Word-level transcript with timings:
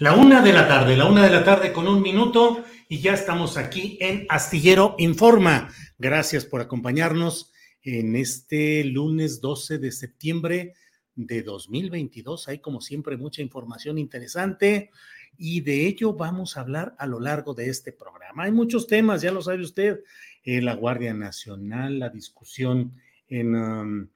La 0.00 0.14
una 0.14 0.42
de 0.42 0.52
la 0.52 0.68
tarde, 0.68 0.96
la 0.96 1.06
una 1.06 1.24
de 1.24 1.30
la 1.30 1.42
tarde 1.42 1.72
con 1.72 1.88
un 1.88 2.00
minuto 2.00 2.64
y 2.88 3.00
ya 3.00 3.14
estamos 3.14 3.56
aquí 3.56 3.98
en 4.00 4.26
Astillero 4.28 4.94
Informa. 4.98 5.70
Gracias 5.98 6.44
por 6.44 6.60
acompañarnos 6.60 7.52
en 7.82 8.14
este 8.14 8.84
lunes 8.84 9.40
12 9.40 9.78
de 9.78 9.90
septiembre 9.90 10.74
de 11.16 11.42
2022. 11.42 12.46
Hay 12.46 12.60
como 12.60 12.80
siempre 12.80 13.16
mucha 13.16 13.42
información 13.42 13.98
interesante 13.98 14.92
y 15.36 15.62
de 15.62 15.88
ello 15.88 16.12
vamos 16.12 16.56
a 16.56 16.60
hablar 16.60 16.94
a 16.96 17.08
lo 17.08 17.18
largo 17.18 17.52
de 17.52 17.68
este 17.68 17.90
programa. 17.90 18.44
Hay 18.44 18.52
muchos 18.52 18.86
temas, 18.86 19.20
ya 19.20 19.32
lo 19.32 19.42
sabe 19.42 19.62
usted, 19.62 20.04
eh, 20.44 20.62
la 20.62 20.76
Guardia 20.76 21.12
Nacional, 21.12 21.98
la 21.98 22.08
discusión 22.08 22.94
en... 23.26 23.56
Um, 23.56 24.08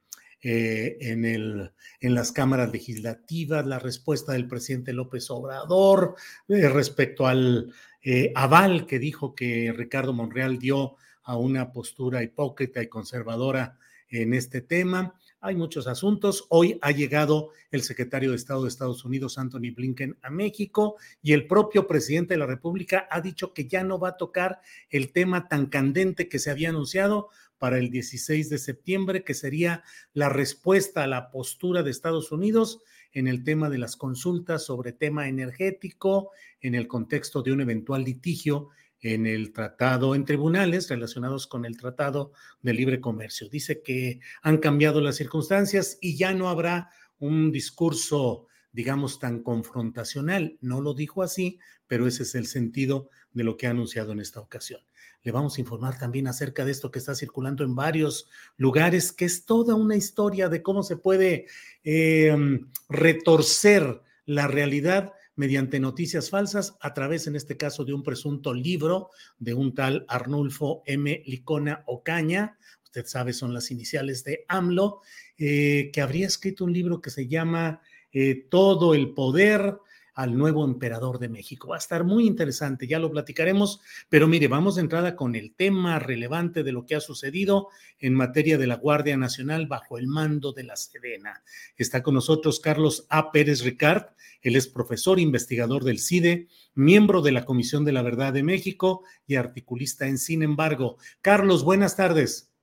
eh, 0.45 0.97
en, 0.99 1.23
el, 1.23 1.71
en 2.01 2.13
las 2.13 2.33
cámaras 2.33 2.69
legislativas, 2.69 3.65
la 3.65 3.79
respuesta 3.79 4.33
del 4.33 4.45
presidente 4.45 4.91
López 4.91 5.31
Obrador 5.31 6.15
eh, 6.49 6.67
respecto 6.67 7.27
al 7.27 7.71
eh, 8.01 8.33
aval 8.35 8.85
que 8.85 8.99
dijo 8.99 9.35
que 9.35 9.73
Ricardo 9.73 10.11
Monreal 10.11 10.59
dio 10.59 10.97
a 11.23 11.37
una 11.37 11.71
postura 11.71 12.23
hipócrita 12.23 12.83
y 12.83 12.89
conservadora 12.89 13.77
en 14.09 14.33
este 14.33 14.59
tema. 14.59 15.15
Hay 15.39 15.55
muchos 15.55 15.87
asuntos. 15.87 16.45
Hoy 16.49 16.77
ha 16.81 16.91
llegado 16.91 17.51
el 17.71 17.81
secretario 17.81 18.29
de 18.29 18.35
Estado 18.35 18.63
de 18.63 18.69
Estados 18.69 19.03
Unidos, 19.03 19.37
Anthony 19.37 19.73
Blinken, 19.75 20.17
a 20.21 20.29
México 20.29 20.97
y 21.21 21.33
el 21.33 21.47
propio 21.47 21.87
presidente 21.87 22.33
de 22.33 22.37
la 22.37 22.45
República 22.45 23.07
ha 23.09 23.21
dicho 23.21 23.53
que 23.53 23.67
ya 23.67 23.83
no 23.83 23.99
va 23.99 24.09
a 24.09 24.17
tocar 24.17 24.61
el 24.89 25.11
tema 25.11 25.47
tan 25.47 25.65
candente 25.67 26.29
que 26.29 26.39
se 26.39 26.51
había 26.51 26.69
anunciado 26.69 27.29
para 27.63 27.77
el 27.77 27.91
16 27.91 28.49
de 28.49 28.57
septiembre, 28.57 29.23
que 29.23 29.33
sería 29.33 29.85
la 30.11 30.27
respuesta 30.27 31.01
a 31.01 31.07
la 31.07 31.31
postura 31.31 31.81
de 31.81 31.91
Estados 31.91 32.33
Unidos 32.33 32.81
en 33.13 33.25
el 33.29 33.45
tema 33.45 33.69
de 33.69 33.77
las 33.77 33.95
consultas 33.95 34.65
sobre 34.65 34.91
tema 34.91 35.29
energético, 35.29 36.31
en 36.59 36.75
el 36.75 36.89
contexto 36.89 37.41
de 37.41 37.53
un 37.53 37.61
eventual 37.61 38.03
litigio 38.03 38.67
en 38.99 39.25
el 39.25 39.53
tratado, 39.53 40.13
en 40.13 40.25
tribunales 40.25 40.89
relacionados 40.89 41.47
con 41.47 41.63
el 41.63 41.77
Tratado 41.77 42.33
de 42.61 42.73
Libre 42.73 42.99
Comercio. 42.99 43.47
Dice 43.47 43.81
que 43.81 44.19
han 44.41 44.57
cambiado 44.57 44.99
las 44.99 45.15
circunstancias 45.15 45.97
y 46.01 46.17
ya 46.17 46.33
no 46.33 46.49
habrá 46.49 46.89
un 47.17 47.53
discurso, 47.53 48.47
digamos, 48.73 49.19
tan 49.19 49.41
confrontacional. 49.41 50.57
No 50.59 50.81
lo 50.81 50.93
dijo 50.93 51.23
así, 51.23 51.59
pero 51.87 52.07
ese 52.07 52.23
es 52.23 52.35
el 52.35 52.47
sentido 52.47 53.09
de 53.31 53.45
lo 53.45 53.55
que 53.55 53.67
ha 53.67 53.69
anunciado 53.69 54.11
en 54.11 54.19
esta 54.19 54.41
ocasión. 54.41 54.81
Le 55.23 55.31
vamos 55.31 55.57
a 55.57 55.61
informar 55.61 55.97
también 55.97 56.27
acerca 56.27 56.65
de 56.65 56.71
esto 56.71 56.91
que 56.91 56.99
está 56.99 57.15
circulando 57.15 57.63
en 57.63 57.75
varios 57.75 58.27
lugares, 58.57 59.11
que 59.13 59.25
es 59.25 59.45
toda 59.45 59.73
una 59.73 59.95
historia 59.95 60.49
de 60.49 60.61
cómo 60.61 60.83
se 60.83 60.97
puede 60.97 61.47
em, 61.83 62.67
retorcer 62.89 64.01
la 64.25 64.47
realidad 64.47 65.13
mediante 65.35 65.79
noticias 65.79 66.29
falsas 66.29 66.75
a 66.81 66.93
través, 66.93 67.25
en 67.27 67.35
este 67.35 67.57
caso, 67.57 67.85
de 67.85 67.93
un 67.93 68.03
presunto 68.03 68.53
libro 68.53 69.09
de 69.39 69.53
un 69.53 69.73
tal 69.73 70.05
Arnulfo 70.09 70.83
M. 70.85 71.23
Licona 71.25 71.83
Ocaña. 71.87 72.57
Usted 72.83 73.05
sabe, 73.05 73.33
son 73.33 73.53
las 73.53 73.71
iniciales 73.71 74.23
de 74.23 74.45
AMLO, 74.47 75.01
eh, 75.37 75.89
que 75.91 76.01
habría 76.01 76.27
escrito 76.27 76.65
un 76.65 76.73
libro 76.73 77.01
que 77.01 77.09
se 77.09 77.27
llama 77.27 77.81
eh, 78.11 78.45
Todo 78.49 78.93
el 78.93 79.13
Poder 79.13 79.77
al 80.13 80.37
nuevo 80.37 80.65
emperador 80.65 81.19
de 81.19 81.29
México. 81.29 81.69
Va 81.69 81.75
a 81.75 81.79
estar 81.79 82.03
muy 82.03 82.25
interesante, 82.27 82.87
ya 82.87 82.99
lo 82.99 83.11
platicaremos, 83.11 83.81
pero 84.09 84.27
mire, 84.27 84.47
vamos 84.47 84.75
de 84.75 84.81
entrada 84.81 85.15
con 85.15 85.35
el 85.35 85.55
tema 85.55 85.99
relevante 85.99 86.63
de 86.63 86.71
lo 86.71 86.85
que 86.85 86.95
ha 86.95 86.99
sucedido 86.99 87.69
en 87.99 88.13
materia 88.13 88.57
de 88.57 88.67
la 88.67 88.75
Guardia 88.75 89.17
Nacional 89.17 89.67
bajo 89.67 89.97
el 89.97 90.07
mando 90.07 90.51
de 90.51 90.63
la 90.63 90.75
Sedena. 90.75 91.43
Está 91.77 92.03
con 92.03 92.13
nosotros 92.13 92.59
Carlos 92.59 93.07
A. 93.09 93.31
Pérez 93.31 93.63
Ricard, 93.63 94.07
él 94.41 94.55
es 94.57 94.67
profesor 94.67 95.19
investigador 95.19 95.83
del 95.83 95.99
CIDE, 95.99 96.47
miembro 96.75 97.21
de 97.21 97.31
la 97.31 97.45
Comisión 97.45 97.85
de 97.85 97.93
la 97.93 98.01
Verdad 98.01 98.33
de 98.33 98.43
México 98.43 99.03
y 99.25 99.35
articulista 99.35 100.05
en 100.05 100.17
Sin 100.17 100.43
embargo. 100.43 100.97
Carlos, 101.21 101.63
buenas 101.63 101.95
tardes. 101.95 102.53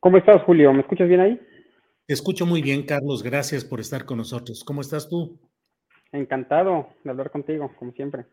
¿Cómo 0.00 0.18
estás, 0.18 0.42
Julio? 0.42 0.72
¿Me 0.72 0.80
escuchas 0.80 1.08
bien 1.08 1.20
ahí? 1.20 1.40
Te 2.06 2.14
escucho 2.14 2.46
muy 2.46 2.62
bien, 2.62 2.84
Carlos. 2.84 3.22
Gracias 3.22 3.64
por 3.64 3.80
estar 3.80 4.04
con 4.04 4.18
nosotros. 4.18 4.64
¿Cómo 4.64 4.80
estás 4.80 5.08
tú? 5.08 5.38
Encantado 6.12 6.88
de 7.04 7.10
hablar 7.10 7.30
contigo, 7.30 7.70
como 7.78 7.92
siempre. 7.92 8.26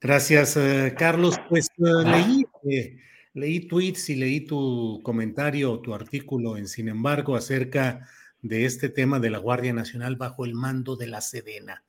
Gracias, 0.00 0.56
eh, 0.56 0.94
Carlos. 0.96 1.38
Pues 1.48 1.68
eh, 1.78 2.04
leí, 2.04 2.44
eh, 2.64 2.96
leí 3.34 3.68
tweets 3.68 4.10
y 4.10 4.16
leí 4.16 4.40
tu 4.40 5.00
comentario, 5.02 5.78
tu 5.80 5.94
artículo 5.94 6.56
en 6.56 6.66
Sin 6.66 6.88
embargo 6.88 7.36
acerca 7.36 8.06
de 8.42 8.64
este 8.64 8.88
tema 8.88 9.20
de 9.20 9.30
la 9.30 9.38
Guardia 9.38 9.72
Nacional 9.72 10.16
bajo 10.16 10.44
el 10.44 10.54
mando 10.54 10.96
de 10.96 11.06
la 11.06 11.20
Sedena. 11.20 11.84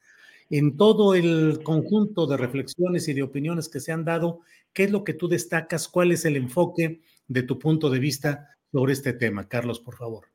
En 0.50 0.76
todo 0.76 1.16
el 1.16 1.62
conjunto 1.64 2.28
de 2.28 2.36
reflexiones 2.36 3.08
y 3.08 3.14
de 3.14 3.24
opiniones 3.24 3.70
que 3.70 3.80
se 3.80 3.94
han 3.94 4.04
dado, 4.04 4.42
¿qué 4.74 4.84
es 4.84 4.92
lo 4.92 5.04
que 5.06 5.14
tú 5.14 5.30
destacas? 5.30 5.88
¿Cuál 5.88 6.12
es 6.12 6.26
el 6.26 6.36
enfoque 6.36 7.02
de 7.28 7.44
tu 7.44 7.58
punto 7.58 7.90
de 7.90 8.00
vista 8.00 8.50
sobre 8.72 8.92
este 8.92 9.14
tema? 9.14 9.48
Carlos, 9.48 9.80
por 9.80 9.96
favor. 9.96 10.26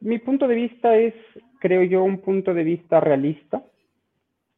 Mi 0.00 0.18
punto 0.18 0.46
de 0.46 0.54
vista 0.54 0.94
es 0.94 1.14
creo 1.64 1.82
yo, 1.82 2.04
un 2.04 2.18
punto 2.18 2.52
de 2.52 2.62
vista 2.62 3.00
realista 3.00 3.64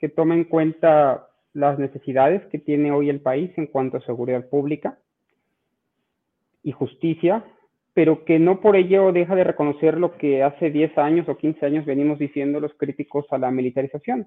que 0.01 0.09
toma 0.09 0.35
en 0.35 0.43
cuenta 0.43 1.29
las 1.53 1.79
necesidades 1.79 2.45
que 2.47 2.59
tiene 2.59 2.91
hoy 2.91 3.11
el 3.11 3.21
país 3.21 3.53
en 3.57 3.69
cuanto 3.69 3.99
a 3.99 4.01
seguridad 4.01 4.49
pública 4.49 4.99
y 6.65 6.73
justicia, 6.73 7.45
pero 7.95 8.25
que 8.25 8.41
no 8.41 8.61
por 8.61 8.75
ello 8.75 9.13
deja 9.13 9.37
de 9.37 9.45
reconocer 9.45 9.99
lo 9.99 10.19
que 10.19 10.43
hace 10.43 10.73
10 10.73 10.99
años 10.99 11.29
o 11.29 11.37
15 11.37 11.65
años 11.65 11.87
venimos 11.87 12.19
diciendo 12.19 12.59
los 12.59 12.75
críticos 12.75 13.25
a 13.31 13.39
la 13.39 13.53
militarización, 13.53 14.27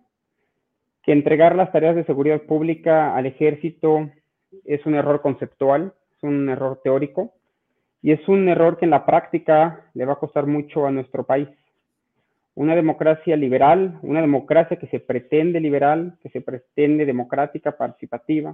que 1.04 1.12
entregar 1.12 1.58
las 1.58 1.74
tareas 1.74 1.98
de 1.98 2.06
seguridad 2.06 2.44
pública 2.44 3.14
al 3.14 3.26
ejército 3.26 4.10
es 4.64 4.86
un 4.86 4.96
error 4.96 5.22
conceptual, 5.22 5.94
es 6.16 6.24
un 6.24 6.48
error 6.48 6.80
teórico 6.82 7.34
y 8.02 8.14
es 8.14 8.26
un 8.30 8.48
error 8.48 8.78
que 8.78 8.86
en 8.86 8.92
la 8.92 9.06
práctica 9.06 9.92
le 9.94 10.06
va 10.06 10.14
a 10.14 10.20
costar 10.20 10.48
mucho 10.48 10.88
a 10.88 10.92
nuestro 10.92 11.26
país 11.26 11.50
una 12.60 12.76
democracia 12.76 13.38
liberal, 13.38 13.98
una 14.02 14.20
democracia 14.20 14.76
que 14.76 14.88
se 14.88 15.00
pretende 15.00 15.62
liberal, 15.62 16.18
que 16.22 16.28
se 16.28 16.42
pretende 16.42 17.06
democrática, 17.06 17.78
participativa, 17.78 18.54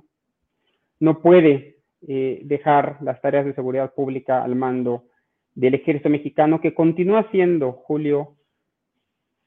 no 1.00 1.22
puede 1.24 1.78
eh, 2.08 2.40
dejar 2.44 3.00
las 3.02 3.20
tareas 3.20 3.48
de 3.48 3.56
seguridad 3.56 3.96
pública 3.96 4.44
al 4.44 4.56
mando 4.56 5.06
del 5.56 5.74
ejército 5.74 6.10
mexicano, 6.10 6.62
que 6.62 6.76
continúa 6.76 7.28
siendo, 7.32 7.72
Julio, 7.72 8.36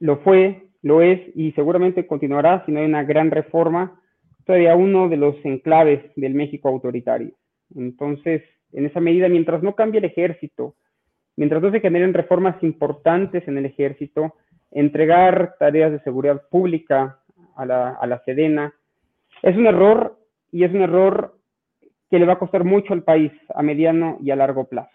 lo 0.00 0.19
fue, 0.22 0.66
lo 0.82 1.02
es 1.02 1.20
y 1.37 1.52
seguramente 1.52 2.08
continuará 2.08 2.66
si 2.66 2.72
no 2.72 2.81
hay 2.81 2.87
una 2.87 3.04
gran 3.04 3.31
reforma, 3.31 4.00
todavía 4.44 4.75
uno 4.75 5.08
de 5.08 5.19
los 5.19 5.37
enclaves 5.44 6.02
del 6.16 6.34
México 6.34 6.69
autoritario. 6.69 7.31
Entonces, 7.76 8.43
en 8.72 8.87
esa 8.87 8.99
medida, 8.99 9.28
mientras 9.28 9.62
no 9.62 9.76
cambie 9.76 10.00
el 10.00 10.06
ejército, 10.06 10.75
mientras 11.37 11.62
no 11.62 11.70
se 11.70 11.78
generen 11.78 12.12
reformas 12.12 12.61
importantes 12.64 13.46
en 13.46 13.56
el 13.56 13.66
ejército, 13.66 14.34
entregar 14.70 15.56
tareas 15.58 15.92
de 15.92 16.00
seguridad 16.00 16.42
pública 16.48 17.20
a 17.56 17.66
la, 17.66 17.90
a 17.90 18.06
la 18.06 18.22
Sedena, 18.24 18.74
es 19.42 19.56
un 19.56 19.66
error 19.66 20.18
y 20.52 20.64
es 20.64 20.72
un 20.72 20.82
error 20.82 21.38
que 22.10 22.18
le 22.18 22.26
va 22.26 22.34
a 22.34 22.38
costar 22.38 22.64
mucho 22.64 22.92
al 22.92 23.02
país 23.02 23.32
a 23.54 23.62
mediano 23.62 24.18
y 24.22 24.30
a 24.30 24.36
largo 24.36 24.68
plazo. 24.68 24.90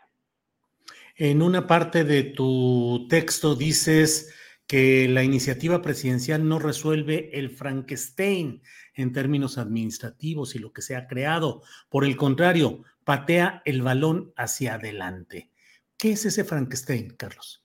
En 1.15 1.41
una 1.41 1.67
parte 1.67 2.03
de 2.03 2.23
tu 2.23 3.07
texto 3.07 3.55
dices 3.55 4.33
que 4.65 5.07
la 5.07 5.23
iniciativa 5.23 5.81
presidencial 5.81 6.47
no 6.47 6.57
resuelve 6.57 7.29
el 7.37 7.49
Frankenstein 7.49 8.61
en 8.95 9.11
términos 9.11 9.57
administrativos 9.57 10.55
y 10.55 10.59
lo 10.59 10.71
que 10.73 10.81
se 10.81 10.95
ha 10.95 11.07
creado. 11.07 11.61
Por 11.89 12.05
el 12.05 12.15
contrario, 12.15 12.83
patea 13.03 13.61
el 13.65 13.81
balón 13.81 14.33
hacia 14.35 14.75
adelante. 14.75 15.51
¿Qué 15.97 16.13
es 16.13 16.25
ese 16.25 16.43
Frankenstein, 16.43 17.15
Carlos? 17.15 17.62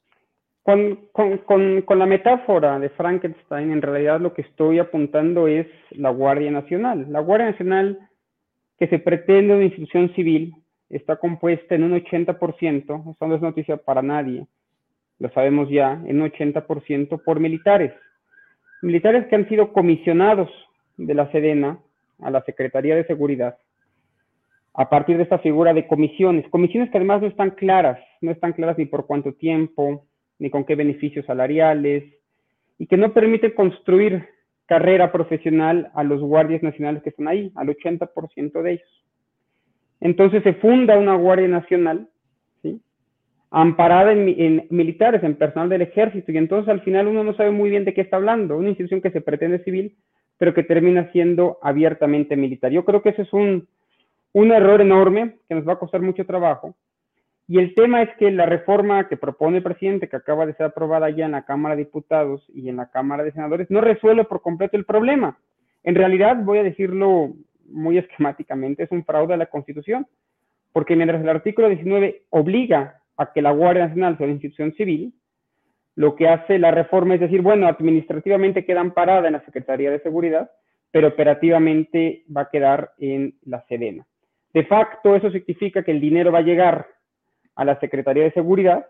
Con, 0.68 1.08
con, 1.14 1.98
la 1.98 2.04
metáfora 2.04 2.78
de 2.78 2.90
Frankenstein, 2.90 3.72
en 3.72 3.80
realidad 3.80 4.20
lo 4.20 4.34
que 4.34 4.42
estoy 4.42 4.78
apuntando 4.78 5.48
es 5.48 5.66
la 5.92 6.10
Guardia 6.10 6.50
Nacional. 6.50 7.06
La 7.08 7.20
Guardia 7.20 7.52
Nacional, 7.52 7.98
que 8.78 8.86
se 8.86 8.98
pretende 8.98 9.54
una 9.54 9.64
institución 9.64 10.12
civil, 10.14 10.52
está 10.90 11.16
compuesta 11.16 11.74
en 11.74 11.84
un 11.84 11.92
80%, 11.92 13.10
esto 13.10 13.26
no 13.26 13.34
es 13.34 13.40
noticia 13.40 13.78
para 13.78 14.02
nadie, 14.02 14.46
lo 15.18 15.30
sabemos 15.30 15.70
ya, 15.70 16.02
en 16.04 16.20
un 16.20 16.30
80% 16.30 17.22
por 17.24 17.40
militares. 17.40 17.94
Militares 18.82 19.26
que 19.28 19.36
han 19.36 19.48
sido 19.48 19.72
comisionados 19.72 20.50
de 20.98 21.14
la 21.14 21.32
Sedena 21.32 21.78
a 22.20 22.30
la 22.30 22.42
Secretaría 22.42 22.94
de 22.94 23.06
Seguridad 23.06 23.56
a 24.74 24.90
partir 24.90 25.16
de 25.16 25.22
esta 25.22 25.38
figura 25.38 25.72
de 25.72 25.86
comisiones, 25.86 26.46
comisiones 26.50 26.90
que 26.90 26.98
además 26.98 27.22
no 27.22 27.28
están 27.28 27.52
claras, 27.52 27.98
no 28.20 28.30
están 28.30 28.52
claras 28.52 28.76
ni 28.76 28.84
por 28.84 29.06
cuánto 29.06 29.32
tiempo, 29.32 30.04
ni 30.38 30.50
con 30.50 30.64
qué 30.64 30.74
beneficios 30.74 31.26
salariales, 31.26 32.04
y 32.78 32.86
que 32.86 32.96
no 32.96 33.12
permite 33.12 33.54
construir 33.54 34.28
carrera 34.66 35.10
profesional 35.10 35.90
a 35.94 36.04
los 36.04 36.20
guardias 36.20 36.62
nacionales 36.62 37.02
que 37.02 37.08
están 37.08 37.28
ahí, 37.28 37.50
al 37.56 37.68
80% 37.68 38.62
de 38.62 38.72
ellos. 38.72 39.04
Entonces 40.00 40.42
se 40.42 40.54
funda 40.54 40.98
una 40.98 41.16
Guardia 41.16 41.48
Nacional, 41.48 42.08
¿sí? 42.62 42.80
amparada 43.50 44.12
en, 44.12 44.28
en, 44.28 44.66
militares, 44.70 45.24
en 45.24 45.34
personal 45.34 45.68
del 45.68 45.82
ejército, 45.82 46.30
y 46.30 46.36
entonces 46.36 46.68
al 46.68 46.82
final 46.82 47.08
uno 47.08 47.24
no 47.24 47.34
sabe 47.34 47.50
muy 47.50 47.70
bien 47.70 47.84
de 47.84 47.94
qué 47.94 48.02
está 48.02 48.16
hablando, 48.16 48.56
una 48.56 48.68
institución 48.68 49.00
que 49.00 49.10
se 49.10 49.20
pretende 49.20 49.64
civil, 49.64 49.96
pero 50.36 50.54
que 50.54 50.62
termina 50.62 51.10
siendo 51.12 51.58
abiertamente 51.62 52.36
militar. 52.36 52.70
Yo 52.70 52.84
creo 52.84 53.02
que 53.02 53.08
ese 53.08 53.22
es 53.22 53.32
un, 53.32 53.66
un 54.32 54.52
error 54.52 54.80
enorme 54.80 55.36
que 55.48 55.54
nos 55.54 55.66
va 55.66 55.72
a 55.72 55.78
costar 55.78 56.00
mucho 56.00 56.24
trabajo. 56.24 56.76
Y 57.50 57.58
el 57.58 57.74
tema 57.74 58.02
es 58.02 58.10
que 58.18 58.30
la 58.30 58.44
reforma 58.44 59.08
que 59.08 59.16
propone 59.16 59.56
el 59.56 59.62
presidente, 59.62 60.08
que 60.08 60.16
acaba 60.16 60.44
de 60.44 60.52
ser 60.52 60.66
aprobada 60.66 61.08
ya 61.08 61.24
en 61.24 61.32
la 61.32 61.46
Cámara 61.46 61.74
de 61.74 61.84
Diputados 61.84 62.44
y 62.52 62.68
en 62.68 62.76
la 62.76 62.90
Cámara 62.90 63.24
de 63.24 63.32
Senadores, 63.32 63.70
no 63.70 63.80
resuelve 63.80 64.24
por 64.24 64.42
completo 64.42 64.76
el 64.76 64.84
problema. 64.84 65.38
En 65.82 65.94
realidad, 65.94 66.36
voy 66.44 66.58
a 66.58 66.62
decirlo 66.62 67.32
muy 67.70 67.96
esquemáticamente, 67.96 68.82
es 68.82 68.92
un 68.92 69.02
fraude 69.02 69.32
a 69.32 69.38
la 69.38 69.46
Constitución, 69.46 70.06
porque 70.74 70.94
mientras 70.94 71.22
el 71.22 71.28
artículo 71.30 71.70
19 71.70 72.24
obliga 72.28 73.00
a 73.16 73.32
que 73.32 73.40
la 73.40 73.52
Guardia 73.52 73.86
Nacional 73.86 74.18
sea 74.18 74.26
una 74.26 74.34
institución 74.34 74.74
civil, 74.74 75.14
lo 75.96 76.16
que 76.16 76.28
hace 76.28 76.58
la 76.58 76.70
reforma 76.70 77.14
es 77.14 77.20
decir, 77.20 77.40
bueno, 77.40 77.66
administrativamente 77.66 78.66
queda 78.66 78.80
amparada 78.80 79.26
en 79.26 79.32
la 79.32 79.44
Secretaría 79.46 79.90
de 79.90 80.00
Seguridad, 80.00 80.50
pero 80.90 81.08
operativamente 81.08 82.24
va 82.34 82.42
a 82.42 82.50
quedar 82.50 82.92
en 82.98 83.34
la 83.46 83.64
Sedena. 83.68 84.06
De 84.52 84.64
facto, 84.64 85.16
eso 85.16 85.30
significa 85.30 85.82
que 85.82 85.92
el 85.92 86.00
dinero 86.00 86.30
va 86.30 86.40
a 86.40 86.42
llegar 86.42 86.97
a 87.58 87.64
la 87.64 87.78
Secretaría 87.80 88.22
de 88.22 88.32
Seguridad 88.32 88.86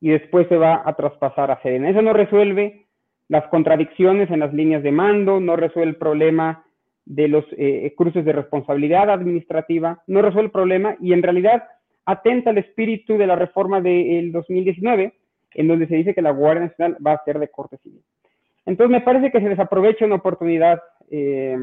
y 0.00 0.10
después 0.10 0.48
se 0.48 0.56
va 0.56 0.82
a 0.84 0.94
traspasar 0.94 1.50
a 1.50 1.62
Sedena. 1.62 1.90
Eso 1.90 2.02
no 2.02 2.12
resuelve 2.12 2.86
las 3.28 3.46
contradicciones 3.46 4.30
en 4.30 4.40
las 4.40 4.52
líneas 4.52 4.82
de 4.82 4.90
mando, 4.90 5.38
no 5.38 5.54
resuelve 5.54 5.90
el 5.90 5.96
problema 5.96 6.64
de 7.04 7.28
los 7.28 7.44
eh, 7.52 7.94
cruces 7.96 8.24
de 8.24 8.32
responsabilidad 8.32 9.10
administrativa, 9.10 10.02
no 10.08 10.22
resuelve 10.22 10.46
el 10.46 10.52
problema 10.52 10.96
y 11.00 11.12
en 11.12 11.22
realidad 11.22 11.62
atenta 12.04 12.50
al 12.50 12.58
espíritu 12.58 13.16
de 13.16 13.28
la 13.28 13.36
reforma 13.36 13.80
del 13.80 14.32
2019, 14.32 15.14
en 15.54 15.68
donde 15.68 15.86
se 15.86 15.94
dice 15.94 16.12
que 16.12 16.22
la 16.22 16.32
Guardia 16.32 16.64
Nacional 16.64 16.96
va 17.06 17.12
a 17.12 17.24
ser 17.24 17.38
de 17.38 17.48
corte 17.48 17.78
civil. 17.78 18.02
Entonces 18.66 18.90
me 18.90 19.02
parece 19.02 19.30
que 19.30 19.40
se 19.40 19.48
desaprovecha 19.48 20.04
una 20.04 20.16
oportunidad 20.16 20.82
eh, 21.10 21.56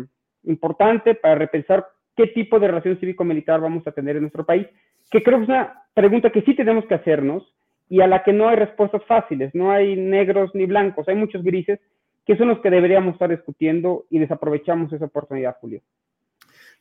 importante 0.44 1.14
para 1.16 1.36
repensar 1.36 1.86
qué 2.18 2.28
tipo 2.28 2.60
de 2.60 2.68
relación 2.68 3.00
cívico-militar 3.00 3.62
vamos 3.62 3.86
a 3.88 3.92
tener 3.92 4.16
en 4.16 4.24
nuestro 4.24 4.46
país, 4.46 4.68
que 5.10 5.24
creo 5.24 5.38
que 5.38 5.44
es 5.44 5.50
una 5.50 5.84
pregunta 5.94 6.32
que 6.32 6.42
sí 6.42 6.56
tenemos 6.56 6.86
que 6.86 6.96
hacernos 6.96 7.44
y 7.88 8.02
a 8.02 8.08
la 8.08 8.24
que 8.24 8.34
no 8.34 8.50
hay 8.50 8.58
respuestas 8.58 9.04
fáciles, 9.06 9.54
no 9.54 9.72
hay 9.72 9.96
negros 9.96 10.52
ni 10.54 10.66
blancos, 10.66 11.08
hay 11.08 11.16
muchos 11.16 11.44
grises 11.44 11.80
que 12.26 12.36
son 12.36 12.50
los 12.50 12.60
que 12.60 12.70
deberíamos 12.70 13.14
estar 13.14 13.30
discutiendo 13.30 14.06
y 14.10 14.20
desaprovechamos 14.20 14.92
esa 14.92 15.06
oportunidad, 15.06 15.56
Julio. 15.62 15.82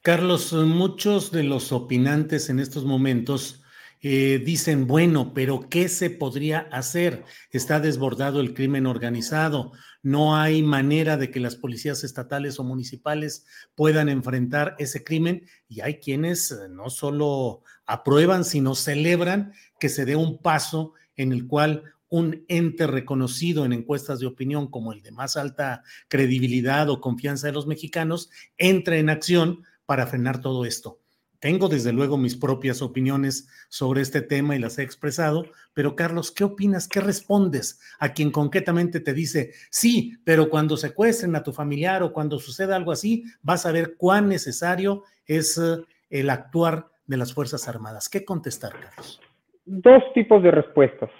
Carlos, 0.02 0.52
muchos 0.52 1.30
de 1.30 1.44
los 1.44 1.70
opinantes 1.70 2.50
en 2.50 2.58
estos 2.58 2.84
momentos 2.84 3.62
eh, 4.02 4.40
dicen, 4.44 4.86
bueno, 4.86 5.32
pero 5.34 5.68
¿qué 5.70 5.88
se 5.88 6.10
podría 6.10 6.60
hacer? 6.72 7.24
Está 7.50 7.80
desbordado 7.80 8.40
el 8.40 8.54
crimen 8.54 8.86
organizado, 8.86 9.72
no 10.06 10.36
hay 10.36 10.62
manera 10.62 11.16
de 11.16 11.32
que 11.32 11.40
las 11.40 11.56
policías 11.56 12.04
estatales 12.04 12.60
o 12.60 12.62
municipales 12.62 13.44
puedan 13.74 14.08
enfrentar 14.08 14.76
ese 14.78 15.02
crimen 15.02 15.48
y 15.68 15.80
hay 15.80 15.98
quienes 15.98 16.52
eh, 16.52 16.68
no 16.70 16.90
solo 16.90 17.64
aprueban, 17.86 18.44
sino 18.44 18.76
celebran 18.76 19.52
que 19.80 19.88
se 19.88 20.04
dé 20.04 20.14
un 20.14 20.38
paso 20.38 20.92
en 21.16 21.32
el 21.32 21.48
cual 21.48 21.82
un 22.08 22.44
ente 22.46 22.86
reconocido 22.86 23.64
en 23.64 23.72
encuestas 23.72 24.20
de 24.20 24.26
opinión 24.26 24.70
como 24.70 24.92
el 24.92 25.02
de 25.02 25.10
más 25.10 25.36
alta 25.36 25.82
credibilidad 26.06 26.88
o 26.88 27.00
confianza 27.00 27.48
de 27.48 27.54
los 27.54 27.66
mexicanos 27.66 28.30
entre 28.58 29.00
en 29.00 29.10
acción 29.10 29.64
para 29.86 30.06
frenar 30.06 30.40
todo 30.40 30.66
esto. 30.66 31.00
Tengo 31.40 31.68
desde 31.68 31.92
luego 31.92 32.16
mis 32.16 32.36
propias 32.36 32.82
opiniones 32.82 33.48
sobre 33.68 34.00
este 34.00 34.22
tema 34.22 34.56
y 34.56 34.58
las 34.58 34.78
he 34.78 34.82
expresado, 34.82 35.46
pero 35.74 35.96
Carlos, 35.96 36.30
¿qué 36.30 36.44
opinas? 36.44 36.88
¿Qué 36.88 37.00
respondes 37.00 37.80
a 37.98 38.12
quien 38.12 38.30
concretamente 38.30 39.00
te 39.00 39.12
dice, 39.12 39.50
sí, 39.70 40.14
pero 40.24 40.48
cuando 40.48 40.76
secuestren 40.76 41.36
a 41.36 41.42
tu 41.42 41.52
familiar 41.52 42.02
o 42.02 42.12
cuando 42.12 42.38
suceda 42.38 42.76
algo 42.76 42.92
así, 42.92 43.24
vas 43.42 43.66
a 43.66 43.72
ver 43.72 43.96
cuán 43.96 44.28
necesario 44.28 45.04
es 45.26 45.58
eh, 45.58 45.82
el 46.10 46.30
actuar 46.30 46.86
de 47.06 47.16
las 47.16 47.34
Fuerzas 47.34 47.68
Armadas? 47.68 48.08
¿Qué 48.08 48.24
contestar, 48.24 48.72
Carlos? 48.72 49.20
Dos 49.64 50.02
tipos 50.14 50.42
de 50.42 50.50
respuestas, 50.50 51.10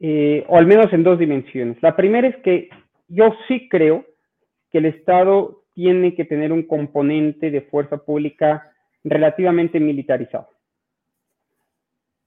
eh, 0.00 0.44
o 0.48 0.56
al 0.56 0.66
menos 0.66 0.92
en 0.92 1.02
dos 1.02 1.18
dimensiones. 1.18 1.78
La 1.82 1.96
primera 1.96 2.28
es 2.28 2.36
que 2.42 2.68
yo 3.08 3.34
sí 3.48 3.68
creo 3.68 4.04
que 4.70 4.78
el 4.78 4.86
Estado 4.86 5.64
tiene 5.74 6.14
que 6.14 6.24
tener 6.24 6.52
un 6.52 6.64
componente 6.64 7.50
de 7.50 7.62
fuerza 7.62 7.98
pública 7.98 8.69
relativamente 9.04 9.80
militarizado. 9.80 10.48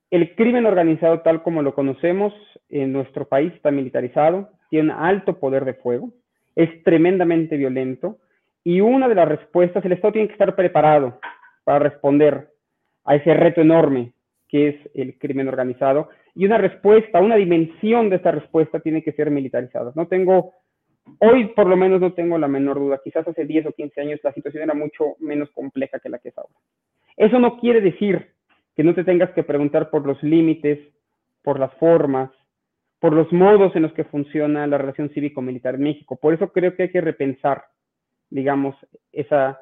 El 0.09 0.35
crimen 0.35 0.65
organizado 0.65 1.21
tal 1.21 1.41
como 1.41 1.61
lo 1.61 1.73
conocemos 1.73 2.33
en 2.69 2.93
nuestro 2.93 3.27
país 3.27 3.53
está 3.53 3.71
militarizado, 3.71 4.49
tiene 4.69 4.93
un 4.93 4.99
alto 4.99 5.39
poder 5.39 5.65
de 5.65 5.73
fuego, 5.73 6.11
es 6.55 6.83
tremendamente 6.83 7.57
violento 7.57 8.19
y 8.63 8.79
una 8.81 9.07
de 9.07 9.15
las 9.15 9.27
respuestas, 9.27 9.83
el 9.83 9.93
Estado 9.93 10.13
tiene 10.13 10.27
que 10.27 10.33
estar 10.33 10.55
preparado 10.55 11.19
para 11.63 11.79
responder 11.79 12.49
a 13.05 13.15
ese 13.15 13.33
reto 13.33 13.61
enorme 13.61 14.13
que 14.47 14.69
es 14.69 14.75
el 14.93 15.17
crimen 15.17 15.47
organizado 15.47 16.09
y 16.35 16.45
una 16.45 16.59
respuesta, 16.59 17.19
una 17.19 17.35
dimensión 17.35 18.09
de 18.09 18.17
esta 18.17 18.31
respuesta 18.31 18.79
tiene 18.79 19.03
que 19.03 19.13
ser 19.13 19.31
militarizada. 19.31 19.91
No 19.95 20.07
tengo 20.07 20.53
Hoy 21.19 21.47
por 21.49 21.67
lo 21.67 21.75
menos 21.75 22.01
no 22.01 22.13
tengo 22.13 22.37
la 22.37 22.47
menor 22.47 22.79
duda, 22.79 23.01
quizás 23.03 23.27
hace 23.27 23.45
10 23.45 23.67
o 23.67 23.71
15 23.73 24.01
años 24.01 24.19
la 24.23 24.33
situación 24.33 24.63
era 24.63 24.73
mucho 24.73 25.15
menos 25.19 25.49
compleja 25.51 25.99
que 25.99 26.09
la 26.09 26.19
que 26.19 26.29
es 26.29 26.37
ahora. 26.37 26.53
Eso 27.17 27.39
no 27.39 27.59
quiere 27.59 27.81
decir 27.81 28.31
que 28.75 28.83
no 28.83 28.93
te 28.93 29.03
tengas 29.03 29.31
que 29.31 29.43
preguntar 29.43 29.89
por 29.89 30.05
los 30.05 30.21
límites, 30.23 30.79
por 31.43 31.59
las 31.59 31.73
formas, 31.75 32.31
por 32.99 33.13
los 33.13 33.31
modos 33.33 33.75
en 33.75 33.83
los 33.83 33.93
que 33.93 34.05
funciona 34.05 34.65
la 34.65 34.77
relación 34.77 35.09
cívico-militar 35.09 35.75
en 35.75 35.83
México. 35.83 36.15
Por 36.15 36.33
eso 36.33 36.51
creo 36.51 36.75
que 36.75 36.83
hay 36.83 36.89
que 36.89 37.01
repensar, 37.01 37.65
digamos, 38.29 38.75
esa, 39.11 39.59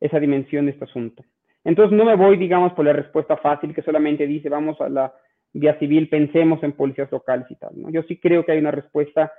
esa 0.00 0.18
dimensión 0.18 0.64
de 0.64 0.72
este 0.72 0.84
asunto. 0.84 1.22
Entonces 1.64 1.96
no 1.96 2.06
me 2.06 2.16
voy, 2.16 2.38
digamos, 2.38 2.72
por 2.72 2.86
la 2.86 2.94
respuesta 2.94 3.36
fácil 3.36 3.74
que 3.74 3.82
solamente 3.82 4.26
dice 4.26 4.48
vamos 4.48 4.80
a 4.80 4.88
la 4.88 5.12
vía 5.52 5.78
civil, 5.78 6.08
pensemos 6.08 6.62
en 6.62 6.72
policías 6.72 7.12
locales 7.12 7.46
y 7.50 7.56
tal. 7.56 7.72
¿no? 7.74 7.90
Yo 7.90 8.02
sí 8.04 8.18
creo 8.18 8.44
que 8.44 8.52
hay 8.52 8.58
una 8.58 8.70
respuesta 8.70 9.32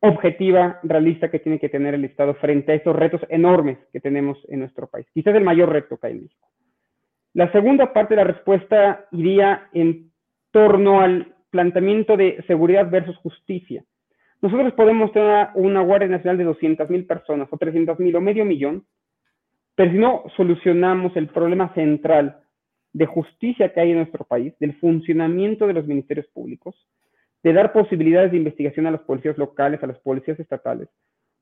objetiva, 0.00 0.80
realista 0.82 1.30
que 1.30 1.38
tiene 1.38 1.58
que 1.58 1.68
tener 1.68 1.94
el 1.94 2.04
Estado 2.04 2.34
frente 2.34 2.72
a 2.72 2.74
estos 2.74 2.96
retos 2.96 3.20
enormes 3.28 3.78
que 3.92 4.00
tenemos 4.00 4.38
en 4.48 4.60
nuestro 4.60 4.86
país. 4.86 5.06
Quizás 5.12 5.34
el 5.34 5.44
mayor 5.44 5.70
reto 5.70 5.98
que 5.98 6.06
hay 6.06 6.12
en 6.14 6.22
México. 6.22 6.48
La 7.34 7.52
segunda 7.52 7.92
parte 7.92 8.14
de 8.14 8.24
la 8.24 8.32
respuesta 8.32 9.06
iría 9.12 9.68
en 9.72 10.10
torno 10.50 11.00
al 11.00 11.34
planteamiento 11.50 12.16
de 12.16 12.42
seguridad 12.46 12.90
versus 12.90 13.16
justicia. 13.18 13.84
Nosotros 14.40 14.72
podemos 14.72 15.12
tener 15.12 15.48
una 15.54 15.82
Guardia 15.82 16.08
Nacional 16.08 16.38
de 16.38 16.44
200 16.44 16.88
mil 16.88 17.06
personas 17.06 17.48
o 17.50 17.58
300 17.58 17.98
mil 17.98 18.16
o 18.16 18.20
medio 18.20 18.44
millón, 18.44 18.84
pero 19.74 19.92
si 19.92 19.98
no 19.98 20.24
solucionamos 20.36 21.14
el 21.16 21.28
problema 21.28 21.72
central 21.74 22.40
de 22.92 23.06
justicia 23.06 23.72
que 23.72 23.80
hay 23.80 23.90
en 23.90 23.98
nuestro 23.98 24.24
país, 24.24 24.54
del 24.58 24.74
funcionamiento 24.78 25.66
de 25.66 25.74
los 25.74 25.86
ministerios 25.86 26.26
públicos, 26.28 26.74
de 27.42 27.52
dar 27.52 27.72
posibilidades 27.72 28.30
de 28.30 28.38
investigación 28.38 28.86
a 28.86 28.90
las 28.90 29.00
policías 29.02 29.38
locales, 29.38 29.82
a 29.82 29.86
las 29.86 29.98
policías 29.98 30.38
estatales. 30.38 30.88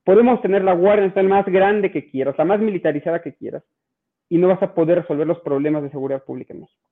Podemos 0.04 0.40
tener 0.40 0.62
la 0.62 0.74
Guardia 0.74 1.06
Nacional 1.06 1.30
más 1.30 1.46
grande 1.46 1.90
que 1.90 2.08
quieras, 2.08 2.36
la 2.38 2.44
más 2.44 2.60
militarizada 2.60 3.20
que 3.20 3.34
quieras, 3.34 3.62
y 4.28 4.38
no 4.38 4.48
vas 4.48 4.62
a 4.62 4.74
poder 4.74 4.98
resolver 5.00 5.26
los 5.26 5.40
problemas 5.40 5.82
de 5.82 5.90
seguridad 5.90 6.24
pública 6.24 6.54
en 6.54 6.60
México. 6.60 6.88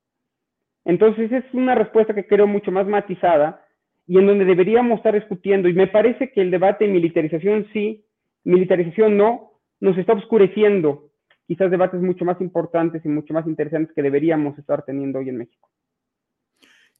Entonces, 0.84 1.32
es 1.32 1.44
una 1.52 1.74
respuesta 1.74 2.14
que 2.14 2.26
creo 2.26 2.46
mucho 2.46 2.70
más 2.70 2.86
matizada 2.86 3.64
y 4.06 4.18
en 4.18 4.26
donde 4.26 4.44
deberíamos 4.44 4.98
estar 4.98 5.14
discutiendo. 5.14 5.68
Y 5.68 5.74
me 5.74 5.88
parece 5.88 6.30
que 6.30 6.40
el 6.40 6.50
debate 6.50 6.84
de 6.86 6.92
militarización 6.92 7.66
sí, 7.72 8.04
militarización 8.44 9.16
no, 9.16 9.52
nos 9.80 9.98
está 9.98 10.12
oscureciendo 10.12 11.10
quizás 11.46 11.70
debates 11.70 12.00
mucho 12.00 12.24
más 12.24 12.40
importantes 12.40 13.04
y 13.04 13.08
mucho 13.08 13.34
más 13.34 13.46
interesantes 13.46 13.94
que 13.94 14.02
deberíamos 14.02 14.58
estar 14.58 14.84
teniendo 14.84 15.18
hoy 15.18 15.28
en 15.28 15.38
México. 15.38 15.68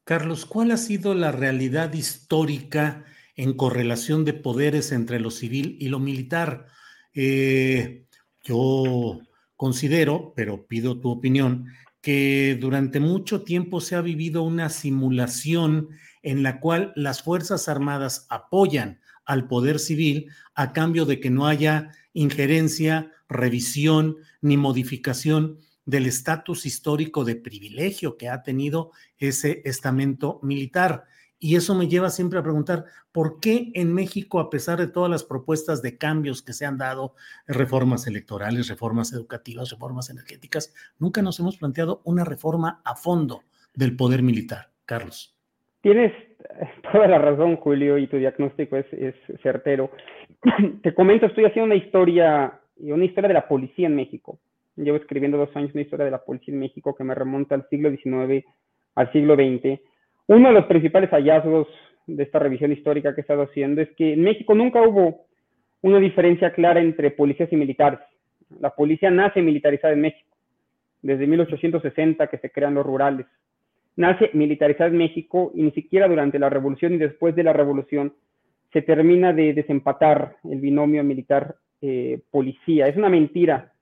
Carlos, 0.07 0.47
¿cuál 0.47 0.71
ha 0.71 0.77
sido 0.77 1.15
la 1.15 1.33
realidad 1.33 1.93
histórica 1.93 3.05
en 3.35 3.55
correlación 3.55 4.25
de 4.25 4.35
poderes 4.35 4.93
entre 4.93 5.19
lo 5.19 5.33
civil 5.33 5.77
y 5.81 5.89
lo 5.89 5.99
militar? 5.99 6.69
Eh, 7.13 8.07
yo 8.45 9.19
considero, 9.57 10.33
pero 10.37 10.65
pido 10.69 11.01
tu 11.01 11.11
opinión, 11.11 11.67
que 12.01 12.57
durante 12.61 13.01
mucho 13.01 13.43
tiempo 13.43 13.81
se 13.81 13.97
ha 13.97 14.01
vivido 14.01 14.45
una 14.45 14.69
simulación 14.69 15.89
en 16.23 16.45
la 16.45 16.61
cual 16.61 16.93
las 16.95 17.25
Fuerzas 17.25 17.69
Armadas 17.69 18.29
apoyan 18.31 19.01
al 19.25 19.49
poder 19.49 19.81
civil 19.81 20.31
a 20.55 20.73
cambio 20.73 21.05
de 21.05 21.19
que 21.19 21.31
no 21.31 21.49
haya 21.49 21.91
injerencia, 22.13 23.11
revisión 23.29 24.19
ni 24.41 24.57
modificación 24.57 25.59
del 25.87 26.07
estatus 26.07 26.67
histórico 26.67 27.25
de 27.25 27.37
privilegio 27.37 28.19
que 28.19 28.29
ha 28.29 28.43
tenido 28.43 28.91
ese 29.19 29.63
estamento 29.65 30.41
militar. 30.43 31.05
Y 31.39 31.57
eso 31.57 31.75
me 31.75 31.87
lleva 31.87 32.11
siempre 32.11 32.39
a 32.39 32.43
preguntar, 32.43 32.85
¿por 33.13 33.41
qué 33.41 33.71
en 33.75 33.95
México, 33.95 34.41
a 34.41 34.51
pesar 34.51 34.79
de 34.79 34.89
todas 34.89 35.11
las 35.11 35.23
propuestas 35.23 35.83
de 35.83 35.97
cambios 35.97 36.43
que 36.43 36.53
se 36.53 36.67
han 36.67 36.79
dado, 36.79 37.15
reformas 37.47 38.07
electorales, 38.07 38.69
reformas 38.69 39.13
educativas, 39.13 39.71
reformas 39.71 40.11
energéticas, 40.11 40.75
nunca 40.99 41.23
nos 41.23 41.39
hemos 41.39 41.57
planteado 41.57 42.01
una 42.05 42.25
reforma 42.25 42.81
a 42.85 42.97
fondo 42.97 43.43
del 43.75 43.97
poder 43.97 44.23
militar? 44.23 44.71
Carlos. 44.87 45.37
Tienes 45.83 46.13
toda 46.91 47.07
la 47.07 47.19
razón, 47.19 47.57
Julio, 47.57 47.99
y 47.99 48.07
tu 48.07 48.17
diagnóstico 48.17 48.77
es, 48.77 48.87
certero. 49.43 49.91
Te 50.83 50.95
comento, 50.95 51.27
estoy 51.27 51.45
haciendo 51.45 51.67
una 51.67 51.85
historia, 51.85 52.61
una 52.79 53.05
historia 53.05 53.29
de 53.29 53.35
la 53.35 53.47
policía 53.47 53.87
en 53.87 53.97
México 53.97 54.41
Llevo 54.77 54.99
escribiendo 54.99 55.39
dos 55.39 55.55
años 55.57 55.73
una 55.73 55.83
historia 55.83 56.05
de 56.05 56.11
la 56.11 56.23
policía 56.23 56.53
en 56.53 56.61
México 56.61 56.95
que 56.95 57.05
me 57.05 57.15
remonta 57.15 57.55
al 57.55 57.67
siglo 57.69 57.91
XIX, 57.91 58.45
al 58.95 59.13
siglo 59.13 59.35
XX. 59.35 59.81
Uno 60.27 60.49
de 60.49 60.55
los 60.55 60.67
principales 60.67 61.11
hallazgos 61.11 61.67
de 62.07 62.23
esta 62.23 62.39
revisión 62.39 62.73
histórica 62.73 63.15
que 63.15 63.21
he 63.21 63.23
estado 63.23 63.43
haciendo 63.43 63.81
es 63.81 63.89
que 63.97 64.13
en 64.13 64.23
México 64.23 64.55
nunca 64.55 64.83
hubo 64.83 65.27
una 65.83 65.99
diferencia 65.99 66.53
clara 66.53 66.81
entre 66.81 67.11
policías 67.11 67.51
y 67.53 67.57
militares. 67.57 68.01
La 68.61 68.71
policía 68.71 69.11
nace 69.11 69.41
militarizada 69.41 69.95
en 69.95 70.03
México, 70.03 70.37
desde 71.01 71.27
1860 71.27 72.27
que 72.27 72.39
se 72.39 72.51
crean 72.51 72.75
los 72.75 72.85
rurales. 72.85 73.27
Nace 73.97 74.31
militarizada 74.35 74.91
en 74.91 74.99
México 74.99 75.53
y 75.55 75.63
ni 75.63 75.71
siquiera 75.71 76.07
durante 76.07 76.39
la 76.39 76.51
revolución 76.51 76.95
y 76.95 76.99
después 76.99 77.35
de 77.35 77.45
la 77.45 77.55
revolución 77.55 78.13
se 78.73 78.83
termina 78.83 79.33
de 79.33 79.55
desempatar 79.55 80.37
el 80.45 80.61
binomio 80.61 81.03
militar-policía. 81.03 82.87
Eh, 82.87 82.91
es 82.91 82.97
una 82.97 83.09
mentira 83.09 83.73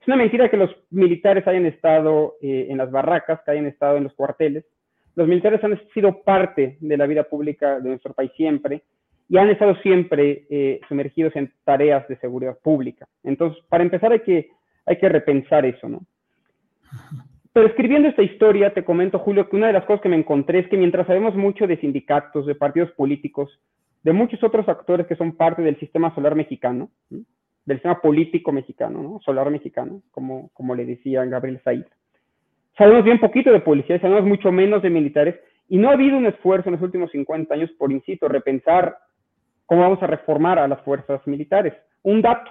es 0.00 0.06
una 0.06 0.16
mentira 0.16 0.48
que 0.48 0.56
los 0.56 0.70
militares 0.90 1.46
hayan 1.46 1.66
estado 1.66 2.36
eh, 2.40 2.68
en 2.70 2.78
las 2.78 2.90
barracas, 2.90 3.40
que 3.44 3.50
hayan 3.50 3.66
estado 3.66 3.98
en 3.98 4.04
los 4.04 4.14
cuarteles. 4.14 4.64
Los 5.14 5.28
militares 5.28 5.62
han 5.62 5.78
sido 5.92 6.22
parte 6.22 6.78
de 6.80 6.96
la 6.96 7.06
vida 7.06 7.24
pública 7.24 7.80
de 7.80 7.90
nuestro 7.90 8.14
país 8.14 8.30
siempre 8.36 8.82
y 9.28 9.36
han 9.36 9.50
estado 9.50 9.76
siempre 9.76 10.46
eh, 10.48 10.80
sumergidos 10.88 11.36
en 11.36 11.52
tareas 11.64 12.08
de 12.08 12.16
seguridad 12.16 12.58
pública. 12.62 13.06
Entonces, 13.22 13.62
para 13.68 13.84
empezar 13.84 14.12
hay 14.12 14.20
que, 14.20 14.48
hay 14.86 14.96
que 14.98 15.08
repensar 15.08 15.66
eso, 15.66 15.88
¿no? 15.88 16.00
Pero 17.52 17.66
escribiendo 17.66 18.08
esta 18.08 18.22
historia, 18.22 18.72
te 18.72 18.84
comento, 18.84 19.18
Julio, 19.18 19.48
que 19.48 19.56
una 19.56 19.66
de 19.66 19.72
las 19.72 19.84
cosas 19.84 20.00
que 20.00 20.08
me 20.08 20.16
encontré 20.16 20.60
es 20.60 20.68
que 20.68 20.76
mientras 20.76 21.06
sabemos 21.06 21.34
mucho 21.34 21.66
de 21.66 21.76
sindicatos, 21.76 22.46
de 22.46 22.54
partidos 22.54 22.90
políticos, 22.92 23.60
de 24.02 24.12
muchos 24.12 24.42
otros 24.42 24.68
actores 24.68 25.06
que 25.06 25.16
son 25.16 25.36
parte 25.36 25.62
del 25.62 25.78
sistema 25.78 26.14
solar 26.14 26.34
mexicano, 26.34 26.90
del 27.70 27.78
sistema 27.78 28.00
político 28.00 28.50
mexicano, 28.50 29.02
¿no? 29.02 29.20
solar 29.20 29.48
mexicano, 29.50 30.02
como, 30.10 30.50
como 30.54 30.74
le 30.74 30.84
decía 30.84 31.24
Gabriel 31.24 31.60
Said. 31.62 31.84
Sabemos 32.76 33.04
bien 33.04 33.20
poquito 33.20 33.52
de 33.52 33.60
policía, 33.60 34.00
sabemos 34.00 34.24
mucho 34.24 34.50
menos 34.50 34.82
de 34.82 34.90
militares, 34.90 35.36
y 35.68 35.78
no 35.78 35.88
ha 35.88 35.92
habido 35.92 36.18
un 36.18 36.26
esfuerzo 36.26 36.68
en 36.68 36.74
los 36.74 36.82
últimos 36.82 37.12
50 37.12 37.54
años 37.54 37.70
por, 37.78 37.92
insisto, 37.92 38.26
repensar 38.26 38.96
cómo 39.66 39.82
vamos 39.82 40.02
a 40.02 40.08
reformar 40.08 40.58
a 40.58 40.66
las 40.66 40.80
fuerzas 40.82 41.24
militares. 41.28 41.72
Un 42.02 42.22
dato, 42.22 42.50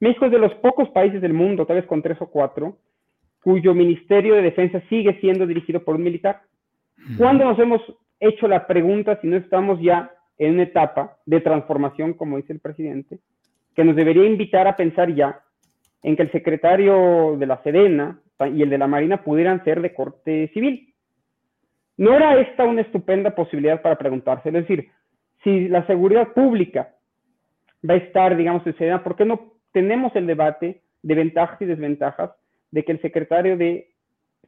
México 0.00 0.24
es 0.24 0.32
de 0.32 0.38
los 0.38 0.54
pocos 0.54 0.88
países 0.88 1.20
del 1.20 1.34
mundo, 1.34 1.66
tal 1.66 1.76
vez 1.76 1.86
con 1.86 2.00
tres 2.00 2.16
o 2.22 2.30
cuatro, 2.30 2.78
cuyo 3.42 3.74
Ministerio 3.74 4.34
de 4.34 4.42
Defensa 4.42 4.80
sigue 4.88 5.20
siendo 5.20 5.46
dirigido 5.46 5.84
por 5.84 5.96
un 5.96 6.02
militar. 6.02 6.40
¿Cuándo 7.18 7.44
nos 7.44 7.58
hemos 7.58 7.82
hecho 8.20 8.48
la 8.48 8.66
pregunta 8.66 9.20
si 9.20 9.26
no 9.26 9.36
estamos 9.36 9.80
ya 9.82 10.10
en 10.38 10.54
una 10.54 10.62
etapa 10.62 11.18
de 11.26 11.40
transformación, 11.42 12.14
como 12.14 12.38
dice 12.38 12.54
el 12.54 12.60
presidente, 12.60 13.18
que 13.76 13.84
nos 13.84 13.94
debería 13.94 14.24
invitar 14.24 14.66
a 14.66 14.74
pensar 14.74 15.14
ya 15.14 15.40
en 16.02 16.16
que 16.16 16.22
el 16.22 16.32
secretario 16.32 17.36
de 17.38 17.46
la 17.46 17.62
Sedena 17.62 18.18
y 18.52 18.62
el 18.62 18.70
de 18.70 18.78
la 18.78 18.86
Marina 18.86 19.22
pudieran 19.22 19.62
ser 19.64 19.82
de 19.82 19.92
corte 19.94 20.48
civil. 20.54 20.94
¿No 21.98 22.14
era 22.14 22.40
esta 22.40 22.64
una 22.64 22.80
estupenda 22.80 23.34
posibilidad 23.34 23.82
para 23.82 23.96
preguntarse? 23.96 24.48
Es 24.48 24.54
decir, 24.54 24.88
si 25.44 25.68
la 25.68 25.86
seguridad 25.86 26.32
pública 26.32 26.94
va 27.88 27.94
a 27.94 27.98
estar, 27.98 28.36
digamos, 28.36 28.66
en 28.66 28.76
Sedena, 28.76 29.04
¿por 29.04 29.14
qué 29.14 29.24
no 29.24 29.52
tenemos 29.72 30.14
el 30.16 30.26
debate 30.26 30.82
de 31.02 31.14
ventajas 31.14 31.60
y 31.60 31.66
desventajas 31.66 32.30
de 32.70 32.82
que 32.82 32.92
el 32.92 33.00
secretario 33.02 33.56
de 33.56 33.90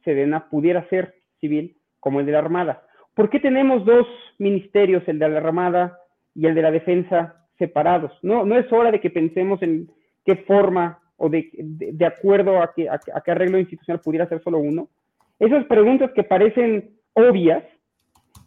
Sedena 0.03 0.49
pudiera 0.49 0.87
ser 0.89 1.15
civil 1.39 1.77
como 1.99 2.19
el 2.19 2.25
de 2.25 2.31
la 2.31 2.39
Armada? 2.39 2.83
¿Por 3.13 3.29
qué 3.29 3.39
tenemos 3.39 3.85
dos 3.85 4.07
ministerios, 4.39 5.03
el 5.07 5.19
de 5.19 5.29
la 5.29 5.37
Armada 5.37 5.99
y 6.33 6.45
el 6.45 6.55
de 6.55 6.61
la 6.61 6.71
Defensa, 6.71 7.38
separados. 7.59 8.11
No, 8.23 8.45
no 8.45 8.57
es 8.57 8.71
hora 8.71 8.91
de 8.91 8.99
que 8.99 9.11
pensemos 9.11 9.61
en 9.61 9.91
qué 10.25 10.37
forma 10.37 10.99
o 11.17 11.29
de, 11.29 11.49
de, 11.53 12.05
acuerdo 12.05 12.61
a, 12.61 12.73
que, 12.73 12.89
a, 12.89 12.97
qué 12.97 13.31
arreglo 13.31 13.59
institucional 13.59 14.01
pudiera 14.01 14.27
ser 14.27 14.41
solo 14.41 14.57
uno. 14.57 14.87
Esas 15.37 15.65
preguntas 15.65 16.11
que 16.15 16.23
parecen 16.23 16.91
obvias 17.13 17.63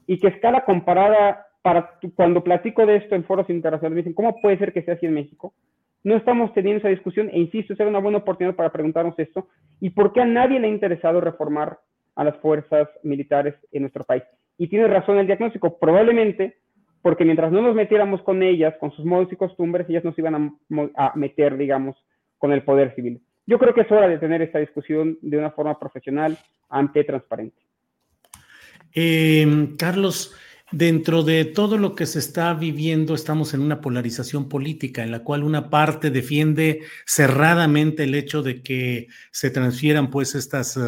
y 0.06 0.18
que 0.18 0.28
escala 0.28 0.64
comparada 0.64 1.46
para 1.60 1.98
cuando 2.16 2.42
platico 2.42 2.86
de 2.86 2.96
esto 2.96 3.14
en 3.14 3.24
foros 3.24 3.48
internacionales, 3.50 3.98
dicen, 4.04 4.14
¿cómo 4.14 4.40
puede 4.40 4.58
ser 4.58 4.72
que 4.72 4.82
sea 4.82 4.94
así 4.94 5.06
en 5.06 5.14
México? 5.14 5.52
No 6.02 6.16
estamos 6.16 6.52
teniendo 6.54 6.78
esa 6.78 6.88
discusión 6.88 7.28
e 7.30 7.38
insisto, 7.38 7.76
será 7.76 7.88
una 7.88 8.00
buena 8.00 8.18
oportunidad 8.18 8.56
para 8.56 8.72
preguntarnos 8.72 9.16
esto 9.18 9.46
y 9.78 9.90
por 9.90 10.12
qué 10.12 10.22
a 10.22 10.26
nadie 10.26 10.58
le 10.58 10.66
ha 10.66 10.70
interesado 10.70 11.20
reformar 11.20 11.78
a 12.16 12.24
las 12.24 12.36
fuerzas 12.38 12.88
militares 13.02 13.54
en 13.70 13.82
nuestro 13.82 14.02
país. 14.04 14.24
Y 14.58 14.68
tiene 14.68 14.88
razón 14.88 15.18
el 15.18 15.26
diagnóstico, 15.26 15.78
probablemente 15.78 16.56
porque 17.02 17.24
mientras 17.24 17.50
no 17.50 17.60
nos 17.60 17.74
metiéramos 17.74 18.22
con 18.22 18.42
ellas, 18.42 18.74
con 18.78 18.92
sus 18.92 19.04
modos 19.04 19.28
y 19.32 19.36
costumbres, 19.36 19.88
ellas 19.88 20.04
nos 20.04 20.16
iban 20.18 20.56
a, 20.96 21.12
meter, 21.16 21.58
digamos, 21.58 21.96
con 22.38 22.52
el 22.52 22.62
poder 22.62 22.94
civil. 22.94 23.20
Yo 23.44 23.58
creo 23.58 23.74
que 23.74 23.80
es 23.80 23.90
hora 23.90 24.06
de 24.06 24.18
tener 24.18 24.40
esta 24.40 24.60
discusión 24.60 25.18
de 25.20 25.36
una 25.36 25.50
forma 25.50 25.78
profesional, 25.78 26.38
ante 26.68 27.04
transparente. 27.04 27.60
Eh, 28.94 29.74
Carlos, 29.76 30.34
dentro 30.70 31.22
de 31.22 31.44
todo 31.44 31.76
lo 31.76 31.94
que 31.94 32.06
se 32.06 32.20
está 32.20 32.54
viviendo, 32.54 33.14
estamos 33.14 33.52
en 33.52 33.60
una 33.60 33.80
polarización 33.80 34.48
política 34.48 35.02
en 35.02 35.10
la 35.10 35.24
cual 35.24 35.42
una 35.42 35.70
parte 35.70 36.10
defiende 36.10 36.80
cerradamente 37.04 38.04
el 38.04 38.14
hecho 38.14 38.42
de 38.42 38.62
que 38.62 39.08
se 39.32 39.50
transfieran 39.50 40.08
pues 40.08 40.34
estas 40.34 40.78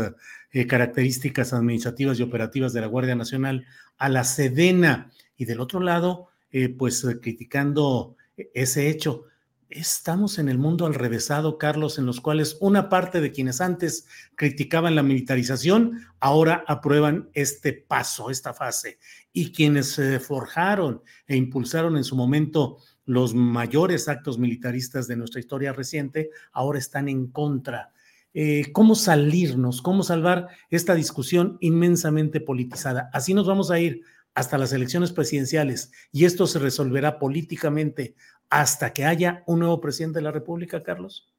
eh, 0.52 0.66
características 0.66 1.52
administrativas 1.52 2.18
y 2.18 2.22
operativas 2.22 2.72
de 2.72 2.80
la 2.80 2.86
Guardia 2.86 3.14
Nacional 3.14 3.66
a 3.98 4.08
la 4.08 4.24
Sedena 4.24 5.10
y 5.36 5.44
del 5.44 5.60
otro 5.60 5.80
lado, 5.80 6.28
eh, 6.50 6.68
pues 6.68 7.04
eh, 7.04 7.18
criticando 7.20 8.16
ese 8.36 8.88
hecho. 8.88 9.24
Estamos 9.68 10.38
en 10.38 10.48
el 10.48 10.58
mundo 10.58 10.86
al 10.86 10.94
revésado, 10.94 11.58
Carlos, 11.58 11.98
en 11.98 12.06
los 12.06 12.20
cuales 12.20 12.56
una 12.60 12.88
parte 12.88 13.20
de 13.20 13.32
quienes 13.32 13.60
antes 13.60 14.06
criticaban 14.36 14.94
la 14.94 15.02
militarización, 15.02 16.06
ahora 16.20 16.64
aprueban 16.68 17.30
este 17.32 17.72
paso, 17.72 18.30
esta 18.30 18.54
fase. 18.54 18.98
Y 19.32 19.52
quienes 19.52 20.00
forjaron 20.24 21.02
e 21.26 21.34
impulsaron 21.36 21.96
en 21.96 22.04
su 22.04 22.14
momento 22.14 22.78
los 23.04 23.34
mayores 23.34 24.08
actos 24.08 24.38
militaristas 24.38 25.08
de 25.08 25.16
nuestra 25.16 25.40
historia 25.40 25.72
reciente, 25.72 26.30
ahora 26.52 26.78
están 26.78 27.08
en 27.08 27.26
contra. 27.28 27.92
Eh, 28.32 28.72
¿Cómo 28.72 28.94
salirnos? 28.96 29.80
¿Cómo 29.80 30.02
salvar 30.02 30.48
esta 30.70 30.94
discusión 30.94 31.56
inmensamente 31.60 32.40
politizada? 32.40 33.10
Así 33.12 33.32
nos 33.34 33.46
vamos 33.46 33.70
a 33.70 33.78
ir 33.78 34.02
hasta 34.34 34.58
las 34.58 34.72
elecciones 34.72 35.12
presidenciales 35.12 35.92
y 36.12 36.24
esto 36.24 36.46
se 36.46 36.58
resolverá 36.58 37.18
políticamente 37.18 38.14
hasta 38.50 38.92
que 38.92 39.04
haya 39.04 39.42
un 39.46 39.60
nuevo 39.60 39.80
presidente 39.80 40.18
de 40.18 40.24
la 40.24 40.32
República, 40.32 40.82
Carlos. 40.82 41.32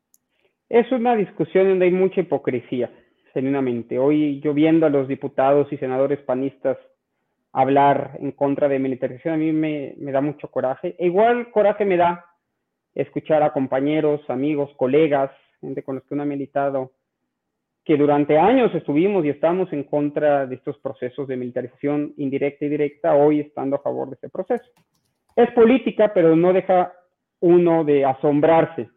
Es 0.70 0.92
una 0.92 1.16
discusión 1.16 1.70
donde 1.70 1.86
hay 1.86 1.92
mucha 1.92 2.22
hipocresía, 2.22 2.90
genuinamente. 3.34 4.00
Hoy 4.00 4.40
yo 4.40 4.54
viendo 4.54 4.86
a 4.86 4.90
los 4.90 5.08
diputados 5.08 5.72
y 5.72 5.78
senadores 5.78 6.20
panistas 6.20 6.78
hablar 7.52 8.18
en 8.20 8.32
contra 8.32 8.68
de 8.68 8.80
militarización, 8.80 9.36
a 9.36 9.38
mí 9.38 9.54
me, 9.54 9.96
da 9.98 10.22
mucho 10.22 10.50
coraje. 10.50 10.96
E 11.00 11.06
igual 11.06 11.52
coraje 11.52 11.86
me 11.86 11.96
da 11.96 12.26
escuchar 12.94 13.44
a 13.44 13.54
compañeros, 13.54 14.22
amigos, 14.30 14.72
colegas, 14.76 15.32
gente 15.62 15.84
con 15.84 15.96
los 15.96 16.04
que 16.04 16.16
uno 16.16 16.24
ha 16.24 16.26
militado, 16.26 16.92
que 17.86 17.98
durante 17.98 18.38
años 18.40 18.74
estuvimos 18.74 19.24
y 19.24 19.30
estamos 19.30 19.72
en 19.72 19.84
contra 19.84 20.48
de 20.48 20.56
estos 20.56 20.76
procesos 20.80 21.28
de 21.28 21.38
militarización 21.38 22.14
indirecta 22.18 22.66
y 22.66 22.70
directa, 22.70 23.16
hoy 23.16 23.42
estando 23.42 23.76
a 23.76 23.82
favor 23.84 24.10
de 24.10 24.16
ese 24.16 24.30
proceso. 24.30 24.66
Es 25.36 25.52
política, 25.52 26.12
pero 26.12 26.36
no 26.36 26.52
deja 26.52 26.94
uno 27.42 27.84
de 27.84 28.04
asombrarse 28.04 28.90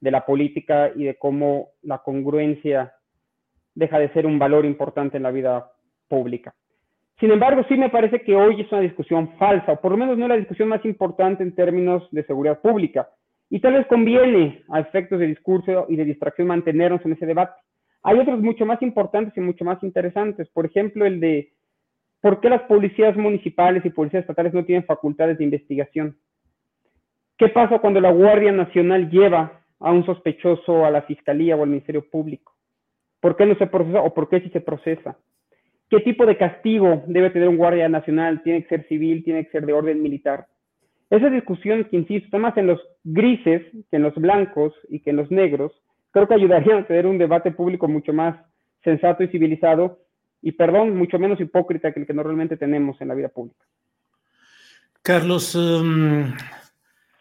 de 0.00 0.10
la 0.10 0.26
política 0.26 0.90
y 0.96 1.04
de 1.04 1.14
cómo 1.14 1.68
la 1.82 1.98
congruencia 1.98 2.92
deja 3.72 4.00
de 4.00 4.12
ser 4.12 4.26
un 4.26 4.36
valor 4.36 4.64
importante 4.64 5.16
en 5.16 5.22
la 5.22 5.30
vida 5.30 5.70
pública. 6.08 6.52
Sin 7.20 7.30
embargo, 7.30 7.62
sí 7.68 7.76
me 7.76 7.88
parece 7.88 8.22
que 8.22 8.34
hoy 8.34 8.62
es 8.62 8.72
una 8.72 8.80
discusión 8.80 9.36
falsa, 9.38 9.72
o 9.72 9.80
por 9.80 9.92
lo 9.92 9.96
menos 9.96 10.18
no 10.18 10.24
es 10.24 10.30
la 10.30 10.36
discusión 10.36 10.68
más 10.68 10.84
importante 10.84 11.44
en 11.44 11.54
términos 11.54 12.08
de 12.10 12.24
seguridad 12.24 12.60
pública. 12.60 13.08
Y 13.48 13.60
tal 13.60 13.74
vez 13.74 13.86
conviene 13.86 14.64
a 14.70 14.80
efectos 14.80 15.20
de 15.20 15.28
discurso 15.28 15.86
y 15.88 15.94
de 15.94 16.04
distracción 16.04 16.48
mantenernos 16.48 17.00
en 17.04 17.12
ese 17.12 17.26
debate. 17.26 17.52
Hay 18.02 18.18
otros 18.18 18.40
mucho 18.40 18.66
más 18.66 18.82
importantes 18.82 19.36
y 19.36 19.40
mucho 19.40 19.64
más 19.64 19.82
interesantes. 19.82 20.48
Por 20.48 20.66
ejemplo, 20.66 21.06
el 21.06 21.20
de 21.20 21.52
por 22.20 22.40
qué 22.40 22.48
las 22.48 22.62
policías 22.62 23.16
municipales 23.16 23.84
y 23.84 23.90
policías 23.90 24.22
estatales 24.22 24.54
no 24.54 24.64
tienen 24.64 24.84
facultades 24.84 25.38
de 25.38 25.44
investigación. 25.44 26.16
¿Qué 27.36 27.48
pasa 27.48 27.78
cuando 27.80 28.00
la 28.00 28.12
Guardia 28.12 28.52
Nacional 28.52 29.10
lleva 29.10 29.60
a 29.80 29.90
un 29.90 30.04
sospechoso 30.06 30.84
a 30.84 30.90
la 30.90 31.02
Fiscalía 31.02 31.56
o 31.56 31.62
al 31.62 31.70
Ministerio 31.70 32.08
Público? 32.08 32.52
¿Por 33.20 33.36
qué 33.36 33.46
no 33.46 33.56
se 33.56 33.66
procesa 33.66 34.00
o 34.00 34.14
por 34.14 34.28
qué 34.28 34.40
sí 34.40 34.48
se 34.50 34.60
procesa? 34.60 35.16
¿Qué 35.88 36.00
tipo 36.00 36.24
de 36.24 36.36
castigo 36.36 37.02
debe 37.06 37.30
tener 37.30 37.48
un 37.48 37.56
Guardia 37.56 37.88
Nacional? 37.88 38.42
¿Tiene 38.42 38.62
que 38.62 38.68
ser 38.68 38.88
civil? 38.88 39.22
¿Tiene 39.24 39.44
que 39.44 39.50
ser 39.50 39.66
de 39.66 39.72
orden 39.72 40.02
militar? 40.02 40.46
Esa 41.10 41.28
discusión 41.28 41.84
que, 41.84 41.96
insisto, 41.96 42.24
está 42.24 42.38
más 42.38 42.56
en 42.56 42.66
los 42.66 42.80
grises 43.04 43.62
que 43.90 43.96
en 43.96 44.02
los 44.02 44.14
blancos 44.14 44.72
y 44.88 45.00
que 45.00 45.10
en 45.10 45.16
los 45.16 45.30
negros, 45.30 45.72
creo 46.12 46.28
que 46.28 46.34
ayudaría 46.34 46.78
a 46.78 46.86
tener 46.86 47.06
un 47.06 47.18
debate 47.18 47.50
público 47.50 47.88
mucho 47.88 48.12
más 48.12 48.36
sensato 48.84 49.24
y 49.24 49.28
civilizado 49.28 50.04
y, 50.40 50.52
perdón, 50.52 50.96
mucho 50.96 51.18
menos 51.18 51.40
hipócrita 51.40 51.92
que 51.92 52.00
el 52.00 52.06
que 52.06 52.14
normalmente 52.14 52.56
tenemos 52.56 53.00
en 53.00 53.08
la 53.08 53.14
vida 53.14 53.28
pública. 53.28 53.64
Carlos, 55.02 55.54
um, 55.54 56.32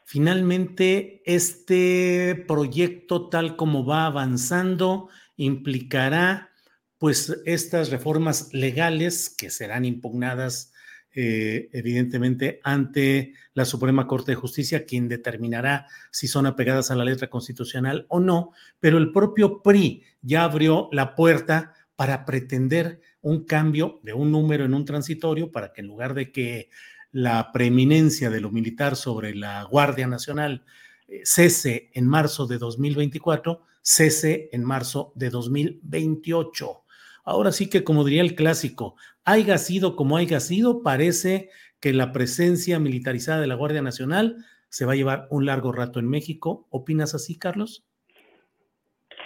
finalmente 0.05 1.21
este 1.25 2.43
proyecto 2.47 3.29
tal 3.29 3.55
como 3.55 3.85
va 3.85 4.05
avanzando 4.05 5.09
implicará 5.37 6.49
pues 6.97 7.41
estas 7.45 7.89
reformas 7.89 8.53
legales 8.53 9.35
que 9.35 9.49
serán 9.49 9.85
impugnadas 9.85 10.73
eh, 11.13 11.69
evidentemente, 11.73 12.59
ante 12.63 13.33
la 13.53 13.65
Suprema 13.65 14.07
Corte 14.07 14.31
de 14.31 14.35
Justicia, 14.35 14.85
quien 14.85 15.07
determinará 15.07 15.87
si 16.11 16.27
son 16.27 16.45
apegadas 16.45 16.91
a 16.91 16.95
la 16.95 17.05
letra 17.05 17.29
constitucional 17.29 18.05
o 18.09 18.19
no, 18.19 18.51
pero 18.79 18.97
el 18.97 19.11
propio 19.11 19.61
PRI 19.61 20.03
ya 20.21 20.43
abrió 20.43 20.87
la 20.91 21.15
puerta 21.15 21.73
para 21.95 22.25
pretender 22.25 23.01
un 23.21 23.45
cambio 23.45 23.99
de 24.03 24.13
un 24.13 24.31
número 24.31 24.65
en 24.65 24.73
un 24.73 24.85
transitorio 24.85 25.51
para 25.51 25.73
que 25.73 25.81
en 25.81 25.87
lugar 25.87 26.13
de 26.13 26.31
que 26.31 26.69
la 27.11 27.51
preeminencia 27.51 28.29
de 28.29 28.41
lo 28.41 28.51
militar 28.51 28.95
sobre 28.95 29.35
la 29.35 29.63
Guardia 29.63 30.07
Nacional 30.07 30.63
eh, 31.07 31.21
cese 31.25 31.91
en 31.93 32.07
marzo 32.07 32.47
de 32.47 32.57
2024, 32.57 33.61
cese 33.81 34.49
en 34.51 34.63
marzo 34.63 35.11
de 35.15 35.29
2028. 35.29 36.83
Ahora 37.23 37.51
sí 37.51 37.69
que, 37.69 37.83
como 37.83 38.03
diría 38.03 38.21
el 38.21 38.35
clásico, 38.35 38.95
haya 39.25 39.57
sido 39.57 39.95
como 39.95 40.17
haya 40.17 40.39
sido, 40.39 40.83
parece 40.83 41.49
que 41.79 41.93
la 41.93 42.11
presencia 42.11 42.79
militarizada 42.79 43.41
de 43.41 43.47
la 43.47 43.55
Guardia 43.55 43.81
Nacional 43.81 44.37
se 44.69 44.85
va 44.85 44.93
a 44.93 44.95
llevar 44.95 45.27
un 45.29 45.45
largo 45.45 45.71
rato 45.71 45.99
en 45.99 46.09
México. 46.09 46.67
¿Opinas 46.69 47.13
así, 47.13 47.37
Carlos? 47.37 47.85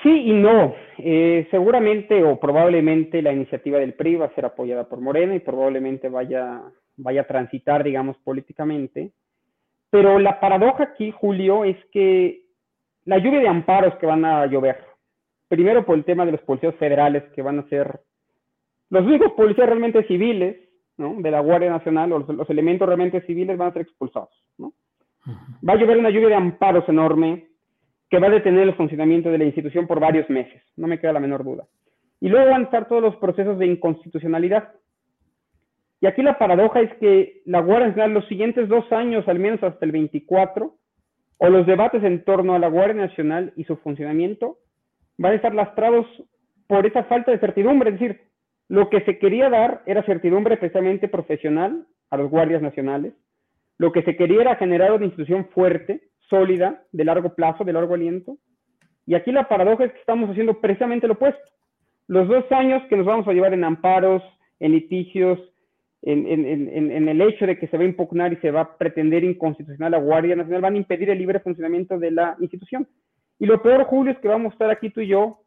Sí 0.01 0.09
y 0.09 0.33
no. 0.33 0.73
Eh, 0.97 1.47
seguramente 1.51 2.23
o 2.23 2.39
probablemente 2.39 3.21
la 3.21 3.33
iniciativa 3.33 3.79
del 3.79 3.93
PRI 3.93 4.15
va 4.15 4.25
a 4.27 4.35
ser 4.35 4.45
apoyada 4.45 4.87
por 4.87 5.01
Morena 5.01 5.35
y 5.35 5.39
probablemente 5.39 6.09
vaya, 6.09 6.61
vaya 6.97 7.21
a 7.21 7.27
transitar, 7.27 7.83
digamos, 7.83 8.17
políticamente. 8.23 9.11
Pero 9.89 10.19
la 10.19 10.39
paradoja 10.39 10.83
aquí, 10.83 11.11
Julio, 11.11 11.63
es 11.63 11.77
que 11.91 12.45
la 13.05 13.17
lluvia 13.17 13.39
de 13.39 13.47
amparos 13.47 13.95
que 13.95 14.05
van 14.05 14.25
a 14.25 14.45
llover, 14.45 14.77
primero 15.47 15.85
por 15.85 15.97
el 15.97 16.05
tema 16.05 16.25
de 16.25 16.33
los 16.33 16.41
policías 16.41 16.75
federales 16.75 17.23
que 17.33 17.41
van 17.41 17.59
a 17.59 17.69
ser 17.69 18.01
los 18.89 19.05
únicos 19.05 19.31
policías 19.33 19.67
realmente 19.67 20.03
civiles, 20.07 20.57
¿no? 20.97 21.15
De 21.19 21.31
la 21.31 21.39
Guardia 21.39 21.69
Nacional 21.69 22.11
o 22.13 22.19
los, 22.19 22.49
elementos 22.49 22.87
realmente 22.87 23.21
civiles 23.21 23.57
van 23.57 23.69
a 23.69 23.73
ser 23.73 23.81
expulsados, 23.83 24.29
¿no? 24.57 24.73
Va 25.67 25.73
a 25.73 25.75
llover 25.75 25.97
una 25.97 26.09
lluvia 26.09 26.29
de 26.29 26.35
amparos 26.35 26.87
enorme 26.87 27.47
que 28.09 28.19
va 28.19 28.27
a 28.27 28.31
detener 28.31 28.63
el 28.63 28.75
funcionamiento 28.75 29.29
de 29.29 29.39
la 29.39 29.45
institución 29.45 29.87
por 29.87 29.99
varios 29.99 30.29
meses, 30.29 30.61
no 30.75 30.87
me 30.87 30.99
queda 30.99 31.13
la 31.13 31.19
menor 31.19 31.43
duda. 31.43 31.65
Y 32.21 32.29
luego 32.29 32.49
van 32.49 32.61
a 32.61 32.65
estar 32.65 32.87
todos 32.87 33.01
los 33.01 33.15
procesos 33.17 33.57
de 33.59 33.65
inconstitucionalidad. 33.65 34.73
Y 35.99 36.07
aquí 36.07 36.21
la 36.21 36.37
paradoja 36.37 36.81
es 36.81 36.93
que 36.95 37.41
la 37.45 37.61
Guardia 37.61 37.87
Nacional 37.87 38.13
los 38.13 38.27
siguientes 38.27 38.69
dos 38.69 38.89
años, 38.91 39.27
al 39.27 39.39
menos 39.39 39.61
hasta 39.63 39.85
el 39.85 39.91
24, 39.91 40.75
o 41.37 41.49
los 41.49 41.65
debates 41.65 42.03
en 42.03 42.23
torno 42.23 42.55
a 42.55 42.59
la 42.59 42.67
Guardia 42.67 43.05
Nacional 43.07 43.53
y 43.55 43.63
su 43.65 43.75
funcionamiento, 43.77 44.59
van 45.17 45.33
a 45.33 45.35
estar 45.35 45.53
lastrados 45.53 46.05
por 46.67 46.85
esa 46.85 47.03
falta 47.05 47.31
de 47.31 47.39
certidumbre. 47.39 47.89
Es 47.89 47.99
decir, 47.99 48.21
lo 48.67 48.89
que 48.89 49.01
se 49.01 49.19
quería 49.19 49.49
dar 49.49 49.83
era 49.85 50.03
certidumbre 50.03 50.57
precisamente 50.57 51.07
profesional 51.07 51.85
a 52.09 52.17
los 52.17 52.29
guardias 52.29 52.61
nacionales. 52.61 53.13
Lo 53.77 53.91
que 53.91 54.01
se 54.03 54.15
quería 54.15 54.41
era 54.41 54.55
generar 54.55 54.91
una 54.93 55.05
institución 55.05 55.47
fuerte, 55.53 56.01
sólida, 56.29 56.83
de 56.91 57.05
largo 57.05 57.35
plazo, 57.35 57.63
de 57.63 57.73
largo 57.73 57.93
aliento. 57.93 58.37
Y 59.05 59.15
aquí 59.15 59.31
la 59.31 59.47
paradoja 59.47 59.85
es 59.85 59.91
que 59.91 59.99
estamos 59.99 60.29
haciendo 60.29 60.59
precisamente 60.61 61.07
lo 61.07 61.13
opuesto. 61.13 61.41
Los 62.07 62.27
dos 62.27 62.45
años 62.51 62.81
que 62.89 62.97
nos 62.97 63.05
vamos 63.05 63.27
a 63.27 63.33
llevar 63.33 63.53
en 63.53 63.63
amparos, 63.63 64.23
en 64.59 64.71
litigios, 64.71 65.39
en, 66.01 67.09
el 67.09 67.21
hecho 67.21 67.47
de 67.47 67.57
que 67.57 67.67
se 67.67 67.77
va 67.77 67.83
a 67.83 67.87
impugnar 67.87 68.31
y 68.31 68.37
se 68.37 68.51
va 68.51 68.61
a 68.61 68.77
pretender 68.77 69.23
inconstitucional 69.23 69.91
la 69.91 69.97
Guardia 69.97 70.35
Nacional, 70.35 70.61
van 70.61 70.75
a 70.75 70.77
impedir 70.77 71.09
el 71.09 71.17
libre 71.17 71.39
funcionamiento 71.39 71.97
de 71.97 72.11
la 72.11 72.35
institución. 72.39 72.87
Y 73.39 73.47
lo 73.47 73.61
peor, 73.61 73.85
Julio, 73.85 74.13
es 74.13 74.19
que 74.19 74.27
vamos 74.27 74.51
a 74.51 74.53
estar 74.53 74.69
aquí 74.69 74.91
tú 74.91 75.01
y 75.01 75.07
yo, 75.07 75.39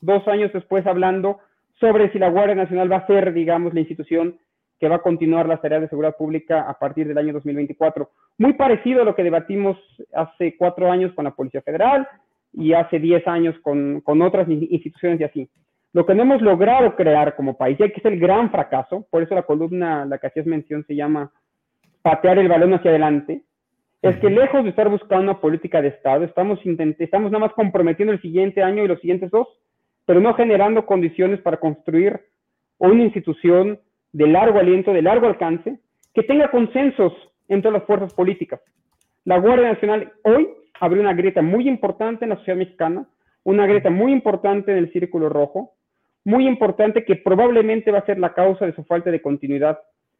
dos 0.00 0.26
años 0.26 0.52
después, 0.52 0.86
hablando 0.86 1.38
sobre 1.80 2.10
si 2.12 2.18
la 2.18 2.30
Guardia 2.30 2.54
Nacional 2.54 2.90
va 2.90 2.98
a 2.98 3.06
ser, 3.06 3.32
digamos, 3.32 3.74
la 3.74 3.80
institución 3.80 4.38
que 4.78 4.88
va 4.88 4.96
a 4.96 5.02
continuar 5.02 5.48
las 5.48 5.60
tareas 5.62 5.82
de 5.82 5.88
seguridad 5.88 6.16
pública 6.16 6.62
a 6.68 6.78
partir 6.78 7.08
del 7.08 7.18
año 7.18 7.32
2024. 7.32 8.10
Muy 8.38 8.54
parecido 8.54 9.02
a 9.02 9.04
lo 9.04 9.14
que 9.14 9.22
debatimos 9.22 9.78
hace 10.14 10.56
cuatro 10.56 10.90
años 10.90 11.12
con 11.14 11.24
la 11.24 11.34
Policía 11.34 11.62
Federal 11.62 12.06
y 12.52 12.72
hace 12.72 12.98
diez 12.98 13.26
años 13.26 13.54
con, 13.62 14.00
con 14.02 14.20
otras 14.22 14.48
instituciones 14.48 15.20
y 15.20 15.24
así. 15.24 15.50
Lo 15.92 16.04
que 16.04 16.14
no 16.14 16.22
hemos 16.22 16.42
logrado 16.42 16.94
crear 16.94 17.36
como 17.36 17.56
país, 17.56 17.78
ya 17.78 17.88
que 17.88 18.00
es 18.00 18.04
el 18.04 18.18
gran 18.18 18.50
fracaso, 18.50 19.06
por 19.10 19.22
eso 19.22 19.34
la 19.34 19.44
columna, 19.44 20.04
la 20.04 20.18
que 20.18 20.26
hacías 20.26 20.46
mención, 20.46 20.84
se 20.86 20.94
llama 20.94 21.32
patear 22.02 22.38
el 22.38 22.48
balón 22.48 22.74
hacia 22.74 22.90
adelante, 22.90 23.42
es 24.02 24.16
que 24.16 24.30
lejos 24.30 24.62
de 24.62 24.70
estar 24.70 24.88
buscando 24.88 25.24
una 25.24 25.40
política 25.40 25.80
de 25.80 25.88
Estado, 25.88 26.24
estamos, 26.24 26.60
estamos 26.98 27.32
nada 27.32 27.46
más 27.46 27.54
comprometiendo 27.54 28.12
el 28.12 28.20
siguiente 28.20 28.62
año 28.62 28.84
y 28.84 28.88
los 28.88 29.00
siguientes 29.00 29.30
dos, 29.30 29.48
pero 30.06 30.20
no 30.20 30.34
generando 30.34 30.86
condiciones 30.86 31.40
para 31.40 31.58
construir 31.58 32.20
una 32.78 33.02
institución 33.02 33.78
de 34.12 34.26
largo 34.26 34.58
aliento, 34.58 34.92
de 34.92 35.02
largo 35.02 35.26
alcance, 35.26 35.78
que 36.14 36.22
tenga 36.22 36.50
consensos 36.50 37.12
entre 37.48 37.70
las 37.70 37.84
fuerzas 37.84 38.14
políticas. 38.14 38.60
La 39.24 39.38
Guardia 39.38 39.72
Nacional 39.72 40.12
hoy 40.22 40.48
abrió 40.80 41.02
una 41.02 41.14
grieta 41.14 41.42
muy 41.42 41.68
importante 41.68 42.24
en 42.24 42.30
la 42.30 42.36
sociedad 42.36 42.58
mexicana, 42.58 43.06
una 43.44 43.66
grieta 43.66 43.90
muy 43.90 44.12
importante 44.12 44.72
en 44.72 44.78
el 44.78 44.92
Círculo 44.92 45.28
Rojo, 45.28 45.72
muy 46.24 46.46
importante 46.46 47.04
que 47.04 47.16
probablemente 47.16 47.90
va 47.90 47.98
a 47.98 48.06
ser 48.06 48.18
la 48.18 48.34
causa 48.34 48.66
de 48.66 48.74
su 48.74 48.84
falta 48.84 49.10
de 49.10 49.22
continuidad 49.22 49.78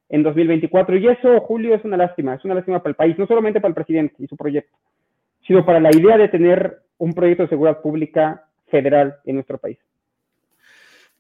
en 0.09 0.23
2024. 0.23 0.97
Y 0.97 1.09
eso, 1.09 1.41
Julio, 1.41 1.75
es 1.75 1.85
una 1.85 1.97
lástima, 1.97 2.35
es 2.35 2.45
una 2.45 2.55
lástima 2.55 2.79
para 2.81 2.91
el 2.91 2.97
país, 2.97 3.19
no 3.19 3.27
solamente 3.27 3.61
para 3.61 3.71
el 3.71 3.75
presidente 3.75 4.15
y 4.19 4.27
su 4.27 4.37
proyecto, 4.37 4.77
sino 5.47 5.65
para 5.65 5.81
la 5.81 5.91
idea 5.91 6.17
de 6.17 6.29
tener 6.29 6.79
un 6.99 7.13
proyecto 7.13 7.45
de 7.45 7.49
seguridad 7.49 7.81
pública 7.81 8.46
federal 8.69 9.17
en 9.25 9.37
nuestro 9.37 9.59
país. 9.59 9.79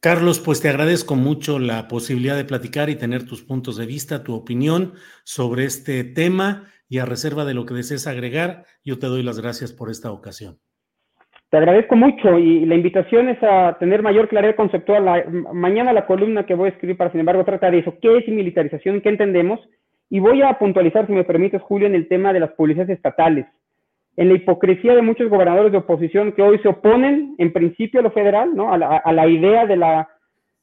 Carlos, 0.01 0.41
pues 0.41 0.61
te 0.61 0.69
agradezco 0.69 1.17
mucho 1.17 1.59
la 1.59 1.89
posibilidad 1.89 2.37
de 2.37 2.45
platicar 2.45 2.91
y 2.91 2.97
tener 2.97 3.27
tus 3.27 3.43
puntos 3.43 3.77
de 3.77 3.87
vista, 3.87 4.23
tu 4.23 4.35
opinión 4.35 4.93
sobre 5.25 5.65
este 5.65 6.05
tema 6.05 6.65
y 6.89 6.99
a 6.99 7.07
reserva 7.07 7.45
de 7.45 7.55
lo 7.55 7.67
que 7.67 7.75
desees 7.75 8.07
agregar, 8.07 8.65
yo 8.85 8.99
te 8.99 9.07
doy 9.07 9.23
las 9.23 9.41
gracias 9.41 9.73
por 9.73 9.91
esta 9.91 10.13
ocasión. 10.13 10.59
Te 11.51 11.57
agradezco 11.57 11.97
mucho 11.97 12.39
y 12.39 12.67
la 12.67 12.75
invitación 12.75 13.29
es 13.29 13.43
a 13.43 13.77
tener 13.79 14.03
mayor 14.03 14.29
claridad 14.29 14.57
conceptual. 14.57 15.05
mañana 15.53 15.93
la 15.93 16.07
columna 16.07 16.45
que 16.45 16.55
voy 16.55 16.67
a 16.67 16.73
escribir 16.73 16.97
para, 16.97 17.11
sin 17.11 17.21
embargo, 17.21 17.45
trata 17.45 17.71
de 17.71 17.79
eso. 17.79 17.95
¿Qué 18.03 18.19
es 18.19 18.29
militarización? 18.29 19.01
¿Qué 19.01 19.09
entendemos? 19.09 19.61
Y 20.11 20.19
voy 20.19 20.43
a 20.43 20.59
puntualizar, 20.59 21.07
si 21.07 21.13
me 21.13 21.25
permites, 21.25 21.63
Julio, 21.63 21.87
en 21.87 21.95
el 21.95 22.09
tema 22.09 22.33
de 22.33 22.41
las 22.41 22.51
policías 22.53 22.89
estatales 22.89 23.47
en 24.17 24.29
la 24.29 24.35
hipocresía 24.35 24.95
de 24.95 25.03
muchos 25.03 25.29
gobernadores 25.29 25.73
de 25.73 25.79
oposición 25.79 26.33
que 26.33 26.43
hoy 26.43 26.59
se 26.61 26.69
oponen 26.69 27.35
en 27.39 27.53
principio 27.53 28.01
a 28.01 28.03
lo 28.03 28.11
federal, 28.11 28.55
¿no? 28.55 28.73
a, 28.73 28.79
la, 28.79 29.29
idea 29.29 29.67
de 29.67 29.77
la, 29.77 30.09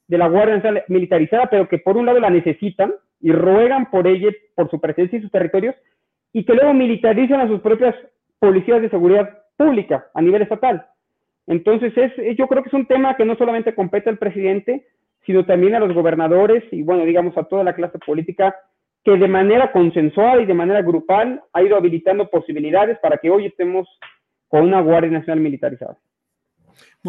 de 0.07 0.17
la 0.17 0.27
Guardia 0.27 0.83
militarizada, 0.87 1.47
pero 1.49 1.67
que 1.69 1.77
por 1.77 1.95
un 1.95 2.05
lado 2.05 2.19
la 2.19 2.31
necesitan 2.31 2.93
y 3.21 3.31
ruegan 3.31 3.91
por 3.91 4.07
ella, 4.07 4.29
por 4.55 4.69
su 4.69 4.81
presencia 4.81 5.19
y 5.19 5.21
sus 5.21 5.31
territorios, 5.31 5.75
y 6.33 6.43
que 6.43 6.53
luego 6.53 6.73
militarizan 6.73 7.41
a 7.41 7.47
sus 7.47 7.61
propias 7.61 7.95
policías 8.39 8.81
de 8.81 8.89
seguridad 8.89 9.29
pública 9.55 10.07
a 10.15 10.21
nivel 10.21 10.41
estatal. 10.41 10.87
Entonces, 11.45 11.93
es, 11.95 12.37
yo 12.37 12.47
creo 12.47 12.63
que 12.63 12.69
es 12.69 12.73
un 12.73 12.87
tema 12.87 13.15
que 13.15 13.25
no 13.25 13.35
solamente 13.35 13.75
compete 13.75 14.09
al 14.09 14.17
presidente, 14.17 14.87
sino 15.25 15.45
también 15.45 15.75
a 15.75 15.79
los 15.79 15.93
gobernadores 15.93 16.63
y, 16.71 16.81
bueno, 16.81 17.05
digamos, 17.05 17.37
a 17.37 17.43
toda 17.43 17.63
la 17.63 17.75
clase 17.75 17.99
política 17.99 18.55
que 19.03 19.17
de 19.17 19.27
manera 19.27 19.71
consensuada 19.71 20.41
y 20.41 20.45
de 20.45 20.53
manera 20.53 20.81
grupal 20.81 21.41
ha 21.51 21.61
ido 21.61 21.75
habilitando 21.75 22.29
posibilidades 22.29 22.97
para 22.99 23.17
que 23.17 23.29
hoy 23.29 23.47
estemos 23.47 23.87
con 24.47 24.63
una 24.63 24.81
Guardia 24.81 25.11
Nacional 25.11 25.41
militarizada. 25.41 25.97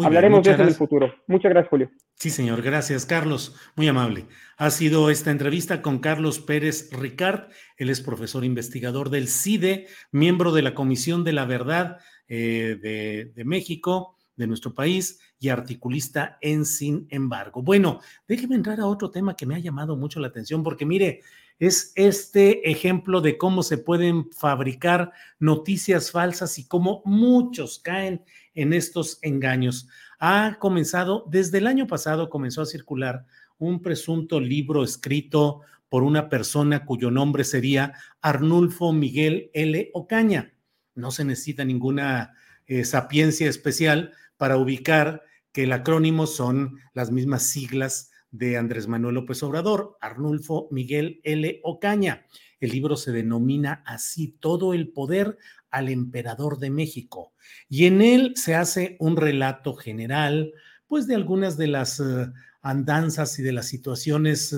Hablaremos 0.03 0.43
de 0.43 0.51
eso 0.51 0.61
en 0.61 0.67
el 0.67 0.73
futuro. 0.73 1.13
Muchas 1.27 1.51
gracias, 1.51 1.69
Julio. 1.69 1.89
Sí, 2.15 2.29
señor. 2.29 2.61
Gracias, 2.61 3.05
Carlos. 3.05 3.55
Muy 3.75 3.87
amable. 3.87 4.25
Ha 4.57 4.69
sido 4.69 5.09
esta 5.09 5.31
entrevista 5.31 5.81
con 5.81 5.99
Carlos 5.99 6.39
Pérez 6.39 6.89
Ricard. 6.91 7.49
Él 7.77 7.89
es 7.89 8.01
profesor 8.01 8.43
investigador 8.43 9.09
del 9.09 9.27
CIDE, 9.27 9.87
miembro 10.11 10.51
de 10.51 10.63
la 10.63 10.73
Comisión 10.73 11.23
de 11.23 11.33
la 11.33 11.45
Verdad 11.45 11.99
eh, 12.27 12.77
de, 12.81 13.31
de 13.33 13.45
México, 13.45 14.17
de 14.35 14.47
nuestro 14.47 14.73
país, 14.73 15.21
y 15.39 15.49
articulista 15.49 16.37
en 16.41 16.65
Sin 16.65 17.07
embargo. 17.09 17.61
Bueno, 17.61 18.01
déjeme 18.27 18.55
entrar 18.55 18.79
a 18.81 18.87
otro 18.87 19.11
tema 19.11 19.35
que 19.35 19.45
me 19.45 19.55
ha 19.55 19.59
llamado 19.59 19.95
mucho 19.95 20.19
la 20.19 20.27
atención, 20.27 20.63
porque 20.63 20.85
mire, 20.85 21.21
es 21.59 21.93
este 21.95 22.69
ejemplo 22.69 23.21
de 23.21 23.37
cómo 23.37 23.63
se 23.63 23.77
pueden 23.77 24.31
fabricar 24.31 25.11
noticias 25.39 26.11
falsas 26.11 26.59
y 26.59 26.67
cómo 26.67 27.01
muchos 27.05 27.79
caen 27.79 28.23
en 28.53 28.73
estos 28.73 29.19
engaños. 29.21 29.87
Ha 30.19 30.57
comenzado, 30.59 31.25
desde 31.29 31.59
el 31.59 31.67
año 31.67 31.87
pasado 31.87 32.29
comenzó 32.29 32.61
a 32.61 32.65
circular 32.65 33.25
un 33.57 33.81
presunto 33.81 34.39
libro 34.39 34.83
escrito 34.83 35.61
por 35.87 36.03
una 36.03 36.29
persona 36.29 36.85
cuyo 36.85 37.09
nombre 37.11 37.43
sería 37.43 37.93
Arnulfo 38.21 38.91
Miguel 38.91 39.49
L. 39.53 39.91
Ocaña. 39.93 40.53
No 40.93 41.11
se 41.11 41.23
necesita 41.23 41.63
ninguna 41.63 42.33
eh, 42.65 42.83
sapiencia 42.83 43.49
especial 43.49 44.11
para 44.37 44.57
ubicar 44.57 45.23
que 45.51 45.63
el 45.63 45.71
acrónimo 45.71 46.27
son 46.27 46.79
las 46.93 47.11
mismas 47.11 47.43
siglas 47.43 48.11
de 48.37 48.57
Andrés 48.57 48.87
Manuel 48.87 49.15
López 49.15 49.41
Obrador, 49.43 49.97
Arnulfo 50.01 50.67
Miguel 50.71 51.21
L. 51.23 51.61
Ocaña. 51.63 52.25
El 52.59 52.71
libro 52.71 52.97
se 52.97 53.11
denomina 53.11 53.81
así, 53.85 54.35
Todo 54.39 54.73
el 54.73 54.89
poder 54.89 55.37
al 55.71 55.89
emperador 55.89 56.59
de 56.59 56.69
México. 56.69 57.33
Y 57.69 57.85
en 57.85 58.01
él 58.01 58.33
se 58.35 58.55
hace 58.55 58.97
un 58.99 59.17
relato 59.17 59.73
general, 59.73 60.53
pues 60.87 61.07
de 61.07 61.15
algunas 61.15 61.57
de 61.57 61.67
las 61.67 61.99
eh, 61.99 62.27
andanzas 62.61 63.39
y 63.39 63.43
de 63.43 63.53
las 63.53 63.67
situaciones 63.67 64.55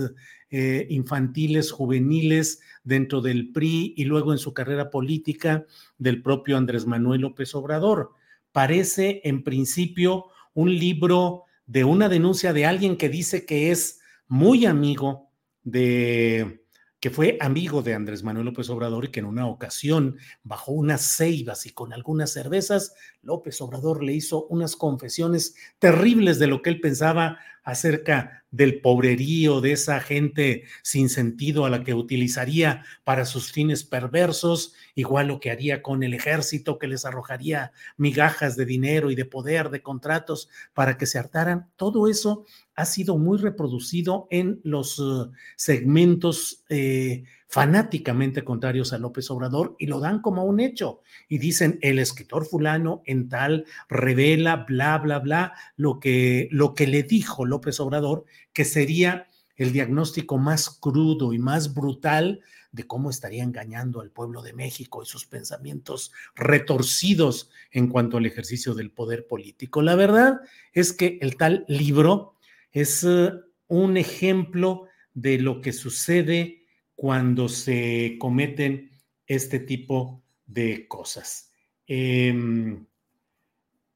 eh, 0.49 0.87
infantiles, 0.89 1.71
juveniles 1.71 2.61
dentro 2.83 3.21
del 3.21 3.51
PRI 3.51 3.93
y 3.97 4.05
luego 4.05 4.31
en 4.31 4.39
su 4.39 4.53
carrera 4.53 4.89
política 4.89 5.65
del 5.97 6.21
propio 6.21 6.57
Andrés 6.57 6.85
Manuel 6.85 7.21
López 7.21 7.53
Obrador. 7.53 8.11
Parece 8.51 9.21
en 9.23 9.43
principio 9.43 10.27
un 10.53 10.73
libro 10.73 11.46
de 11.67 11.83
una 11.83 12.09
denuncia 12.09 12.53
de 12.53 12.65
alguien 12.65 12.97
que 12.97 13.09
dice 13.09 13.45
que 13.45 13.71
es 13.71 13.99
muy 14.27 14.65
amigo 14.65 15.29
de, 15.63 16.63
que 16.99 17.09
fue 17.11 17.37
amigo 17.41 17.83
de 17.83 17.93
Andrés 17.93 18.23
Manuel 18.23 18.47
López 18.47 18.69
Obrador 18.69 19.05
y 19.05 19.07
que 19.09 19.19
en 19.19 19.27
una 19.27 19.47
ocasión, 19.47 20.17
bajo 20.43 20.71
unas 20.71 21.17
ceibas 21.17 21.65
y 21.65 21.71
con 21.71 21.93
algunas 21.93 22.31
cervezas, 22.31 22.93
López 23.21 23.61
Obrador 23.61 24.03
le 24.03 24.13
hizo 24.13 24.47
unas 24.47 24.75
confesiones 24.75 25.55
terribles 25.77 26.39
de 26.39 26.47
lo 26.47 26.61
que 26.61 26.71
él 26.71 26.79
pensaba 26.79 27.37
acerca 27.67 28.45
del 28.49 28.79
pobrerío, 28.79 29.59
de 29.59 29.73
esa 29.73 29.99
gente 29.99 30.63
sin 30.83 31.09
sentido 31.09 31.65
a 31.65 31.69
la 31.69 31.83
que 31.83 31.93
utilizaría 31.93 32.85
para 33.03 33.25
sus 33.25 33.51
fines 33.51 33.83
perversos, 33.83 34.73
igual 34.95 35.27
lo 35.27 35.41
que 35.41 35.51
haría 35.51 35.81
con 35.81 36.01
el 36.01 36.13
ejército 36.13 36.79
que 36.79 36.87
les 36.87 37.03
arrojaría 37.03 37.73
migajas 37.97 38.55
de 38.55 38.65
dinero 38.65 39.11
y 39.11 39.15
de 39.15 39.25
poder, 39.25 39.69
de 39.69 39.81
contratos 39.81 40.47
para 40.73 40.97
que 40.97 41.05
se 41.05 41.19
hartaran. 41.19 41.69
Todo 41.75 42.07
eso 42.07 42.45
ha 42.73 42.85
sido 42.85 43.17
muy 43.17 43.37
reproducido 43.37 44.29
en 44.31 44.61
los 44.63 44.99
eh, 44.99 45.29
segmentos 45.57 46.63
eh, 46.69 47.25
fanáticamente 47.47 48.43
contrarios 48.43 48.91
a 48.93 48.97
López 48.97 49.31
Obrador 49.31 49.75
y 49.79 49.87
lo 49.87 49.99
dan 49.99 50.21
como 50.21 50.43
un 50.43 50.59
hecho 50.59 51.01
y 51.29 51.37
dicen 51.37 51.79
el 51.81 51.97
escritor 51.97 52.45
fulano 52.45 53.01
en 53.05 53.29
tal 53.29 53.65
revela 53.87 54.65
bla 54.67 54.97
bla 54.97 55.19
bla 55.19 55.53
lo 55.77 55.99
que 55.99 56.49
lo 56.51 56.73
que 56.73 56.87
le 56.87 57.03
dijo 57.03 57.45
López 57.45 57.79
Obrador 57.79 58.25
que 58.51 58.65
sería 58.65 59.27
el 59.55 59.71
diagnóstico 59.71 60.37
más 60.37 60.69
crudo 60.69 61.33
y 61.33 61.39
más 61.39 61.73
brutal 61.73 62.41
de 62.71 62.85
cómo 62.85 63.09
estaría 63.09 63.43
engañando 63.43 64.01
al 64.01 64.11
pueblo 64.11 64.41
de 64.41 64.53
México 64.53 65.01
y 65.01 65.05
sus 65.05 65.25
pensamientos 65.25 66.11
retorcidos 66.35 67.49
en 67.71 67.87
cuanto 67.87 68.17
al 68.17 68.25
ejercicio 68.25 68.75
del 68.75 68.91
poder 68.91 69.25
político. 69.25 69.81
La 69.81 69.95
verdad 69.95 70.41
es 70.73 70.93
que 70.93 71.17
el 71.21 71.37
tal 71.37 71.65
libro 71.67 72.35
es 72.71 73.03
eh, 73.03 73.31
un 73.67 73.97
ejemplo 73.97 74.85
de 75.13 75.39
lo 75.39 75.61
que 75.61 75.73
sucede 75.73 76.56
cuando 76.97 77.47
se 77.47 78.17
cometen 78.19 78.89
este 79.27 79.59
tipo 79.59 80.23
de 80.47 80.87
cosas. 80.87 81.51
Em, 81.85 82.87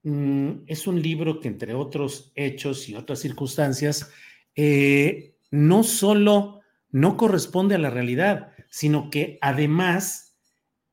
mm, 0.03 0.51
es 0.67 0.85
un 0.85 1.01
libro 1.01 1.39
que, 1.39 1.47
entre 1.47 1.73
otros 1.73 2.31
hechos 2.35 2.87
y 2.87 2.95
otras 2.95 3.19
circunstancias, 3.19 4.11
eh, 4.55 5.35
no 5.49 5.83
solo 5.83 6.61
no 6.91 7.17
corresponde 7.17 7.73
a 7.75 7.79
la 7.79 7.89
realidad, 7.89 8.53
sino 8.69 9.09
que 9.09 9.39
además, 9.41 10.37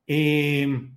em, 0.06 0.96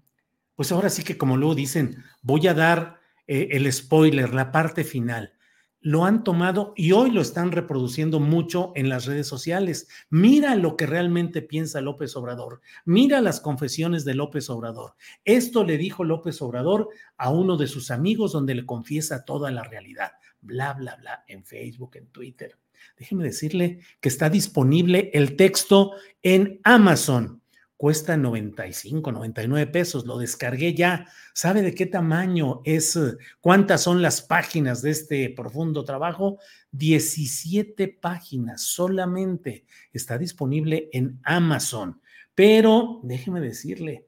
pues 0.56 0.72
ahora 0.72 0.90
sí 0.90 1.04
que 1.04 1.18
como 1.18 1.36
luego 1.36 1.56
dicen, 1.56 1.98
voy 2.22 2.48
a 2.48 2.54
dar 2.54 3.02
eh, 3.28 3.50
el 3.52 3.72
spoiler, 3.72 4.34
la 4.34 4.52
parte 4.54 4.86
final 4.86 5.34
lo 5.82 6.06
han 6.06 6.24
tomado 6.24 6.74
y 6.76 6.92
hoy 6.92 7.10
lo 7.10 7.22
están 7.22 7.52
reproduciendo 7.52 8.20
mucho 8.20 8.72
en 8.76 8.88
las 8.88 9.06
redes 9.06 9.28
sociales. 9.28 9.88
Mira 10.10 10.56
lo 10.56 10.78
que 10.78 10.86
realmente 10.86 11.42
piensa 11.42 11.82
López 11.82 12.16
Obrador. 12.16 12.62
Mira 12.86 13.20
las 13.20 13.40
confesiones 13.40 14.06
de 14.06 14.14
López 14.14 14.50
Obrador. 14.52 14.96
Esto 15.26 15.64
le 15.64 15.78
dijo 15.78 16.04
López 16.04 16.42
Obrador 16.42 16.90
a 17.18 17.32
uno 17.32 17.58
de 17.58 17.68
sus 17.68 17.90
amigos 17.90 18.32
donde 18.32 18.54
le 18.54 18.66
confiesa 18.66 19.26
toda 19.26 19.50
la 19.50 19.64
realidad. 19.64 20.12
Bla, 20.40 20.74
bla, 20.74 20.96
bla, 20.98 21.24
en 21.28 21.44
Facebook, 21.44 21.96
en 21.96 22.08
Twitter. 22.08 22.58
Déjeme 22.98 23.24
decirle 23.24 23.80
que 24.00 24.10
está 24.10 24.30
disponible 24.30 25.10
el 25.14 25.36
texto 25.36 25.94
en 26.22 26.60
Amazon 26.64 27.41
cuesta 27.82 28.16
95, 28.16 29.12
99 29.12 29.72
pesos, 29.72 30.06
lo 30.06 30.20
descargué 30.20 30.76
ya. 30.76 31.08
¿Sabe 31.34 31.64
de 31.64 31.74
qué 31.74 31.88
tamaño 31.88 32.62
es? 32.64 33.00
¿Cuántas 33.40 33.82
son 33.82 34.04
las 34.04 34.22
páginas 34.22 34.84
de 34.84 34.92
este 34.92 35.32
profundo 35.32 35.84
trabajo? 35.84 36.38
17 36.74 37.88
páginas 37.88 38.62
solamente. 38.62 39.66
Está 39.92 40.20
disponible 40.20 40.92
en 40.94 41.20
Amazon. 41.24 42.00
Pero 42.36 43.00
déjeme 43.02 43.42
decirle 43.42 44.06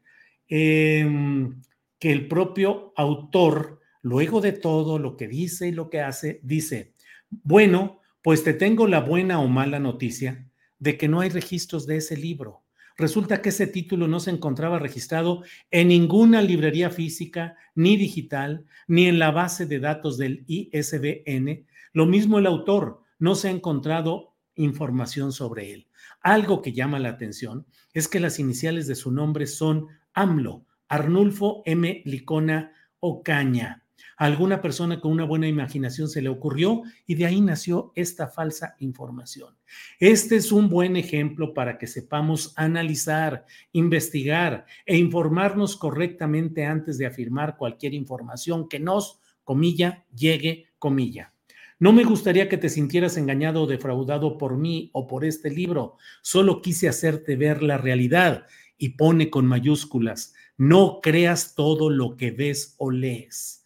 em, 0.47 1.59
que 1.97 2.11
el 2.11 2.27
propio 2.27 2.93
autor, 2.95 3.79
luego 4.03 4.39
de 4.39 4.51
todo 4.51 4.99
lo 4.99 5.17
que 5.17 5.27
dice 5.27 5.69
y 5.69 5.71
lo 5.71 5.89
que 5.89 6.01
hace, 6.01 6.39
dice, 6.43 6.93
bueno, 7.27 8.01
pues 8.21 8.43
te 8.43 8.53
tengo 8.53 8.85
la 8.85 8.99
buena 8.99 9.39
o 9.39 9.47
mala 9.47 9.79
noticia 9.79 10.47
de 10.77 10.95
que 10.95 11.07
no 11.07 11.21
hay 11.21 11.29
registros 11.29 11.87
de 11.87 11.97
ese 11.97 12.15
libro 12.15 12.62
Resulta 12.97 13.41
que 13.41 13.49
ese 13.49 13.67
título 13.67 14.07
no 14.07 14.19
se 14.19 14.31
encontraba 14.31 14.79
registrado 14.79 15.43
en 15.71 15.87
ninguna 15.87 16.41
librería 16.41 16.89
física, 16.89 17.55
ni 17.75 17.97
digital, 17.97 18.65
ni 18.87 19.07
en 19.07 19.19
la 19.19 19.31
base 19.31 19.65
de 19.65 19.79
datos 19.79 20.17
del 20.17 20.43
ISBN. 20.47 21.65
Lo 21.91 22.05
mismo 22.05 22.39
el 22.39 22.45
autor, 22.45 23.01
no 23.19 23.35
se 23.35 23.47
ha 23.47 23.51
encontrado 23.51 24.35
información 24.55 25.31
sobre 25.31 25.73
él. 25.73 25.87
Algo 26.21 26.61
que 26.61 26.73
llama 26.73 26.99
la 26.99 27.09
atención 27.09 27.65
es 27.93 28.07
que 28.07 28.19
las 28.19 28.39
iniciales 28.39 28.87
de 28.87 28.95
su 28.95 29.11
nombre 29.11 29.47
son 29.47 29.87
AMLO, 30.13 30.65
Arnulfo 30.87 31.63
M. 31.65 32.01
Licona 32.05 32.73
Ocaña. 32.99 33.82
Alguna 34.17 34.61
persona 34.61 34.99
con 34.99 35.11
una 35.11 35.25
buena 35.25 35.47
imaginación 35.47 36.07
se 36.07 36.21
le 36.21 36.29
ocurrió 36.29 36.83
y 37.07 37.15
de 37.15 37.25
ahí 37.25 37.41
nació 37.41 37.91
esta 37.95 38.27
falsa 38.27 38.75
información. 38.79 39.55
Este 39.99 40.35
es 40.35 40.51
un 40.51 40.69
buen 40.69 40.95
ejemplo 40.95 41.53
para 41.53 41.77
que 41.77 41.87
sepamos 41.87 42.53
analizar, 42.55 43.45
investigar 43.71 44.65
e 44.85 44.97
informarnos 44.97 45.75
correctamente 45.77 46.65
antes 46.65 46.97
de 46.97 47.07
afirmar 47.07 47.57
cualquier 47.57 47.93
información 47.93 48.69
que 48.69 48.79
nos, 48.79 49.19
comilla, 49.43 50.05
llegue, 50.15 50.67
comilla. 50.77 51.33
No 51.79 51.91
me 51.91 52.03
gustaría 52.03 52.47
que 52.47 52.57
te 52.57 52.69
sintieras 52.69 53.17
engañado 53.17 53.63
o 53.63 53.67
defraudado 53.67 54.37
por 54.37 54.57
mí 54.57 54.89
o 54.93 55.07
por 55.07 55.25
este 55.25 55.49
libro. 55.49 55.97
Solo 56.21 56.61
quise 56.61 56.87
hacerte 56.87 57.35
ver 57.35 57.63
la 57.63 57.77
realidad 57.77 58.45
y 58.77 58.89
pone 58.89 59.29
con 59.29 59.47
mayúsculas. 59.47 60.33
No 60.55 60.99
creas 61.01 61.55
todo 61.55 61.89
lo 61.89 62.15
que 62.15 62.31
ves 62.31 62.75
o 62.77 62.91
lees 62.91 63.62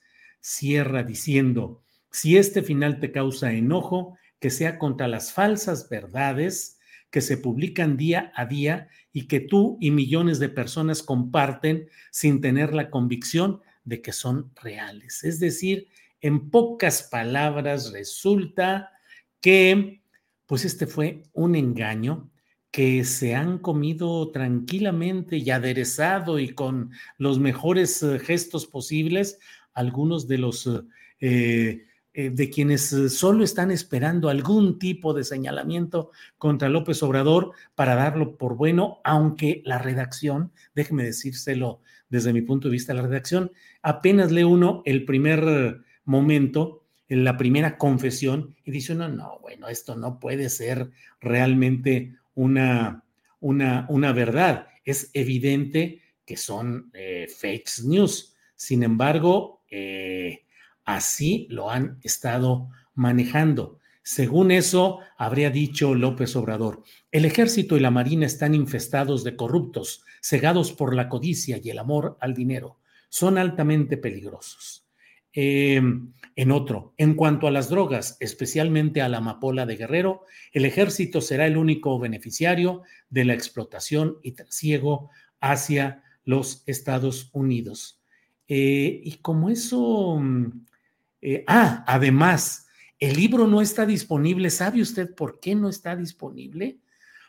cierra 0.48 1.04
diciendo, 1.04 1.84
si 2.10 2.38
este 2.38 2.64
final 2.64 3.02
te 3.02 3.12
causa 3.12 3.52
enojo, 3.52 4.18
que 4.40 4.50
sea 4.50 4.80
contra 4.80 5.10
las 5.10 5.34
falsas 5.34 5.90
verdades 5.90 6.80
que 7.10 7.20
se 7.20 7.38
publican 7.38 7.98
día 7.98 8.32
a 8.34 8.46
día 8.46 8.88
y 9.12 9.28
que 9.28 9.42
tú 9.42 9.78
y 9.82 9.92
millones 9.92 10.40
de 10.40 10.48
personas 10.48 11.04
comparten 11.04 11.90
sin 12.12 12.40
tener 12.40 12.74
la 12.74 12.90
convicción 12.90 13.62
de 13.84 14.02
que 14.02 14.14
son 14.14 14.52
reales. 14.62 15.26
Es 15.26 15.42
decir, 15.42 15.88
en 16.22 16.50
pocas 16.50 17.04
palabras 17.04 17.92
resulta 17.92 18.92
que 19.42 20.02
pues 20.46 20.64
este 20.64 20.88
fue 20.88 21.24
un 21.34 21.56
engaño 21.56 22.32
que 22.72 23.04
se 23.04 23.36
han 23.36 23.58
comido 23.58 24.32
tranquilamente 24.32 25.38
y 25.38 25.50
aderezado 25.50 26.40
y 26.40 26.54
con 26.54 26.92
los 27.18 27.38
mejores 27.38 28.02
eh, 28.04 28.20
gestos 28.20 28.66
posibles 28.66 29.40
algunos 29.78 30.28
de 30.28 30.38
los 30.40 30.68
eh, 31.20 31.86
eh, 32.14 32.32
de 32.32 32.50
quienes 32.50 32.92
eh, 32.94 33.10
solo 33.10 33.44
están 33.44 33.70
esperando 33.70 34.28
algún 34.28 34.80
tipo 34.80 35.14
de 35.14 35.24
señalamiento 35.24 36.10
contra 36.40 36.68
López 36.68 37.04
Obrador 37.04 37.52
para 37.76 37.94
darlo 37.94 38.38
por 38.38 38.56
bueno, 38.56 39.00
aunque 39.04 39.62
la 39.66 39.78
redacción, 39.78 40.52
déjeme 40.74 41.04
decírselo 41.04 41.80
desde 42.10 42.34
mi 42.34 42.42
punto 42.42 42.68
de 42.68 42.72
vista, 42.72 42.96
la 42.96 43.04
redacción 43.04 43.52
apenas 43.84 44.32
lee 44.32 44.44
uno 44.44 44.82
el 44.86 45.06
primer 45.06 45.82
momento, 46.06 46.84
en 47.08 47.24
la 47.24 47.38
primera 47.38 47.78
confesión 47.78 48.56
y 48.66 48.72
dice 48.72 48.96
no, 48.96 49.08
no, 49.08 49.40
bueno, 49.42 49.68
esto 49.68 49.96
no 49.96 50.20
puede 50.20 50.50
ser 50.50 50.90
realmente 51.22 52.16
una, 52.34 53.04
una, 53.40 53.86
una 53.90 54.12
verdad. 54.12 54.68
Es 54.84 55.12
evidente 55.14 56.02
que 56.26 56.36
son 56.36 56.92
fake 56.92 57.70
news. 57.86 58.36
Sin 58.56 58.84
embargo, 58.84 59.57
eh, 59.70 60.46
así 60.86 61.48
lo 61.50 61.70
han 61.70 62.00
estado 62.04 62.70
manejando. 62.96 63.80
Según 64.04 64.52
eso, 64.52 65.00
habría 65.18 65.50
dicho 65.50 65.94
López 65.94 66.36
Obrador, 66.36 66.84
el 67.12 67.26
ejército 67.26 67.76
y 67.76 67.82
la 67.82 67.92
marina 67.92 68.26
están 68.26 68.56
infestados 68.56 69.24
de 69.24 69.36
corruptos, 69.36 70.04
cegados 70.22 70.72
por 70.72 70.96
la 70.96 71.10
codicia 71.10 71.60
y 71.62 71.70
el 71.70 71.80
amor 71.80 72.18
al 72.22 72.34
dinero. 72.34 72.80
Son 73.10 73.38
altamente 73.38 73.98
peligrosos. 73.98 74.88
Eh, 75.34 75.82
en 76.38 76.52
otro, 76.52 76.94
en 76.98 77.16
cuanto 77.16 77.48
a 77.48 77.52
las 77.52 77.68
drogas, 77.68 78.16
especialmente 78.20 79.02
a 79.02 79.10
la 79.10 79.18
amapola 79.18 79.66
de 79.66 79.76
Guerrero, 79.76 80.24
el 80.54 80.66
ejército 80.66 81.20
será 81.20 81.48
el 81.48 81.58
único 81.58 82.00
beneficiario 82.00 82.84
de 83.10 83.26
la 83.26 83.34
explotación 83.34 84.20
y 84.22 84.34
trasiego 84.34 85.10
hacia 85.42 86.04
los 86.24 86.64
Estados 86.68 87.30
Unidos. 87.34 88.02
Eh, 88.48 89.02
y 89.04 89.18
como 89.18 89.50
eso, 89.50 90.18
mm, 90.20 90.66
eh, 91.22 91.44
ah, 91.48 91.84
además, 91.88 92.68
el 93.00 93.16
libro 93.16 93.48
no 93.48 93.62
está 93.62 93.86
disponible. 93.86 94.50
¿Sabe 94.50 94.82
usted 94.82 95.14
por 95.14 95.40
qué 95.40 95.56
no 95.56 95.70
está 95.70 95.96
disponible? 95.96 96.80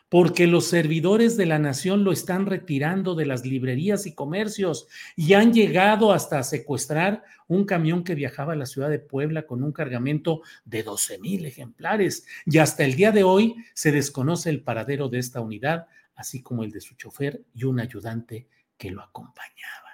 Porque 0.07 0.47
los 0.47 0.65
servidores 0.65 1.37
de 1.37 1.45
la 1.45 1.59
nación 1.59 2.03
lo 2.03 2.11
están 2.11 2.47
retirando 2.47 3.13
de 3.13 3.27
las 3.27 3.45
librerías 3.45 4.07
y 4.07 4.15
comercios 4.15 4.87
y 5.15 5.33
han 5.33 5.53
llegado 5.53 6.13
hasta 6.13 6.41
secuestrar 6.41 7.23
un 7.47 7.65
camión 7.65 8.03
que 8.03 8.15
viajaba 8.15 8.53
a 8.53 8.55
la 8.55 8.65
ciudad 8.65 8.89
de 8.89 8.97
Puebla 8.97 9.45
con 9.45 9.63
un 9.63 9.71
cargamento 9.71 10.41
de 10.65 10.81
12 10.81 11.19
mil 11.19 11.45
ejemplares. 11.45 12.25
Y 12.45 12.57
hasta 12.57 12.85
el 12.85 12.95
día 12.95 13.11
de 13.11 13.23
hoy 13.23 13.55
se 13.75 13.91
desconoce 13.91 14.49
el 14.49 14.63
paradero 14.63 15.09
de 15.09 15.19
esta 15.19 15.41
unidad, 15.41 15.87
así 16.15 16.41
como 16.41 16.63
el 16.63 16.71
de 16.71 16.81
su 16.81 16.95
chofer 16.95 17.43
y 17.53 17.65
un 17.65 17.79
ayudante 17.79 18.47
que 18.77 18.89
lo 18.89 19.03
acompañaba 19.03 19.88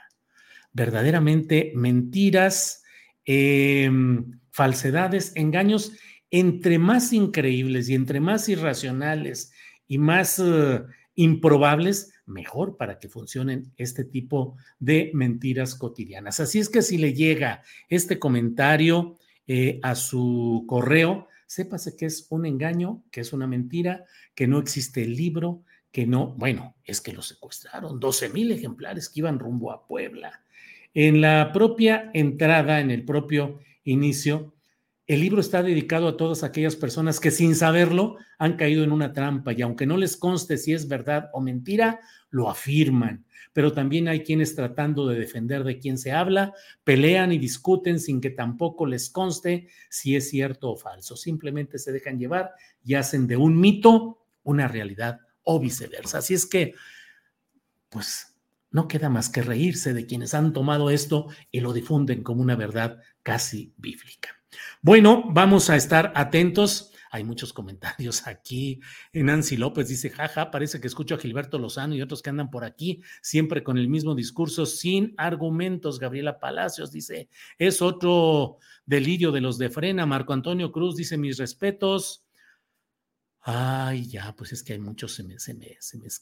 verdaderamente 0.75 1.71
mentiras, 1.73 2.83
em, 3.23 4.39
falsedades, 4.51 5.31
engaños, 5.35 5.93
entre 6.29 6.77
más 6.77 7.13
increíbles 7.13 7.87
y 7.89 7.95
entre 7.95 8.19
más 8.19 8.49
irracionales 8.49 9.53
y 9.87 9.97
más 9.97 10.37
eh, 10.37 10.83
improbables, 11.15 12.11
mejor 12.25 12.75
para 12.75 12.99
que 12.99 13.07
funcionen 13.07 13.71
este 13.77 14.03
tipo 14.03 14.57
de 14.77 15.11
mentiras 15.13 15.75
cotidianas. 15.75 16.41
Así 16.41 16.59
es 16.59 16.67
que 16.67 16.81
si 16.81 16.97
le 16.97 17.13
llega 17.13 17.63
este 17.87 18.19
comentario 18.19 19.17
eh, 19.47 19.79
a 19.81 19.95
su 19.95 20.65
correo, 20.67 21.29
sépase 21.47 21.95
que 21.95 22.07
es 22.07 22.27
un 22.31 22.45
engaño, 22.45 23.01
que 23.11 23.21
es 23.21 23.31
una 23.31 23.47
mentira, 23.47 24.03
que 24.33 24.45
no 24.45 24.59
existe 24.59 25.03
el 25.03 25.15
libro, 25.15 25.63
que 25.91 26.05
no, 26.05 26.33
bueno, 26.33 26.75
es 26.83 26.99
que 26.99 27.13
lo 27.13 27.21
secuestraron, 27.21 27.97
12 27.97 28.29
mil 28.29 28.51
ejemplares 28.51 29.07
que 29.07 29.21
iban 29.21 29.39
rumbo 29.39 29.71
a 29.71 29.87
Puebla. 29.87 30.41
En 30.95 31.19
la 31.19 31.51
propia 31.51 32.09
entrada, 32.13 32.79
en 32.79 32.89
el 32.89 33.03
propio 33.03 33.59
inicio, 33.83 34.55
el 35.07 35.19
libro 35.19 35.41
está 35.41 35.61
dedicado 35.61 36.07
a 36.07 36.15
todas 36.15 36.41
aquellas 36.41 36.77
personas 36.77 37.19
que 37.19 37.31
sin 37.31 37.53
saberlo 37.53 38.15
han 38.39 38.55
caído 38.55 38.81
en 38.81 38.93
una 38.93 39.11
trampa 39.11 39.51
y 39.51 39.61
aunque 39.61 39.85
no 39.85 39.97
les 39.97 40.15
conste 40.15 40.57
si 40.57 40.71
es 40.71 40.87
verdad 40.87 41.29
o 41.33 41.41
mentira, 41.41 41.99
lo 42.29 42.49
afirman. 42.49 43.25
Pero 43.51 43.73
también 43.73 44.07
hay 44.07 44.21
quienes 44.21 44.55
tratando 44.55 45.05
de 45.05 45.19
defender 45.19 45.65
de 45.65 45.79
quién 45.79 45.97
se 45.97 46.13
habla, 46.13 46.53
pelean 46.85 47.33
y 47.33 47.39
discuten 47.39 47.99
sin 47.99 48.21
que 48.21 48.29
tampoco 48.29 48.85
les 48.85 49.09
conste 49.09 49.67
si 49.89 50.15
es 50.15 50.29
cierto 50.29 50.71
o 50.71 50.77
falso. 50.77 51.17
Simplemente 51.17 51.77
se 51.77 51.91
dejan 51.91 52.17
llevar 52.17 52.53
y 52.85 52.93
hacen 52.93 53.27
de 53.27 53.35
un 53.35 53.59
mito 53.59 54.25
una 54.43 54.69
realidad 54.69 55.19
o 55.43 55.59
viceversa. 55.59 56.19
Así 56.19 56.33
es 56.33 56.45
que, 56.45 56.73
pues 57.89 58.34
no 58.75 58.89
queda 58.89 59.07
más 59.07 59.29
que 59.29 59.41
reírse 59.41 59.93
de 59.93 60.05
quienes 60.05 60.33
han 60.33 60.51
tomado 60.51 60.89
esto 60.89 61.27
y 61.49 61.61
lo 61.61 61.71
difunden 61.71 62.23
como 62.23 62.41
una 62.41 62.57
verdad 62.57 62.99
casi 63.23 63.73
bíblica. 63.77 64.31
Bueno, 64.81 65.23
vamos 65.31 65.69
a 65.69 65.77
estar 65.77 66.11
atentos. 66.13 66.91
Hay 67.09 67.23
muchos 67.23 67.53
comentarios 67.53 68.27
aquí. 68.27 68.81
Nancy 69.13 69.55
López 69.55 69.87
dice, 69.87 70.09
jaja, 70.09 70.51
parece 70.51 70.81
que 70.81 70.87
escucho 70.87 71.15
a 71.15 71.17
Gilberto 71.17 71.57
Lozano 71.57 71.95
y 71.95 72.01
otros 72.01 72.21
que 72.21 72.31
andan 72.31 72.49
por 72.49 72.65
aquí, 72.65 73.01
siempre 73.21 73.63
con 73.63 73.77
el 73.77 73.87
mismo 73.87 74.13
discurso, 74.13 74.65
sin 74.65 75.13
argumentos. 75.15 75.97
Gabriela 75.97 76.37
Palacios 76.37 76.91
dice, 76.91 77.29
es 77.57 77.81
otro 77.81 78.57
delirio 78.85 79.31
de 79.31 79.39
los 79.39 79.57
de 79.57 79.69
frena. 79.69 80.05
Marco 80.05 80.33
Antonio 80.33 80.73
Cruz 80.73 80.97
dice, 80.97 81.17
mis 81.17 81.37
respetos. 81.37 82.24
Ay, 83.47 84.07
ya, 84.07 84.35
pues 84.35 84.53
es 84.53 84.63
que 84.63 84.73
hay 84.73 84.79
muchos, 84.79 85.13
se 85.13 85.23
me, 85.23 85.37
se. 85.37 85.55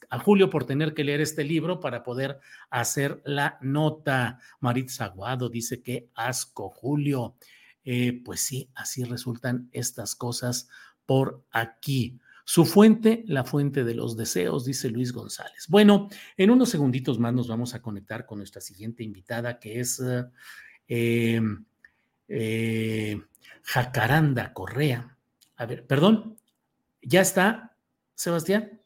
A 0.10 0.20
Julio 0.20 0.50
por 0.50 0.66
tener 0.66 0.94
que 0.94 1.06
leer 1.06 1.22
este 1.22 1.46
libro 1.46 1.80
para 1.80 2.04
poder 2.04 2.42
hacer 2.70 3.22
la 3.24 3.58
nota. 3.62 4.40
Marit 4.60 4.90
Zaguado 4.90 5.48
dice 5.48 5.82
que 5.82 6.10
asco, 6.16 6.70
Julio. 6.70 7.38
Eh, 7.86 8.22
pues 8.26 8.42
sí, 8.42 8.70
así 8.76 9.06
resultan 9.06 9.70
estas 9.72 10.16
cosas 10.16 10.68
por 11.06 11.46
aquí. 11.52 12.20
Su 12.44 12.66
fuente, 12.66 13.24
la 13.26 13.46
fuente 13.46 13.86
de 13.86 13.96
los 13.96 14.18
deseos, 14.18 14.66
dice 14.66 14.90
Luis 14.90 15.14
González. 15.14 15.68
Bueno, 15.70 16.10
en 16.36 16.52
unos 16.52 16.68
segunditos 16.68 17.20
más 17.20 17.34
nos 17.34 17.48
vamos 17.48 17.74
a 17.74 17.82
conectar 17.82 18.26
con 18.26 18.40
nuestra 18.40 18.60
siguiente 18.60 19.02
invitada, 19.02 19.62
que 19.62 19.80
es 19.80 20.04
eh, 20.90 21.42
eh, 22.28 23.22
Jacaranda 23.62 24.52
Correa. 24.52 25.18
A 25.56 25.66
ver, 25.66 25.88
perdón, 25.88 26.36
¿Ya 27.06 27.22
está, 27.22 27.76
Sebastián? 28.16 28.82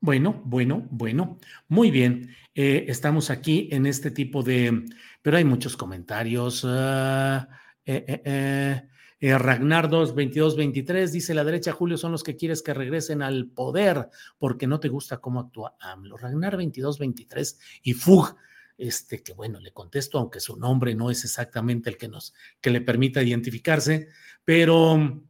Bueno, 0.00 0.40
bueno, 0.44 0.86
bueno. 0.90 1.38
Muy 1.68 1.90
bien. 1.90 2.34
Eh, 2.54 2.86
estamos 2.88 3.30
aquí 3.30 3.68
en 3.72 3.86
este 3.86 4.10
tipo 4.10 4.42
de... 4.42 4.84
Pero 5.20 5.36
hay 5.36 5.44
muchos 5.44 5.76
comentarios. 5.76 6.64
Uh, 6.64 7.46
eh, 7.84 8.82
eh, 9.18 9.38
Ragnar 9.38 9.88
2, 9.88 10.14
22, 10.14 10.56
23 10.56 11.12
dice 11.12 11.34
la 11.34 11.44
derecha, 11.44 11.72
Julio, 11.72 11.96
son 11.98 12.12
los 12.12 12.22
que 12.22 12.36
quieres 12.36 12.62
que 12.62 12.74
regresen 12.74 13.22
al 13.22 13.46
poder 13.48 14.08
porque 14.38 14.66
no 14.66 14.78
te 14.78 14.88
gusta 14.88 15.18
cómo 15.18 15.40
actúa 15.40 15.76
AMLO. 15.80 16.16
Ragnar 16.16 16.56
22, 16.56 16.98
23 16.98 17.58
y 17.82 17.92
Fug, 17.94 18.36
este 18.78 19.22
que 19.22 19.32
bueno, 19.32 19.58
le 19.58 19.72
contesto, 19.72 20.18
aunque 20.18 20.40
su 20.40 20.56
nombre 20.56 20.94
no 20.94 21.10
es 21.10 21.24
exactamente 21.24 21.90
el 21.90 21.96
que 21.96 22.08
nos, 22.08 22.34
que 22.60 22.70
le 22.70 22.82
permita 22.82 23.22
identificarse, 23.22 24.08
pero 24.44 25.24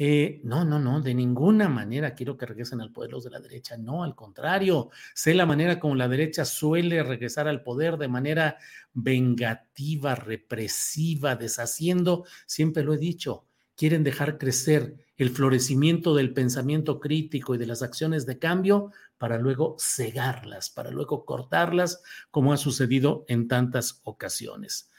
Eh, 0.00 0.40
no, 0.44 0.64
no, 0.64 0.78
no, 0.78 1.00
de 1.00 1.12
ninguna 1.12 1.68
manera 1.68 2.14
quiero 2.14 2.36
que 2.36 2.46
regresen 2.46 2.80
al 2.80 2.92
poder 2.92 3.10
los 3.10 3.24
de 3.24 3.30
la 3.30 3.40
derecha. 3.40 3.76
No, 3.76 4.04
al 4.04 4.14
contrario, 4.14 4.90
sé 5.12 5.34
la 5.34 5.44
manera 5.44 5.80
como 5.80 5.96
la 5.96 6.06
derecha 6.06 6.44
suele 6.44 7.02
regresar 7.02 7.48
al 7.48 7.64
poder 7.64 7.96
de 7.96 8.06
manera 8.06 8.58
vengativa, 8.94 10.14
represiva, 10.14 11.34
deshaciendo, 11.34 12.24
siempre 12.46 12.84
lo 12.84 12.94
he 12.94 12.98
dicho, 12.98 13.44
quieren 13.74 14.04
dejar 14.04 14.38
crecer 14.38 14.94
el 15.16 15.30
florecimiento 15.30 16.14
del 16.14 16.32
pensamiento 16.32 17.00
crítico 17.00 17.56
y 17.56 17.58
de 17.58 17.66
las 17.66 17.82
acciones 17.82 18.24
de 18.24 18.38
cambio 18.38 18.92
para 19.18 19.36
luego 19.36 19.74
cegarlas, 19.80 20.70
para 20.70 20.92
luego 20.92 21.24
cortarlas, 21.24 22.02
como 22.30 22.52
ha 22.52 22.56
sucedido 22.56 23.24
en 23.26 23.48
tantas 23.48 24.00
ocasiones. 24.04 24.90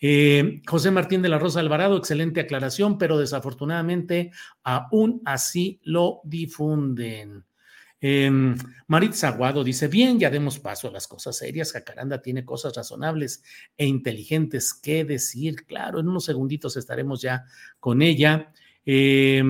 Eh, 0.00 0.62
José 0.66 0.90
Martín 0.90 1.22
de 1.22 1.28
la 1.28 1.38
Rosa 1.38 1.60
Alvarado, 1.60 1.96
excelente 1.96 2.40
aclaración, 2.40 2.98
pero 2.98 3.18
desafortunadamente 3.18 4.30
aún 4.62 5.22
así 5.24 5.80
lo 5.82 6.20
difunden. 6.24 7.44
Eh, 8.00 8.30
Marit 8.86 9.14
Zaguado 9.14 9.64
dice, 9.64 9.88
bien, 9.88 10.18
ya 10.18 10.30
demos 10.30 10.58
paso 10.58 10.88
a 10.88 10.92
las 10.92 11.08
cosas 11.08 11.36
serias. 11.36 11.72
Jacaranda 11.72 12.20
tiene 12.20 12.44
cosas 12.44 12.74
razonables 12.76 13.42
e 13.76 13.86
inteligentes 13.86 14.74
que 14.74 15.04
decir. 15.04 15.64
Claro, 15.66 16.00
en 16.00 16.08
unos 16.08 16.24
segunditos 16.24 16.76
estaremos 16.76 17.22
ya 17.22 17.44
con 17.80 18.02
ella. 18.02 18.52
Eh, 18.84 19.42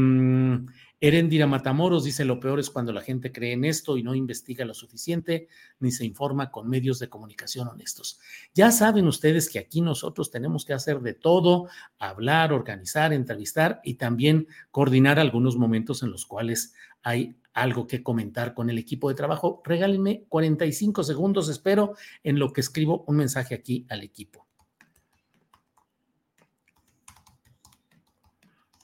Erendira 0.99 1.47
Matamoros 1.47 2.05
dice, 2.05 2.25
lo 2.25 2.41
peor 2.41 2.59
es 2.59 2.71
cuando 2.71 2.91
la 2.91 3.03
gente 3.03 3.31
cree 3.31 3.53
en 3.53 3.67
esto 3.67 3.99
y 3.99 4.03
no 4.03 4.15
investiga 4.15 4.65
lo 4.65 4.73
suficiente 4.73 5.49
ni 5.79 5.93
se 5.93 6.07
informa 6.07 6.51
con 6.51 6.71
medios 6.71 6.99
de 6.99 7.11
comunicación 7.11 7.69
honestos. 7.69 8.19
Ya 8.55 8.71
saben 8.71 9.07
ustedes 9.07 9.51
que 9.51 9.59
aquí 9.59 9.83
nosotros 9.83 10.31
tenemos 10.31 10.65
que 10.65 10.73
hacer 10.73 11.01
de 11.01 11.13
todo, 11.13 11.69
hablar, 11.99 12.55
organizar, 12.55 13.13
entrevistar 13.13 13.81
y 13.85 13.95
también 13.95 14.49
coordinar 14.71 15.19
algunos 15.19 15.57
momentos 15.57 16.03
en 16.03 16.11
los 16.11 16.25
cuales 16.25 16.75
hay 17.03 17.37
algo 17.53 17.87
que 17.87 18.03
comentar 18.03 18.55
con 18.55 18.71
el 18.71 18.79
equipo 18.79 19.11
de 19.11 19.15
trabajo. 19.15 19.63
Regálenme 19.65 20.25
45 20.29 21.05
segundos, 21.05 21.51
espero, 21.51 21.95
en 22.23 22.39
lo 22.39 22.55
que 22.55 22.63
escribo 22.63 23.05
un 23.07 23.17
mensaje 23.17 23.55
aquí 23.55 23.87
al 23.91 24.03
equipo. 24.03 24.47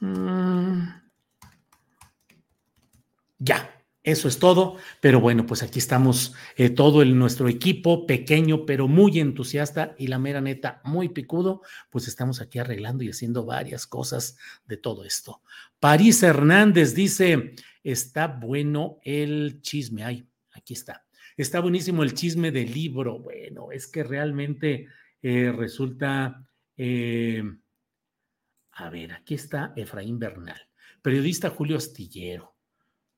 Mm. 0.00 1.01
Ya, 3.44 3.84
eso 4.04 4.28
es 4.28 4.38
todo, 4.38 4.76
pero 5.00 5.20
bueno, 5.20 5.46
pues 5.46 5.64
aquí 5.64 5.80
estamos 5.80 6.32
eh, 6.56 6.70
todo 6.70 7.02
el, 7.02 7.18
nuestro 7.18 7.48
equipo 7.48 8.06
pequeño, 8.06 8.64
pero 8.64 8.86
muy 8.86 9.18
entusiasta 9.18 9.96
y 9.98 10.06
la 10.06 10.20
mera 10.20 10.40
neta 10.40 10.80
muy 10.84 11.08
picudo, 11.08 11.62
pues 11.90 12.06
estamos 12.06 12.40
aquí 12.40 12.60
arreglando 12.60 13.02
y 13.02 13.10
haciendo 13.10 13.44
varias 13.44 13.88
cosas 13.88 14.36
de 14.64 14.76
todo 14.76 15.04
esto. 15.04 15.42
París 15.80 16.22
Hernández 16.22 16.94
dice, 16.94 17.56
está 17.82 18.28
bueno 18.28 19.00
el 19.02 19.60
chisme, 19.60 20.04
ay, 20.04 20.24
aquí 20.52 20.74
está, 20.74 21.04
está 21.36 21.58
buenísimo 21.58 22.04
el 22.04 22.14
chisme 22.14 22.52
del 22.52 22.72
libro, 22.72 23.18
bueno, 23.18 23.72
es 23.72 23.88
que 23.88 24.04
realmente 24.04 24.86
eh, 25.20 25.50
resulta, 25.50 26.46
eh, 26.76 27.42
a 28.70 28.88
ver, 28.88 29.12
aquí 29.12 29.34
está 29.34 29.72
Efraín 29.74 30.20
Bernal, 30.20 30.60
periodista 31.02 31.50
Julio 31.50 31.76
Astillero 31.76 32.51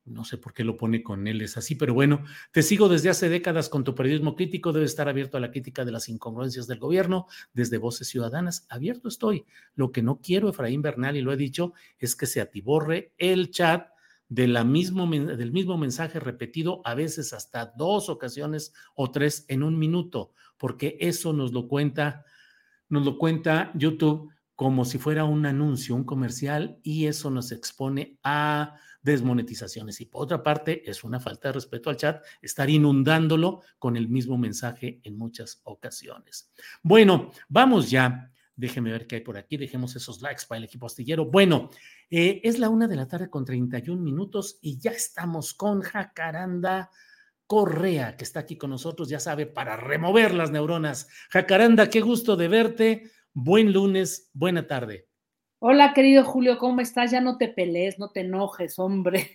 no 0.05 0.23
sé 0.23 0.37
por 0.37 0.53
qué 0.53 0.63
lo 0.63 0.77
pone 0.77 1.03
con 1.03 1.27
él, 1.27 1.41
es 1.41 1.57
así, 1.57 1.75
pero 1.75 1.93
bueno, 1.93 2.23
te 2.51 2.61
sigo 2.61 2.87
desde 2.87 3.09
hace 3.09 3.27
décadas 3.27 3.69
con 3.69 3.83
tu 3.83 3.95
periodismo 3.95 4.35
crítico, 4.35 4.71
debe 4.71 4.85
estar 4.85 5.09
abierto 5.09 5.37
a 5.37 5.39
la 5.39 5.51
crítica 5.51 5.83
de 5.83 5.91
las 5.91 6.09
incongruencias 6.09 6.67
del 6.67 6.79
gobierno, 6.79 7.27
desde 7.53 7.77
Voces 7.77 8.07
Ciudadanas, 8.07 8.67
abierto 8.69 9.07
estoy. 9.07 9.45
Lo 9.73 9.91
que 9.91 10.03
no 10.03 10.21
quiero, 10.21 10.49
Efraín 10.49 10.81
Bernal, 10.81 11.17
y 11.17 11.21
lo 11.21 11.33
he 11.33 11.37
dicho, 11.37 11.73
es 11.97 12.15
que 12.15 12.27
se 12.27 12.39
atiborre 12.39 13.13
el 13.17 13.49
chat 13.49 13.89
mismo, 14.29 15.07
del 15.07 15.51
mismo 15.51 15.77
mensaje 15.77 16.19
repetido, 16.19 16.81
a 16.85 16.95
veces 16.95 17.33
hasta 17.33 17.73
dos 17.77 18.09
ocasiones 18.09 18.73
o 18.95 19.11
tres 19.11 19.45
en 19.47 19.63
un 19.63 19.77
minuto, 19.77 20.33
porque 20.57 20.97
eso 20.99 21.33
nos 21.33 21.51
lo 21.51 21.67
cuenta, 21.67 22.25
nos 22.89 23.05
lo 23.05 23.17
cuenta 23.17 23.71
YouTube 23.75 24.31
como 24.55 24.85
si 24.85 24.97
fuera 24.97 25.25
un 25.25 25.45
anuncio, 25.45 25.95
un 25.95 26.05
comercial, 26.05 26.79
y 26.81 27.07
eso 27.07 27.29
nos 27.29 27.51
expone 27.51 28.17
a 28.23 28.75
desmonetizaciones. 29.05 30.01
Y 30.01 30.05
por 30.05 30.23
otra 30.23 30.41
parte, 30.41 30.89
es 30.89 31.03
una 31.03 31.19
falta 31.19 31.49
de 31.49 31.53
respeto 31.53 31.89
al 31.89 31.95
chat 31.95 32.25
estar 32.41 32.69
inundándolo 32.69 33.61
con 33.77 33.95
el 33.95 34.09
mismo 34.09 34.37
mensaje 34.37 34.99
en 35.03 35.17
muchas 35.17 35.61
ocasiones. 35.63 36.51
Bueno, 36.81 37.31
vamos 37.47 37.89
ya. 37.89 38.31
Déjeme 38.57 38.91
ver 38.91 39.05
qué 39.05 39.17
hay 39.17 39.21
por 39.21 39.37
aquí. 39.37 39.57
Dejemos 39.57 39.95
esos 39.95 40.21
likes 40.21 40.43
para 40.47 40.57
el 40.57 40.63
equipo 40.63 40.87
astillero. 40.87 41.25
Bueno, 41.25 41.69
eh, 42.09 42.41
es 42.43 42.57
la 42.57 42.69
una 42.69 42.87
de 42.87 42.95
la 42.95 43.07
tarde 43.07 43.29
con 43.29 43.45
31 43.45 44.01
minutos 44.01 44.57
y 44.61 44.79
ya 44.79 44.91
estamos 44.91 45.53
con 45.53 45.81
Jacaranda 45.81 46.89
Correa, 47.45 48.17
que 48.17 48.23
está 48.23 48.39
aquí 48.39 48.57
con 48.57 48.71
nosotros, 48.71 49.07
ya 49.07 49.19
sabe, 49.19 49.45
para 49.45 49.77
remover 49.77 50.33
las 50.33 50.49
neuronas. 50.49 51.07
Jacaranda, 51.29 51.89
qué 51.91 52.01
gusto 52.01 52.35
de 52.35 52.47
verte. 52.47 53.11
Buen 53.33 53.71
lunes, 53.71 54.31
buena 54.33 54.65
tarde. 54.65 55.04
Hola, 55.67 55.95
querido 55.95 56.23
Julio, 56.23 56.59
¿cómo 56.59 56.79
estás? 56.79 57.09
Ya 57.09 57.21
no 57.21 57.39
te 57.39 57.47
pelees, 57.47 57.97
no 57.97 58.11
te 58.11 58.19
enojes, 58.19 58.77
hombre. 58.77 59.31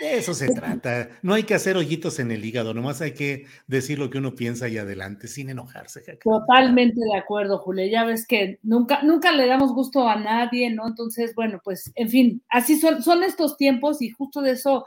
De 0.00 0.16
eso 0.16 0.34
se 0.34 0.52
trata. 0.52 1.10
No 1.22 1.34
hay 1.34 1.44
que 1.44 1.54
hacer 1.54 1.76
hoyitos 1.76 2.18
en 2.18 2.32
el 2.32 2.44
hígado, 2.44 2.74
nomás 2.74 3.00
hay 3.00 3.12
que 3.12 3.44
decir 3.68 4.00
lo 4.00 4.10
que 4.10 4.18
uno 4.18 4.34
piensa 4.34 4.68
y 4.68 4.76
adelante, 4.76 5.28
sin 5.28 5.50
enojarse. 5.50 6.00
Totalmente 6.16 6.98
de 7.00 7.16
acuerdo, 7.16 7.58
Julio. 7.58 7.86
Ya 7.86 8.04
ves 8.04 8.26
que 8.26 8.58
nunca, 8.64 9.04
nunca 9.04 9.30
le 9.30 9.46
damos 9.46 9.72
gusto 9.72 10.08
a 10.08 10.16
nadie, 10.16 10.68
¿no? 10.68 10.88
Entonces, 10.88 11.32
bueno, 11.36 11.60
pues, 11.62 11.92
en 11.94 12.08
fin, 12.08 12.42
así 12.48 12.76
son, 12.76 13.00
son 13.00 13.22
estos 13.22 13.56
tiempos 13.56 14.02
y 14.02 14.10
justo 14.10 14.42
de 14.42 14.50
eso, 14.50 14.84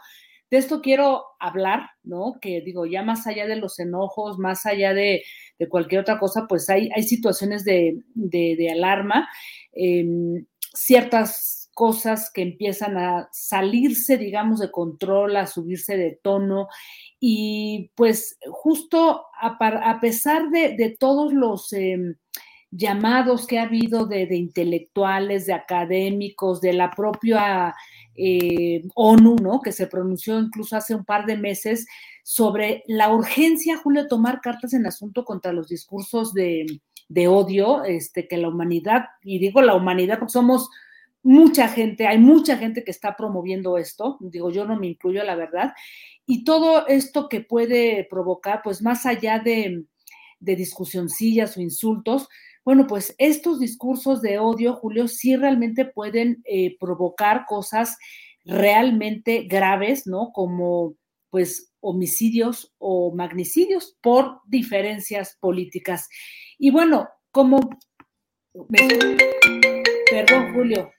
de 0.52 0.58
esto 0.58 0.82
quiero 0.82 1.24
hablar, 1.40 1.92
¿no? 2.04 2.38
Que 2.42 2.60
digo, 2.60 2.86
ya 2.86 3.02
más 3.02 3.26
allá 3.28 3.48
de 3.48 3.56
los 3.56 3.80
enojos, 3.80 4.40
más 4.40 4.66
allá 4.66 4.94
de, 4.94 5.24
cualquier 5.70 6.02
otra 6.02 6.20
cosa, 6.20 6.48
pues 6.50 6.70
hay, 6.70 6.90
hay 6.94 7.04
situaciones 7.04 7.64
de, 7.64 8.02
de, 8.14 8.70
alarma. 8.70 9.30
Em, 9.72 10.46
ciertas 10.76 11.66
cosas 11.76 12.32
que 12.34 12.42
empiezan 12.42 12.98
a 12.98 13.28
salirse, 13.34 14.18
digamos, 14.18 14.60
de 14.60 14.72
control, 14.72 15.36
a 15.36 15.46
subirse 15.46 15.98
de 15.98 16.18
tono. 16.24 16.70
Y 17.20 17.92
pues 17.96 18.38
justo 18.50 19.26
a, 19.40 20.00
pesar 20.00 20.50
de, 20.50 20.96
todos 20.98 21.34
los 21.34 21.74
em, 21.74 22.16
llamados 22.72 23.46
que 23.46 23.60
ha 23.60 23.64
habido 23.64 24.06
de, 24.06 24.28
intelectuales, 24.36 25.48
de 25.48 25.54
académicos, 25.54 26.62
de 26.62 26.74
la 26.74 26.92
propia 26.92 27.76
eh, 28.16 28.84
ONU, 28.96 29.36
¿no? 29.36 29.60
Que 29.60 29.74
se 29.74 29.88
pronunció 29.88 30.40
incluso 30.40 30.78
hace 30.78 30.96
un 30.96 31.04
par 31.04 31.26
de 31.26 31.38
meses 31.38 31.86
sobre 32.24 32.84
la 32.88 33.14
urgencia, 33.14 33.78
Julio, 33.78 34.04
de 34.04 34.10
tomar 34.10 34.40
cartas 34.40 34.74
en 34.74 34.86
asunto 34.86 35.26
contra 35.26 35.52
los 35.52 35.68
discursos 35.68 36.34
de, 36.34 36.66
de 37.08 37.28
odio, 37.28 37.84
este, 37.84 38.28
que 38.28 38.38
la 38.38 38.50
humanidad, 38.50 39.06
y 39.22 39.40
digo 39.40 39.62
la 39.62 39.76
humanidad 39.76 40.20
porque 40.20 40.34
somos 40.34 40.70
mucha 41.24 41.68
gente, 41.68 42.08
hay 42.08 42.18
mucha 42.18 42.58
gente 42.58 42.84
que 42.84 42.92
está 42.92 43.16
promoviendo 43.16 43.78
esto, 43.78 44.18
digo 44.20 44.52
yo 44.52 44.66
no 44.66 44.80
me 44.80 44.88
incluyo 44.88 45.24
la 45.24 45.36
verdad, 45.36 45.74
y 46.26 46.44
todo 46.44 46.88
esto 46.88 47.30
que 47.30 47.42
puede 47.42 48.08
provocar, 48.10 48.62
pues 48.64 48.82
más 48.82 49.06
allá 49.06 49.40
de, 49.40 49.86
de 50.40 50.56
discusioncillas 50.56 51.58
o 51.58 51.62
insultos, 51.62 52.28
bueno, 52.64 52.88
pues 52.88 53.14
estos 53.20 53.60
discursos 53.60 54.24
de 54.24 54.40
odio, 54.40 54.74
Julio, 54.74 55.08
sí 55.08 55.36
realmente 55.36 55.86
pueden 55.86 56.42
eh, 56.46 56.76
provocar 56.80 57.46
cosas 57.48 57.96
realmente 58.44 59.44
graves, 59.44 60.08
¿no? 60.08 60.32
Como 60.34 60.96
pues 61.36 61.74
homicidios 61.82 62.74
o 62.78 63.14
magnicidios 63.14 63.98
por 64.00 64.40
diferencias 64.48 65.38
políticas. 65.42 66.08
Y 66.58 66.72
bueno, 66.72 67.10
como... 67.30 67.60
Perdón, 70.10 70.54
Julio. 70.54 70.94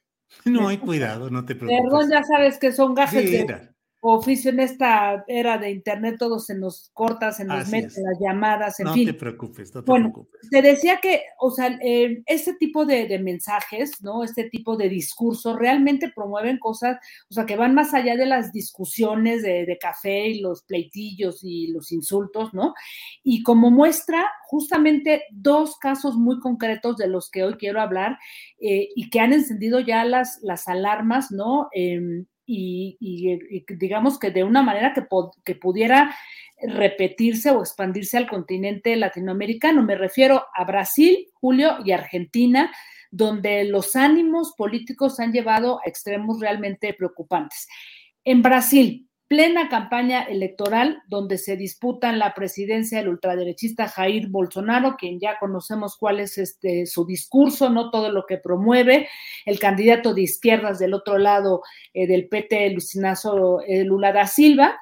No 0.45 0.69
hay 0.69 0.77
cuidado, 0.77 1.31
no 1.31 1.47
te 1.47 1.55
preocupes. 1.55 1.83
Perdón, 1.83 2.11
ya 2.11 2.23
sabes 2.23 2.59
que 2.59 2.71
son 2.71 2.95
gajes 2.95 3.31
de, 3.31 3.71
oficio 4.15 4.51
en 4.51 4.61
esta 4.61 5.25
era 5.27 5.59
de 5.59 5.71
internet, 5.71 6.17
todo 6.19 6.39
se 6.39 6.55
nos 6.55 6.91
corta, 6.93 7.33
se 7.33 7.45
nos 7.45 7.69
mete 7.69 8.01
las 8.01 8.19
llamadas, 8.21 8.79
en 8.81 8.93
fin. 8.93 9.07
No 9.07 9.13
te 9.13 9.19
preocupes, 9.19 9.75
no 9.75 9.83
te 9.83 9.91
bueno, 9.91 10.13
preocupes. 10.13 10.51
Te 10.51 10.63
decía 10.63 10.99
que, 11.01 11.23
o 11.39 11.51
sea, 11.51 11.79
eh, 11.83 12.23
este 12.27 12.55
tipo 12.55 12.85
de, 12.85 13.19
mensajes, 13.19 14.03
¿no? 14.03 14.23
Este 14.23 14.49
tipo 14.51 14.77
de 14.77 14.89
discursos 14.89 15.59
realmente 15.59 16.13
promueven 16.15 16.59
cosas, 16.59 16.99
o 17.31 17.35
sea, 17.35 17.47
que 17.47 17.57
van 17.57 17.75
más 17.75 17.95
allá 17.95 18.17
de 18.17 18.27
las 18.27 18.53
discusiones 18.53 19.43
de, 19.43 19.77
café 19.81 20.29
y 20.29 20.41
los 20.41 20.63
pleitillos 20.63 21.41
y 21.43 21.69
los 21.69 21.93
insultos, 21.93 22.55
¿no? 22.55 22.75
Y 23.23 23.43
como 23.43 23.71
muestra 23.71 24.25
justamente 24.47 25.25
dos 25.31 25.77
casos 25.79 26.17
muy 26.17 26.39
concretos 26.41 26.97
de 26.97 27.09
los 27.09 27.31
que 27.31 27.45
hoy 27.45 27.55
quiero 27.55 27.81
hablar 27.81 28.19
eh, 28.61 28.89
y 28.95 29.11
que 29.11 29.21
han 29.21 29.33
encendido 29.33 29.81
ya 29.81 30.05
las, 30.05 30.39
las 30.43 30.69
alarmas, 30.69 31.31
¿no? 31.31 31.69
Em, 31.73 32.27
y, 32.47 33.39
digamos 33.69 34.19
que 34.19 34.31
de 34.31 34.45
una 34.45 34.63
manera 34.63 34.95
que, 34.95 35.05
que 35.45 35.55
pudiera 35.57 36.15
repetirse 36.63 37.51
o 37.51 37.61
expandirse 37.61 38.17
al 38.17 38.29
continente 38.29 38.95
latinoamericano. 38.97 39.83
Me 39.83 39.97
refiero 39.97 40.45
a 40.55 40.65
Brasil, 40.65 41.29
Julio, 41.35 41.79
y 41.85 41.93
Argentina, 41.93 42.73
donde 43.11 43.65
los 43.65 43.97
ánimos 43.97 44.55
políticos 44.57 45.21
han 45.21 45.33
llevado 45.33 45.79
a 45.79 45.89
extremos 45.89 46.41
realmente 46.41 46.95
preocupantes. 46.95 47.69
En 48.25 48.43
Brasil, 48.43 49.09
plena 49.29 49.69
campaña 49.69 50.23
electoral 50.23 51.03
donde 51.09 51.39
se 51.39 51.57
disputan 51.57 52.19
la 52.19 52.35
presidencia 52.35 52.99
del 52.99 53.09
ultraderechista 53.09 53.89
Jair 53.89 54.29
Bolsonaro, 54.29 54.97
quien 54.97 55.19
ya 55.19 55.39
conocemos 55.39 55.97
cuál 55.97 56.21
es 56.21 56.39
este, 56.39 56.87
su 56.87 57.05
discurso, 57.05 57.69
no 57.69 57.91
todo 57.91 58.13
lo 58.13 58.25
que 58.27 58.39
promueve, 58.39 59.09
el 59.45 59.59
candidato 59.59 60.15
de 60.15 60.23
izquierdas 60.23 60.79
del 60.79 60.95
otro 60.95 61.19
lado 61.19 61.63
eh, 61.93 62.07
del 62.07 62.29
PT, 62.29 62.71
Lucinazo 62.71 63.61
eh, 63.63 63.85
Lula 63.85 64.13
da 64.13 64.27
Silva. 64.27 64.79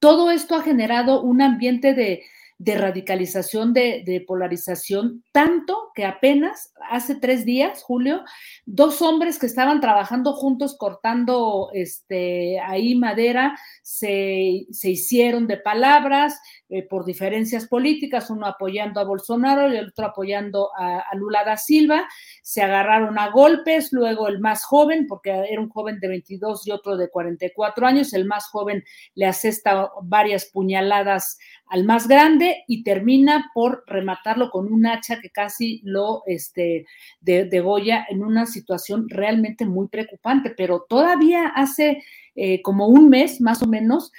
Todo 0.00 0.30
esto 0.30 0.54
ha 0.54 0.62
generado 0.62 1.22
un 1.22 1.42
ambiente 1.42 1.94
de, 1.94 2.22
de 2.58 2.78
radicalización, 2.78 3.74
de, 3.74 4.24
polarización, 4.26 5.22
tanto 5.30 5.90
que 5.94 6.04
apenas 6.04 6.72
hace 6.90 7.14
tres 7.14 7.44
días, 7.44 7.82
Julio, 7.82 8.24
dos 8.64 9.02
hombres 9.02 9.38
que 9.38 9.46
estaban 9.46 9.80
trabajando 9.80 10.32
juntos 10.32 10.76
cortando 10.78 11.68
este, 11.74 12.58
ahí 12.60 12.94
madera 12.94 13.58
se, 13.82 14.66
se 14.70 14.90
hicieron 14.90 15.46
de 15.46 15.58
palabras, 15.58 16.40
eh, 16.68 16.82
por 16.82 17.04
diferencias 17.04 17.68
políticas, 17.68 18.28
uno 18.28 18.44
apoyando 18.46 18.98
a 18.98 19.04
Bolsonaro 19.04 19.72
y 19.72 19.76
el 19.76 19.90
otro 19.90 20.06
apoyando 20.06 20.70
a, 20.76 21.04
Lula 21.14 21.44
da 21.44 21.56
Silva, 21.56 22.08
se 22.42 22.60
agarraron 22.60 23.20
a 23.20 23.30
golpes, 23.30 23.92
luego 23.92 24.26
el 24.26 24.40
más 24.40 24.64
joven, 24.64 25.06
porque 25.06 25.30
era 25.30 25.60
un 25.60 25.68
joven 25.68 26.00
de 26.00 26.08
22 26.08 26.66
y 26.66 26.72
otro 26.72 26.96
de 26.96 27.08
44 27.08 27.86
años, 27.86 28.12
el 28.14 28.24
más 28.24 28.48
joven 28.48 28.82
le 29.14 29.26
asesta 29.26 29.92
varias 30.02 30.46
puñaladas 30.46 31.38
al 31.68 31.84
más 31.84 32.06
grande 32.08 32.64
y 32.68 32.82
termina 32.82 33.50
por 33.54 33.84
rematarlo 33.86 34.50
con 34.50 34.72
un 34.72 34.86
hacha 34.86 35.20
que 35.20 35.30
casi 35.30 35.80
lo 35.84 36.22
este, 36.26 36.86
de, 37.20 37.60
Goya 37.60 38.06
en 38.08 38.22
una 38.22 38.46
situación 38.46 39.08
realmente 39.08 39.66
muy 39.66 39.88
preocupante, 39.88 40.54
pero 40.56 40.86
todavía 40.88 41.48
hace 41.48 42.02
eh, 42.34 42.62
como 42.62 42.86
un 42.86 43.08
mes 43.08 43.40
más 43.40 43.62
o 43.62 43.66
menos, 43.66 44.12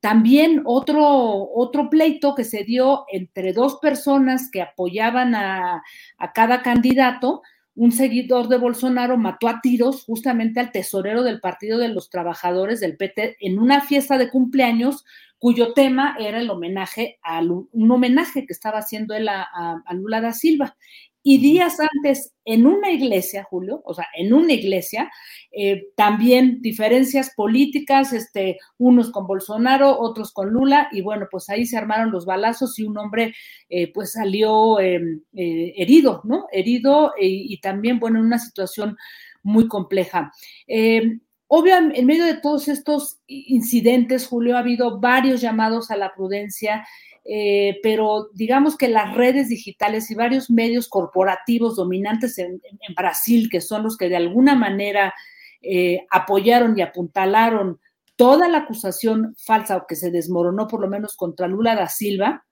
también 0.00 0.62
otro, 0.64 1.50
otro 1.54 1.90
pleito 1.90 2.34
que 2.34 2.44
se 2.44 2.62
dio 2.64 3.04
entre 3.12 3.52
dos 3.52 3.78
personas 3.80 4.50
que 4.50 4.62
apoyaban 4.62 5.34
a, 5.34 5.82
a 6.18 6.32
cada 6.32 6.62
candidato, 6.62 7.42
un 7.78 7.92
seguidor 7.92 8.48
de 8.48 8.58
Bolsonaro 8.58 9.16
mató 9.16 9.48
a 9.48 9.60
tiros 9.60 10.02
justamente 10.04 10.58
al 10.58 10.72
tesorero 10.72 11.22
del 11.22 11.40
Partido 11.40 11.78
de 11.78 11.88
los 11.88 12.10
Trabajadores 12.10 12.80
del 12.80 12.96
PT 12.96 13.36
en 13.38 13.60
una 13.60 13.80
fiesta 13.80 14.18
de 14.18 14.30
cumpleaños 14.30 15.04
cuyo 15.38 15.72
tema 15.74 16.16
era 16.18 16.40
el 16.40 16.50
homenaje 16.50 17.20
a 17.22 17.40
un 17.40 17.90
homenaje 17.90 18.46
que 18.46 18.52
estaba 18.52 18.78
haciendo 18.78 19.14
él 19.14 19.28
a, 19.28 19.46
a 19.84 19.94
Lula 19.94 20.20
da 20.20 20.32
Silva. 20.32 20.76
Y 21.30 21.36
días 21.36 21.76
antes, 21.78 22.32
en 22.46 22.66
una 22.66 22.90
iglesia, 22.90 23.44
Julio, 23.44 23.82
o 23.84 23.92
sea, 23.92 24.06
en 24.16 24.32
una 24.32 24.54
iglesia, 24.54 25.10
eh, 25.52 25.88
también 25.94 26.62
diferencias 26.62 27.34
políticas, 27.36 28.14
este, 28.14 28.56
unos 28.78 29.10
con 29.10 29.26
Bolsonaro, 29.26 30.00
otros 30.00 30.32
con 30.32 30.48
Lula, 30.48 30.88
y 30.90 31.02
bueno, 31.02 31.26
pues 31.30 31.50
ahí 31.50 31.66
se 31.66 31.76
armaron 31.76 32.12
los 32.12 32.24
balazos 32.24 32.78
y 32.78 32.84
un 32.84 32.96
hombre 32.96 33.34
eh, 33.68 33.92
pues 33.92 34.12
salió 34.12 34.80
em, 34.80 35.20
eh, 35.34 35.74
herido, 35.76 36.22
¿no? 36.24 36.46
Herido 36.50 37.12
y 37.20 37.60
también, 37.60 37.98
bueno, 38.00 38.20
en 38.20 38.24
una 38.24 38.38
situación 38.38 38.96
muy 39.42 39.68
compleja. 39.68 40.32
Em, 40.66 41.20
obvio, 41.46 41.76
en 41.76 42.06
medio 42.06 42.24
de 42.24 42.40
todos 42.40 42.68
estos 42.68 43.20
incidentes, 43.26 44.26
Julio, 44.26 44.56
ha 44.56 44.60
habido 44.60 44.98
varios 44.98 45.42
llamados 45.42 45.90
a 45.90 45.96
la 45.98 46.14
prudencia 46.14 46.86
eh, 47.24 47.78
pero 47.82 48.28
digamos 48.32 48.76
que 48.76 48.88
las 48.88 49.14
redes 49.14 49.48
digitales 49.48 50.10
y 50.10 50.14
varios 50.14 50.50
medios 50.50 50.88
corporativos 50.88 51.76
dominantes 51.76 52.38
en, 52.38 52.60
Brasil, 52.96 53.48
que 53.50 53.60
son 53.60 53.82
los 53.82 53.96
que 53.96 54.08
de 54.08 54.16
alguna 54.16 54.54
manera 54.54 55.14
eh, 55.60 56.06
apoyaron 56.10 56.78
y 56.78 56.82
apuntalaron 56.82 57.80
toda 58.16 58.48
la 58.48 58.58
acusación 58.58 59.34
falsa 59.38 59.76
o 59.76 59.86
que 59.86 59.96
se 59.96 60.10
desmoronó 60.10 60.66
por 60.66 60.80
lo 60.80 60.88
menos 60.88 61.16
contra 61.16 61.46
Lula 61.46 61.74
da 61.74 61.88
Silva, 61.88 62.44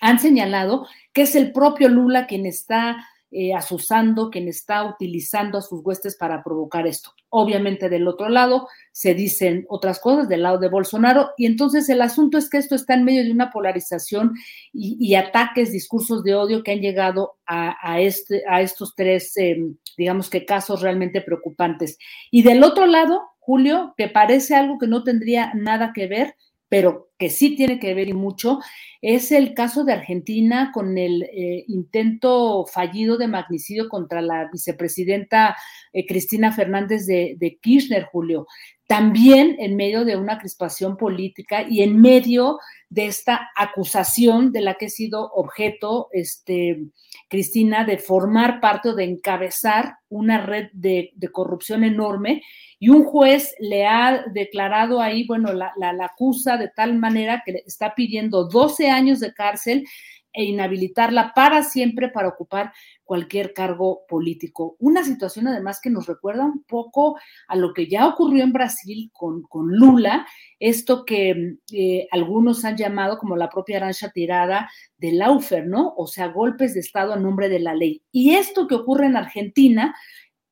han 0.00 0.18
señalado 0.18 0.86
que 1.12 1.22
es 1.22 1.34
el 1.34 1.52
propio 1.52 1.88
Lula 1.88 2.26
quien 2.26 2.46
está 2.46 3.06
eh, 3.34 3.54
asusando, 3.54 4.28
quien 4.28 4.46
está 4.46 4.84
utilizando 4.84 5.56
a 5.56 5.62
sus 5.62 5.80
huestes 5.82 6.16
para 6.16 6.44
provocar 6.44 6.86
esto. 6.86 7.12
Obviamente 7.30 7.88
del 7.88 8.06
otro 8.06 8.28
lado 8.28 8.68
se 8.92 9.14
dicen 9.14 9.64
otras 9.70 10.00
cosas, 10.00 10.28
del 10.28 10.42
lado 10.42 10.58
de 10.58 10.68
Bolsonaro, 10.68 11.30
y 11.38 11.46
entonces 11.46 11.88
el 11.88 12.02
asunto 12.02 12.36
es 12.36 12.50
que 12.50 12.58
esto 12.58 12.74
está 12.74 12.92
en 12.92 13.04
medio 13.04 13.24
de 13.24 13.32
una 13.32 13.50
polarización 13.50 14.34
y, 14.72 15.14
ataques, 15.14 15.72
discursos 15.72 16.22
de 16.22 16.34
odio 16.34 16.62
que 16.62 16.72
han 16.72 16.80
llegado 16.80 17.36
a, 17.46 18.00
este, 18.00 18.42
a 18.46 18.60
estos 18.60 18.94
tres, 18.94 19.36
em, 19.36 19.76
digamos 19.96 20.28
que 20.28 20.44
casos 20.44 20.82
realmente 20.82 21.22
preocupantes. 21.22 21.96
Y 22.30 22.42
del 22.42 22.62
otro 22.62 22.86
lado, 22.86 23.22
Julio, 23.38 23.94
que 23.96 24.08
parece 24.08 24.54
algo 24.54 24.78
que 24.78 24.86
no 24.86 25.04
tendría 25.04 25.52
nada 25.54 25.92
que 25.94 26.06
ver, 26.06 26.36
pero 26.72 27.10
que 27.18 27.28
sí 27.28 27.54
tiene 27.54 27.78
que 27.78 27.92
ver 27.92 28.08
y 28.08 28.14
mucho, 28.14 28.60
es 29.02 29.30
el 29.30 29.52
caso 29.52 29.84
de 29.84 29.92
Argentina 29.92 30.70
con 30.72 30.96
el 30.96 31.24
eh, 31.24 31.66
intento 31.68 32.64
fallido 32.64 33.18
de 33.18 33.28
magnicidio 33.28 33.90
contra 33.90 34.22
la 34.22 34.48
vicepresidenta 34.50 35.54
eh, 35.92 36.06
Cristina 36.06 36.50
Fernández 36.50 37.04
de, 37.04 37.36
de, 37.38 37.58
Kirchner, 37.60 38.04
Julio. 38.04 38.46
También 38.86 39.56
en 39.58 39.76
medio 39.76 40.06
de 40.06 40.16
una 40.16 40.38
crispación 40.38 40.96
política 40.96 41.66
y 41.68 41.82
en 41.82 42.00
medio 42.00 42.58
de 42.92 43.06
esta 43.06 43.48
acusación 43.56 44.52
de 44.52 44.60
la 44.60 44.74
que 44.74 44.84
ha 44.84 44.90
sido 44.90 45.32
objeto 45.32 46.10
este, 46.12 46.88
Cristina 47.26 47.86
de 47.86 47.96
formar 47.96 48.60
parte 48.60 48.90
o 48.90 48.94
de 48.94 49.04
encabezar 49.04 49.94
una 50.10 50.44
red 50.44 50.68
de, 50.74 51.10
de 51.14 51.28
corrupción 51.28 51.84
enorme. 51.84 52.42
Y 52.78 52.90
un 52.90 53.04
juez 53.04 53.54
le 53.60 53.86
ha 53.86 54.24
declarado 54.34 55.00
ahí, 55.00 55.26
bueno, 55.26 55.54
la, 55.54 55.72
la, 55.78 56.04
acusa 56.04 56.58
de 56.58 56.68
tal 56.68 56.98
manera 56.98 57.42
que 57.46 57.52
le 57.52 57.62
está 57.66 57.94
pidiendo 57.94 58.44
12 58.44 58.90
años 58.90 59.20
de 59.20 59.32
cárcel 59.32 59.86
e 60.32 60.44
inhabilitarla 60.44 61.32
para 61.34 61.62
siempre 61.62 62.08
para 62.08 62.28
ocupar 62.28 62.72
cualquier 63.04 63.52
cargo 63.52 64.02
político. 64.08 64.76
Una 64.78 65.04
situación 65.04 65.48
además 65.48 65.80
que 65.82 65.90
nos 65.90 66.06
recuerda 66.06 66.44
un 66.44 66.64
poco 66.64 67.18
a 67.48 67.56
lo 67.56 67.74
que 67.74 67.86
ya 67.86 68.06
ocurrió 68.06 68.42
en 68.42 68.52
Brasil 68.52 69.10
con, 69.12 69.42
con 69.42 69.76
Lula, 69.76 70.26
esto 70.58 71.04
que 71.04 71.56
eh, 71.72 72.08
algunos 72.10 72.64
han 72.64 72.76
llamado 72.76 73.18
como 73.18 73.36
la 73.36 73.50
propia 73.50 73.76
arancha 73.76 74.10
tirada 74.10 74.70
de 74.96 75.12
Laufer, 75.12 75.66
¿no? 75.66 75.92
O 75.96 76.06
sea, 76.06 76.28
golpes 76.28 76.74
de 76.74 76.80
Estado 76.80 77.12
a 77.12 77.16
nombre 77.16 77.48
de 77.48 77.60
la 77.60 77.74
ley. 77.74 78.02
Y 78.10 78.34
esto 78.34 78.66
que 78.66 78.76
ocurre 78.76 79.06
en 79.06 79.16
Argentina, 79.16 79.94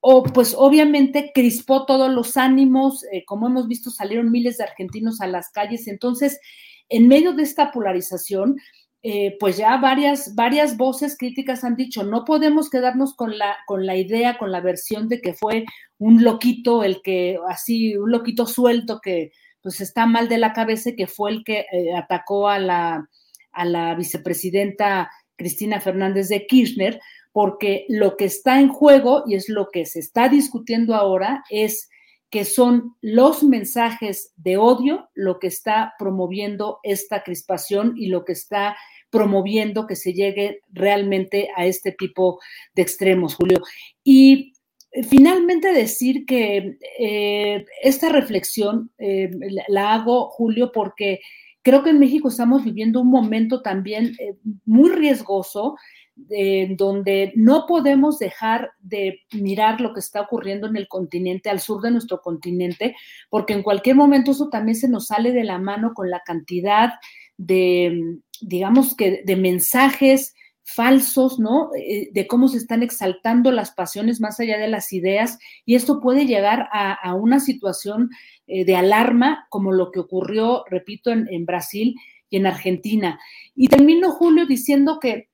o 0.00 0.22
pues 0.22 0.54
obviamente 0.56 1.30
crispó 1.34 1.84
todos 1.86 2.10
los 2.10 2.36
ánimos, 2.36 3.04
eh, 3.12 3.24
como 3.24 3.46
hemos 3.46 3.68
visto, 3.68 3.90
salieron 3.90 4.30
miles 4.30 4.58
de 4.58 4.64
argentinos 4.64 5.20
a 5.20 5.26
las 5.26 5.50
calles. 5.50 5.86
Entonces, 5.88 6.40
en 6.88 7.06
medio 7.06 7.32
de 7.32 7.44
esta 7.44 7.70
polarización, 7.70 8.56
eh, 9.03 9.36
pues 9.40 9.57
ya 9.57 9.78
varias, 9.78 10.34
varias 10.34 10.76
voces 10.76 11.16
críticas 11.16 11.64
han 11.64 11.74
dicho, 11.74 12.03
no 12.03 12.24
podemos 12.24 12.68
quedarnos 12.68 13.14
con 13.14 13.38
la, 13.38 13.57
con 13.66 13.86
la 13.86 13.96
idea, 13.96 14.36
con 14.36 14.53
la 14.53 14.61
versión 14.61 15.09
de 15.09 15.22
que 15.22 15.32
fue 15.32 15.64
un 15.98 16.22
loquito, 16.22 16.84
el 16.84 17.01
que, 17.03 17.38
así, 17.48 17.96
un 17.96 18.11
loquito 18.11 18.46
suelto 18.46 19.01
que 19.03 19.32
pues 19.62 19.80
está 19.80 20.07
mal 20.07 20.28
de 20.28 20.38
la 20.38 20.53
cabeza, 20.53 20.92
que 20.96 21.07
fue 21.07 21.30
el 21.30 21.44
que 21.44 21.66
eh, 21.72 21.94
atacó 21.96 22.48
a 22.48 22.59
la, 22.59 23.09
a 23.53 23.64
la 23.64 23.94
vicepresidenta 23.94 25.11
Cristina 25.36 25.80
Fernández 25.80 26.28
de 26.28 26.46
Kirchner, 26.46 27.01
porque 27.32 27.86
lo 27.88 28.16
que 28.16 28.26
está 28.26 28.61
en 28.61 28.68
juego 28.68 29.24
y 29.26 29.34
es 29.34 29.48
lo 29.48 29.68
que 29.70 29.86
se 29.86 30.01
está 30.01 30.28
discutiendo 30.28 30.94
ahora 30.94 31.44
es 31.48 31.88
que 32.30 32.44
son 32.44 32.94
los 33.00 33.42
mensajes 33.42 34.32
de 34.36 34.56
odio 34.56 35.10
lo 35.14 35.38
que 35.40 35.48
está 35.48 35.94
promoviendo 35.98 36.78
esta 36.84 37.22
crispación 37.24 37.94
y 37.96 38.06
lo 38.06 38.24
que 38.24 38.32
está 38.32 38.76
promoviendo 39.10 39.88
que 39.88 39.96
se 39.96 40.12
llegue 40.12 40.60
realmente 40.72 41.48
a 41.56 41.66
este 41.66 41.90
tipo 41.92 42.38
de 42.74 42.82
extremos, 42.82 43.34
Julio. 43.34 43.58
Y 44.04 44.52
eh, 44.92 45.02
finalmente 45.02 45.72
decir 45.72 46.24
que 46.24 46.78
eh, 46.98 47.64
esta 47.82 48.10
reflexión 48.10 48.92
eh, 48.98 49.30
la 49.68 49.94
hago, 49.94 50.30
Julio, 50.30 50.70
porque 50.72 51.20
creo 51.62 51.82
que 51.82 51.90
en 51.90 51.98
México 51.98 52.28
estamos 52.28 52.64
viviendo 52.64 53.00
un 53.00 53.10
momento 53.10 53.60
también 53.60 54.16
muy 54.64 54.90
riesgoso 54.90 55.76
donde 56.76 57.32
no 57.34 57.66
podemos 57.66 58.18
dejar 58.18 58.70
de 58.80 59.20
mirar 59.32 59.80
lo 59.80 59.92
que 59.94 60.00
está 60.00 60.20
ocurriendo 60.20 60.66
en 60.66 60.76
el 60.76 60.88
continente, 60.88 61.50
al 61.50 61.60
sur 61.60 61.80
de 61.82 61.90
nuestro 61.90 62.20
continente, 62.20 62.94
porque 63.28 63.52
en 63.52 63.62
cualquier 63.62 63.96
momento 63.96 64.30
eso 64.30 64.48
también 64.48 64.76
se 64.76 64.88
nos 64.88 65.06
sale 65.06 65.32
de 65.32 65.44
la 65.44 65.58
mano 65.58 65.92
con 65.94 66.10
la 66.10 66.20
cantidad 66.24 66.94
de, 67.36 68.18
digamos 68.40 68.94
que, 68.94 69.22
de 69.24 69.36
mensajes 69.36 70.34
falsos, 70.62 71.38
¿no? 71.38 71.70
Eh, 71.76 72.10
de 72.12 72.26
cómo 72.26 72.48
se 72.48 72.58
están 72.58 72.82
exaltando 72.82 73.50
las 73.50 73.72
pasiones 73.72 74.20
más 74.20 74.38
allá 74.38 74.58
de 74.58 74.68
las 74.68 74.92
ideas 74.92 75.38
y 75.64 75.74
esto 75.74 76.00
puede 76.00 76.26
llegar 76.26 76.68
a, 76.72 77.14
una 77.14 77.40
situación 77.40 78.10
eh, 78.46 78.64
de 78.64 78.76
alarma 78.76 79.46
como 79.48 79.72
lo 79.72 79.90
que 79.90 80.00
ocurrió, 80.00 80.64
repito, 80.70 81.10
en 81.10 81.46
Brasil 81.46 81.96
y 82.28 82.36
en 82.36 82.46
Argentina. 82.46 83.18
Y 83.54 83.68
termino, 83.68 84.12
Julio, 84.12 84.46
diciendo 84.46 84.98
que 85.00 85.29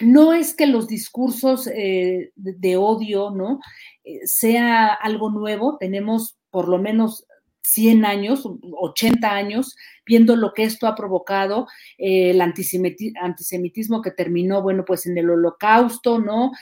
no 0.00 0.32
es 0.32 0.54
que 0.54 0.66
los 0.66 0.88
discursos 0.88 1.66
eh, 1.66 2.32
de, 2.34 2.76
odio, 2.76 3.30
¿no? 3.30 3.60
Eh, 4.04 4.20
sea 4.26 4.92
algo 4.92 5.30
nuevo, 5.30 5.76
tenemos 5.78 6.36
por 6.50 6.68
lo 6.68 6.78
menos 6.78 7.26
100 7.62 8.04
años, 8.04 8.48
80 8.62 9.28
años, 9.28 9.74
viendo 10.06 10.36
lo 10.36 10.52
que 10.54 10.62
esto 10.62 10.86
ha 10.86 10.94
provocado, 10.94 11.66
eh, 11.98 12.30
el 12.30 12.40
antisemitismo 12.40 14.02
que 14.02 14.12
terminó, 14.12 14.62
bueno, 14.62 14.84
pues 14.86 15.06
en 15.06 15.18
el 15.18 15.28
holocausto, 15.28 16.20
¿no? 16.20 16.52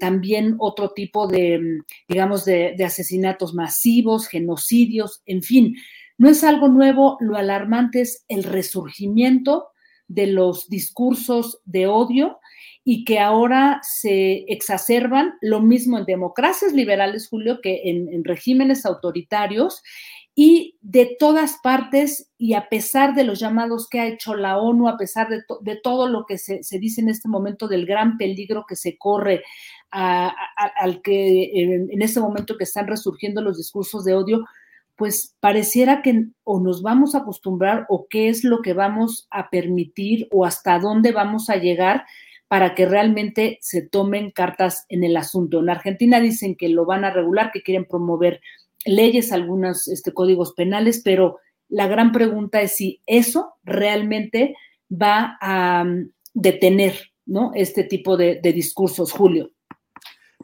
también 0.00 0.56
otro 0.58 0.92
tipo 0.92 1.26
de, 1.26 1.82
digamos, 2.08 2.46
de 2.46 2.82
asesinatos 2.84 3.52
masivos, 3.52 4.28
genocidios, 4.28 5.22
en 5.26 5.42
fin, 5.42 5.76
no 6.16 6.28
es 6.28 6.42
algo 6.42 6.68
nuevo, 6.68 7.18
lo 7.20 7.36
alarmante 7.36 8.00
es 8.00 8.24
el 8.28 8.44
resurgimiento 8.44 9.68
de 10.08 10.26
los 10.26 10.68
discursos 10.68 11.60
de 11.64 11.86
odio 11.86 12.39
y 12.84 13.04
que 13.04 13.18
ahora 13.18 13.80
se 13.82 14.44
exacerban, 14.48 15.34
lo 15.40 15.60
mismo 15.60 15.98
en 15.98 16.06
democracias 16.06 16.72
liberales, 16.72 17.28
Julio, 17.28 17.60
que 17.62 17.82
en, 17.84 18.24
regímenes 18.24 18.86
autoritarios, 18.86 19.82
y 20.34 20.76
de 20.80 21.16
todas 21.18 21.58
partes, 21.62 22.30
y 22.38 22.54
a 22.54 22.68
pesar 22.68 23.14
de 23.14 23.24
los 23.24 23.38
llamados 23.38 23.88
que 23.88 24.00
ha 24.00 24.06
hecho 24.06 24.34
la 24.34 24.56
ONU, 24.56 24.88
a 24.88 24.96
pesar 24.96 25.28
de, 25.28 25.76
todo 25.76 26.08
lo 26.08 26.24
que 26.24 26.38
se, 26.38 26.62
dice 26.78 27.02
en 27.02 27.10
este 27.10 27.28
momento 27.28 27.68
del 27.68 27.84
gran 27.84 28.16
peligro 28.16 28.64
que 28.66 28.76
se 28.76 28.96
corre 28.96 29.42
al 29.90 31.02
que 31.02 31.50
en, 31.52 32.00
este 32.00 32.20
momento 32.20 32.56
que 32.56 32.64
están 32.64 32.86
resurgiendo 32.86 33.42
los 33.42 33.58
discursos 33.58 34.04
de 34.04 34.14
odio, 34.14 34.46
pues 34.96 35.34
pareciera 35.40 36.00
que 36.00 36.26
o 36.44 36.60
nos 36.60 36.80
vamos 36.80 37.14
a 37.14 37.18
acostumbrar 37.18 37.86
o 37.88 38.06
qué 38.08 38.28
es 38.28 38.44
lo 38.44 38.62
que 38.62 38.72
vamos 38.72 39.26
a 39.30 39.50
permitir 39.50 40.28
o 40.30 40.46
hasta 40.46 40.78
dónde 40.78 41.12
vamos 41.12 41.50
a 41.50 41.56
llegar 41.56 42.04
para 42.50 42.74
que 42.74 42.84
realmente 42.84 43.58
se 43.60 43.80
tomen 43.80 44.32
cartas 44.32 44.84
en 44.88 45.04
el 45.04 45.16
asunto. 45.16 45.60
En 45.60 45.70
Argentina 45.70 46.18
dicen 46.18 46.56
que 46.56 46.68
lo 46.68 46.84
van 46.84 47.04
a 47.04 47.12
regular, 47.12 47.52
que 47.52 47.62
quieren 47.62 47.84
promover 47.84 48.40
leyes, 48.84 49.30
algunos 49.30 49.86
este, 49.86 50.12
códigos 50.12 50.52
penales, 50.54 51.00
pero 51.04 51.38
la 51.68 51.86
gran 51.86 52.10
pregunta 52.10 52.60
es 52.60 52.74
si 52.74 53.02
eso 53.06 53.54
realmente 53.62 54.56
va 54.90 55.38
a 55.40 55.84
mm, 55.84 56.10
detener 56.34 57.12
¿no? 57.24 57.52
este 57.54 57.84
tipo 57.84 58.16
de, 58.16 58.40
de 58.42 58.52
discursos, 58.52 59.12
Julio. 59.12 59.52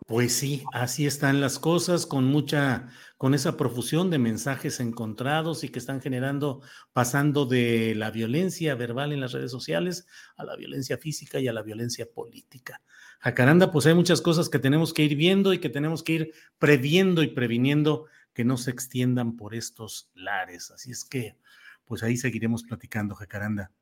Pues 0.05 0.35
sí, 0.35 0.65
así 0.73 1.07
están 1.07 1.41
las 1.41 1.59
cosas, 1.59 2.07
con 2.07 2.25
mucha 2.25 2.91
con 3.17 3.35
esa 3.35 3.57
profusión 3.57 4.11
de 4.11 4.19
mensajes 4.19 4.79
encontrados 4.79 5.65
y 5.65 5.71
que 5.71 5.79
están 5.79 6.03
generando, 6.03 6.61
pasando 6.93 7.47
de 7.47 7.95
la 7.95 8.11
violencia 8.11 8.75
verbal 8.75 9.13
en 9.13 9.21
las 9.21 9.33
redes 9.33 9.51
sociales 9.51 10.07
a 10.37 10.45
la 10.45 10.55
violencia 10.55 10.99
física 10.99 11.41
y 11.41 11.49
a 11.49 11.53
la 11.53 11.63
violencia 11.63 12.07
política. 12.13 12.83
Jacaranda, 13.21 13.73
pues 13.73 13.87
hay 13.87 13.95
muchas 13.95 14.21
cosas 14.21 14.51
que 14.51 14.59
tenemos 14.59 14.93
que 14.93 15.03
ir 15.03 15.17
viendo 15.17 15.55
y 15.55 15.59
que 15.59 15.71
tenemos 15.71 16.03
que 16.03 16.13
ir 16.13 16.33
previendo 16.59 17.23
y 17.23 17.29
previniendo 17.29 18.07
que 18.35 18.45
no 18.45 18.59
se 18.59 18.71
extiendan 18.71 19.37
por 19.37 19.55
estos 19.55 20.11
lares. 20.15 20.71
Así 20.71 20.91
es 20.91 21.05
que, 21.05 21.39
pues 21.87 22.03
ahí 22.03 22.19
seguiremos 22.19 22.65
platicando, 22.65 23.15
Jacaranda. 23.15 23.73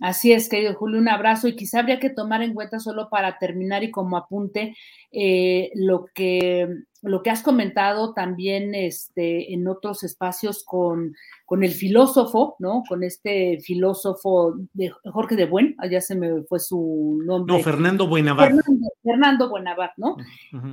Así 0.00 0.32
es, 0.32 0.48
querido 0.48 0.74
Julio, 0.74 1.00
un 1.00 1.08
abrazo 1.08 1.48
y 1.48 1.56
quizá 1.56 1.80
habría 1.80 1.98
que 1.98 2.10
tomar 2.10 2.42
en 2.42 2.54
cuenta 2.54 2.78
solo 2.78 3.08
para 3.10 3.38
terminar 3.38 3.82
y 3.82 3.90
como 3.90 4.16
apunte 4.16 4.76
eh, 5.10 5.70
lo 5.74 6.06
que 6.14 6.68
lo 7.02 7.22
que 7.22 7.30
has 7.30 7.42
comentado 7.42 8.12
también 8.12 8.74
este, 8.74 9.52
en 9.52 9.68
otros 9.68 10.02
espacios 10.02 10.64
con, 10.64 11.14
con, 11.46 11.62
el 11.62 11.70
filósofo, 11.70 12.56
¿no? 12.58 12.82
Con 12.88 13.04
este 13.04 13.60
filósofo 13.60 14.56
de 14.72 14.90
Jorge 15.04 15.36
de 15.36 15.46
Buen, 15.46 15.76
allá 15.78 16.00
se 16.00 16.16
me 16.16 16.42
fue 16.42 16.58
su 16.58 17.20
nombre. 17.24 17.56
No, 17.56 17.62
Fernando 17.62 18.08
Buenavar. 18.08 18.48
Fernando, 18.48 18.88
Fernando 19.02 19.50
¿no? 19.96 20.16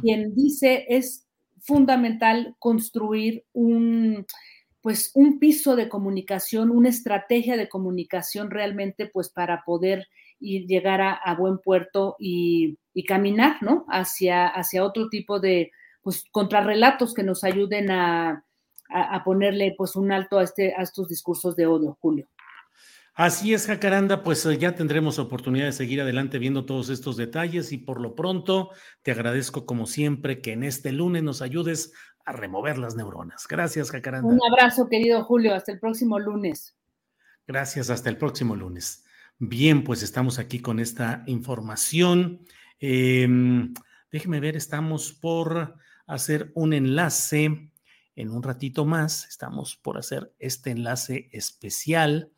Quien 0.02 0.34
dice 0.34 0.86
es 0.90 1.28
fundamental 1.62 2.56
construir 2.60 3.44
un, 3.54 4.26
pues 4.86 5.10
un 5.16 5.40
piso 5.40 5.76
de 5.76 5.90
comunicación, 5.90 6.70
una 6.70 6.90
estrategia 6.90 7.58
de 7.58 7.68
comunicación 7.68 8.52
realmente, 8.52 9.08
pues 9.08 9.30
para 9.30 9.64
poder 9.66 10.08
ir, 10.40 10.68
llegar 10.68 11.02
a, 11.02 11.34
buen 11.34 11.58
puerto 11.58 12.16
y, 12.20 12.78
caminar, 13.08 13.64
¿no? 13.64 13.88
Hacia, 13.90 14.46
hacia 14.46 14.84
otro 14.84 15.10
tipo 15.10 15.40
de, 15.40 15.72
pues, 16.04 16.26
contrarrelatos 16.32 17.16
que 17.16 17.24
nos 17.24 17.44
ayuden 17.44 17.90
a, 17.90 18.46
a, 18.88 19.24
ponerle, 19.24 19.74
pues, 19.76 19.96
un 19.96 20.12
alto 20.12 20.38
a, 20.38 20.44
este, 20.44 20.76
a 20.76 20.84
estos 20.84 21.08
discursos 21.08 21.56
de 21.56 21.66
odio, 21.66 21.98
Julio. 22.00 22.28
Así 23.18 23.54
es, 23.54 23.68
Jacaranda, 23.68 24.24
pues 24.24 24.46
eh, 24.46 24.58
ya 24.58 24.76
tendremos 24.76 25.20
oportunidad 25.20 25.68
de 25.68 25.72
seguir 25.72 26.02
adelante 26.02 26.38
viendo 26.38 26.66
todos 26.66 26.90
estos 26.90 27.16
detalles 27.16 27.72
y 27.72 27.78
por 27.78 28.02
lo 28.02 28.14
pronto 28.14 28.72
te 29.04 29.12
agradezco 29.12 29.66
como 29.66 29.86
siempre 29.86 30.42
que 30.42 30.52
en 30.52 30.64
este 30.64 30.92
lunes 30.92 31.24
nos 31.24 31.42
ayudes 31.42 31.94
a 32.26 32.34
remover 32.34 32.78
las 32.78 32.98
neuronas. 32.98 33.48
Gracias, 33.48 33.90
Jacaranda. 33.90 34.28
Un 34.28 34.42
abrazo, 34.52 34.90
querido 34.90 35.24
Julio. 35.24 35.56
Hasta 35.56 35.72
el 35.72 35.80
próximo 35.80 36.20
lunes. 36.20 36.76
Gracias, 37.48 37.90
hasta 37.90 38.10
el 38.10 38.18
próximo 38.18 38.54
lunes. 38.54 39.06
Bien, 39.38 39.86
pues 39.86 40.04
estamos 40.04 40.38
aquí 40.38 40.60
con 40.60 40.80
esta 40.80 41.24
información. 41.28 42.46
Em, 42.80 43.74
déjeme 44.12 44.42
ver, 44.42 44.58
estamos 44.58 45.14
por 45.14 45.76
hacer 46.06 46.52
un 46.54 46.74
enlace 46.74 47.72
en 48.16 48.30
un 48.30 48.44
ratito 48.44 48.84
más. 48.86 49.26
Estamos 49.28 49.78
por 49.78 49.98
hacer 49.98 50.34
este 50.38 50.72
enlace 50.72 51.30
especial, 51.32 52.32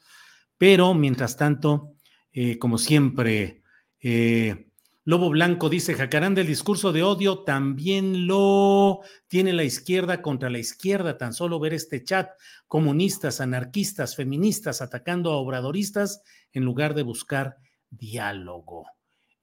pero 0.58 0.94
mientras 0.94 1.38
tanto, 1.38 1.94
eh, 2.32 2.58
como 2.58 2.78
siempre, 2.78 3.62
eh, 4.00 4.68
Lobo 5.08 5.30
Blanco 5.30 5.70
dice, 5.70 5.94
Jacaranda, 5.94 6.42
el 6.42 6.48
discurso 6.48 6.92
de 6.92 7.02
odio 7.02 7.46
también 7.46 8.28
lo 8.28 9.00
tiene 9.30 9.54
la 9.54 9.64
izquierda 9.64 10.22
contra 10.22 10.50
la 10.50 10.60
izquierda. 10.60 11.18
Tan 11.18 11.34
solo 11.34 11.62
ver 11.62 11.74
este 11.74 12.04
chat, 12.04 12.32
comunistas, 12.68 13.40
anarquistas, 13.40 14.18
feministas 14.18 14.82
atacando 14.82 15.32
a 15.32 15.38
obradoristas 15.38 16.24
en 16.52 16.66
lugar 16.66 16.94
de 16.94 17.04
buscar 17.04 17.56
diálogo. 17.90 18.86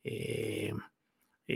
Eh, 0.02 0.74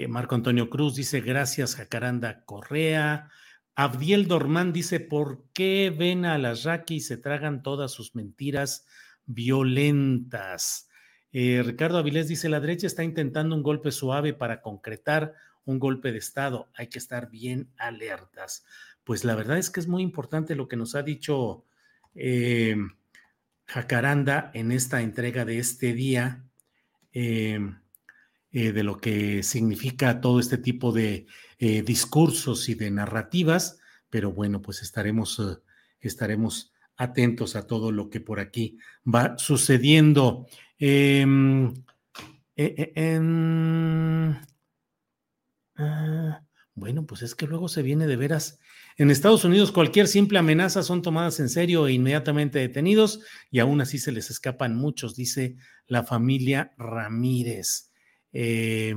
Marco 0.09 0.35
Antonio 0.35 0.71
Cruz 0.71 0.95
dice, 0.95 1.21
gracias, 1.21 1.77
Jacaranda 1.77 2.45
Correa. 2.47 3.31
Abdiel 3.75 4.27
Dormán 4.27 4.73
dice, 4.73 5.01
¿por 5.01 5.45
qué 5.53 5.95
ven 5.97 6.25
a 6.25 6.39
las 6.39 6.65
Raki 6.65 6.97
y 6.97 7.01
se 7.01 7.17
tragan 7.17 7.63
todas 7.63 7.93
sus 7.93 8.15
mentiras 8.15 8.87
violentas? 9.29 10.89
Eh, 11.33 11.63
Ricardo 11.65 11.99
Avilés 11.99 12.27
dice, 12.27 12.49
la 12.49 12.61
derecha 12.61 12.87
está 12.87 13.05
intentando 13.05 13.55
un 13.55 13.63
golpe 13.63 13.93
suave 13.93 14.33
para 14.33 14.61
concretar 14.61 15.35
un 15.65 15.79
golpe 15.79 16.11
de 16.11 16.19
Estado. 16.19 16.69
Hay 16.75 16.89
que 16.89 16.99
estar 16.99 17.31
bien 17.31 17.71
alertas. 17.77 18.65
Pues 19.05 19.25
la 19.25 19.35
verdad 19.35 19.59
es 19.59 19.71
que 19.71 19.81
es 19.81 19.87
muy 19.87 20.03
importante 20.03 20.57
lo 20.57 20.67
que 20.67 20.77
nos 20.77 20.95
ha 20.95 21.03
dicho 21.03 21.65
eh, 22.15 22.77
Jacaranda 23.67 24.51
en 24.55 24.73
esta 24.73 25.03
entrega 25.03 25.45
de 25.45 25.59
este 25.59 25.93
día, 25.93 26.45
eh, 27.13 27.61
de 28.51 28.83
lo 28.83 28.99
que 28.99 29.43
significa 29.43 30.21
todo 30.21 30.41
este 30.41 30.57
tipo 30.57 30.91
de 30.91 31.27
discursos 31.59 32.69
y 32.69 32.75
de 32.75 32.91
narrativas, 32.91 33.79
pero 34.09 34.33
bueno, 34.33 34.63
pues 34.63 34.83
estaremos, 34.83 35.41
estaremos 36.01 36.73
atentos 36.99 37.57
a 37.57 37.67
todo 37.67 37.93
lo 37.93 38.11
que 38.11 38.21
por 38.21 38.41
aquí 38.41 38.77
va 39.07 39.39
sucediendo. 39.39 40.47
Em, 40.79 41.73
eh, 42.57 42.93
eh, 42.95 43.21
ah, 45.77 46.43
bueno, 46.75 47.07
pues 47.07 47.23
es 47.23 47.35
que 47.35 47.47
luego 47.47 47.69
se 47.69 47.83
viene 47.83 48.07
de 48.07 48.17
veras. 48.17 48.59
En 48.97 49.13
Estados 49.13 49.45
Unidos 49.45 49.71
cualquier 49.71 50.09
simple 50.09 50.41
amenaza 50.41 50.83
son 50.83 51.03
tomadas 51.03 51.39
en 51.39 51.49
serio 51.49 51.87
e 51.87 51.93
inmediatamente 51.93 52.59
detenidos 52.59 53.21
y 53.49 53.61
aún 53.61 53.81
así 53.81 53.99
se 53.99 54.11
les 54.11 54.29
escapan 54.31 54.77
muchos, 54.77 55.15
dice 55.15 55.57
la 55.87 56.03
familia 56.03 56.75
Ramírez. 56.77 57.93
Eh, 58.33 58.95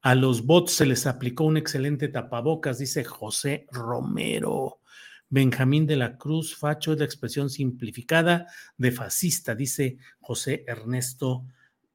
a 0.00 0.14
los 0.14 0.46
bots 0.46 0.72
se 0.72 0.86
les 0.86 1.06
aplicó 1.06 1.44
un 1.44 1.56
excelente 1.56 2.08
tapabocas, 2.08 2.78
dice 2.78 3.02
José 3.02 3.66
Romero. 3.72 4.81
Benjamín 5.32 5.86
de 5.86 5.96
la 5.96 6.18
Cruz, 6.18 6.54
facho 6.54 6.92
es 6.92 6.98
la 6.98 7.06
expresión 7.06 7.48
simplificada 7.48 8.48
de 8.76 8.92
fascista, 8.92 9.54
dice 9.54 9.96
José 10.20 10.62
Ernesto 10.66 11.46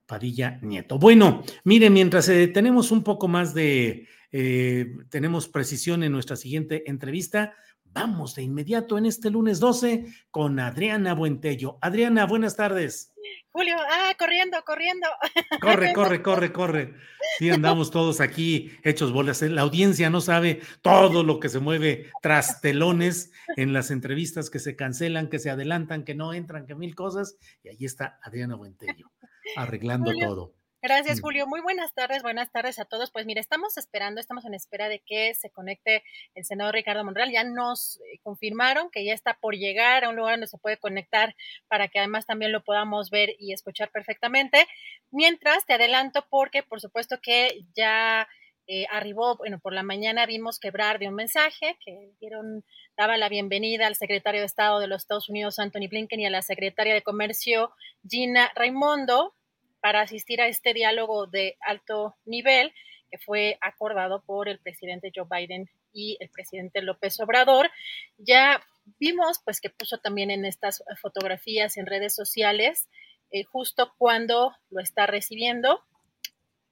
Padilla 0.07 0.57
Nieto. 0.63 0.97
Bueno, 0.97 1.43
mire, 1.63 1.91
mientras 1.91 2.29
eh, 2.29 2.47
tenemos 2.47 2.89
un 2.89 3.03
poco 3.03 3.27
más 3.27 3.53
de, 3.53 4.07
eh, 4.31 4.87
tenemos 5.09 5.47
precisión 5.47 6.01
en 6.01 6.13
nuestra 6.13 6.35
siguiente 6.35 6.89
entrevista, 6.89 7.53
vamos 7.97 8.35
de 8.35 8.43
inmediato 8.43 8.99
en 8.99 9.07
este 9.07 9.31
lunes 9.31 9.59
12 9.59 10.05
con 10.29 10.59
Adriana 10.59 11.15
Buentello. 11.15 11.79
Adriana, 11.81 12.27
buenas 12.27 12.55
tardes. 12.55 13.11
Julio, 13.49 13.75
ah, 13.75 14.13
corriendo, 14.19 14.55
corriendo. 14.63 15.07
Corre, 15.61 15.93
corre, 15.93 16.21
corre, 16.21 16.53
corre. 16.53 16.93
Sí, 17.39 17.49
andamos 17.49 17.89
todos 17.89 18.21
aquí 18.21 18.71
hechos 18.83 19.11
bolas. 19.11 19.41
La 19.41 19.63
audiencia 19.63 20.11
no 20.11 20.21
sabe 20.21 20.61
todo 20.83 21.23
lo 21.23 21.39
que 21.39 21.49
se 21.49 21.57
mueve 21.57 22.11
tras 22.21 22.61
telones 22.61 23.31
en 23.55 23.73
las 23.73 23.89
entrevistas 23.89 24.51
que 24.51 24.59
se 24.59 24.75
cancelan, 24.75 25.27
que 25.27 25.39
se 25.39 25.49
adelantan, 25.49 26.03
que 26.03 26.13
no 26.13 26.33
entran, 26.35 26.67
que 26.67 26.75
mil 26.75 26.93
cosas. 26.93 27.37
Y 27.63 27.69
ahí 27.69 27.83
está 27.83 28.19
Adriana 28.21 28.53
Buentello, 28.55 29.11
arreglando 29.55 30.11
todo. 30.13 30.53
Gracias, 30.79 31.21
Julio. 31.21 31.47
Muy 31.47 31.59
buenas 31.59 31.91
tardes, 31.95 32.21
buenas 32.21 32.51
tardes 32.51 32.77
a 32.77 32.85
todos. 32.85 33.09
Pues 33.09 33.25
mire, 33.25 33.41
estamos 33.41 33.77
esperando, 33.77 34.21
estamos 34.21 34.45
en 34.45 34.53
espera 34.53 34.89
de 34.89 34.99
que 34.99 35.33
se 35.33 35.49
conecte 35.49 36.03
el 36.35 36.45
senador 36.45 36.75
Ricardo 36.75 37.03
Monreal. 37.03 37.31
Ya 37.31 37.43
nos 37.43 37.99
eh, 38.01 38.19
confirmaron 38.21 38.91
que 38.91 39.03
ya 39.03 39.15
está 39.15 39.33
por 39.41 39.55
llegar 39.55 40.03
a 40.03 40.09
un 40.09 40.15
lugar 40.15 40.33
donde 40.33 40.47
se 40.47 40.59
puede 40.59 40.77
conectar 40.77 41.35
para 41.67 41.87
que 41.87 41.97
además 41.97 42.27
también 42.27 42.51
lo 42.51 42.63
podamos 42.63 43.09
ver 43.09 43.35
y 43.39 43.53
escuchar 43.53 43.89
perfectamente. 43.89 44.67
Mientras, 45.09 45.65
te 45.65 45.73
adelanto 45.73 46.27
porque 46.29 46.61
por 46.61 46.79
supuesto 46.79 47.19
que 47.23 47.61
ya 47.75 48.27
eh, 48.67 48.85
arribó, 48.91 49.35
bueno, 49.37 49.59
por 49.59 49.73
la 49.73 49.81
mañana 49.81 50.25
vimos 50.27 50.59
quebrar 50.59 50.99
de 50.99 51.07
un 51.07 51.15
mensaje 51.15 51.77
que 51.83 52.11
dieron, 52.19 52.65
daba 52.97 53.17
la 53.17 53.29
bienvenida 53.29 53.87
al 53.87 53.95
secretario 53.95 54.41
de 54.41 54.45
Estado 54.45 54.79
de 54.79 54.87
los 54.87 55.01
Estados 55.03 55.27
Unidos, 55.27 55.57
Anthony 55.57 55.87
Blinken, 55.89 56.19
y 56.19 56.25
a 56.27 56.29
la 56.29 56.41
secretaria 56.41 56.93
de 56.93 57.01
Comercio, 57.01 57.71
Gina 58.07 58.51
Raimondo, 58.55 59.36
para 59.81 60.01
asistir 60.01 60.41
a 60.41 60.47
este 60.47 60.73
diálogo 60.73 61.27
de 61.27 61.57
alto 61.61 62.15
nivel 62.25 62.73
que 63.09 63.17
fue 63.17 63.57
acordado 63.61 64.21
por 64.25 64.49
el 64.49 64.59
presidente 64.59 65.11
Joe 65.15 65.27
Biden 65.29 65.69
y 65.93 66.17
el 66.19 66.29
presidente 66.29 66.81
López 66.81 67.19
Obrador. 67.19 67.71
Ya 68.17 68.61
vimos, 68.99 69.39
pues, 69.45 69.61
que 69.61 69.69
puso 69.69 69.97
también 69.99 70.29
en 70.29 70.45
estas 70.45 70.83
fotografías 71.01 71.77
en 71.77 71.85
redes 71.85 72.13
sociales, 72.13 72.87
eh, 73.31 73.43
justo 73.43 73.93
cuando 73.97 74.55
lo 74.69 74.81
está 74.81 75.05
recibiendo 75.05 75.81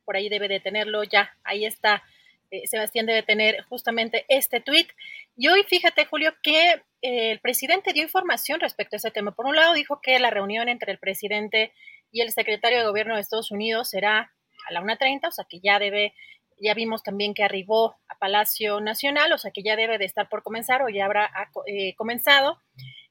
por 0.06 0.16
ahí 0.16 0.30
debe 0.30 0.47
de 0.47 0.60
tenerlo 0.60 1.03
ya, 1.03 1.36
ahí 1.43 1.66
está. 1.66 2.03
Eh, 2.51 2.68
Sebastián 2.68 3.08
debe 3.08 3.24
tener 3.24 3.64
justamente 3.64 4.24
este 4.30 4.62
tweet. 4.62 4.88
Y 5.36 5.47
hoy, 5.47 5.64
fíjate, 5.64 6.06
Julio, 6.06 6.34
que 6.41 6.84
eh, 7.01 7.32
el 7.32 7.39
presidente 7.39 7.91
dio 7.91 8.03
información 8.03 8.60
respecto 8.60 8.95
a 8.95 8.97
ese 8.97 9.12
tema. 9.12 9.32
Por 9.32 9.47
un 9.47 9.56
lado, 9.56 9.74
dijo 9.74 9.99
que 10.01 10.20
la 10.20 10.30
reunión 10.30 10.70
entre 10.70 10.91
el 10.91 10.99
presidente 10.99 11.74
y 12.16 12.22
el 12.22 12.32
secretario 12.32 12.80
de 12.80 12.86
gobierno 12.86 13.16
de 13.16 13.22
Estados 13.22 13.51
Unidos 13.51 13.89
será 13.89 14.32
a 14.68 14.74
la 14.74 14.82
1.30, 14.82 15.28
o 15.28 15.32
sea 15.32 15.45
que 15.49 15.59
ya 15.59 15.80
debe, 15.80 16.13
ya 16.59 16.74
vimos 16.74 17.03
también 17.03 17.34
que 17.34 17.43
arribó 17.43 17.95
a 18.07 18.18
Palacio 18.18 18.80
Nacional, 18.80 19.34
o 19.34 19.38
sea 19.38 19.51
que 19.51 19.63
ya 19.63 19.76
debe 19.76 19.97
de 19.97 20.05
estar 20.05 20.30
por 20.30 20.41
comenzar 20.41 20.82
o 20.82 20.89
ya 20.89 21.05
habrá 21.05 21.30
eh, 21.68 21.93
comenzado. 21.95 22.61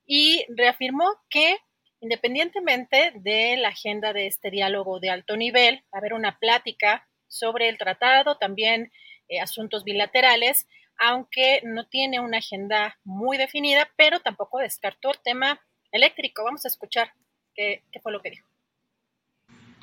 Y 0.07 0.45
reafirmó 0.57 1.05
que 1.31 1.59
Independientemente 2.05 3.13
de 3.15 3.57
la 3.57 3.69
agenda 3.69 4.13
de 4.13 4.27
este 4.27 4.51
diálogo 4.51 5.01
de 5.01 5.09
alto 5.09 5.39
nivel, 5.39 5.77
va 5.87 5.97
a 5.97 5.99
haber 6.01 6.13
una 6.13 6.39
plática 6.39 7.09
sobre 7.29 7.71
el 7.71 7.79
tratado, 7.79 8.37
también 8.37 8.93
eh, 9.31 9.41
asuntos 9.41 9.85
bilaterales, 9.85 10.67
aunque 10.99 11.63
no 11.65 11.87
tiene 11.87 12.21
una 12.21 12.39
agenda 12.39 12.99
muy 13.05 13.39
definida, 13.39 13.89
pero 13.97 14.21
tampoco 14.21 14.59
descartó 14.59 15.13
el 15.13 15.23
tema 15.25 15.63
eléctrico. 15.93 16.45
Vamos 16.45 16.67
a 16.67 16.69
escuchar 16.69 17.11
qué, 17.55 17.83
fue 18.03 18.13
lo 18.13 18.21
que 18.21 18.33
dijo. 18.33 18.47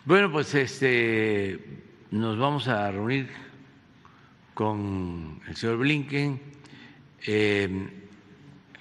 Bueno, 0.04 0.32
pues 0.32 0.56
este 0.56 1.60
nos 2.10 2.36
vamos 2.36 2.68
a 2.68 2.90
reunir 2.90 3.30
con 4.56 5.40
el 5.48 5.56
señor 5.56 5.78
Blinken, 5.78 6.42
eh, 7.28 7.90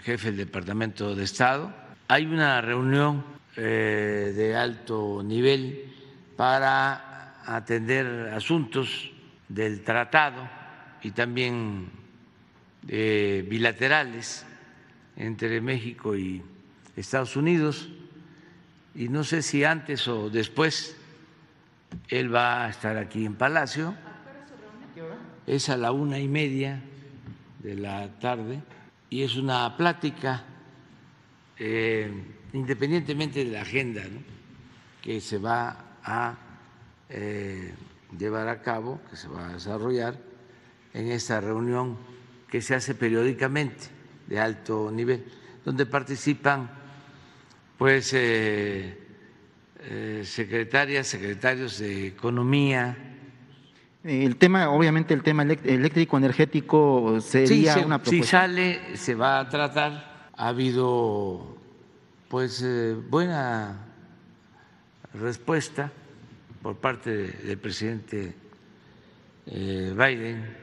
jefe 0.00 0.28
del 0.28 0.38
Departamento 0.38 1.14
de 1.14 1.24
Estado, 1.24 1.74
hay 2.08 2.24
una 2.24 2.62
reunión 2.62 3.22
eh, 3.54 4.32
de 4.34 4.56
alto 4.56 5.22
nivel 5.22 5.92
para 6.38 7.34
atender 7.44 8.32
asuntos 8.32 9.12
del 9.46 9.82
tratado 9.82 10.48
y 11.02 11.10
también 11.10 11.90
eh, 12.88 13.46
bilaterales 13.46 14.46
entre 15.16 15.60
México 15.60 16.16
y 16.16 16.40
Estados 16.96 17.36
Unidos. 17.36 17.90
Y 18.94 19.10
no 19.10 19.22
sé 19.22 19.42
si 19.42 19.64
antes 19.64 20.08
o 20.08 20.30
después 20.30 20.96
él 22.08 22.34
va 22.34 22.66
a 22.66 22.70
estar 22.70 22.96
aquí 22.96 23.24
en 23.24 23.34
Palacio. 23.34 23.94
Es 25.46 25.68
a 25.68 25.76
la 25.76 25.92
una 25.92 26.18
y 26.18 26.28
media 26.28 26.82
de 27.60 27.76
la 27.76 28.08
tarde 28.18 28.62
y 29.08 29.22
es 29.22 29.36
una 29.36 29.76
plática 29.76 30.44
eh, 31.58 32.10
independientemente 32.52 33.44
de 33.44 33.50
la 33.50 33.62
agenda 33.62 34.02
que 35.02 35.20
se 35.20 35.38
va 35.38 35.96
a 36.02 36.36
eh, 37.08 37.74
llevar 38.18 38.48
a 38.48 38.62
cabo, 38.62 39.00
que 39.10 39.16
se 39.16 39.28
va 39.28 39.48
a 39.48 39.52
desarrollar 39.52 40.18
en 40.94 41.10
esta 41.10 41.40
reunión 41.40 41.96
que 42.48 42.60
se 42.60 42.74
hace 42.74 42.94
periódicamente 42.94 43.86
de 44.26 44.40
alto 44.40 44.90
nivel, 44.90 45.24
donde 45.64 45.86
participan 45.86 46.70
pues 47.78 48.12
eh, 48.14 49.09
secretarias, 50.24 51.06
secretarios 51.06 51.78
de 51.78 52.08
economía. 52.08 52.96
El 54.04 54.36
tema, 54.36 54.70
obviamente, 54.70 55.14
el 55.14 55.22
tema 55.22 55.42
eléctrico 55.42 56.16
energético 56.16 57.20
sería 57.20 57.78
una 57.78 58.02
propuesta. 58.02 58.24
Si 58.24 58.30
sale, 58.30 58.96
se 58.96 59.14
va 59.14 59.40
a 59.40 59.48
tratar 59.48 60.10
ha 60.40 60.48
habido 60.48 61.54
pues 62.28 62.62
eh, 62.62 62.94
buena 62.94 63.76
respuesta 65.12 65.92
por 66.62 66.76
parte 66.76 67.10
del 67.10 67.58
presidente 67.58 68.34
eh, 69.44 69.94
Biden. 69.94 70.56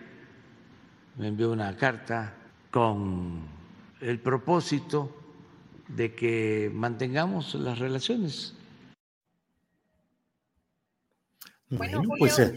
Me 1.17 1.27
envió 1.27 1.51
una 1.51 1.77
carta 1.77 2.33
con 2.71 3.41
el 4.01 4.19
propósito 4.19 5.15
de 5.87 6.15
que 6.15 6.71
mantengamos 6.73 7.53
las 7.53 7.77
relaciones. 7.77 8.56
Bueno, 11.69 12.01
pues, 12.17 12.39
eh, 12.39 12.53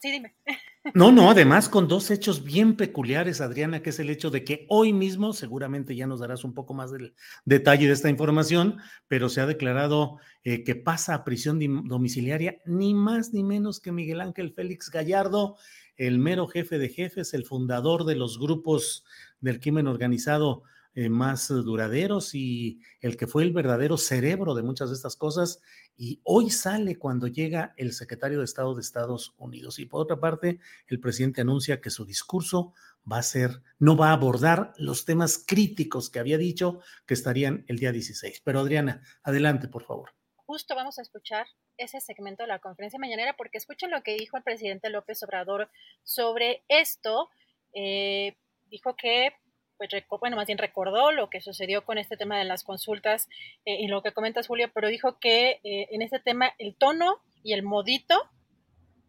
sí, 0.00 0.10
dime. 0.10 0.34
No, 0.94 1.12
no, 1.12 1.30
además 1.30 1.68
con 1.68 1.86
dos 1.86 2.10
hechos 2.10 2.44
bien 2.44 2.76
peculiares, 2.76 3.40
Adriana, 3.40 3.82
que 3.82 3.90
es 3.90 3.98
el 3.98 4.08
hecho 4.08 4.30
de 4.30 4.44
que 4.44 4.64
hoy 4.68 4.92
mismo, 4.92 5.32
seguramente 5.32 5.94
ya 5.94 6.06
nos 6.06 6.20
darás 6.20 6.44
un 6.44 6.54
poco 6.54 6.72
más 6.72 6.90
del 6.90 7.14
detalle 7.44 7.86
de 7.86 7.92
esta 7.92 8.08
información, 8.08 8.78
pero 9.06 9.28
se 9.28 9.40
ha 9.40 9.46
declarado 9.46 10.18
eh, 10.44 10.64
que 10.64 10.76
pasa 10.76 11.14
a 11.14 11.24
prisión 11.24 11.58
domiciliaria 11.86 12.58
ni 12.64 12.94
más 12.94 13.34
ni 13.34 13.44
menos 13.44 13.80
que 13.80 13.92
Miguel 13.92 14.20
Ángel 14.20 14.52
Félix 14.54 14.90
Gallardo, 14.90 15.56
el 15.96 16.18
mero 16.18 16.46
jefe 16.46 16.78
de 16.78 16.88
jefes, 16.88 17.34
el 17.34 17.44
fundador 17.44 18.04
de 18.04 18.14
los 18.14 18.38
grupos 18.38 19.04
del 19.40 19.60
crimen 19.60 19.88
organizado 19.88 20.62
eh, 20.94 21.08
más 21.08 21.48
duraderos 21.48 22.34
y 22.34 22.80
el 23.00 23.16
que 23.16 23.26
fue 23.26 23.42
el 23.42 23.52
verdadero 23.52 23.96
cerebro 23.96 24.54
de 24.54 24.62
muchas 24.62 24.90
de 24.90 24.96
estas 24.96 25.16
cosas. 25.16 25.60
Y 25.96 26.20
hoy 26.24 26.50
sale 26.50 26.96
cuando 26.96 27.26
llega 27.26 27.74
el 27.76 27.92
secretario 27.92 28.38
de 28.38 28.44
Estado 28.44 28.74
de 28.74 28.80
Estados 28.80 29.34
Unidos. 29.38 29.78
Y 29.78 29.86
por 29.86 30.00
otra 30.00 30.18
parte, 30.18 30.60
el 30.86 31.00
presidente 31.00 31.40
anuncia 31.40 31.80
que 31.80 31.90
su 31.90 32.04
discurso 32.04 32.72
va 33.10 33.18
a 33.18 33.22
ser, 33.22 33.62
no 33.78 33.96
va 33.96 34.10
a 34.10 34.12
abordar 34.12 34.72
los 34.76 35.04
temas 35.04 35.42
críticos 35.46 36.10
que 36.10 36.18
había 36.18 36.38
dicho 36.38 36.80
que 37.06 37.14
estarían 37.14 37.64
el 37.68 37.78
día 37.78 37.92
16. 37.92 38.42
Pero 38.44 38.60
Adriana, 38.60 39.02
adelante, 39.22 39.68
por 39.68 39.84
favor. 39.84 40.10
Justo 40.46 40.74
vamos 40.74 40.98
a 40.98 41.02
escuchar 41.02 41.46
ese 41.76 42.00
segmento 42.00 42.42
de 42.42 42.48
la 42.48 42.58
conferencia 42.58 42.98
mañanera 42.98 43.36
porque 43.36 43.58
escuchen 43.58 43.90
lo 43.90 44.02
que 44.02 44.16
dijo 44.16 44.36
el 44.36 44.42
presidente 44.42 44.90
López 44.90 45.22
Obrador 45.22 45.70
sobre 46.02 46.64
esto. 46.68 47.28
Eh, 47.74 48.36
dijo 48.70 48.96
que 48.96 49.32
pues, 49.78 50.20
bueno, 50.20 50.36
más 50.36 50.46
bien 50.46 50.58
recordó 50.58 51.12
lo 51.12 51.30
que 51.30 51.40
sucedió 51.40 51.84
con 51.84 51.98
este 51.98 52.16
tema 52.16 52.36
de 52.36 52.44
las 52.44 52.64
consultas 52.64 53.28
eh, 53.64 53.76
y 53.80 53.86
lo 53.86 54.02
que 54.02 54.12
comentas, 54.12 54.48
Julio, 54.48 54.70
pero 54.74 54.88
dijo 54.88 55.18
que 55.18 55.60
eh, 55.62 55.88
en 55.90 56.02
este 56.02 56.18
tema 56.18 56.52
el 56.58 56.74
tono 56.74 57.20
y 57.44 57.52
el 57.52 57.62
modito 57.62 58.28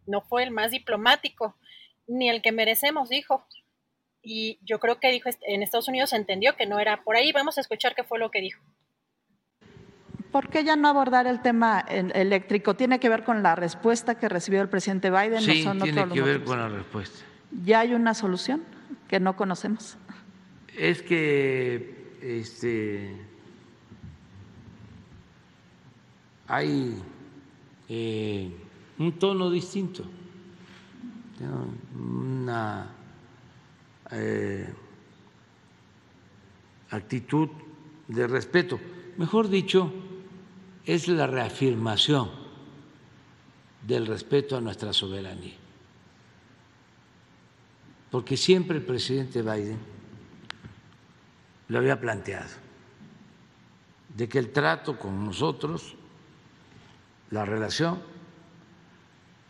no 0.06 0.20
fue 0.22 0.44
el 0.44 0.52
más 0.52 0.70
diplomático, 0.70 1.56
ni 2.06 2.30
el 2.30 2.40
que 2.40 2.52
merecemos, 2.52 3.08
dijo. 3.08 3.44
Y 4.22 4.58
yo 4.62 4.78
creo 4.78 5.00
que 5.00 5.10
dijo, 5.10 5.28
en 5.42 5.62
Estados 5.62 5.88
Unidos 5.88 6.10
se 6.10 6.16
entendió 6.16 6.56
que 6.56 6.66
no 6.66 6.78
era 6.78 7.02
por 7.02 7.16
ahí. 7.16 7.32
Vamos 7.32 7.58
a 7.58 7.60
escuchar 7.60 7.94
qué 7.94 8.04
fue 8.04 8.18
lo 8.18 8.30
que 8.30 8.40
dijo. 8.40 8.62
¿Por 10.30 10.48
qué 10.48 10.62
ya 10.62 10.76
no 10.76 10.88
abordar 10.88 11.26
el 11.26 11.42
tema 11.42 11.80
eléctrico? 11.88 12.74
¿Tiene 12.74 13.00
que 13.00 13.08
ver 13.08 13.24
con 13.24 13.42
la 13.42 13.56
respuesta 13.56 14.16
que 14.16 14.28
recibió 14.28 14.62
el 14.62 14.68
presidente 14.68 15.10
Biden? 15.10 15.40
Sí, 15.40 15.66
tiene 15.82 16.08
que 16.08 16.22
ver 16.22 16.44
con 16.44 16.58
la 16.58 16.68
respuesta. 16.68 17.24
¿Ya 17.64 17.80
hay 17.80 17.94
una 17.94 18.14
solución 18.14 18.64
que 19.08 19.18
no 19.18 19.34
conocemos? 19.34 19.98
Es 20.80 21.02
que 21.02 22.16
este, 22.22 23.14
hay 26.48 26.94
eh, 27.86 28.50
un 28.98 29.18
tono 29.18 29.50
distinto, 29.50 30.04
una 31.94 32.94
eh, 34.10 34.72
actitud 36.88 37.50
de 38.08 38.26
respeto. 38.26 38.80
Mejor 39.18 39.50
dicho, 39.50 39.92
es 40.86 41.08
la 41.08 41.26
reafirmación 41.26 42.30
del 43.86 44.06
respeto 44.06 44.56
a 44.56 44.62
nuestra 44.62 44.94
soberanía. 44.94 45.56
Porque 48.10 48.38
siempre 48.38 48.78
el 48.78 48.82
presidente 48.82 49.42
Biden 49.42 49.89
lo 51.70 51.78
había 51.78 52.00
planteado, 52.00 52.50
de 54.16 54.28
que 54.28 54.40
el 54.40 54.50
trato 54.50 54.98
con 54.98 55.24
nosotros, 55.24 55.94
la 57.30 57.44
relación, 57.44 58.02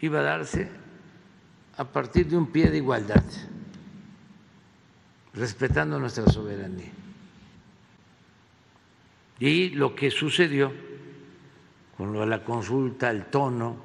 iba 0.01 0.21
a 0.21 0.23
darse 0.23 0.71
a 1.79 1.85
partir 1.85 2.27
de 2.27 2.37
un 2.37 2.49
pie 2.53 2.71
de 2.71 2.77
igualdad, 2.77 3.25
respetando 5.33 5.99
nuestra 5.99 6.27
soberanía. 6.27 6.93
Y 9.39 9.71
lo 9.71 9.95
que 9.95 10.11
sucedió 10.11 10.71
con 11.97 12.13
lo 12.13 12.21
de 12.21 12.27
la 12.27 12.45
consulta, 12.45 13.11
el 13.11 13.27
tono, 13.27 13.77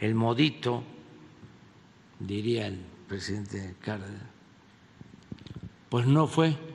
el 0.00 0.16
modito, 0.16 0.82
diría 2.18 2.66
el 2.66 2.80
presidente 3.06 3.76
Cárdenas, 3.80 4.22
pues 5.88 6.08
no 6.08 6.26
fue 6.26 6.67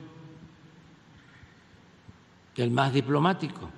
el 2.62 2.70
más 2.70 2.92
diplomático, 2.92 3.68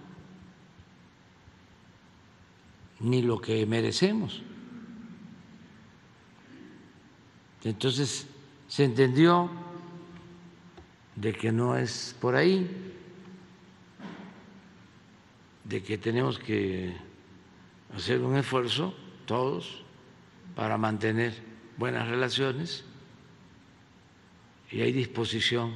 ni 3.00 3.22
lo 3.22 3.40
que 3.40 3.64
merecemos. 3.66 4.42
Entonces 7.64 8.26
se 8.68 8.84
entendió 8.84 9.50
de 11.16 11.32
que 11.32 11.50
no 11.50 11.76
es 11.76 12.14
por 12.20 12.36
ahí, 12.36 12.70
de 15.64 15.82
que 15.82 15.98
tenemos 15.98 16.38
que 16.38 16.94
hacer 17.94 18.20
un 18.20 18.36
esfuerzo 18.36 18.94
todos 19.24 19.82
para 20.54 20.78
mantener 20.78 21.34
buenas 21.76 22.08
relaciones 22.08 22.84
y 24.70 24.80
hay 24.80 24.92
disposición 24.92 25.74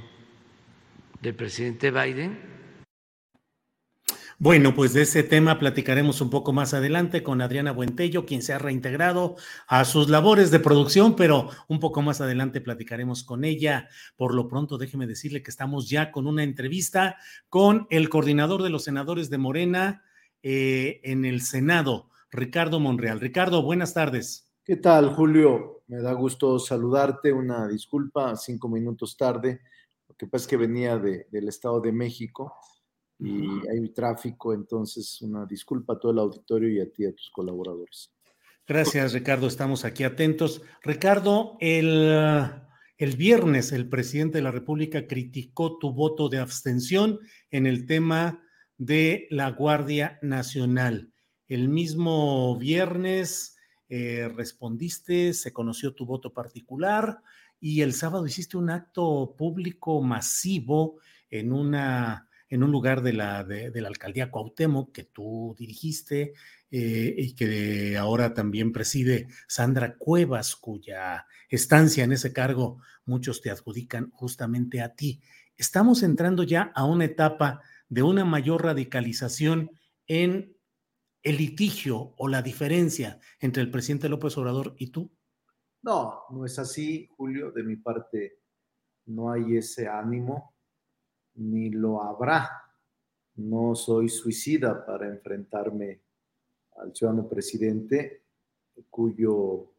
del 1.21 1.35
presidente 1.35 1.91
Biden 1.91 2.60
bueno, 4.43 4.75
pues 4.75 4.95
de 4.95 5.03
ese 5.03 5.23
tema 5.23 5.59
platicaremos 5.59 6.23
un 6.23 6.31
poco 6.31 6.55
más 6.55 6.73
adelante 6.73 7.23
con 7.23 7.43
Adriana 7.43 7.73
Buentello, 7.73 8.25
quien 8.25 8.41
se 8.41 8.55
ha 8.55 8.59
reintegrado 8.59 9.37
a 9.69 9.85
sus 9.85 10.09
labores 10.09 10.51
de 10.51 10.61
producción, 10.61 11.15
pero 11.15 11.51
un 11.69 11.79
poco 11.79 12.01
más 12.01 12.23
adelante 12.23 12.63
platicaremos 12.63 13.23
con 13.23 13.45
ella. 13.45 13.91
Por 14.17 14.35
lo 14.35 14.49
pronto, 14.49 14.79
déjeme 14.79 15.07
decirle 15.07 15.43
que 15.43 15.51
estamos 15.51 15.91
ya 15.91 16.11
con 16.11 16.27
una 16.27 16.43
entrevista 16.43 17.19
con 17.51 17.87
el 17.91 18.09
coordinador 18.09 18.63
de 18.63 18.71
los 18.71 18.85
senadores 18.85 19.29
de 19.29 19.37
Morena 19.37 20.05
eh, 20.43 21.03
en 21.05 21.27
el 21.27 21.43
Senado, 21.43 22.09
Ricardo 22.31 22.81
Monreal. 22.81 23.21
Ricardo, 23.21 23.63
buenas 23.63 23.93
tardes. 23.93 24.51
¿Qué 24.65 24.77
tal, 24.77 25.11
Julio? 25.15 25.83
Me 25.87 26.01
da 26.01 26.15
gusto 26.15 26.59
saludarte. 26.59 27.31
Una 27.31 27.69
disculpa, 27.69 28.35
cinco 28.37 28.71
minutos 28.71 29.19
tarde. 29.19 29.61
Lo 30.09 30.15
que 30.15 30.27
pasa 30.27 30.49
que 30.49 30.57
venía 30.57 30.97
del 30.97 31.49
Estado 31.49 31.79
de 31.83 31.93
México 31.93 32.55
y 33.21 33.69
hay 33.69 33.89
tráfico, 33.91 34.55
entonces 34.55 35.21
una 35.23 35.45
disculpa 35.45 35.95
a 35.95 35.99
todo 35.99 36.13
el 36.13 36.19
auditorio 36.19 36.71
y 36.71 36.81
a 36.81 36.91
ti, 36.91 37.05
a 37.05 37.13
tus 37.13 37.31
colaboradores. 37.31 38.13
Gracias, 38.67 39.13
Ricardo, 39.13 39.47
estamos 39.47 39.85
aquí 39.85 40.05
atentos. 40.05 40.63
Ricardo, 40.83 41.57
el, 41.61 42.15
el 42.97 43.17
viernes 43.17 43.73
el 43.73 43.89
presidente 43.89 44.39
de 44.39 44.43
la 44.43 44.53
República 44.53 45.07
criticó 45.07 45.79
tu 45.79 45.93
voto 45.93 46.29
de 46.29 46.39
abstención 46.39 47.19
en 47.51 47.67
el 47.67 47.87
tema 47.87 48.43
de 48.79 49.27
la 49.31 49.51
Guardia 49.51 50.19
Nacional. 50.23 51.13
El 51.49 51.69
mismo 51.69 52.57
viernes 52.57 53.57
eh, 53.89 54.31
respondiste, 54.35 55.35
se 55.35 55.53
conoció 55.53 55.93
tu 55.95 56.07
voto 56.07 56.33
particular 56.33 57.21
y 57.61 57.83
el 57.83 57.93
sábado 57.93 58.25
hiciste 58.25 58.57
un 58.57 58.71
acto 58.71 59.35
público 59.37 60.01
masivo 60.01 61.01
en 61.29 61.53
una 61.53 62.30
en 62.51 62.65
un 62.65 62.73
lugar 62.73 63.01
de 63.01 63.13
la, 63.13 63.45
de, 63.45 63.73
la 63.81 63.89
alcaldía 63.89 64.31
Cuauhtémoc 64.31 64.93
que 64.93 65.05
tú 65.05 65.55
dirigiste 65.57 66.35
eh, 66.71 67.15
y 67.17 67.35
que 67.35 67.97
ahora 67.97 68.35
también 68.35 68.73
preside 68.73 69.29
Sandra 69.47 69.97
Cuevas, 69.97 70.57
cuya 70.57 71.27
estancia 71.49 72.05
en 72.05 72.13
ese 72.13 72.33
cargo 72.33 72.83
muchos 73.05 73.41
te 73.41 73.51
adjudican 73.51 74.11
justamente 74.11 74.83
a 74.83 74.95
ti. 74.95 75.21
Estamos 75.57 76.03
entrando 76.03 76.43
ya 76.43 76.73
a 76.75 76.85
una 76.85 77.05
etapa 77.05 77.63
de 77.89 78.03
una 78.03 78.25
mayor 78.25 78.65
radicalización 78.65 79.71
en 80.07 80.57
el 81.23 81.37
litigio 81.37 82.15
o 82.17 82.29
la 82.29 82.43
diferencia 82.43 83.21
entre 83.39 83.63
el 83.63 83.71
presidente 83.71 84.09
López 84.09 84.37
Obrador 84.39 84.75
y 84.79 84.89
tú? 84.89 85.13
No, 85.83 86.23
no 86.31 86.45
es 86.45 86.59
así, 86.59 87.09
Julio. 87.17 87.53
De 87.53 87.63
mi 87.63 87.77
parte, 87.77 88.41
no 89.07 89.31
hay 89.31 89.57
ese 89.57 89.87
ánimo 89.89 90.55
ni 91.41 91.71
lo 91.71 92.03
habrá. 92.03 92.49
No 93.37 93.75
soy 93.75 94.09
suicida 94.09 94.85
para 94.85 95.09
enfrentarme 95.09 96.01
al 96.77 96.95
ciudadano 96.95 97.29
presidente, 97.29 98.23
cuyo 98.89 99.73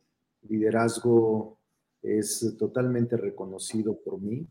liderazgo 0.48 1.58
es 2.02 2.56
totalmente 2.58 3.16
reconocido 3.16 4.00
por 4.00 4.20
mí 4.20 4.48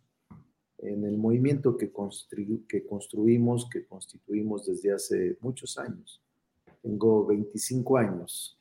en 0.79 1.05
el 1.05 1.19
movimiento 1.19 1.77
que, 1.77 1.91
construimos, 1.91 3.69
que 3.69 3.87
constituimos 3.87 4.67
desde 4.67 4.93
hace 4.93 5.37
muchos 5.41 5.79
años. 5.79 6.23
Tengo 6.81 7.27
25 7.27 7.99
años 7.99 8.59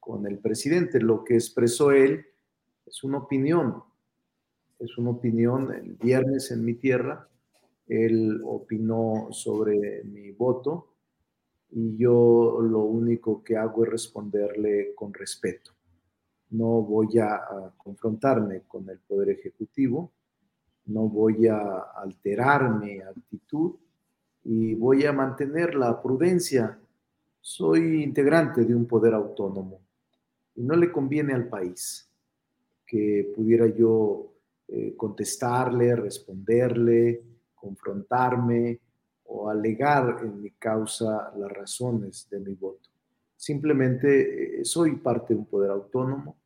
con 0.00 0.26
el 0.26 0.38
presidente. 0.38 1.00
Lo 1.00 1.24
que 1.24 1.34
expresó 1.34 1.90
él 1.90 2.24
es 2.86 3.04
una 3.04 3.18
opinión, 3.18 3.82
es 4.78 4.96
una 4.96 5.10
opinión 5.10 5.72
el 5.74 5.94
viernes 5.94 6.50
en 6.50 6.64
mi 6.64 6.74
tierra 6.74 7.28
él 7.88 8.42
opinó 8.44 9.28
sobre 9.30 10.04
mi 10.04 10.30
voto 10.32 10.94
y 11.70 11.96
yo 11.96 12.60
lo 12.60 12.80
único 12.80 13.42
que 13.42 13.56
hago 13.56 13.84
es 13.84 13.90
responderle 13.90 14.94
con 14.94 15.12
respeto. 15.12 15.72
No 16.50 16.82
voy 16.82 17.18
a, 17.18 17.72
confrontarme 17.76 18.62
con 18.66 18.88
el 18.88 18.98
Poder 18.98 19.30
Ejecutivo, 19.30 20.12
no 20.86 21.08
voy 21.08 21.46
a 21.46 21.78
alterar 21.96 22.78
mi 22.78 23.00
actitud 23.00 23.74
y 24.44 24.74
voy 24.74 25.04
a 25.04 25.12
mantener 25.12 25.74
la 25.74 26.00
prudencia. 26.00 26.78
Soy 27.40 28.02
integrante 28.02 28.64
de 28.64 28.74
un 28.74 28.86
poder 28.86 29.14
autónomo 29.14 29.80
y 30.54 30.62
no 30.62 30.74
le 30.76 30.90
conviene 30.90 31.34
al 31.34 31.48
país 31.48 32.10
que 32.86 33.30
pudiera 33.36 33.66
yo 33.66 34.32
eh, 34.68 34.94
contestarle, 34.96 35.94
responderle, 35.94 37.22
confrontarme 37.60 38.80
o 39.24 39.48
alegar 39.48 40.20
en 40.22 40.40
mi 40.40 40.50
causa 40.52 41.32
las 41.36 41.52
razones 41.52 42.28
de 42.30 42.40
mi 42.40 42.54
voto. 42.54 42.88
Simplemente 43.36 44.60
eh, 44.60 44.64
soy 44.64 44.96
parte 44.96 45.34
de 45.34 45.40
un 45.40 45.46
poder 45.46 45.70
autónomo 45.70 46.38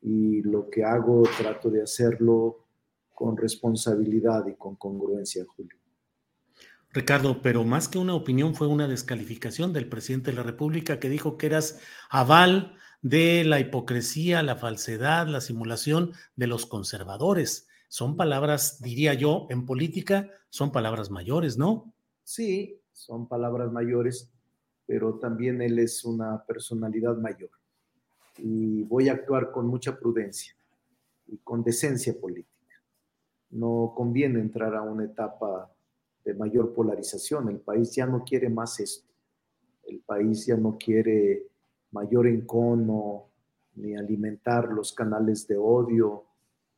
y 0.00 0.42
lo 0.42 0.68
que 0.68 0.82
hago 0.82 1.22
trato 1.38 1.70
de 1.70 1.82
hacerlo 1.82 2.66
con 3.14 3.36
responsabilidad 3.36 4.46
y 4.46 4.54
con 4.54 4.76
congruencia, 4.76 5.44
Julio. 5.54 5.76
Ricardo, 6.92 7.40
pero 7.40 7.64
más 7.64 7.88
que 7.88 7.98
una 7.98 8.14
opinión 8.14 8.54
fue 8.54 8.66
una 8.66 8.88
descalificación 8.88 9.72
del 9.72 9.88
presidente 9.88 10.30
de 10.30 10.36
la 10.36 10.42
República 10.42 10.98
que 10.98 11.08
dijo 11.08 11.38
que 11.38 11.46
eras 11.46 11.80
aval 12.10 12.76
de 13.00 13.44
la 13.44 13.60
hipocresía, 13.60 14.42
la 14.42 14.56
falsedad, 14.56 15.26
la 15.26 15.40
simulación 15.40 16.12
de 16.36 16.46
los 16.46 16.66
conservadores 16.66 17.68
son 17.92 18.16
palabras, 18.16 18.80
diría 18.80 19.12
yo, 19.12 19.46
en 19.50 19.66
política, 19.66 20.30
son 20.48 20.72
palabras 20.72 21.10
mayores, 21.10 21.58
¿no? 21.58 21.92
Sí, 22.24 22.80
son 22.90 23.28
palabras 23.28 23.70
mayores, 23.70 24.30
pero 24.86 25.18
también 25.18 25.60
él 25.60 25.78
es 25.78 26.02
una 26.02 26.42
personalidad 26.42 27.18
mayor. 27.18 27.50
Y 28.38 28.82
voy 28.84 29.10
a 29.10 29.12
actuar 29.12 29.52
con 29.52 29.66
mucha 29.66 29.98
prudencia 29.98 30.56
y 31.26 31.36
con 31.44 31.62
decencia 31.62 32.18
política. 32.18 32.80
No 33.50 33.92
conviene 33.94 34.40
entrar 34.40 34.74
a 34.74 34.80
una 34.80 35.04
etapa 35.04 35.70
de 36.24 36.32
mayor 36.32 36.72
polarización. 36.72 37.50
El 37.50 37.60
país 37.60 37.94
ya 37.94 38.06
no 38.06 38.24
quiere 38.24 38.48
más 38.48 38.80
esto. 38.80 39.06
El 39.86 40.00
país 40.00 40.46
ya 40.46 40.56
no 40.56 40.78
quiere 40.78 41.42
mayor 41.90 42.26
encono, 42.26 43.26
ni 43.74 43.94
alimentar 43.94 44.72
los 44.72 44.94
canales 44.94 45.46
de 45.46 45.58
odio, 45.58 46.31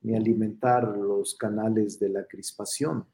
ni 0.05 0.15
alimentar 0.15 0.97
los 0.97 1.35
canales 1.35 1.99
de 1.99 2.11
la 2.11 2.25
crispación. 2.27 3.07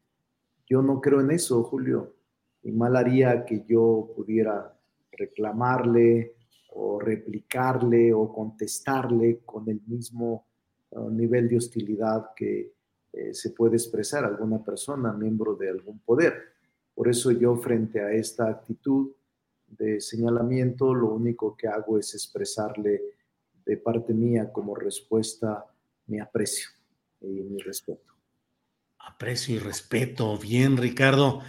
Yo 0.68 0.82
no 0.82 1.00
creo 1.00 1.20
en 1.20 1.30
eso, 1.30 1.62
Julio, 1.62 2.16
y 2.62 2.72
mal 2.72 2.96
haría 2.96 3.44
que 3.44 3.64
yo 3.66 4.12
pudiera 4.14 4.76
reclamarle 5.12 6.34
o 6.72 6.98
replicarle 6.98 8.12
o 8.12 8.32
contestarle 8.32 9.40
con 9.44 9.68
el 9.68 9.80
mismo 9.86 10.46
uh, 10.90 11.10
nivel 11.10 11.48
de 11.48 11.58
hostilidad 11.58 12.30
que 12.34 12.72
eh, 13.12 13.34
se 13.34 13.50
puede 13.50 13.76
expresar 13.76 14.24
alguna 14.24 14.62
persona, 14.62 15.12
miembro 15.12 15.54
de 15.54 15.70
algún 15.70 16.00
poder. 16.00 16.34
Por 16.94 17.08
eso 17.08 17.30
yo 17.30 17.56
frente 17.56 18.00
a 18.00 18.12
esta 18.12 18.48
actitud 18.48 19.12
de 19.66 20.00
señalamiento, 20.00 20.92
lo 20.92 21.14
único 21.14 21.56
que 21.56 21.68
hago 21.68 21.98
es 21.98 22.14
expresarle 22.14 23.00
de 23.64 23.76
parte 23.76 24.12
mía 24.12 24.52
como 24.52 24.74
respuesta 24.74 25.64
mi 26.06 26.18
aprecio 26.18 26.79
y 27.20 27.26
mi 27.26 27.58
respeto. 27.60 28.14
Aprecio 28.98 29.56
y 29.56 29.58
respeto. 29.58 30.36
Bien, 30.38 30.76
Ricardo. 30.76 31.40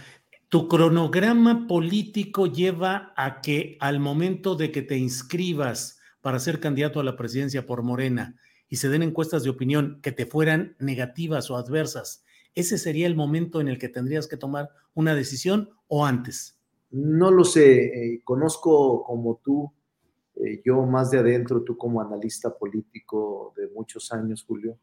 Tu 0.48 0.68
cronograma 0.68 1.66
político 1.66 2.46
lleva 2.46 3.12
a 3.16 3.40
que 3.40 3.76
al 3.80 4.00
momento 4.00 4.54
de 4.54 4.70
que 4.70 4.82
te 4.82 4.98
inscribas 4.98 5.98
para 6.20 6.38
ser 6.38 6.60
candidato 6.60 7.00
a 7.00 7.04
la 7.04 7.16
presidencia 7.16 7.66
por 7.66 7.82
Morena 7.82 8.36
y 8.68 8.76
se 8.76 8.88
den 8.88 9.02
encuestas 9.02 9.44
de 9.44 9.50
opinión 9.50 10.00
que 10.02 10.12
te 10.12 10.26
fueran 10.26 10.76
negativas 10.78 11.50
o 11.50 11.56
adversas, 11.56 12.24
¿ese 12.54 12.78
sería 12.78 13.06
el 13.06 13.16
momento 13.16 13.60
en 13.60 13.68
el 13.68 13.78
que 13.78 13.88
tendrías 13.88 14.26
que 14.26 14.36
tomar 14.36 14.70
una 14.94 15.14
decisión 15.14 15.70
o 15.88 16.04
antes? 16.04 16.58
No 16.90 17.30
lo 17.30 17.44
sé, 17.44 17.84
eh, 17.86 18.20
conozco 18.22 19.04
como 19.04 19.40
tú, 19.42 19.72
eh, 20.36 20.60
yo 20.64 20.82
más 20.82 21.10
de 21.10 21.18
adentro, 21.18 21.62
tú 21.62 21.76
como 21.76 22.02
analista 22.02 22.54
político 22.54 23.54
de 23.56 23.68
muchos 23.68 24.12
años, 24.12 24.44
Julio, 24.46 24.78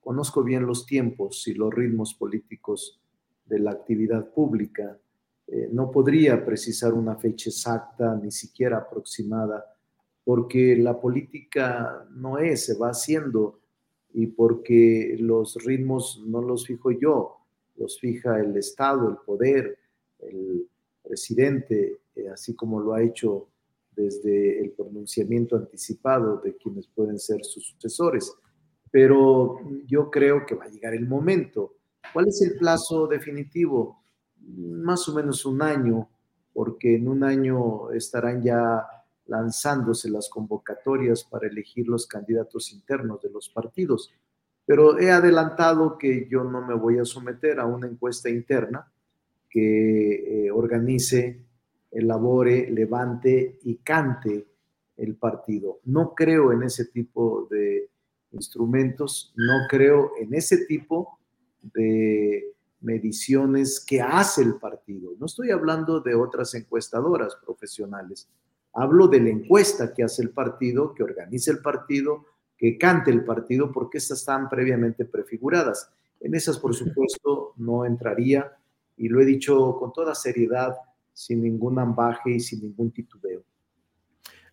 conozco 0.00 0.42
bien 0.42 0.66
los 0.66 0.86
tiempos 0.86 1.46
y 1.46 1.54
los 1.54 1.72
ritmos 1.72 2.14
políticos 2.14 3.00
de 3.44 3.58
la 3.58 3.72
actividad 3.72 4.32
pública. 4.32 4.98
Eh, 5.46 5.68
no 5.72 5.90
podría 5.90 6.44
precisar 6.44 6.92
una 6.94 7.16
fecha 7.16 7.50
exacta, 7.50 8.14
ni 8.16 8.30
siquiera 8.30 8.78
aproximada, 8.78 9.64
porque 10.24 10.76
la 10.76 11.00
política 11.00 12.06
no 12.10 12.38
es, 12.38 12.66
se 12.66 12.78
va 12.78 12.90
haciendo 12.90 13.60
y 14.12 14.26
porque 14.28 15.16
los 15.18 15.54
ritmos 15.64 16.22
no 16.26 16.40
los 16.40 16.66
fijo 16.66 16.90
yo, 16.90 17.36
los 17.76 17.98
fija 17.98 18.38
el 18.40 18.56
Estado, 18.56 19.08
el 19.08 19.16
poder, 19.24 19.78
el 20.20 20.68
presidente, 21.02 22.00
eh, 22.14 22.28
así 22.28 22.54
como 22.54 22.80
lo 22.80 22.94
ha 22.94 23.02
hecho 23.02 23.48
desde 23.94 24.60
el 24.60 24.70
pronunciamiento 24.70 25.56
anticipado 25.56 26.40
de 26.40 26.56
quienes 26.56 26.86
pueden 26.86 27.18
ser 27.18 27.44
sus 27.44 27.66
sucesores. 27.66 28.32
Pero 28.90 29.60
yo 29.86 30.10
creo 30.10 30.44
que 30.46 30.54
va 30.54 30.64
a 30.64 30.70
llegar 30.70 30.94
el 30.94 31.06
momento. 31.06 31.74
¿Cuál 32.12 32.28
es 32.28 32.42
el 32.42 32.58
plazo 32.58 33.06
definitivo? 33.06 34.02
Más 34.40 35.08
o 35.08 35.14
menos 35.14 35.44
un 35.44 35.62
año, 35.62 36.08
porque 36.52 36.96
en 36.96 37.08
un 37.08 37.22
año 37.22 37.90
estarán 37.92 38.42
ya 38.42 38.84
lanzándose 39.26 40.10
las 40.10 40.28
convocatorias 40.28 41.22
para 41.24 41.46
elegir 41.46 41.86
los 41.88 42.06
candidatos 42.06 42.72
internos 42.72 43.22
de 43.22 43.30
los 43.30 43.48
partidos. 43.48 44.12
Pero 44.66 44.98
he 44.98 45.10
adelantado 45.10 45.96
que 45.98 46.28
yo 46.28 46.44
no 46.44 46.66
me 46.66 46.74
voy 46.74 46.98
a 46.98 47.04
someter 47.04 47.60
a 47.60 47.66
una 47.66 47.86
encuesta 47.86 48.28
interna 48.28 48.90
que 49.48 50.46
eh, 50.46 50.50
organice, 50.50 51.44
elabore, 51.90 52.70
levante 52.70 53.58
y 53.62 53.76
cante 53.76 54.46
el 54.96 55.16
partido. 55.16 55.80
No 55.84 56.14
creo 56.14 56.52
en 56.52 56.64
ese 56.64 56.86
tipo 56.86 57.46
de 57.50 57.89
instrumentos, 58.32 59.32
no 59.36 59.66
creo 59.68 60.12
en 60.20 60.34
ese 60.34 60.64
tipo 60.66 61.18
de 61.62 62.54
mediciones 62.80 63.84
que 63.84 64.00
hace 64.00 64.42
el 64.42 64.54
partido. 64.56 65.12
No 65.18 65.26
estoy 65.26 65.50
hablando 65.50 66.00
de 66.00 66.14
otras 66.14 66.54
encuestadoras 66.54 67.36
profesionales. 67.44 68.28
Hablo 68.72 69.08
de 69.08 69.20
la 69.20 69.30
encuesta 69.30 69.92
que 69.92 70.04
hace 70.04 70.22
el 70.22 70.30
partido, 70.30 70.94
que 70.94 71.02
organiza 71.02 71.50
el 71.50 71.58
partido, 71.58 72.24
que 72.56 72.78
cante 72.78 73.10
el 73.10 73.24
partido, 73.24 73.72
porque 73.72 73.98
estas 73.98 74.20
están 74.20 74.48
previamente 74.48 75.04
prefiguradas. 75.04 75.90
En 76.20 76.34
esas, 76.34 76.58
por 76.58 76.74
supuesto, 76.74 77.54
no 77.56 77.84
entraría 77.84 78.52
y 78.96 79.08
lo 79.08 79.20
he 79.20 79.24
dicho 79.24 79.76
con 79.78 79.92
toda 79.92 80.14
seriedad, 80.14 80.76
sin 81.12 81.42
ningún 81.42 81.78
ambaje 81.78 82.32
y 82.32 82.40
sin 82.40 82.62
ningún 82.62 82.90
titubeo. 82.90 83.42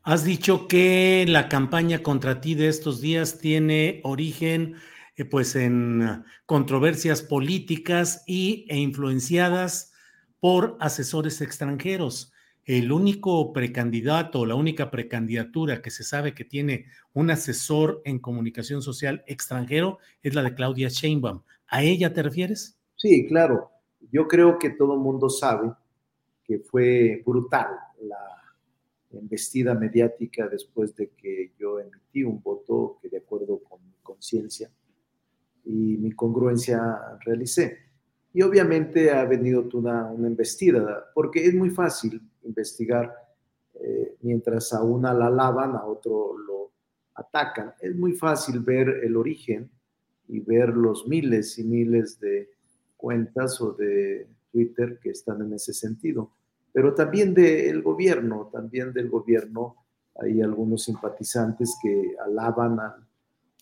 Has 0.10 0.24
dicho 0.24 0.70
que 0.70 1.26
la 1.28 1.50
campaña 1.50 2.02
contra 2.02 2.40
ti 2.40 2.56
de 2.56 2.70
estos 2.70 3.02
días 3.02 3.40
tiene 3.40 4.00
origen 4.06 4.76
eh, 5.18 5.26
pues 5.26 5.54
en 5.58 6.24
controversias 6.46 7.22
políticas 7.22 8.24
y, 8.26 8.66
e 8.70 8.78
influenciadas 8.78 9.92
por 10.40 10.78
asesores 10.80 11.42
extranjeros. 11.42 12.32
El 12.64 12.94
único 12.94 13.52
precandidato, 13.52 14.46
la 14.46 14.56
única 14.56 14.92
precandidatura 14.92 15.82
que 15.82 15.92
se 15.92 16.06
sabe 16.06 16.34
que 16.34 16.46
tiene 16.46 16.86
un 17.12 17.30
asesor 17.30 18.02
en 18.06 18.20
comunicación 18.20 18.82
social 18.82 19.26
extranjero 19.28 19.98
es 20.24 20.34
la 20.36 20.44
de 20.44 20.56
Claudia 20.56 20.88
Sheinbaum. 20.88 21.42
¿A 21.68 21.84
ella 21.84 22.14
te 22.14 22.24
refieres? 22.24 22.80
Sí, 22.96 23.28
claro. 23.28 23.72
Yo 24.10 24.26
creo 24.30 24.58
que 24.58 24.70
todo 24.70 24.94
el 24.94 25.02
mundo 25.02 25.30
sabe 25.30 25.70
que 26.46 26.60
fue 26.60 27.22
brutal 27.26 27.68
la 28.00 28.37
embestida 29.18 29.74
mediática 29.74 30.48
después 30.48 30.96
de 30.96 31.10
que 31.10 31.54
yo 31.58 31.80
emití 31.80 32.24
un 32.24 32.42
voto 32.42 32.98
que 33.02 33.10
de 33.10 33.18
acuerdo 33.18 33.60
con 33.60 33.86
mi 33.86 33.96
conciencia 34.02 34.72
y 35.66 35.98
mi 35.98 36.12
congruencia 36.12 36.98
realicé. 37.26 37.78
Y 38.34 38.42
obviamente 38.42 39.12
ha 39.12 39.26
venido 39.26 39.68
una, 39.74 40.12
una 40.12 40.28
embestida, 40.28 41.12
porque 41.14 41.46
es 41.46 41.54
muy 41.54 41.70
fácil 41.70 42.22
investigar 42.44 43.14
eh, 43.80 44.16
mientras 44.22 44.74
a 44.74 44.84
una 44.84 45.14
la 45.14 45.28
alaban, 45.28 45.76
a 45.76 45.86
otro 45.86 46.38
lo 46.38 46.72
atacan. 47.16 47.74
Es 47.82 47.96
muy 47.96 48.14
fácil 48.14 48.60
ver 48.60 48.90
el 49.04 49.16
origen 49.16 49.70
y 50.28 50.40
ver 50.40 50.70
los 50.70 51.08
miles 51.08 51.58
y 51.60 51.64
miles 51.64 52.20
de 52.20 52.50
cuentas 52.96 53.62
o 53.62 53.74
de 53.74 54.28
Twitter 54.52 55.00
que 55.02 55.12
están 55.12 55.42
en 55.42 55.54
ese 55.54 55.74
sentido, 55.74 56.32
pero 56.78 56.94
también 56.94 57.34
del 57.34 57.82
gobierno, 57.82 58.52
también 58.54 58.94
del 58.94 59.10
gobierno 59.10 59.78
hay 60.22 60.44
algunos 60.44 60.84
simpatizantes 60.84 61.76
que 61.82 62.16
alaban 62.24 62.80
al 62.80 63.08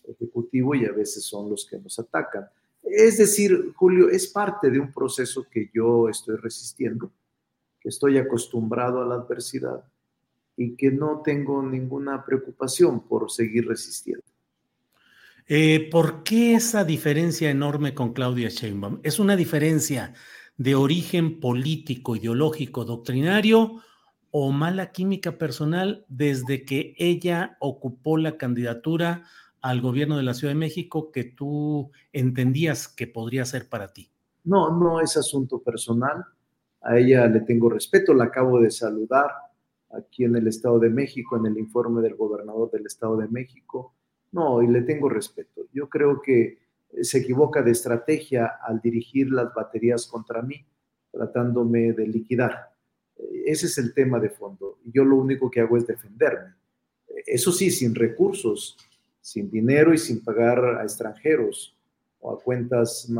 Ejecutivo 0.06 0.74
y 0.74 0.84
a 0.84 0.92
veces 0.92 1.24
son 1.24 1.48
los 1.48 1.64
que 1.64 1.78
nos 1.78 1.98
atacan. 1.98 2.46
Es 2.82 3.16
decir, 3.16 3.72
Julio, 3.74 4.10
es 4.10 4.28
parte 4.28 4.68
de 4.70 4.78
un 4.78 4.92
proceso 4.92 5.46
que 5.50 5.70
yo 5.72 6.10
estoy 6.10 6.36
resistiendo, 6.36 7.10
que 7.80 7.88
estoy 7.88 8.18
acostumbrado 8.18 9.00
a 9.00 9.06
la 9.06 9.14
adversidad 9.14 9.82
y 10.54 10.76
que 10.76 10.90
no 10.90 11.22
tengo 11.24 11.62
ninguna 11.62 12.22
preocupación 12.22 13.08
por 13.08 13.30
seguir 13.30 13.66
resistiendo. 13.66 14.26
Eh, 15.46 15.88
¿Por 15.90 16.22
qué 16.22 16.54
esa 16.54 16.84
diferencia 16.84 17.48
enorme 17.48 17.94
con 17.94 18.12
Claudia 18.12 18.50
Sheinbaum? 18.50 19.00
¿Es 19.02 19.18
una 19.18 19.36
diferencia 19.36 20.12
de 20.56 20.74
origen 20.74 21.40
político, 21.40 22.16
ideológico, 22.16 22.84
doctrinario 22.84 23.80
o 24.30 24.52
mala 24.52 24.92
química 24.92 25.38
personal 25.38 26.04
desde 26.08 26.64
que 26.64 26.94
ella 26.98 27.56
ocupó 27.60 28.16
la 28.18 28.36
candidatura 28.36 29.24
al 29.60 29.80
gobierno 29.80 30.16
de 30.16 30.22
la 30.22 30.34
Ciudad 30.34 30.52
de 30.52 30.58
México 30.58 31.10
que 31.10 31.24
tú 31.24 31.90
entendías 32.12 32.88
que 32.88 33.06
podría 33.06 33.44
ser 33.44 33.68
para 33.68 33.92
ti? 33.92 34.10
No, 34.44 34.76
no 34.78 35.00
es 35.00 35.16
asunto 35.16 35.60
personal. 35.60 36.24
A 36.82 36.98
ella 36.98 37.26
le 37.26 37.40
tengo 37.40 37.68
respeto, 37.68 38.14
la 38.14 38.24
acabo 38.24 38.60
de 38.60 38.70
saludar 38.70 39.30
aquí 39.90 40.24
en 40.24 40.36
el 40.36 40.46
Estado 40.46 40.78
de 40.78 40.90
México, 40.90 41.36
en 41.36 41.46
el 41.46 41.58
informe 41.58 42.02
del 42.02 42.14
gobernador 42.14 42.70
del 42.70 42.86
Estado 42.86 43.16
de 43.16 43.28
México 43.28 43.94
no, 44.32 44.62
y 44.62 44.66
le 44.66 44.82
tengo 44.82 45.08
respeto. 45.08 45.62
Yo 45.72 45.88
creo 45.88 46.20
que 46.20 46.58
se 47.02 47.18
equivoca 47.18 47.62
de 47.62 47.72
estrategia 47.72 48.58
al 48.62 48.80
dirigir 48.80 49.30
las 49.30 49.52
baterías 49.52 50.06
contra 50.06 50.42
mí, 50.42 50.64
tratándome 51.10 51.92
de 51.92 52.06
liquidar. 52.06 52.70
Ese 53.44 53.66
es 53.66 53.78
el 53.78 53.94
tema 53.94 54.20
de 54.20 54.30
fondo. 54.30 54.78
Yo 54.84 55.04
lo 55.04 55.16
único 55.16 55.50
que 55.50 55.60
hago 55.60 55.76
es 55.76 55.86
defenderme. 55.86 56.54
Eso 57.26 57.52
sí, 57.52 57.70
sin 57.70 57.94
recursos, 57.94 58.76
sin 59.20 59.50
dinero 59.50 59.92
y 59.94 59.98
sin 59.98 60.22
pagar 60.22 60.64
a 60.64 60.82
extranjeros 60.82 61.76
o 62.20 62.32
a 62.32 62.40
cuentas 62.40 63.10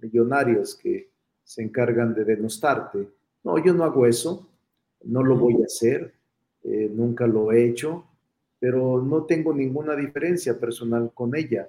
millonarias 0.00 0.74
que 0.74 1.10
se 1.42 1.62
encargan 1.62 2.14
de 2.14 2.24
denostarte. 2.24 3.08
No, 3.42 3.62
yo 3.64 3.72
no 3.72 3.84
hago 3.84 4.06
eso, 4.06 4.48
no 5.04 5.22
lo 5.22 5.36
voy 5.36 5.62
a 5.62 5.66
hacer, 5.66 6.14
eh, 6.64 6.90
nunca 6.92 7.26
lo 7.26 7.52
he 7.52 7.68
hecho 7.68 8.06
pero 8.58 9.02
no 9.02 9.24
tengo 9.24 9.54
ninguna 9.54 9.94
diferencia 9.94 10.58
personal 10.58 11.10
con 11.14 11.36
ella. 11.36 11.68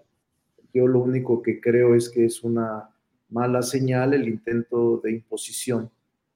Yo 0.74 0.88
lo 0.88 0.99
único 0.99 1.41
que 1.41 1.59
creo 1.59 1.95
es 1.95 2.09
que 2.09 2.26
es 2.26 2.43
una 2.43 2.89
mala 3.30 3.61
señal 3.61 4.13
el 4.13 4.28
intento 4.28 4.97
de 5.03 5.11
imposición 5.11 5.89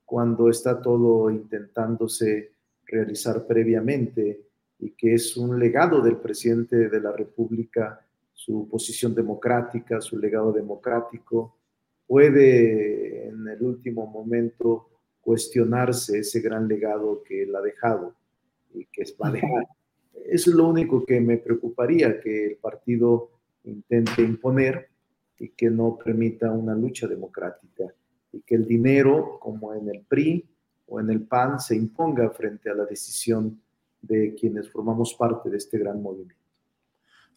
cuando 0.06 0.50
está 0.50 0.82
todo 0.82 1.30
intentándose 1.30 2.52
realizar 2.86 3.48
previamente 3.48 4.42
y 4.80 4.92
que 4.92 5.14
es 5.14 5.38
un 5.38 5.58
legado 5.58 6.02
del 6.02 6.18
presidente 6.18 6.90
de 6.90 7.00
la 7.00 7.14
República, 7.14 8.06
su 8.34 8.68
posición 8.68 9.16
democrática, 9.16 10.02
su 10.02 10.18
legado 10.18 10.52
democrático, 10.52 11.56
puede 12.06 13.30
en 13.30 13.48
el 13.48 13.62
último 13.64 14.06
momento 14.06 14.88
cuestionarse 15.22 16.20
ese 16.20 16.42
gran 16.42 16.68
legado 16.68 17.24
que 17.24 17.44
él 17.44 17.56
ha 17.56 17.62
dejado 17.62 18.14
y 18.74 18.86
que 18.86 19.04
va 19.22 19.30
a 19.30 19.32
dejar. 19.32 19.68
Eso 20.26 20.50
es 20.50 20.56
lo 20.56 20.68
único 20.68 21.06
que 21.06 21.22
me 21.22 21.38
preocuparía, 21.38 22.20
que 22.20 22.48
el 22.48 22.56
partido 22.58 23.30
intente 23.64 24.22
imponer 24.22 24.90
y 25.38 25.50
que 25.50 25.70
no 25.70 25.98
permita 25.98 26.52
una 26.52 26.76
lucha 26.76 27.08
democrática 27.08 27.86
y 28.32 28.42
que 28.42 28.56
el 28.56 28.66
dinero, 28.66 29.40
como 29.40 29.74
en 29.74 29.90
el 29.90 30.02
PRI 30.02 30.46
o 30.88 31.00
en 31.00 31.10
el 31.10 31.22
PAN, 31.24 31.60
se 31.60 31.76
imponga 31.76 32.30
frente 32.30 32.70
a 32.70 32.76
la 32.76 32.86
decisión 32.86 33.62
de 34.02 34.36
quienes 34.36 34.70
formamos 34.70 35.14
parte 35.14 35.50
de 35.50 35.58
este 35.58 35.78
gran 35.78 36.02
movimiento. 36.02 36.36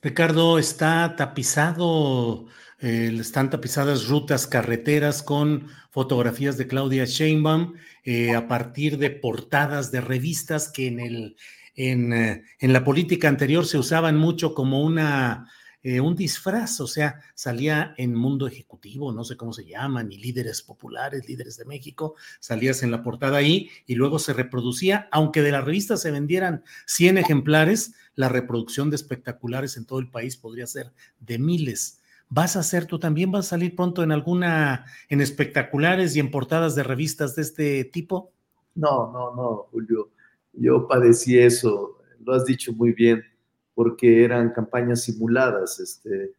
Ricardo, 0.03 0.59
está 0.59 1.17
tapizado, 1.17 2.47
eh, 2.79 3.17
están 3.19 3.49
tapizadas 3.49 4.09
rutas, 4.09 4.47
carreteras 4.47 5.23
con 5.23 5.69
fotografías 5.91 6.59
de 6.59 6.67
Claudia 6.67 7.07
Sheinbaum 7.07 7.73
eh, 8.05 8.35
a 8.35 8.47
partir 8.47 8.99
de 8.99 9.11
portadas 9.11 9.91
de 9.93 10.03
revistas 10.03 10.71
que 10.71 10.89
en 10.89 11.01
el 11.01 11.37
en, 11.77 12.13
eh, 12.13 12.45
en 12.61 12.73
la 12.73 12.85
política 12.85 13.29
anterior 13.29 13.67
se 13.67 13.79
usaban 13.79 14.17
mucho 14.17 14.55
como 14.55 14.83
una 14.85 15.49
eh, 15.85 16.01
un 16.01 16.17
disfraz, 16.17 16.81
o 16.81 16.87
sea, 16.87 17.21
salía 17.35 17.95
en 17.99 18.15
Mundo 18.15 18.47
Ejecutivo, 18.47 19.13
no 19.13 19.23
sé 19.23 19.37
cómo 19.37 19.53
se 19.53 19.67
llaman, 19.67 20.11
y 20.11 20.17
líderes 20.17 20.63
populares, 20.63 21.29
líderes 21.29 21.59
de 21.59 21.67
México, 21.67 22.15
salías 22.41 22.83
en 22.83 22.91
la 22.91 23.03
portada 23.03 23.37
ahí 23.37 23.69
y 23.85 23.95
luego 23.95 24.19
se 24.19 24.33
reproducía, 24.33 25.09
aunque 25.13 25.43
de 25.43 25.53
la 25.53 25.61
revista 25.61 25.99
se 25.99 26.11
vendieran 26.11 26.65
100 26.87 27.19
ejemplares, 27.19 27.93
la 28.15 28.31
reproducción 28.31 28.89
de 28.89 28.97
espectaculares 28.97 29.77
en 29.77 29.85
todo 29.85 29.99
el 29.99 30.11
país 30.11 30.39
podría 30.39 30.67
ser 30.67 30.91
de 31.21 31.39
miles. 31.39 32.01
¿Vas 32.31 32.57
a 32.57 32.61
hacer 32.61 32.87
tú 32.87 32.99
también? 32.99 33.31
¿Vas 33.31 33.47
a 33.47 33.51
salir 33.51 33.77
pronto 33.77 34.03
en 34.03 34.11
alguna, 34.11 34.87
en 35.11 35.21
espectaculares 35.21 36.17
y 36.17 36.21
en 36.21 36.31
portadas 36.31 36.75
de 36.75 36.83
revistas 36.83 37.37
de 37.37 37.43
este 37.43 37.85
tipo? 37.85 38.33
No, 38.75 39.13
no, 39.13 39.37
no, 39.37 39.67
Julio. 39.71 40.09
Yo 40.55 40.89
padecí 40.89 41.39
eso, 41.39 41.99
lo 42.25 42.33
has 42.33 42.47
dicho 42.47 42.73
muy 42.73 42.93
bien 42.93 43.23
porque 43.75 44.25
eran 44.25 44.51
campañas 44.51 45.03
simuladas. 45.03 45.81
Este, 45.81 46.33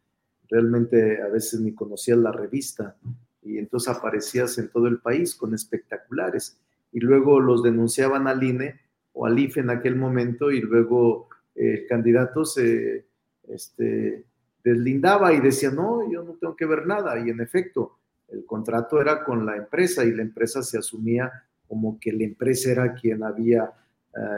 realmente 0.48 1.20
a 1.22 1.28
veces 1.28 1.60
ni 1.60 1.72
conocías 1.72 2.18
la 2.18 2.32
revista 2.32 2.96
y 3.42 3.58
entonces 3.58 3.94
aparecías 3.94 4.58
en 4.58 4.68
todo 4.68 4.86
el 4.86 4.98
país 4.98 5.34
con 5.34 5.54
espectaculares 5.54 6.58
y 6.92 7.00
luego 7.00 7.40
los 7.40 7.62
denunciaban 7.62 8.26
al 8.26 8.42
INE 8.42 8.80
o 9.12 9.26
al 9.26 9.38
IFE 9.38 9.60
en 9.60 9.70
aquel 9.70 9.96
momento 9.96 10.50
y 10.50 10.60
luego 10.60 11.28
el 11.54 11.86
candidato 11.86 12.44
se 12.44 13.06
este, 13.48 14.24
deslindaba 14.62 15.32
y 15.32 15.40
decía, 15.40 15.70
no, 15.70 16.10
yo 16.10 16.22
no 16.22 16.34
tengo 16.34 16.56
que 16.56 16.66
ver 16.66 16.86
nada. 16.86 17.18
Y 17.18 17.30
en 17.30 17.40
efecto, 17.40 17.98
el 18.28 18.44
contrato 18.44 19.00
era 19.00 19.24
con 19.24 19.46
la 19.46 19.56
empresa 19.56 20.04
y 20.04 20.12
la 20.12 20.22
empresa 20.22 20.62
se 20.62 20.78
asumía 20.78 21.32
como 21.68 21.98
que 21.98 22.12
la 22.12 22.24
empresa 22.24 22.70
era 22.70 22.94
quien 22.94 23.22
había 23.22 23.72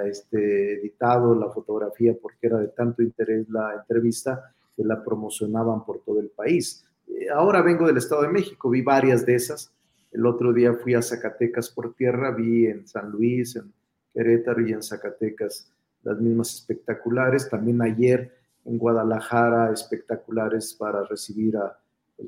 este, 0.07 0.75
editado 0.75 1.35
la 1.35 1.51
fotografía 1.51 2.15
porque 2.21 2.47
era 2.47 2.59
de 2.59 2.69
tanto 2.69 3.03
interés 3.03 3.49
la 3.49 3.75
entrevista 3.75 4.53
que 4.77 4.85
la 4.85 5.03
promocionaban 5.05 5.85
por 5.85 6.01
todo 6.01 6.21
el 6.21 6.29
país. 6.29 6.85
Eh, 7.09 7.29
ahora 7.31 7.63
vengo 7.63 7.87
del 7.87 7.97
Estado 7.97 8.23
de 8.23 8.29
México, 8.29 8.71
vi 8.71 8.83
varias 8.83 9.25
de 9.25 9.35
esas. 9.35 9.73
El 10.13 10.27
otro 10.27 10.53
día 10.53 10.75
fui 10.75 10.95
a 10.95 11.03
Zacatecas 11.03 11.69
por 11.71 11.95
tierra, 11.95 12.31
vi 12.31 12.67
en 12.67 12.87
San 12.87 13.11
Luis, 13.11 13.57
en 13.57 13.73
Querétaro 14.15 14.67
y 14.67 14.73
en 14.73 14.83
Zacatecas 14.83 15.71
las 16.03 16.19
mismas 16.21 16.55
espectaculares. 16.55 17.49
También 17.49 17.83
ayer 17.83 18.33
en 18.65 18.79
Guadalajara, 18.79 19.73
espectaculares 19.73 20.75
para 20.75 21.05
recibir 21.05 21.57
al 21.57 21.73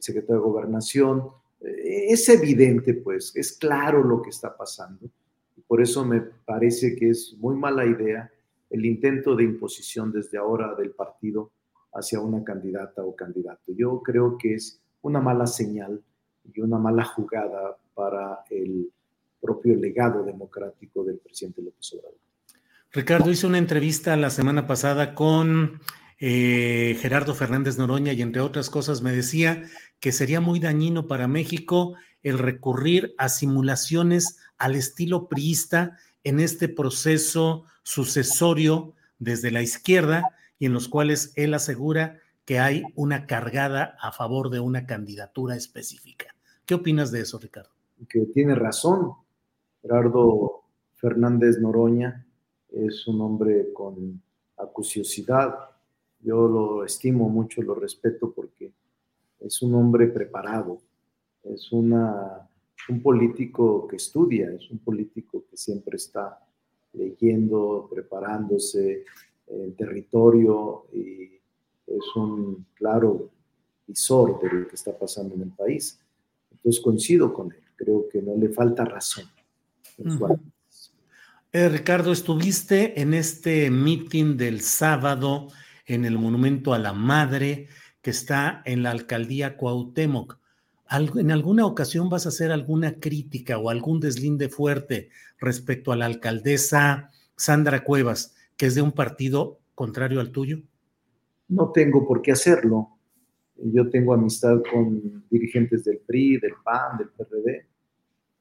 secretario 0.00 0.36
de 0.36 0.46
Gobernación. 0.46 1.28
Eh, 1.60 2.06
es 2.08 2.28
evidente, 2.28 2.94
pues, 2.94 3.34
es 3.34 3.52
claro 3.52 4.02
lo 4.02 4.22
que 4.22 4.30
está 4.30 4.56
pasando. 4.56 5.08
Por 5.70 5.80
eso 5.80 6.04
me 6.04 6.20
parece 6.20 6.96
que 6.96 7.10
es 7.10 7.36
muy 7.38 7.54
mala 7.54 7.86
idea 7.86 8.28
el 8.70 8.84
intento 8.84 9.36
de 9.36 9.44
imposición 9.44 10.10
desde 10.10 10.36
ahora 10.36 10.74
del 10.74 10.90
partido 10.90 11.52
hacia 11.94 12.18
una 12.18 12.42
candidata 12.42 13.04
o 13.04 13.14
candidato. 13.14 13.70
Yo 13.78 14.02
creo 14.02 14.36
que 14.36 14.54
es 14.54 14.82
una 15.02 15.20
mala 15.20 15.46
señal 15.46 16.02
y 16.52 16.60
una 16.60 16.76
mala 16.76 17.04
jugada 17.04 17.78
para 17.94 18.40
el 18.50 18.90
propio 19.40 19.76
legado 19.76 20.24
democrático 20.24 21.04
del 21.04 21.18
presidente 21.18 21.62
López 21.62 21.92
Obrador. 21.92 22.18
Ricardo 22.90 23.30
hizo 23.30 23.46
una 23.46 23.58
entrevista 23.58 24.16
la 24.16 24.30
semana 24.30 24.66
pasada 24.66 25.14
con 25.14 25.80
eh, 26.20 26.96
Gerardo 27.00 27.34
Fernández 27.34 27.78
Noroña 27.78 28.12
y 28.12 28.22
entre 28.22 28.42
otras 28.42 28.68
cosas 28.68 29.00
me 29.00 29.12
decía 29.12 29.64
que 30.00 30.12
sería 30.12 30.40
muy 30.40 30.60
dañino 30.60 31.08
para 31.08 31.28
México 31.28 31.94
el 32.22 32.38
recurrir 32.38 33.14
a 33.16 33.30
simulaciones 33.30 34.38
al 34.58 34.76
estilo 34.76 35.28
priista 35.28 35.96
en 36.22 36.38
este 36.38 36.68
proceso 36.68 37.64
sucesorio 37.82 38.92
desde 39.18 39.50
la 39.50 39.62
izquierda 39.62 40.36
y 40.58 40.66
en 40.66 40.74
los 40.74 40.88
cuales 40.88 41.32
él 41.36 41.54
asegura 41.54 42.20
que 42.44 42.58
hay 42.58 42.82
una 42.94 43.26
cargada 43.26 43.96
a 44.00 44.12
favor 44.12 44.50
de 44.50 44.60
una 44.60 44.86
candidatura 44.86 45.56
específica. 45.56 46.34
¿Qué 46.66 46.74
opinas 46.74 47.10
de 47.10 47.22
eso, 47.22 47.38
Ricardo? 47.38 47.70
Que 48.08 48.26
tiene 48.26 48.54
razón. 48.54 49.12
Gerardo 49.80 50.64
Fernández 50.96 51.58
Noroña 51.58 52.26
es 52.68 53.06
un 53.06 53.20
hombre 53.22 53.72
con 53.72 54.22
acuciosidad. 54.58 55.69
Yo 56.22 56.48
lo 56.48 56.84
estimo 56.84 57.28
mucho, 57.28 57.62
lo 57.62 57.74
respeto 57.74 58.32
porque 58.32 58.72
es 59.40 59.62
un 59.62 59.74
hombre 59.74 60.06
preparado, 60.08 60.80
es 61.42 61.72
una 61.72 62.50
un 62.90 63.02
político 63.02 63.86
que 63.86 63.96
estudia, 63.96 64.50
es 64.52 64.70
un 64.70 64.78
político 64.78 65.44
que 65.48 65.56
siempre 65.56 65.96
está 65.96 66.38
leyendo, 66.92 67.88
preparándose 67.90 69.04
en 69.46 69.74
territorio 69.74 70.86
y 70.92 71.38
es 71.86 72.16
un 72.16 72.66
claro 72.74 73.30
visor 73.86 74.40
de 74.40 74.52
lo 74.52 74.68
que 74.68 74.74
está 74.74 74.96
pasando 74.96 75.34
en 75.34 75.42
el 75.42 75.50
país. 75.50 75.98
Entonces 76.50 76.82
coincido 76.82 77.32
con 77.32 77.52
él, 77.52 77.62
creo 77.76 78.08
que 78.08 78.22
no 78.22 78.36
le 78.36 78.48
falta 78.50 78.84
razón. 78.84 79.24
Eh, 81.52 81.68
Ricardo, 81.68 82.12
estuviste 82.12 83.00
en 83.00 83.12
este 83.14 83.70
meeting 83.70 84.36
del 84.36 84.60
sábado 84.60 85.48
en 85.94 86.04
el 86.04 86.18
Monumento 86.18 86.72
a 86.72 86.78
la 86.78 86.92
Madre 86.92 87.66
que 88.00 88.10
está 88.10 88.62
en 88.64 88.82
la 88.82 88.92
alcaldía 88.92 89.56
Cuauhtémoc. 89.56 90.38
¿En 90.90 91.30
alguna 91.30 91.66
ocasión 91.66 92.08
vas 92.08 92.26
a 92.26 92.30
hacer 92.30 92.50
alguna 92.52 92.98
crítica 92.98 93.58
o 93.58 93.70
algún 93.70 94.00
deslinde 94.00 94.48
fuerte 94.48 95.10
respecto 95.38 95.92
a 95.92 95.96
la 95.96 96.06
alcaldesa 96.06 97.10
Sandra 97.36 97.84
Cuevas, 97.84 98.34
que 98.56 98.66
es 98.66 98.74
de 98.74 98.82
un 98.82 98.92
partido 98.92 99.58
contrario 99.74 100.20
al 100.20 100.30
tuyo? 100.30 100.60
No 101.48 101.70
tengo 101.72 102.06
por 102.06 102.22
qué 102.22 102.32
hacerlo. 102.32 102.90
Yo 103.56 103.90
tengo 103.90 104.14
amistad 104.14 104.62
con 104.70 105.24
dirigentes 105.28 105.84
del 105.84 105.98
PRI, 105.98 106.38
del 106.38 106.54
PAN, 106.64 106.98
del 106.98 107.08
PRD. 107.08 107.66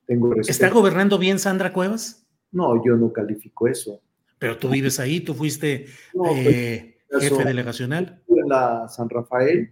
Tengo 0.05 0.35
¿Está 0.35 0.69
gobernando 0.69 1.17
bien 1.17 1.39
Sandra 1.39 1.73
Cuevas? 1.73 2.25
No, 2.51 2.83
yo 2.83 2.95
no 2.95 3.11
califico 3.11 3.67
eso. 3.67 4.01
Pero 4.39 4.57
tú 4.57 4.69
vives 4.69 4.99
ahí, 4.99 5.19
tú 5.19 5.33
fuiste 5.33 5.85
eh, 5.85 5.87
pues, 6.13 6.98
jefe 7.19 7.43
delegacional. 7.43 8.21
En 8.27 8.49
la 8.49 8.87
San 8.87 9.09
Rafael, 9.09 9.71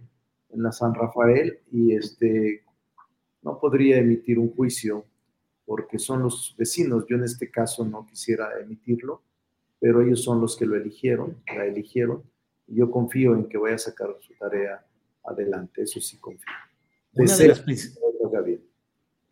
en 0.50 0.62
la 0.62 0.72
San 0.72 0.94
Rafael, 0.94 1.58
y 1.70 1.94
este, 1.94 2.64
no 3.42 3.58
podría 3.58 3.98
emitir 3.98 4.38
un 4.38 4.54
juicio 4.54 5.04
porque 5.64 5.98
son 5.98 6.22
los 6.22 6.54
vecinos. 6.58 7.04
Yo 7.08 7.16
en 7.16 7.24
este 7.24 7.50
caso 7.50 7.84
no 7.84 8.06
quisiera 8.06 8.58
emitirlo, 8.60 9.22
pero 9.78 10.02
ellos 10.02 10.22
son 10.22 10.40
los 10.40 10.56
que 10.56 10.66
lo 10.66 10.76
eligieron, 10.76 11.36
la 11.54 11.66
eligieron. 11.66 12.22
Y 12.66 12.76
yo 12.76 12.90
confío 12.90 13.34
en 13.34 13.48
que 13.48 13.58
vaya 13.58 13.76
a 13.76 13.78
sacar 13.78 14.08
su 14.20 14.34
tarea 14.34 14.84
adelante, 15.24 15.82
eso 15.82 16.00
sí 16.00 16.18
confío. 16.18 16.46
Una 17.12 17.36
de, 17.36 17.48
las, 17.48 17.64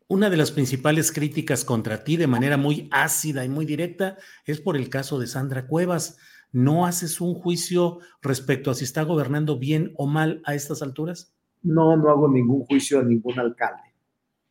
una 0.08 0.30
de 0.30 0.36
las 0.36 0.50
principales 0.50 1.12
críticas 1.12 1.64
contra 1.64 2.04
ti 2.04 2.16
de 2.16 2.26
manera 2.26 2.56
muy 2.56 2.88
ácida 2.90 3.44
y 3.44 3.48
muy 3.48 3.64
directa 3.64 4.16
es 4.44 4.60
por 4.60 4.76
el 4.76 4.88
caso 4.88 5.18
de 5.18 5.26
Sandra 5.26 5.66
Cuevas. 5.66 6.18
¿No 6.52 6.86
haces 6.86 7.20
un 7.20 7.34
juicio 7.34 7.98
respecto 8.22 8.70
a 8.70 8.74
si 8.74 8.84
está 8.84 9.02
gobernando 9.02 9.58
bien 9.58 9.92
o 9.96 10.06
mal 10.06 10.40
a 10.44 10.54
estas 10.54 10.82
alturas? 10.82 11.34
No, 11.62 11.96
no 11.96 12.08
hago 12.10 12.28
ningún 12.28 12.64
juicio 12.64 13.00
a 13.00 13.02
ningún 13.02 13.38
alcalde 13.38 13.86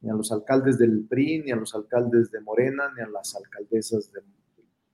ni 0.05 0.11
a 0.11 0.13
los 0.13 0.31
alcaldes 0.31 0.77
del 0.77 1.03
PRI, 1.07 1.41
ni 1.43 1.51
a 1.51 1.55
los 1.55 1.73
alcaldes 1.73 2.29
de 2.29 2.39
Morena, 2.39 2.91
ni 2.95 3.01
a 3.01 3.07
las 3.07 3.35
alcaldesas 3.35 4.11
del 4.13 4.23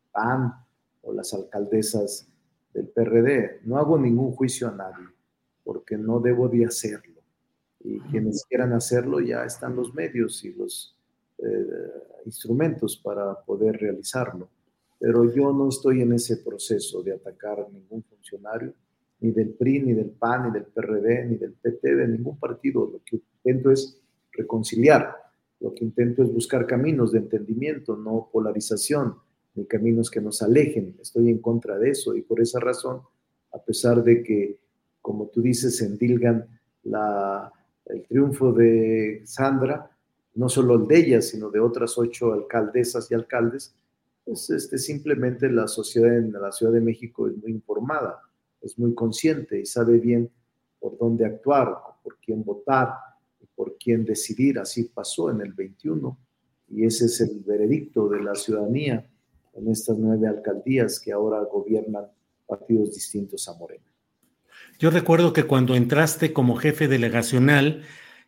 PAN 0.09 0.53
o 1.01 1.11
las 1.11 1.33
alcaldesas 1.33 2.31
del 2.73 2.87
PRD. 2.87 3.59
No 3.65 3.77
hago 3.77 3.97
ningún 3.97 4.31
juicio 4.31 4.69
a 4.69 4.71
nadie, 4.71 5.05
porque 5.65 5.97
no 5.97 6.21
debo 6.21 6.47
de 6.47 6.65
hacerlo. 6.65 7.19
Y 7.81 7.99
quienes 7.99 8.45
quieran 8.45 8.71
hacerlo 8.71 9.19
ya 9.19 9.43
están 9.43 9.75
los 9.75 9.93
medios 9.93 10.45
y 10.45 10.53
los 10.53 10.97
eh, 11.39 11.91
instrumentos 12.25 12.95
para 12.95 13.35
poder 13.41 13.81
realizarlo. 13.81 14.47
Pero 15.01 15.33
yo 15.33 15.51
no 15.51 15.67
estoy 15.67 16.03
en 16.03 16.13
ese 16.13 16.37
proceso 16.37 17.01
de 17.01 17.13
atacar 17.13 17.59
a 17.59 17.67
ningún 17.67 18.03
funcionario, 18.03 18.71
ni 19.19 19.31
del 19.31 19.49
PRI, 19.49 19.81
ni 19.81 19.93
del 19.93 20.11
PAN, 20.11 20.45
ni 20.45 20.51
del 20.51 20.65
PRD, 20.65 21.25
ni 21.25 21.37
del 21.37 21.53
PT, 21.53 21.95
de 21.95 22.07
ningún 22.07 22.37
partido. 22.37 22.87
Lo 22.87 23.01
que 23.03 23.15
intento 23.15 23.71
es 23.71 23.99
reconciliar. 24.31 25.15
Lo 25.59 25.73
que 25.73 25.85
intento 25.85 26.21
es 26.21 26.31
buscar 26.31 26.67
caminos 26.67 27.11
de 27.11 27.17
entendimiento, 27.17 27.97
no 27.97 28.29
polarización, 28.31 29.15
ni 29.55 29.65
caminos 29.65 30.11
que 30.11 30.21
nos 30.21 30.43
alejen. 30.43 30.95
Estoy 31.01 31.29
en 31.29 31.39
contra 31.39 31.79
de 31.79 31.89
eso 31.89 32.15
y 32.15 32.21
por 32.21 32.39
esa 32.39 32.59
razón, 32.59 33.01
a 33.53 33.57
pesar 33.57 34.03
de 34.03 34.21
que, 34.21 34.59
como 35.01 35.29
tú 35.29 35.41
dices, 35.41 35.81
endilgan 35.81 36.45
la, 36.83 37.51
el 37.85 38.03
triunfo 38.03 38.53
de 38.53 39.23
Sandra, 39.25 39.89
no 40.35 40.47
solo 40.47 40.75
el 40.75 40.85
de 40.85 40.99
ella, 40.99 41.21
sino 41.23 41.49
de 41.49 41.59
otras 41.59 41.97
ocho 41.97 42.33
alcaldesas 42.33 43.09
y 43.09 43.15
alcaldes, 43.15 43.75
pues 44.23 44.49
este, 44.49 44.77
simplemente 44.77 45.49
la 45.49 45.67
sociedad 45.67 46.17
en 46.17 46.31
la 46.33 46.51
Ciudad 46.51 46.73
de 46.73 46.81
México 46.81 47.27
es 47.27 47.37
muy 47.37 47.51
informada, 47.51 48.21
es 48.61 48.77
muy 48.77 48.93
consciente 48.93 49.59
y 49.59 49.65
sabe 49.65 49.97
bien 49.97 50.29
por 50.79 50.97
dónde 50.97 51.25
actuar, 51.25 51.75
por 52.03 52.17
quién 52.19 52.43
votar, 52.43 52.93
por 53.55 53.77
quién 53.77 54.05
decidir. 54.05 54.59
Así 54.59 54.85
pasó 54.85 55.29
en 55.29 55.41
el 55.41 55.53
21 55.53 56.17
y 56.69 56.85
ese 56.85 57.05
es 57.05 57.21
el 57.21 57.41
veredicto 57.45 58.07
de 58.09 58.23
la 58.23 58.35
ciudadanía 58.35 59.07
en 59.53 59.67
estas 59.69 59.97
nueve 59.97 60.27
alcaldías 60.27 60.99
que 60.99 61.11
ahora 61.11 61.41
gobiernan 61.43 62.05
partidos 62.47 62.93
distintos 62.93 63.47
a 63.47 63.53
Morena. 63.53 63.85
Yo 64.79 64.89
recuerdo 64.89 65.33
que 65.33 65.43
cuando 65.43 65.75
entraste 65.75 66.33
como 66.33 66.55
jefe 66.55 66.87
delegacional, 66.87 67.83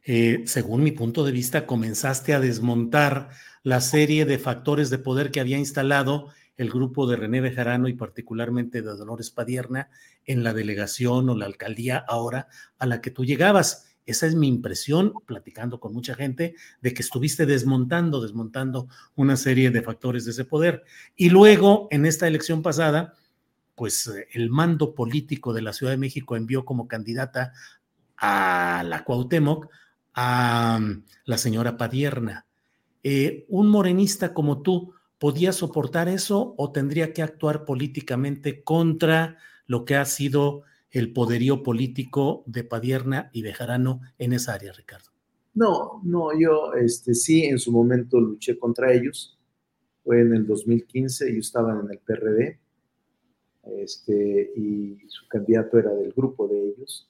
eh, 0.06 0.44
según 0.46 0.84
mi 0.84 0.92
punto 0.92 1.24
de 1.24 1.32
vista, 1.32 1.66
comenzaste 1.66 2.34
a 2.34 2.40
desmontar 2.40 3.30
la 3.64 3.80
serie 3.80 4.26
de 4.26 4.38
factores 4.38 4.90
de 4.90 4.98
poder 4.98 5.32
que 5.32 5.40
había 5.40 5.58
instalado 5.58 6.30
el 6.58 6.70
grupo 6.70 7.08
de 7.08 7.16
René 7.16 7.42
Bejarano 7.42 7.88
y 7.88 7.94
particularmente 7.94 8.82
de 8.82 8.96
Dolores 8.96 9.32
Padierna 9.32 9.90
en 10.26 10.44
la 10.44 10.54
delegación 10.54 11.30
o 11.30 11.36
la 11.36 11.46
alcaldía 11.46 12.04
ahora 12.08 12.48
a 12.78 12.86
la 12.86 13.02
que 13.02 13.12
tú 13.12 13.26
llegabas. 13.26 13.96
Esa 14.06 14.28
es 14.28 14.36
mi 14.36 14.50
impresión, 14.50 15.14
platicando 15.26 15.80
con 15.80 15.94
mucha 15.94 16.14
gente, 16.14 16.56
de 16.82 16.94
que 16.94 17.02
estuviste 17.02 17.46
desmontando, 17.46 18.22
desmontando 18.22 18.90
una 19.16 19.38
serie 19.38 19.72
de 19.72 19.82
factores 19.82 20.26
de 20.26 20.32
ese 20.32 20.44
poder. 20.44 20.84
Y 21.16 21.30
luego, 21.30 21.88
en 21.90 22.06
esta 22.06 22.28
elección 22.28 22.62
pasada, 22.62 23.14
pues 23.76 24.08
eh, 24.08 24.28
el 24.34 24.50
mando 24.50 24.94
político 24.94 25.54
de 25.54 25.62
la 25.62 25.72
Ciudad 25.72 25.94
de 25.94 25.98
México 25.98 26.36
envió 26.36 26.66
como 26.66 26.88
candidata 26.90 27.54
a 28.18 28.84
la 28.86 29.06
Cuauhtémoc 29.06 29.70
a 30.14 30.80
mm, 30.80 31.04
la 31.26 31.38
señora 31.38 31.78
Padierna. 31.78 32.46
Eh, 33.04 33.46
¿Un 33.50 33.70
morenista 33.70 34.34
como 34.34 34.62
tú 34.62 34.94
podía 35.20 35.52
soportar 35.52 36.10
eso 36.10 36.54
o 36.58 36.72
tendría 36.72 37.14
que 37.14 37.22
actuar 37.22 37.66
políticamente 37.66 38.64
contra 38.64 39.38
lo 39.68 39.86
que 39.86 39.96
ha 39.96 40.06
sido 40.06 40.64
el 40.92 41.12
poderío 41.12 41.64
político 41.64 42.44
de 42.46 42.64
Padierna 42.64 43.30
y 43.34 43.42
Bejarano 43.42 44.02
en 44.18 44.34
esa 44.34 44.54
área, 44.54 44.72
Ricardo? 44.74 45.10
No, 45.56 46.02
no, 46.04 46.38
yo 46.38 46.74
este, 46.74 47.14
sí 47.14 47.44
en 47.46 47.60
su 47.60 47.72
momento 47.72 48.20
luché 48.20 48.58
contra 48.58 48.94
ellos. 48.94 49.38
Fue 50.04 50.22
en 50.22 50.34
el 50.34 50.46
2015, 50.46 51.34
yo 51.34 51.40
estaba 51.40 51.80
en 51.80 51.92
el 51.92 52.00
PRD 52.00 52.60
este, 53.64 54.52
y 54.56 54.98
su 55.08 55.28
candidato 55.28 55.78
era 55.78 55.94
del 55.94 56.12
grupo 56.12 56.48
de 56.48 56.70
ellos. 56.70 57.10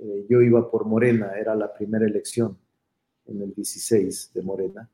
Eh, 0.00 0.26
yo 0.28 0.40
iba 0.42 0.70
por 0.70 0.84
Morena, 0.84 1.32
era 1.38 1.54
la 1.54 1.72
primera 1.72 2.06
elección 2.06 2.56
en 3.26 3.42
el 3.42 3.54
16 3.54 4.32
de 4.34 4.42
Morena. 4.42 4.88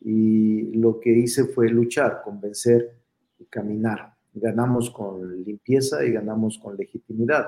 Y 0.00 0.76
lo 0.76 1.00
que 1.00 1.10
hice 1.10 1.44
fue 1.46 1.68
luchar, 1.68 2.22
convencer 2.22 2.94
y 3.38 3.44
caminar 3.46 4.14
ganamos 4.34 4.90
con 4.90 5.44
limpieza 5.44 6.04
y 6.04 6.12
ganamos 6.12 6.58
con 6.58 6.76
legitimidad, 6.76 7.46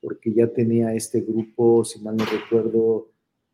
porque 0.00 0.32
ya 0.34 0.48
tenía 0.48 0.92
este 0.92 1.20
grupo, 1.20 1.84
si 1.84 2.00
mal 2.00 2.16
no 2.16 2.24
recuerdo, 2.24 3.08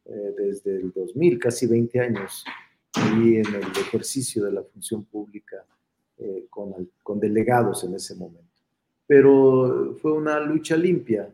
eh, 0.07 0.35
desde 0.37 0.77
el 0.81 0.91
2000, 0.93 1.39
casi 1.39 1.67
20 1.67 2.01
años, 2.01 2.45
y 3.17 3.37
en 3.37 3.47
el 3.47 3.71
ejercicio 3.81 4.45
de 4.45 4.53
la 4.53 4.63
función 4.63 5.05
pública 5.05 5.65
eh, 6.19 6.47
con, 6.51 6.91
con, 7.03 7.21
delegados 7.21 7.85
en 7.85 7.95
ese 7.95 8.15
momento. 8.17 8.43
Pero 9.07 9.97
fue 10.01 10.13
una 10.13 10.41
lucha 10.41 10.77
limpia. 10.77 11.29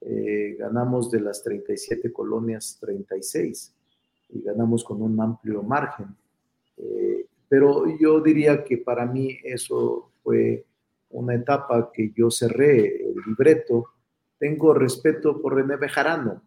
Eh, 0.00 0.56
ganamos 0.58 1.10
de 1.10 1.20
las 1.20 1.42
37 1.42 2.12
colonias 2.12 2.78
36 2.80 3.74
y 4.30 4.42
ganamos 4.42 4.84
con 4.84 5.02
un 5.02 5.20
amplio 5.20 5.62
margen. 5.62 6.08
pero 7.48 7.86
yo 7.98 8.20
diría 8.20 8.62
que 8.62 8.78
para 8.78 9.06
mí 9.06 9.38
eso 9.42 10.12
fue 10.22 10.66
una 11.10 11.34
etapa 11.34 11.90
que 11.92 12.12
yo 12.14 12.30
cerré 12.30 13.06
el 13.06 13.16
libreto. 13.26 13.86
Tengo 14.38 14.74
respeto 14.74 15.40
por 15.40 15.54
René 15.54 15.76
Bejarano, 15.76 16.42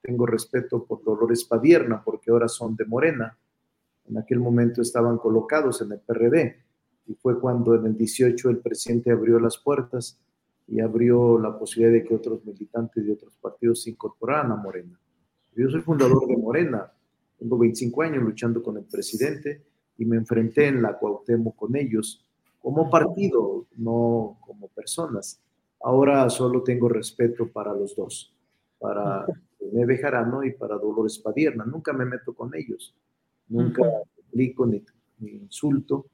tengo 0.00 0.26
respeto 0.26 0.84
por 0.84 1.02
Dolores 1.02 1.44
Padierna, 1.44 2.02
porque 2.04 2.30
ahora 2.30 2.48
son 2.48 2.76
de 2.76 2.84
Morena. 2.84 3.36
En 4.08 4.18
aquel 4.18 4.40
momento 4.40 4.82
estaban 4.82 5.18
colocados 5.18 5.80
en 5.82 5.92
el 5.92 6.00
PRD 6.00 6.56
y 7.06 7.14
fue 7.14 7.40
cuando 7.40 7.74
en 7.74 7.86
el 7.86 7.96
18 7.96 8.50
el 8.50 8.58
presidente 8.58 9.10
abrió 9.10 9.38
las 9.38 9.58
puertas 9.58 10.18
y 10.72 10.80
abrió 10.80 11.38
la 11.38 11.58
posibilidad 11.58 11.92
de 11.92 12.02
que 12.02 12.14
otros 12.14 12.42
militantes 12.46 13.04
de 13.04 13.12
otros 13.12 13.36
partidos 13.36 13.82
se 13.82 13.90
incorporaran 13.90 14.52
a 14.52 14.56
Morena. 14.56 14.98
Yo 15.54 15.68
soy 15.68 15.82
fundador 15.82 16.26
de 16.26 16.34
Morena, 16.34 16.90
tengo 17.38 17.58
25 17.58 18.00
años 18.00 18.22
luchando 18.22 18.62
con 18.62 18.78
el 18.78 18.84
presidente 18.84 19.62
y 19.98 20.06
me 20.06 20.16
enfrenté 20.16 20.68
en 20.68 20.80
la 20.80 20.98
Cuauhtémoc 20.98 21.56
con 21.56 21.76
ellos 21.76 22.24
como 22.58 22.88
partido, 22.88 23.66
no 23.76 24.38
como 24.40 24.68
personas. 24.68 25.42
Ahora 25.82 26.30
solo 26.30 26.62
tengo 26.62 26.88
respeto 26.88 27.48
para 27.52 27.74
los 27.74 27.94
dos, 27.94 28.34
para 28.78 29.26
René 29.60 29.84
Bejarano 29.84 30.42
y 30.42 30.52
para 30.52 30.78
Dolores 30.78 31.18
Padierna. 31.18 31.66
Nunca 31.66 31.92
me 31.92 32.06
meto 32.06 32.32
con 32.32 32.54
ellos, 32.54 32.94
nunca 33.46 33.82
explico 34.16 34.64
ni, 34.64 34.82
insulto, 35.20 36.06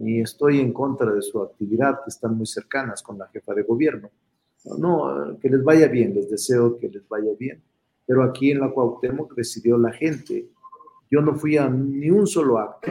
ni 0.00 0.20
estoy 0.20 0.60
en 0.60 0.72
contra 0.72 1.12
de 1.12 1.22
su 1.22 1.40
actividad, 1.40 2.02
que 2.02 2.10
están 2.10 2.36
muy 2.36 2.46
cercanas 2.46 3.02
con 3.02 3.18
la 3.18 3.28
jefa 3.28 3.54
de 3.54 3.62
gobierno. 3.62 4.10
No, 4.78 5.38
que 5.40 5.48
les 5.48 5.62
vaya 5.62 5.88
bien, 5.88 6.14
les 6.14 6.28
deseo 6.28 6.78
que 6.78 6.88
les 6.88 7.08
vaya 7.08 7.32
bien. 7.38 7.62
Pero 8.06 8.24
aquí 8.24 8.50
en 8.50 8.60
la 8.60 8.70
Cuauhtémoc 8.70 9.34
decidió 9.34 9.78
la 9.78 9.92
gente. 9.92 10.48
Yo 11.10 11.22
no 11.22 11.34
fui 11.34 11.56
a 11.56 11.68
ni 11.68 12.10
un 12.10 12.26
solo 12.26 12.58
acto, 12.58 12.90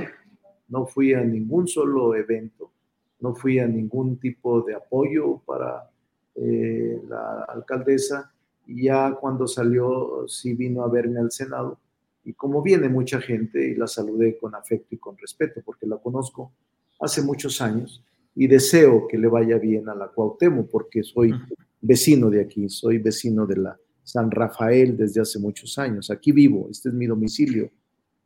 no 0.69 0.85
fui 0.85 1.13
a 1.13 1.23
ningún 1.23 1.67
solo 1.67 2.15
evento 2.15 2.71
no 3.19 3.35
fui 3.35 3.59
a 3.59 3.67
ningún 3.67 4.17
tipo 4.17 4.61
de 4.61 4.75
apoyo 4.75 5.41
para 5.45 5.89
eh, 6.35 7.01
la 7.07 7.43
alcaldesa 7.43 8.31
y 8.65 8.83
ya 8.83 9.15
cuando 9.19 9.47
salió 9.47 10.27
sí 10.27 10.53
vino 10.53 10.83
a 10.83 10.89
verme 10.89 11.19
al 11.19 11.31
Senado 11.31 11.79
y 12.23 12.33
como 12.33 12.61
viene 12.61 12.87
mucha 12.89 13.19
gente 13.19 13.67
y 13.67 13.75
la 13.75 13.87
saludé 13.87 14.37
con 14.37 14.55
afecto 14.55 14.95
y 14.95 14.97
con 14.97 15.17
respeto 15.17 15.61
porque 15.65 15.85
la 15.85 15.97
conozco 15.97 16.51
hace 16.99 17.21
muchos 17.21 17.61
años 17.61 18.03
y 18.35 18.47
deseo 18.47 19.07
que 19.07 19.17
le 19.17 19.27
vaya 19.27 19.57
bien 19.57 19.89
a 19.89 19.95
la 19.95 20.07
Cuauhtémoc 20.07 20.69
porque 20.69 21.03
soy 21.03 21.33
vecino 21.81 22.29
de 22.29 22.41
aquí, 22.41 22.69
soy 22.69 22.97
vecino 22.97 23.45
de 23.45 23.57
la 23.57 23.77
San 24.03 24.31
Rafael 24.31 24.97
desde 24.97 25.21
hace 25.21 25.39
muchos 25.39 25.77
años. 25.77 26.09
Aquí 26.09 26.31
vivo, 26.31 26.67
este 26.71 26.89
es 26.89 26.95
mi 26.95 27.05
domicilio. 27.05 27.71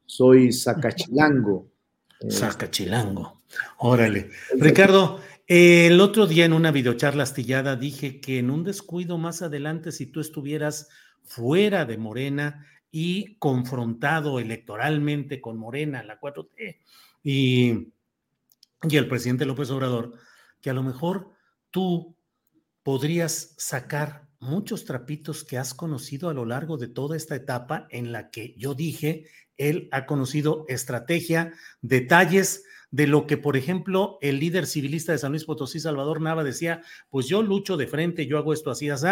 Soy 0.06 0.54
Zacachilango. 0.54 1.68
Zacachilango. 2.30 3.42
Órale. 3.80 4.30
Ricardo, 4.58 5.20
el 5.46 6.00
otro 6.00 6.26
día 6.26 6.46
en 6.46 6.54
una 6.54 6.72
videocharla 6.72 7.24
astillada 7.24 7.76
dije 7.76 8.22
que 8.22 8.40
en 8.40 8.50
un 8.50 8.64
descuido 8.64 9.18
más 9.18 9.42
adelante, 9.42 9.92
si 9.92 10.06
tú 10.06 10.22
estuvieras 10.22 10.90
fuera 11.24 11.86
de 11.86 11.98
Morena 11.98 12.66
y 12.92 13.36
confrontado 13.38 14.40
electoralmente 14.40 15.42
con 15.42 15.58
Morena, 15.58 16.04
la 16.04 16.20
4T, 16.20 16.78
y, 17.24 17.93
y 18.84 18.98
el 18.98 19.08
presidente 19.08 19.46
López 19.46 19.70
Obrador, 19.72 20.14
que 20.62 20.70
a 20.70 20.74
lo 20.74 20.84
mejor 20.84 21.32
tú 21.72 22.18
podrías 22.84 23.56
sacar 23.58 24.28
muchos 24.40 24.84
trapitos 24.86 25.44
que 25.44 25.58
has 25.58 25.74
conocido 25.74 26.30
a 26.30 26.34
lo 26.34 26.46
largo 26.46 26.78
de 26.78 26.90
toda 26.90 27.16
esta 27.16 27.36
etapa 27.36 27.88
en 27.90 28.12
la 28.12 28.30
que 28.30 28.54
yo 28.58 28.76
dije, 28.76 29.28
él 29.58 29.88
ha 29.92 30.06
conocido 30.06 30.66
estrategia, 30.68 31.54
detalles 31.82 32.66
de 32.92 33.08
lo 33.08 33.26
que, 33.26 33.38
por 33.38 33.58
ejemplo, 33.58 34.20
el 34.22 34.40
líder 34.40 34.68
civilista 34.68 35.14
de 35.14 35.18
San 35.18 35.32
Luis 35.32 35.46
Potosí, 35.46 35.80
Salvador 35.80 36.22
Nava, 36.22 36.44
decía, 36.44 36.82
pues 37.10 37.28
yo 37.28 37.42
lucho 37.42 37.78
de 37.78 37.88
frente, 37.88 38.28
yo 38.28 38.38
hago 38.38 38.54
esto 38.54 38.70
así, 38.70 38.90
así, 38.90 39.08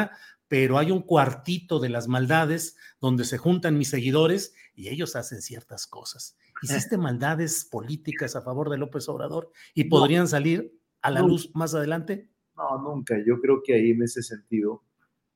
pero 0.52 0.78
hay 0.78 0.92
un 0.92 1.02
cuartito 1.02 1.80
de 1.80 1.88
las 1.88 2.10
maldades 2.10 2.76
donde 3.00 3.24
se 3.24 3.38
juntan 3.38 3.78
mis 3.78 3.88
seguidores 3.88 4.54
y 4.76 4.90
ellos 4.90 5.16
hacen 5.16 5.42
ciertas 5.42 5.88
cosas. 5.88 6.38
Hiciste 6.62 6.98
maldades 6.98 7.64
políticas 7.64 8.36
a 8.36 8.42
favor 8.42 8.70
de 8.70 8.78
López 8.78 9.08
Obrador 9.08 9.54
y 9.74 9.86
podrían 9.86 10.28
salir 10.28 10.78
a 11.02 11.10
la 11.10 11.22
luz 11.22 11.52
más 11.54 11.74
adelante. 11.74 12.30
No, 12.58 12.78
nunca. 12.82 13.16
Yo 13.26 13.40
creo 13.40 13.64
que 13.64 13.76
ahí 13.76 13.92
en 13.92 14.04
ese 14.04 14.22
sentido, 14.22 14.84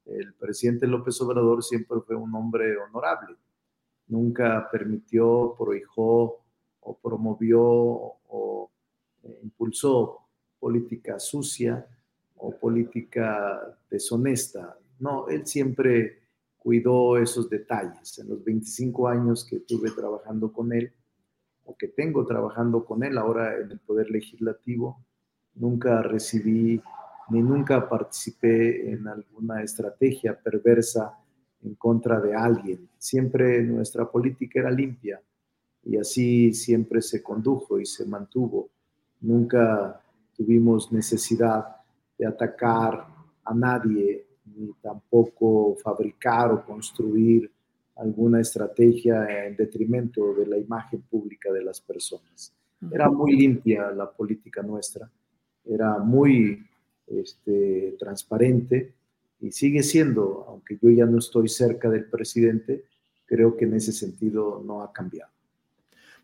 el 0.05 0.33
presidente 0.33 0.85
López 0.85 1.21
Obrador 1.21 1.63
siempre 1.63 1.99
fue 2.05 2.17
un 2.17 2.35
hombre 2.35 2.75
honorable. 2.75 3.37
Nunca 4.07 4.67
permitió, 4.69 5.55
prohijó 5.57 6.43
o 6.81 6.97
promovió 7.01 7.61
o 7.63 8.69
eh, 9.23 9.39
impulsó 9.43 10.27
política 10.59 11.19
sucia 11.19 11.87
o 12.35 12.53
política 12.59 13.79
deshonesta. 13.89 14.77
No, 14.99 15.27
él 15.27 15.45
siempre 15.45 16.19
cuidó 16.57 17.17
esos 17.17 17.49
detalles. 17.49 18.17
En 18.19 18.29
los 18.29 18.43
25 18.43 19.07
años 19.07 19.45
que 19.45 19.59
tuve 19.59 19.91
trabajando 19.91 20.51
con 20.51 20.73
él, 20.73 20.91
o 21.65 21.75
que 21.75 21.87
tengo 21.87 22.25
trabajando 22.25 22.85
con 22.85 23.03
él 23.03 23.17
ahora 23.17 23.57
en 23.57 23.71
el 23.71 23.79
Poder 23.79 24.09
Legislativo, 24.11 25.03
nunca 25.55 26.01
recibí 26.01 26.81
ni 27.29 27.41
nunca 27.41 27.89
participé 27.89 28.91
en 28.91 29.07
alguna 29.07 29.63
estrategia 29.63 30.39
perversa 30.39 31.17
en 31.63 31.75
contra 31.75 32.19
de 32.19 32.35
alguien. 32.35 32.87
Siempre 32.97 33.63
nuestra 33.63 34.09
política 34.09 34.59
era 34.59 34.69
limpia 34.69 35.21
y 35.83 35.97
así 35.97 36.53
siempre 36.53 37.01
se 37.01 37.23
condujo 37.23 37.79
y 37.79 37.85
se 37.85 38.05
mantuvo. 38.05 38.69
Nunca 39.21 40.01
tuvimos 40.35 40.91
necesidad 40.91 41.65
de 42.17 42.27
atacar 42.27 43.07
a 43.43 43.53
nadie, 43.53 44.24
ni 44.45 44.73
tampoco 44.81 45.75
fabricar 45.83 46.51
o 46.51 46.65
construir 46.65 47.51
alguna 47.95 48.41
estrategia 48.41 49.45
en 49.45 49.55
detrimento 49.55 50.33
de 50.33 50.45
la 50.45 50.57
imagen 50.57 51.01
pública 51.01 51.51
de 51.51 51.63
las 51.63 51.79
personas. 51.79 52.53
Era 52.91 53.09
muy 53.09 53.35
limpia 53.35 53.91
la 53.91 54.11
política 54.11 54.61
nuestra, 54.61 55.09
era 55.63 55.97
muy 55.99 56.63
este, 57.07 57.95
transparente 57.97 58.93
y 59.39 59.51
sigue 59.51 59.81
siendo, 59.81 60.45
aunque 60.47 60.77
yo 60.81 60.89
ya 60.89 61.05
no 61.05 61.19
estoy 61.19 61.47
cerca 61.47 61.89
del 61.89 62.05
presidente, 62.05 62.85
creo 63.25 63.55
que 63.55 63.65
en 63.65 63.75
ese 63.75 63.91
sentido 63.91 64.61
no 64.65 64.83
ha 64.83 64.91
cambiado. 64.91 65.34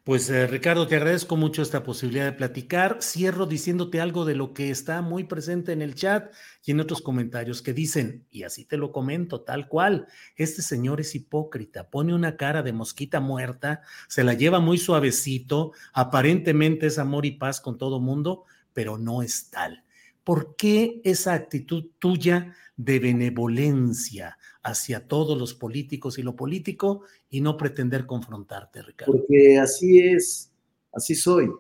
Pues 0.04 0.28
eh, 0.32 0.48
Ricardo, 0.48 0.88
te 0.88 0.96
agradezco 0.96 1.38
mucho 1.38 1.62
esta 1.62 1.84
posibilidad 1.84 2.26
de 2.26 2.32
platicar. 2.32 2.98
Cierro 3.04 3.46
diciéndote 3.46 4.02
algo 4.02 4.26
de 4.26 4.34
lo 4.34 4.52
que 4.52 4.72
está 4.72 5.04
muy 5.04 5.26
presente 5.26 5.74
en 5.74 5.84
el 5.84 5.94
chat 5.94 6.34
y 6.66 6.72
en 6.72 6.80
otros 6.80 7.04
comentarios 7.04 7.62
que 7.62 7.72
dicen, 7.72 8.26
y 8.32 8.42
así 8.42 8.66
te 8.66 8.78
lo 8.78 8.92
comento, 8.92 9.42
tal 9.42 9.68
cual, 9.68 10.08
este 10.36 10.64
señor 10.64 11.02
es 11.02 11.14
hipócrita, 11.14 11.92
pone 11.92 12.16
una 12.16 12.36
cara 12.36 12.64
de 12.64 12.74
mosquita 12.74 13.20
muerta, 13.20 13.82
se 14.08 14.24
la 14.24 14.34
lleva 14.34 14.60
muy 14.60 14.80
suavecito, 14.80 15.74
aparentemente 15.94 16.88
es 16.88 16.98
amor 16.98 17.28
y 17.28 17.34
paz 17.34 17.62
con 17.62 17.78
todo 17.78 18.00
mundo, 18.00 18.46
pero 18.74 18.98
no 18.98 19.22
es 19.22 19.52
tal. 19.52 19.84
¿Por 20.24 20.56
qué 20.56 21.00
esa 21.04 21.34
actitud 21.34 21.86
tuya 22.00 22.56
de 22.76 22.98
benevolencia 22.98 24.40
hacia 24.64 25.08
todos 25.08 25.38
los 25.38 25.54
políticos 25.54 26.20
y 26.20 26.24
lo 26.24 26.36
político 26.36 27.04
y 27.30 27.42
no 27.42 27.58
pretender 27.58 28.06
confrontarte, 28.06 28.82
Ricardo? 28.82 29.14
Porque 29.14 29.58
así 29.58 30.00
es, 30.00 30.52
así 30.94 31.16
soy. 31.16 31.52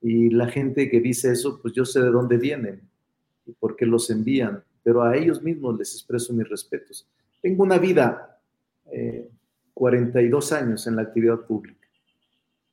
Y 0.00 0.30
la 0.30 0.48
gente 0.48 0.90
que 0.90 1.00
dice 1.00 1.32
eso, 1.32 1.60
pues 1.60 1.74
yo 1.74 1.84
sé 1.84 2.00
de 2.00 2.10
dónde 2.10 2.36
vienen 2.38 2.80
y 3.46 3.52
por 3.52 3.76
qué 3.76 3.86
los 3.86 4.10
envían, 4.10 4.62
pero 4.82 5.02
a 5.02 5.16
ellos 5.16 5.42
mismos 5.42 5.78
les 5.78 5.92
expreso 5.92 6.32
mis 6.32 6.48
respetos. 6.48 7.06
Tengo 7.42 7.62
una 7.62 7.78
vida, 7.78 8.38
42 9.74 10.52
eh, 10.52 10.54
años 10.54 10.86
en 10.86 10.96
la 10.96 11.02
actividad 11.02 11.40
pública. 11.40 11.86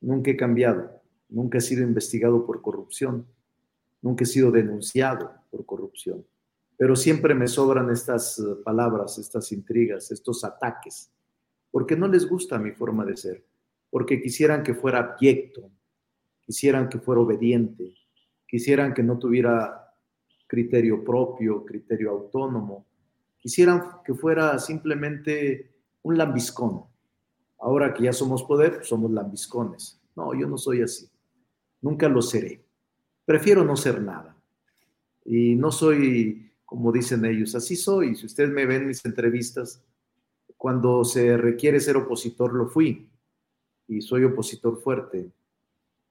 Nunca 0.01 0.31
he 0.31 0.37
cambiado, 0.37 1.01
nunca 1.29 1.57
he 1.57 1.61
sido 1.61 1.83
investigado 1.83 2.45
por 2.45 2.61
corrupción 2.61 3.25
nunca 4.01 4.23
he 4.23 4.27
sido 4.27 4.51
denunciado 4.51 5.31
por 5.51 5.65
corrupción, 5.65 6.25
pero 6.77 6.95
siempre 6.95 7.33
me 7.33 7.47
sobran 7.47 7.89
estas 7.89 8.39
eh, 8.39 8.43
palabras, 8.63 9.17
estas 9.17 9.51
intrigas, 9.51 10.11
estos 10.11 10.43
ataques, 10.43 11.11
porque 11.71 11.95
no 11.95 12.07
les 12.07 12.27
gusta 12.27 12.57
mi 12.57 12.71
forma 12.71 13.03
de 13.05 13.17
ser, 13.17 13.45
porque 13.89 14.21
quisieran 14.21 14.63
que 14.63 14.73
fuera 14.73 14.99
abyecto, 14.99 15.71
quisieran 16.41 16.87
que 16.87 16.99
fuera 16.99 17.21
obediente, 17.21 17.95
quisieran 18.47 18.93
que 18.93 19.03
no 19.03 19.17
tuviera 19.17 19.93
criterio 20.47 21.03
propio, 21.03 21.65
criterio 21.65 22.11
autónomo, 22.11 22.85
quisieran 23.37 24.01
que 24.05 24.13
fuera 24.13 24.57
simplemente 24.59 25.73
un 26.03 26.17
lambiscón. 26.17 26.85
Ahora 27.59 27.93
que 27.93 28.03
ya 28.03 28.13
somos 28.13 28.43
poder, 28.43 28.85
somos 28.85 29.11
lambiscones. 29.11 29.99
No, 30.15 30.33
yo 30.33 30.47
no 30.47 30.57
soy 30.57 30.83
así. 30.83 31.09
Nunca 31.81 32.07
lo 32.07 32.21
seré 32.21 32.67
prefiero 33.27 33.65
no 33.65 33.75
ser 33.75 34.01
nada. 34.01 34.37
Y 35.25 35.55
no 35.55 35.69
soy, 35.69 36.46
como 36.67 36.91
dicen 36.91 37.23
ellos, 37.23 37.55
así 37.55 37.77
soy. 37.77 38.13
Si 38.17 38.25
ustedes 38.25 38.49
me 38.49 38.65
ven 38.65 38.81
en 38.81 38.87
mis 38.89 39.05
entrevistas, 39.05 39.81
cuando 40.57 41.05
se 41.05 41.37
requiere 41.37 41.79
ser 41.79 41.95
opositor, 41.95 42.53
lo 42.53 42.67
fui. 42.67 43.09
Y 43.87 44.01
soy 44.01 44.25
opositor 44.25 44.77
fuerte. 44.81 45.31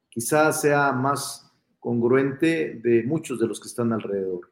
Quizás 0.08 0.62
sea 0.62 0.92
más 0.92 1.52
congruente 1.78 2.80
de 2.82 3.02
muchos 3.02 3.38
de 3.38 3.46
los 3.46 3.60
que 3.60 3.68
están 3.68 3.92
alrededor. 3.92 4.50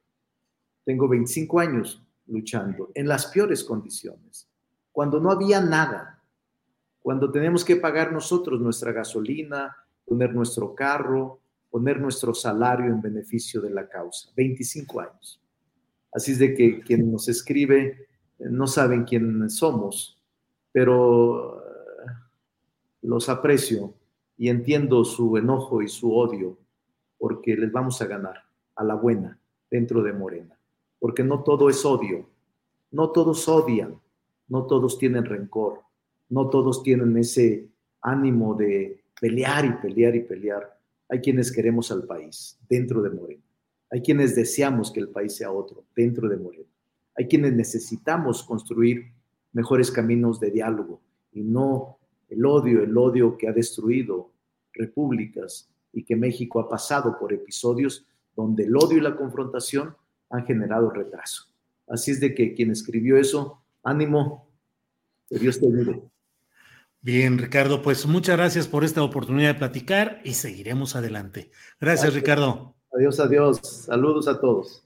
Tengo 0.84 1.08
25 1.08 1.58
años 1.58 2.06
luchando 2.26 2.90
en 2.94 3.08
las 3.08 3.24
peores 3.28 3.64
condiciones, 3.64 4.46
cuando 4.92 5.18
no 5.20 5.30
había 5.30 5.62
nada, 5.62 6.22
cuando 7.00 7.32
tenemos 7.32 7.64
que 7.64 7.76
pagar 7.76 8.12
nosotros 8.12 8.60
nuestra 8.60 8.92
gasolina, 8.92 9.74
poner 10.04 10.34
nuestro 10.34 10.74
carro, 10.74 11.40
poner 11.70 11.98
nuestro 11.98 12.34
salario 12.34 12.92
en 12.92 13.00
beneficio 13.00 13.62
de 13.62 13.70
la 13.70 13.88
causa. 13.88 14.30
25 14.36 15.00
años. 15.00 15.40
Así 16.14 16.32
es 16.32 16.38
de 16.38 16.54
que 16.54 16.80
quien 16.80 17.12
nos 17.12 17.28
escribe 17.28 18.06
eh, 18.38 18.44
no 18.48 18.66
saben 18.66 19.04
quién 19.04 19.50
somos, 19.50 20.18
pero 20.72 21.60
eh, 21.60 22.10
los 23.02 23.28
aprecio 23.28 23.92
y 24.38 24.48
entiendo 24.48 25.04
su 25.04 25.36
enojo 25.36 25.82
y 25.82 25.88
su 25.88 26.14
odio 26.14 26.56
porque 27.18 27.56
les 27.56 27.70
vamos 27.70 28.00
a 28.00 28.06
ganar 28.06 28.44
a 28.76 28.84
la 28.84 28.94
buena 28.94 29.38
dentro 29.70 30.02
de 30.02 30.12
Morena. 30.12 30.58
Porque 30.98 31.22
no 31.22 31.42
todo 31.42 31.68
es 31.68 31.84
odio, 31.84 32.26
no 32.90 33.10
todos 33.10 33.46
odian, 33.48 34.00
no 34.48 34.66
todos 34.66 34.98
tienen 34.98 35.24
rencor, 35.24 35.80
no 36.28 36.48
todos 36.48 36.82
tienen 36.82 37.16
ese 37.18 37.68
ánimo 38.00 38.54
de 38.54 39.04
pelear 39.20 39.64
y 39.64 39.72
pelear 39.72 40.16
y 40.16 40.20
pelear 40.20 40.74
hay 41.08 41.20
quienes 41.20 41.52
queremos 41.52 41.90
al 41.90 42.04
país 42.04 42.58
dentro 42.68 43.02
de 43.02 43.10
Morena. 43.10 43.43
Hay 43.94 44.00
quienes 44.02 44.34
deseamos 44.34 44.90
que 44.90 44.98
el 44.98 45.10
país 45.10 45.36
sea 45.36 45.52
otro 45.52 45.84
dentro 45.94 46.28
de 46.28 46.36
Morena. 46.36 46.68
Hay 47.16 47.28
quienes 47.28 47.52
necesitamos 47.52 48.42
construir 48.42 49.12
mejores 49.52 49.92
caminos 49.92 50.40
de 50.40 50.50
diálogo 50.50 51.00
y 51.30 51.42
no 51.42 51.98
el 52.28 52.44
odio, 52.44 52.82
el 52.82 52.98
odio 52.98 53.38
que 53.38 53.46
ha 53.46 53.52
destruido 53.52 54.32
repúblicas 54.72 55.70
y 55.92 56.02
que 56.02 56.16
México 56.16 56.58
ha 56.58 56.68
pasado 56.68 57.16
por 57.20 57.32
episodios 57.32 58.04
donde 58.34 58.64
el 58.64 58.76
odio 58.76 58.98
y 58.98 59.00
la 59.00 59.14
confrontación 59.14 59.94
han 60.28 60.44
generado 60.44 60.90
retraso. 60.90 61.44
Así 61.86 62.10
es 62.10 62.18
de 62.18 62.34
que 62.34 62.52
quien 62.52 62.72
escribió 62.72 63.16
eso, 63.16 63.62
ánimo, 63.84 64.48
que 65.28 65.38
Dios 65.38 65.60
te 65.60 65.68
ayude. 65.68 66.02
Bien, 67.00 67.38
Ricardo, 67.38 67.80
pues 67.80 68.06
muchas 68.06 68.36
gracias 68.36 68.66
por 68.66 68.82
esta 68.82 69.04
oportunidad 69.04 69.52
de 69.52 69.58
platicar 69.60 70.20
y 70.24 70.32
seguiremos 70.32 70.96
adelante. 70.96 71.52
Gracias, 71.78 72.12
Ricardo. 72.12 72.73
Adiós, 72.96 73.18
adiós. 73.18 73.58
Saludos 73.62 74.28
a 74.28 74.40
todos. 74.40 74.84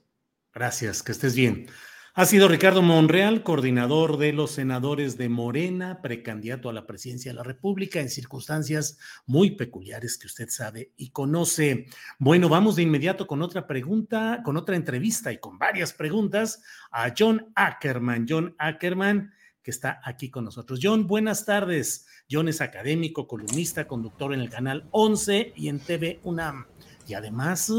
Gracias, 0.53 1.03
que 1.03 1.11
estés 1.11 1.35
bien. 1.35 1.67
Ha 2.15 2.25
sido 2.25 2.47
Ricardo 2.47 2.81
Monreal, 2.81 3.43
coordinador 3.43 4.17
de 4.17 4.33
los 4.33 4.51
senadores 4.51 5.15
de 5.15 5.29
Morena, 5.29 6.01
precandidato 6.01 6.69
a 6.69 6.73
la 6.73 6.87
presidencia 6.87 7.31
de 7.31 7.35
la 7.35 7.43
República 7.43 8.01
en 8.01 8.09
circunstancias 8.09 8.97
muy 9.27 9.51
peculiares 9.51 10.17
que 10.17 10.25
usted 10.25 10.49
sabe 10.49 10.91
y 10.97 11.11
conoce. 11.11 11.85
Bueno, 12.17 12.49
vamos 12.49 12.75
de 12.75 12.81
inmediato 12.81 13.27
con 13.27 13.43
otra 13.43 13.67
pregunta, 13.67 14.41
con 14.43 14.57
otra 14.57 14.75
entrevista 14.75 15.31
y 15.31 15.37
con 15.37 15.59
varias 15.59 15.93
preguntas 15.93 16.63
a 16.91 17.13
John 17.15 17.51
Ackerman. 17.55 18.25
John 18.27 18.55
Ackerman 18.57 19.31
que 19.61 19.71
está 19.71 20.01
aquí 20.03 20.29
con 20.29 20.45
nosotros. 20.45 20.79
John, 20.81 21.05
buenas 21.05 21.45
tardes. 21.45 22.07
John 22.29 22.47
es 22.47 22.59
académico, 22.59 23.27
columnista, 23.27 23.87
conductor 23.87 24.33
en 24.33 24.39
el 24.39 24.49
canal 24.49 24.87
11 24.91 25.53
y 25.55 25.69
en 25.69 25.79
TV 25.79 26.19
UNAM. 26.23 26.65
Y 27.09 27.15
además, 27.15 27.71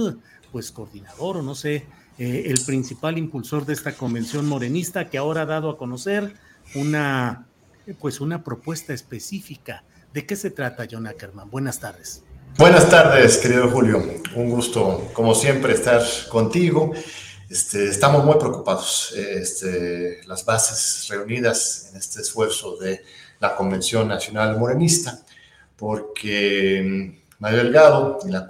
pues 0.51 0.73
coordinador 0.73 1.39
o 1.39 1.43
no 1.43 1.55
sé, 1.55 1.87
eh, 2.19 2.45
el 2.47 2.61
principal 2.67 3.17
impulsor 3.17 3.65
de 3.65 3.73
esta 3.73 3.93
convención 3.93 4.47
morenista 4.47 5.09
que 5.09 5.19
ahora 5.19 5.43
ha 5.43 5.47
dado 5.47 5.71
a 5.71 5.79
conocer 5.79 6.35
una, 6.75 7.47
pues 8.01 8.21
una 8.21 8.43
propuesta 8.43 8.93
específica. 8.93 9.85
¿De 10.13 10.27
qué 10.27 10.35
se 10.35 10.51
trata, 10.51 10.87
John 10.91 11.07
Ackerman? 11.07 11.49
Buenas 11.49 11.79
tardes. 11.79 12.25
Buenas 12.59 12.91
tardes, 12.91 13.39
querido 13.39 13.71
Julio. 13.71 14.03
Un 14.35 14.51
gusto, 14.51 15.09
como 15.13 15.35
siempre, 15.35 15.73
estar 15.73 16.03
contigo. 16.29 16.93
Este, 17.49 17.89
estamos 17.89 18.25
muy 18.25 18.35
preocupados. 18.35 19.15
Este, 19.17 20.21
las 20.27 20.45
bases 20.45 21.09
reunidas 21.09 21.89
en 21.91 21.99
este 21.99 22.21
esfuerzo 22.21 22.77
de 22.77 23.03
la 23.39 23.55
Convención 23.55 24.09
Nacional 24.09 24.59
Morenista, 24.59 25.23
porque 25.77 26.83
mm, 26.85 27.39
Mario 27.39 27.59
Delgado 27.65 28.19
y 28.27 28.31
la 28.31 28.50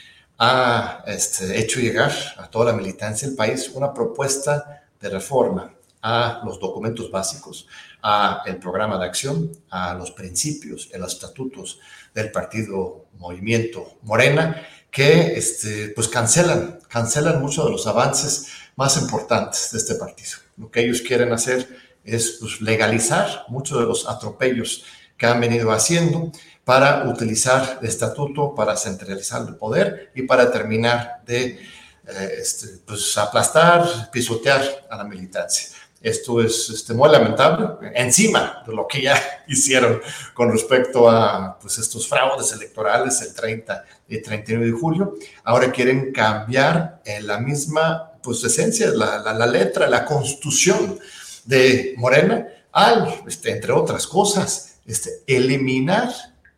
ha 0.43 1.03
este, 1.05 1.59
hecho 1.59 1.79
llegar 1.79 2.11
a 2.37 2.49
toda 2.49 2.71
la 2.71 2.73
militancia 2.73 3.27
del 3.27 3.37
país 3.37 3.69
una 3.75 3.93
propuesta 3.93 4.81
de 4.99 5.07
reforma 5.07 5.71
a 6.01 6.41
los 6.43 6.59
documentos 6.59 7.11
básicos, 7.11 7.67
a 8.01 8.41
el 8.47 8.57
programa 8.57 8.97
de 8.97 9.05
acción, 9.05 9.51
a 9.69 9.93
los 9.93 10.09
principios, 10.09 10.89
a 10.95 10.97
los 10.97 11.13
estatutos 11.13 11.79
del 12.15 12.31
partido 12.31 13.05
Movimiento 13.19 13.99
Morena, 14.01 14.65
que 14.89 15.37
este, 15.37 15.89
pues 15.89 16.07
cancelan, 16.07 16.79
cancelan 16.89 17.39
muchos 17.39 17.65
de 17.65 17.71
los 17.71 17.85
avances 17.85 18.47
más 18.75 18.99
importantes 18.99 19.69
de 19.71 19.77
este 19.77 19.93
partido. 19.93 20.39
Lo 20.57 20.71
que 20.71 20.79
ellos 20.79 21.03
quieren 21.03 21.31
hacer 21.33 21.69
es 22.03 22.37
pues, 22.39 22.61
legalizar 22.61 23.45
muchos 23.47 23.77
de 23.77 23.85
los 23.85 24.09
atropellos 24.09 24.85
que 25.17 25.27
han 25.27 25.39
venido 25.39 25.71
haciendo 25.71 26.31
para 26.63 27.07
utilizar 27.09 27.79
el 27.81 27.87
estatuto 27.87 28.53
para 28.53 28.77
centralizar 28.77 29.47
el 29.47 29.55
poder 29.55 30.11
y 30.15 30.23
para 30.23 30.51
terminar 30.51 31.21
de 31.25 31.59
eh, 32.07 32.31
este, 32.39 32.67
pues, 32.85 33.17
aplastar, 33.17 34.09
pisotear 34.11 34.85
a 34.89 34.97
la 34.97 35.03
militancia. 35.03 35.69
Esto 36.01 36.41
es 36.41 36.69
este, 36.69 36.95
muy 36.95 37.09
lamentable, 37.11 37.91
encima 37.93 38.63
de 38.65 38.73
lo 38.73 38.87
que 38.87 39.03
ya 39.03 39.43
hicieron 39.47 40.01
con 40.33 40.51
respecto 40.51 41.09
a 41.09 41.59
pues, 41.59 41.77
estos 41.77 42.07
fraudes 42.07 42.51
electorales 42.53 43.21
el 43.21 43.35
30 43.35 43.85
y 44.07 44.21
39 44.21 44.65
de 44.65 44.71
julio. 44.71 45.15
Ahora 45.43 45.71
quieren 45.71 46.11
cambiar 46.11 47.01
la 47.21 47.37
misma 47.39 48.13
pues, 48.23 48.43
esencia, 48.43 48.89
la, 48.89 49.19
la, 49.19 49.33
la 49.33 49.45
letra, 49.45 49.87
la 49.87 50.05
constitución 50.05 50.99
de 51.45 51.93
Morena, 51.97 52.47
al, 52.71 53.21
este, 53.27 53.51
entre 53.51 53.71
otras 53.71 54.07
cosas, 54.07 54.79
este, 54.85 55.21
eliminar 55.27 56.09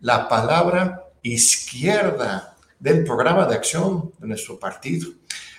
la 0.04 0.28
palabra 0.28 1.06
izquierda 1.22 2.58
del 2.78 3.06
programa 3.06 3.46
de 3.46 3.56
acción 3.56 4.12
de 4.20 4.28
nuestro 4.28 4.60
partido. 4.60 5.10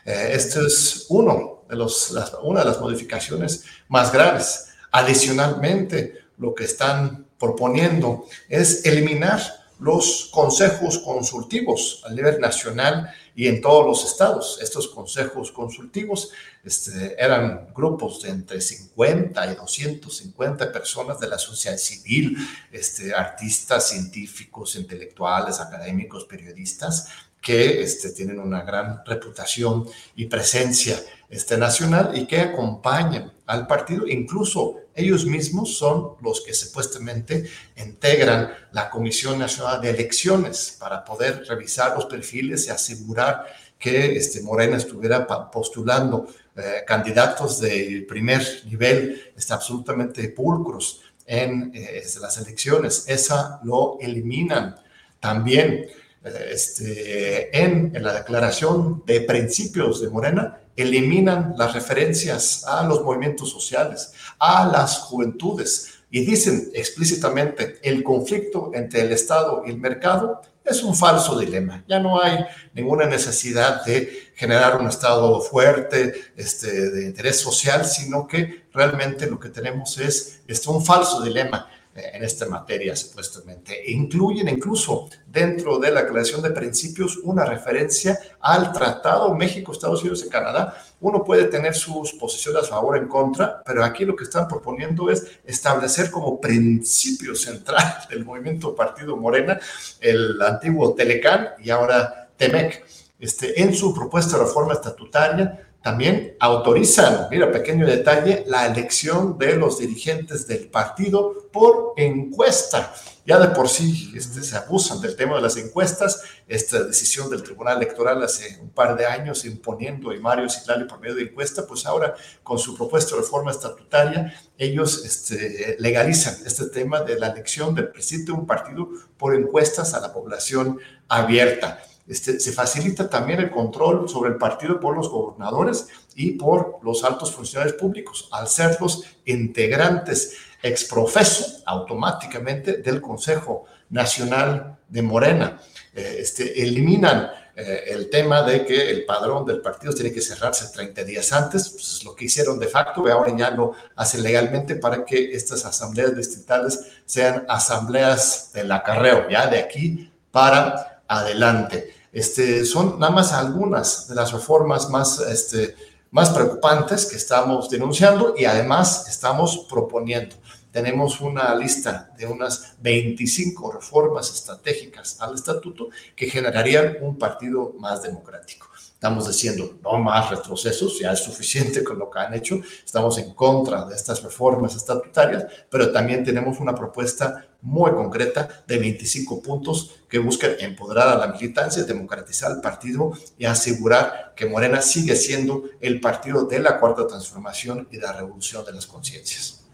Eh, 0.05 0.33
este 0.33 0.67
es 0.67 1.07
uno 1.09 1.63
de 1.69 1.77
las, 1.77 2.13
una 2.43 2.61
de 2.61 2.67
las 2.67 2.79
modificaciones 2.79 3.65
más 3.89 4.13
graves. 4.13 4.67
Adicionalmente, 4.93 6.27
lo 6.37 6.55
que 6.55 6.65
están 6.65 7.27
proponiendo 7.39 8.27
es 8.51 8.85
eliminar 8.85 9.41
los 9.81 10.29
consejos 10.31 10.99
consultivos 10.99 12.03
a 12.07 12.13
nivel 12.13 12.39
nacional 12.39 13.11
y 13.35 13.49
en 13.49 13.61
todos 13.61 13.87
los 13.87 14.05
estados. 14.05 14.59
Estos 14.63 14.89
consejos 14.89 15.51
consultivos 15.51 16.31
este, 16.63 17.15
eran 17.19 17.69
grupos 17.75 18.23
de 18.23 18.31
entre 18.31 18.61
50 18.61 19.53
y 19.53 19.55
250 19.57 20.73
personas 20.73 21.19
de 21.21 21.29
la 21.29 21.39
sociedad 21.39 21.77
civil, 21.77 22.37
este, 22.71 23.15
artistas, 23.15 23.89
científicos, 23.89 24.77
intelectuales, 24.77 25.61
académicos, 25.61 26.25
periodistas, 26.25 27.09
que 27.41 27.83
este, 27.83 28.11
tienen 28.11 28.39
una 28.39 28.63
gran 28.63 29.05
reputación 29.05 29.87
y 30.17 30.27
presencia 30.27 30.99
este, 31.29 31.59
nacional 31.59 32.17
y 32.17 32.27
que 32.27 32.41
acompañan 32.41 33.33
al 33.47 33.67
partido. 33.67 34.07
Incluso 34.07 34.84
ellos 34.95 35.27
mismos 35.27 35.77
son 35.77 36.15
los 36.23 36.41
que 36.43 36.55
supuestamente 36.55 37.45
integran 37.77 38.53
la 38.73 38.89
Comisión 38.91 39.39
Nacional 39.39 39.81
de 39.81 39.91
Elecciones 39.91 40.77
para 40.79 41.05
poder 41.05 41.45
revisar 41.49 41.95
los 41.97 42.07
perfiles 42.07 42.67
y 42.67 42.71
asegurar 42.71 43.45
que 43.79 44.17
este, 44.17 44.41
Morena 44.41 44.77
estuviera 44.77 45.27
postulando 45.51 46.29
eh, 46.57 46.83
candidatos 46.87 47.61
de 47.61 48.07
primer 48.09 48.43
nivel 48.67 49.33
este, 49.37 49.53
absolutamente 49.53 50.29
pulcros 50.29 51.03
en 51.27 51.73
eh, 51.75 52.03
las 52.21 52.39
elecciones. 52.39 53.05
Esa 53.09 53.61
lo 53.65 53.99
eliminan 54.01 54.77
también. 55.21 55.87
Este, 56.25 57.55
en, 57.63 57.93
la 58.03 58.15
declaración 58.15 59.03
de 59.05 59.21
principios 59.21 60.01
de 60.01 60.09
Morena, 60.09 60.59
eliminan 60.75 61.55
las 61.59 61.75
referencias 61.75 62.65
a 62.67 62.87
los 62.87 63.03
movimientos 63.03 63.51
sociales, 63.51 64.15
a 64.39 64.67
las 64.67 64.99
juventudes, 64.99 65.95
y 66.11 66.25
dicen 66.25 66.71
explícitamente 66.75 67.81
el 67.83 68.05
conflicto 68.05 68.71
entre 68.73 69.01
el 69.01 69.13
Estado 69.13 69.65
y 69.67 69.71
el 69.71 69.79
mercado 69.79 70.41
es 70.65 70.83
un 70.83 70.95
falso 70.95 71.39
dilema. 71.39 71.85
Ya 71.89 71.99
no 71.99 72.23
hay 72.23 72.45
ninguna 72.73 73.07
necesidad 73.07 73.85
de 73.85 74.31
generar 74.35 74.81
un 74.81 74.87
Estado 74.87 75.41
fuerte, 75.41 76.15
este, 76.37 76.91
de 76.91 77.05
interés 77.05 77.41
social, 77.41 77.85
sino 77.85 78.27
que 78.27 78.65
realmente 78.73 79.27
lo 79.27 79.39
que 79.39 79.49
tenemos 79.51 79.99
es, 79.99 80.41
es 80.47 80.67
un 80.67 80.85
falso 80.85 81.21
dilema 81.21 81.69
en 81.95 82.25
esta 82.25 82.47
materia, 82.47 82.97
supuestamente. 82.97 83.89
E 83.89 83.93
incluyen 83.93 84.49
incluso 84.49 85.09
dentro 85.27 85.79
de 85.79 85.91
la 85.91 86.07
creación 86.07 86.43
de 86.43 86.51
principios 86.51 87.19
una 87.19 87.45
referencia 87.45 88.19
al 88.41 88.73
Tratado 88.73 89.35
México, 89.35 89.73
Estados 89.73 90.01
Unidos 90.03 90.25
y 90.27 90.29
Canadá. 90.29 90.77
Uno 91.01 91.23
puede 91.23 91.45
tener 91.45 91.75
sus 91.75 92.13
posiciones 92.15 92.65
a 92.65 92.69
favor 92.69 92.97
o 92.97 92.99
en 92.99 93.09
contra, 93.09 93.63
pero 93.65 93.85
aquí 93.85 94.05
lo 94.05 94.17
que 94.17 94.25
están 94.25 94.49
proponiendo 94.49 95.11
es 95.11 95.27
establecer 95.45 96.11
como 96.11 96.41
principio 96.41 97.35
central 97.35 97.95
del 98.11 98.25
movimiento 98.25 98.75
Partido 98.75 99.17
Morena 99.17 99.61
el 100.01 100.41
antiguo 100.43 100.95
Telecán 100.95 101.51
y 101.63 101.71
ahora 101.71 102.31
Temec. 102.37 102.85
Este, 103.19 103.63
en 103.63 103.73
su 103.75 103.95
propuesta 103.95 104.37
de 104.37 104.45
reforma 104.45 104.75
estatutaria 104.75 105.69
también 105.85 106.35
autorizan, 106.41 107.29
mira, 107.31 107.53
pequeño 107.53 107.87
detalle, 107.87 108.43
la 108.47 108.65
elección 108.65 109.37
de 109.37 109.55
los 109.55 109.81
dirigentes 109.81 110.47
del 110.47 110.69
partido 110.69 111.51
por 111.53 111.93
encuesta. 111.99 112.95
Ya 113.27 113.39
de 113.39 113.49
por 113.49 113.69
sí 113.69 114.11
este, 114.17 114.43
se 114.43 114.57
abusan 114.57 115.03
del 115.03 115.15
tema 115.15 115.37
de 115.37 115.43
las 115.43 115.59
encuestas. 115.59 116.23
Esta 116.49 116.85
decisión 116.85 117.29
del 117.29 117.43
Tribunal 117.43 117.77
Electoral 117.77 118.23
hace 118.23 118.59
un 118.63 118.71
par 118.71 118.97
de 118.97 119.05
años 119.05 119.45
imponiendo 119.45 120.11
a 120.11 120.15
Mario 120.15 120.49
Citlali 120.49 120.85
por 120.85 121.01
medio 121.01 121.17
de 121.17 121.25
encuesta, 121.25 121.67
pues 121.67 121.85
ahora 121.85 122.15
con 122.43 122.59
su 122.59 122.75
propuesta 122.75 123.15
de 123.15 123.21
reforma 123.21 123.51
estatutaria, 123.51 124.35
ellos 124.57 125.05
este, 125.05 125.77
legalizan 125.81 126.37
este 126.47 126.65
tema 126.69 127.03
de 127.03 127.19
la 127.19 127.27
elección 127.27 127.75
del 127.75 127.89
presidente 127.89 128.33
de 128.33 128.39
un 128.39 128.47
partido 128.47 128.89
por 129.19 129.35
encuestas 129.35 129.93
a 129.93 130.01
la 130.01 130.15
población 130.15 130.79
abierta. 131.09 131.79
Este, 132.07 132.39
se 132.39 132.53
facilita 132.53 133.09
también 133.09 133.41
el 133.41 133.51
control 133.51 134.09
sobre 134.09 134.31
el 134.31 134.37
partido 134.37 134.79
por 134.79 134.95
los 134.95 135.09
gobernadores 135.09 135.89
y 136.15 136.33
por 136.33 136.79
los 136.83 137.03
altos 137.03 137.33
funcionarios 137.33 137.77
públicos, 137.77 138.29
al 138.31 138.47
ser 138.47 138.77
los 138.81 139.05
integrantes 139.25 140.37
exprofeso 140.63 141.63
automáticamente 141.67 142.79
del 142.79 143.01
Consejo 143.01 143.65
Nacional 143.91 144.79
de 144.89 145.03
Morena. 145.03 145.61
Eh, 145.95 146.17
este, 146.19 146.63
eliminan 146.63 147.31
eh, 147.57 147.85
el 147.89 148.11
tema 148.11 148.43
de 148.43 148.65
que 148.65 148.91
el 148.91 149.05
padrón 149.05 149.47
del 149.47 149.61
partido 149.61 149.93
tiene 149.93 150.13
que 150.13 150.21
cerrarse 150.21 150.73
30 150.75 151.05
días 151.05 151.33
antes, 151.33 151.69
pues 151.71 151.93
es 151.93 152.05
lo 152.05 152.15
que 152.15 152.25
hicieron 152.25 152.59
de 152.59 152.67
facto 152.67 153.07
y 153.07 153.11
ahora 153.11 153.35
ya 153.37 153.51
lo 153.51 153.73
hacen 153.95 154.23
legalmente 154.23 154.77
para 154.77 155.05
que 155.05 155.35
estas 155.35 155.65
asambleas 155.65 156.17
distritales 156.17 156.81
sean 157.07 157.45
asambleas 157.49 158.51
del 158.53 158.73
acarreo, 158.73 159.29
ya 159.31 159.47
de 159.47 159.59
aquí 159.59 160.11
para 160.31 160.94
adelante. 161.09 161.95
Este, 162.13 162.65
son 162.65 162.99
nada 162.99 163.13
más 163.13 163.33
algunas 163.33 164.09
de 164.09 164.15
las 164.15 164.33
reformas 164.33 164.89
más, 164.89 165.19
este, 165.21 165.75
más 166.11 166.31
preocupantes 166.31 167.07
que 167.07 167.17
estamos 167.17 167.69
denunciando 167.69 168.35
y 168.37 168.45
además 168.45 169.09
estamos 169.09 169.67
proponiendo. 169.69 170.37
Tenemos 170.71 171.21
una 171.21 171.55
lista 171.55 172.11
de 172.17 172.27
unas 172.27 172.75
25 172.81 173.73
reformas 173.73 174.33
estratégicas 174.33 175.21
al 175.21 175.35
estatuto 175.35 175.89
que 176.17 176.29
generarían 176.29 176.97
un 177.01 177.17
partido 177.17 177.75
más 177.79 178.03
democrático. 178.03 178.74
Estamos 179.05 179.29
diciendo 179.29 179.81
no 179.83 179.99
más 179.99 180.31
retrocesos, 180.31 180.99
ya 180.99 181.13
es 181.13 181.23
suficiente 181.23 181.85
con 181.85 181.99
lo 181.99 182.09
que 182.09 182.21
han 182.21 182.33
hecho. 182.33 182.63
Estamos 182.83 183.19
en 183.19 183.35
contra 183.35 183.85
de 183.85 183.95
estas 183.95 184.23
reformas 184.23 184.75
estatutarias, 184.75 185.45
pero 185.69 185.93
también 185.93 186.25
tenemos 186.25 186.59
una 186.59 186.75
propuesta 186.75 187.47
muy 187.61 187.91
concreta 187.91 188.65
de 188.67 188.79
25 188.79 189.43
puntos 189.43 189.97
que 190.09 190.19
buscan 190.19 190.53
empoderar 190.59 191.09
a 191.09 191.19
la 191.19 191.27
militancia, 191.27 191.85
democratizar 191.85 192.53
el 192.53 192.63
partido 192.63 193.13
y 193.37 193.45
asegurar 193.45 194.33
que 194.35 194.47
Morena 194.47 194.81
sigue 194.81 195.17
siendo 195.17 195.65
el 195.83 196.01
partido 196.01 196.47
de 196.47 196.61
la 196.61 196.81
cuarta 196.81 197.07
transformación 197.07 197.87
y 197.91 197.99
de 197.99 198.05
la 198.05 198.15
revolución 198.15 198.65
de 198.65 198.73
las 198.73 198.87
conciencias. 198.87 199.67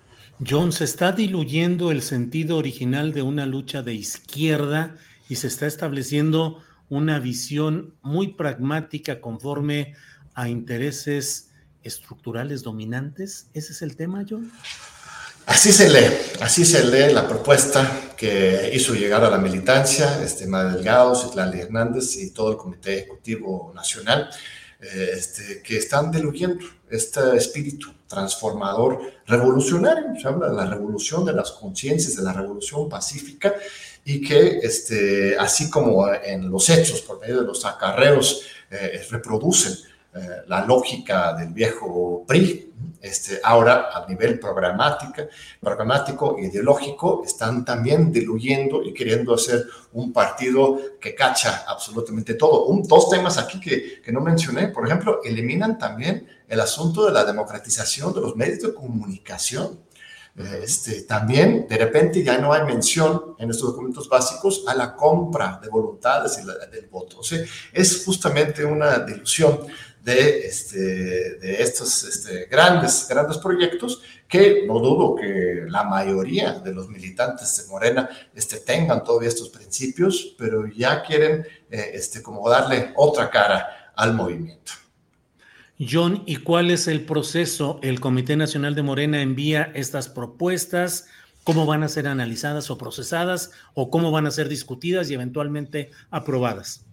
John, 0.45 0.73
se 0.73 0.83
está 0.83 1.13
diluyendo 1.13 1.93
el 1.93 2.03
sentido 2.03 2.57
original 2.57 3.13
de 3.13 3.23
una 3.23 3.47
lucha 3.47 3.83
de 3.83 3.95
izquierda 3.95 4.97
y 5.29 5.37
se 5.37 5.47
está 5.47 5.69
estableciendo 5.69 6.65
una 6.91 7.19
visión 7.19 7.95
muy 8.03 8.35
pragmática 8.35 9.21
conforme 9.23 9.95
a 10.35 10.51
intereses 10.51 11.51
estructurales 11.83 12.63
dominantes? 12.63 13.49
¿Ese 13.55 13.73
es 13.73 13.81
el 13.81 13.97
tema, 13.97 14.25
John? 14.29 14.53
Así 15.47 15.73
se 15.73 15.89
lee, 15.89 16.15
así 16.41 16.65
se 16.65 16.85
lee 16.85 17.13
la 17.13 17.27
propuesta 17.27 18.13
que 18.17 18.71
hizo 18.75 18.95
llegar 18.95 19.25
a 19.25 19.31
la 19.31 19.39
militancia, 19.39 20.23
este, 20.23 20.47
Madre 20.47 20.75
Delgado, 20.75 21.15
Citlali 21.15 21.61
Hernández 21.61 22.17
y 22.17 22.31
todo 22.31 22.53
el 22.53 22.57
Comité 22.57 22.99
Ejecutivo 22.99 23.73
Nacional, 23.75 24.31
eh, 24.81 25.11
este, 25.15 25.63
que 25.63 25.79
están 25.79 26.11
diluyendo 26.11 26.65
este 26.89 27.37
espíritu 27.37 27.93
transformador, 28.07 29.01
revolucionario, 29.27 30.21
se 30.21 30.29
habla 30.29 30.49
de 30.49 30.57
la 30.57 30.67
revolución 30.67 31.25
de 31.25 31.33
las 31.33 31.53
conciencias, 31.53 32.17
de 32.17 32.23
la 32.23 32.33
revolución 32.33 32.89
pacífica, 32.89 33.55
y 34.05 34.21
que 34.21 34.59
este, 34.59 35.37
así 35.39 35.71
como 35.71 36.07
en 36.13 36.51
los 36.51 36.69
hechos, 36.71 37.03
por 37.03 37.21
medio 37.21 37.41
de 37.41 37.47
los 37.47 37.65
acarreos, 37.65 38.43
eh, 38.71 39.03
reproducen 39.11 39.73
eh, 40.15 40.43
la 40.49 40.65
lógica 40.65 41.35
del 41.35 41.53
viejo 41.53 42.25
PRI, 42.27 42.73
este, 43.01 43.41
ahora 43.43 43.91
a 43.95 44.07
nivel 44.09 44.39
programática, 44.39 45.29
programático 45.61 46.37
e 46.39 46.47
ideológico, 46.47 47.23
están 47.25 47.65
también 47.65 48.13
diluyendo 48.13 48.83
y 48.83 48.93
queriendo 48.93 49.35
hacer 49.35 49.67
un 49.93 50.13
partido 50.13 50.79
que 51.01 51.15
cacha 51.15 51.65
absolutamente 51.67 52.35
todo. 52.35 52.67
Un, 52.67 52.83
dos 52.83 53.09
temas 53.09 53.39
aquí 53.39 53.61
que, 53.61 54.03
que 54.03 54.13
no 54.13 54.21
mencioné, 54.21 54.69
por 54.69 54.87
ejemplo, 54.87 55.21
eliminan 55.25 55.79
también 55.79 56.27
el 56.49 56.61
asunto 56.61 57.07
de 57.07 57.13
la 57.13 57.25
democratización 57.25 58.13
de 58.13 58.21
los 58.21 58.37
medios 58.37 58.61
de 58.61 58.75
comunicación. 58.75 59.79
Este, 60.63 61.03
también 61.03 61.67
de 61.69 61.77
repente 61.77 62.23
ya 62.23 62.39
no 62.39 62.53
hay 62.53 62.65
mención 62.65 63.35
en 63.39 63.51
estos 63.51 63.71
documentos 63.71 64.09
básicos 64.09 64.65
a 64.67 64.75
la 64.75 64.95
compra 64.95 65.61
de 65.63 65.69
voluntades 65.69 66.39
y 66.39 66.71
del 66.71 66.87
voto. 66.87 67.19
O 67.19 67.23
sea, 67.23 67.45
es 67.73 68.05
justamente 68.05 68.65
una 68.65 69.01
dilución 69.01 69.61
de, 70.03 70.47
este, 70.47 71.63
estos 71.63 72.05
este, 72.05 72.47
grandes, 72.47 73.07
grandes 73.09 73.39
proyectos 73.39 74.03
que 74.27 74.65
no 74.67 74.79
dudo 74.79 75.15
que 75.15 75.65
la 75.69 75.85
mayoría 75.85 76.53
de 76.53 76.73
los 76.73 76.89
militantes 76.89 77.63
de 77.63 77.71
Morena 77.71 78.09
este, 78.35 78.59
tengan 78.61 79.05
todavía 79.05 79.29
estos 79.29 79.51
principios, 79.51 80.35
pero 80.39 80.67
ya 80.67 81.03
quieren 81.03 81.47
eh, 81.71 82.01
como 82.23 82.49
darle 82.49 82.93
otra 82.97 83.29
cara 83.29 83.93
al 83.95 84.15
movimiento. 84.15 84.73
John, 85.81 86.25
¿y 86.27 86.37
cuál 86.37 86.71
es 86.71 86.89
el 86.89 87.07
proceso? 87.07 87.79
El 87.83 88.01
Comité 88.01 88.37
Nacional 88.37 88.75
de 88.75 88.83
Morena 88.83 89.23
envía 89.23 89.73
estas 89.75 90.09
propuestas, 90.09 91.07
cómo 91.43 91.65
van 91.65 91.83
a 91.83 91.89
ser 91.89 92.07
analizadas 92.07 92.71
o 92.71 92.77
procesadas 92.77 93.51
o 93.73 93.91
cómo 93.91 94.11
van 94.11 94.27
a 94.27 94.31
ser 94.31 94.49
discutidas 94.49 95.09
y 95.09 95.15
eventualmente 95.15 95.91
aprobadas. 96.11 96.85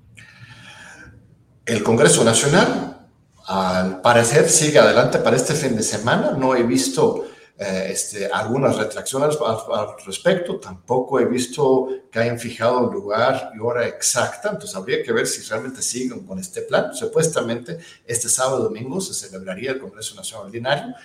El 1.65 1.84
Congreso 1.84 2.23
Nacional 2.23 3.07
al 3.45 4.01
parecer 4.01 4.49
sigue 4.49 4.80
adelante 4.80 5.19
para 5.19 5.35
este 5.35 5.53
fin 5.53 5.76
de 5.76 5.84
semana. 5.84 6.31
No 6.31 6.55
he 6.55 6.64
visto 6.64 7.27
eh, 7.59 7.88
este, 7.89 8.27
algunas 8.27 8.75
retracciones 8.75 9.35
al, 9.41 9.88
respecto. 10.05 10.59
Tampoco 10.59 11.19
he 11.19 11.25
visto 11.25 11.88
que 12.11 12.19
hayan 12.19 12.39
fijado 12.39 12.91
lugar 12.91 13.51
y 13.55 13.59
hora 13.59 13.88
exacta. 13.88 14.49
Entonces 14.49 14.75
habría 14.75 15.01
que 15.01 15.11
ver 15.11 15.25
si 15.25 15.41
realmente 15.49 15.81
siguen 15.81 16.25
con 16.25 16.38
este 16.38 16.61
plan. 16.61 16.93
Supuestamente 16.93 17.79
este 18.05 18.29
sábado 18.29 18.59
y 18.59 18.63
domingo 18.63 19.01
se 19.01 19.13
celebraría 19.13 19.71
el 19.71 19.79
Congreso 19.79 20.15
Nacional 20.15 20.47
Ordinario. 20.47 20.95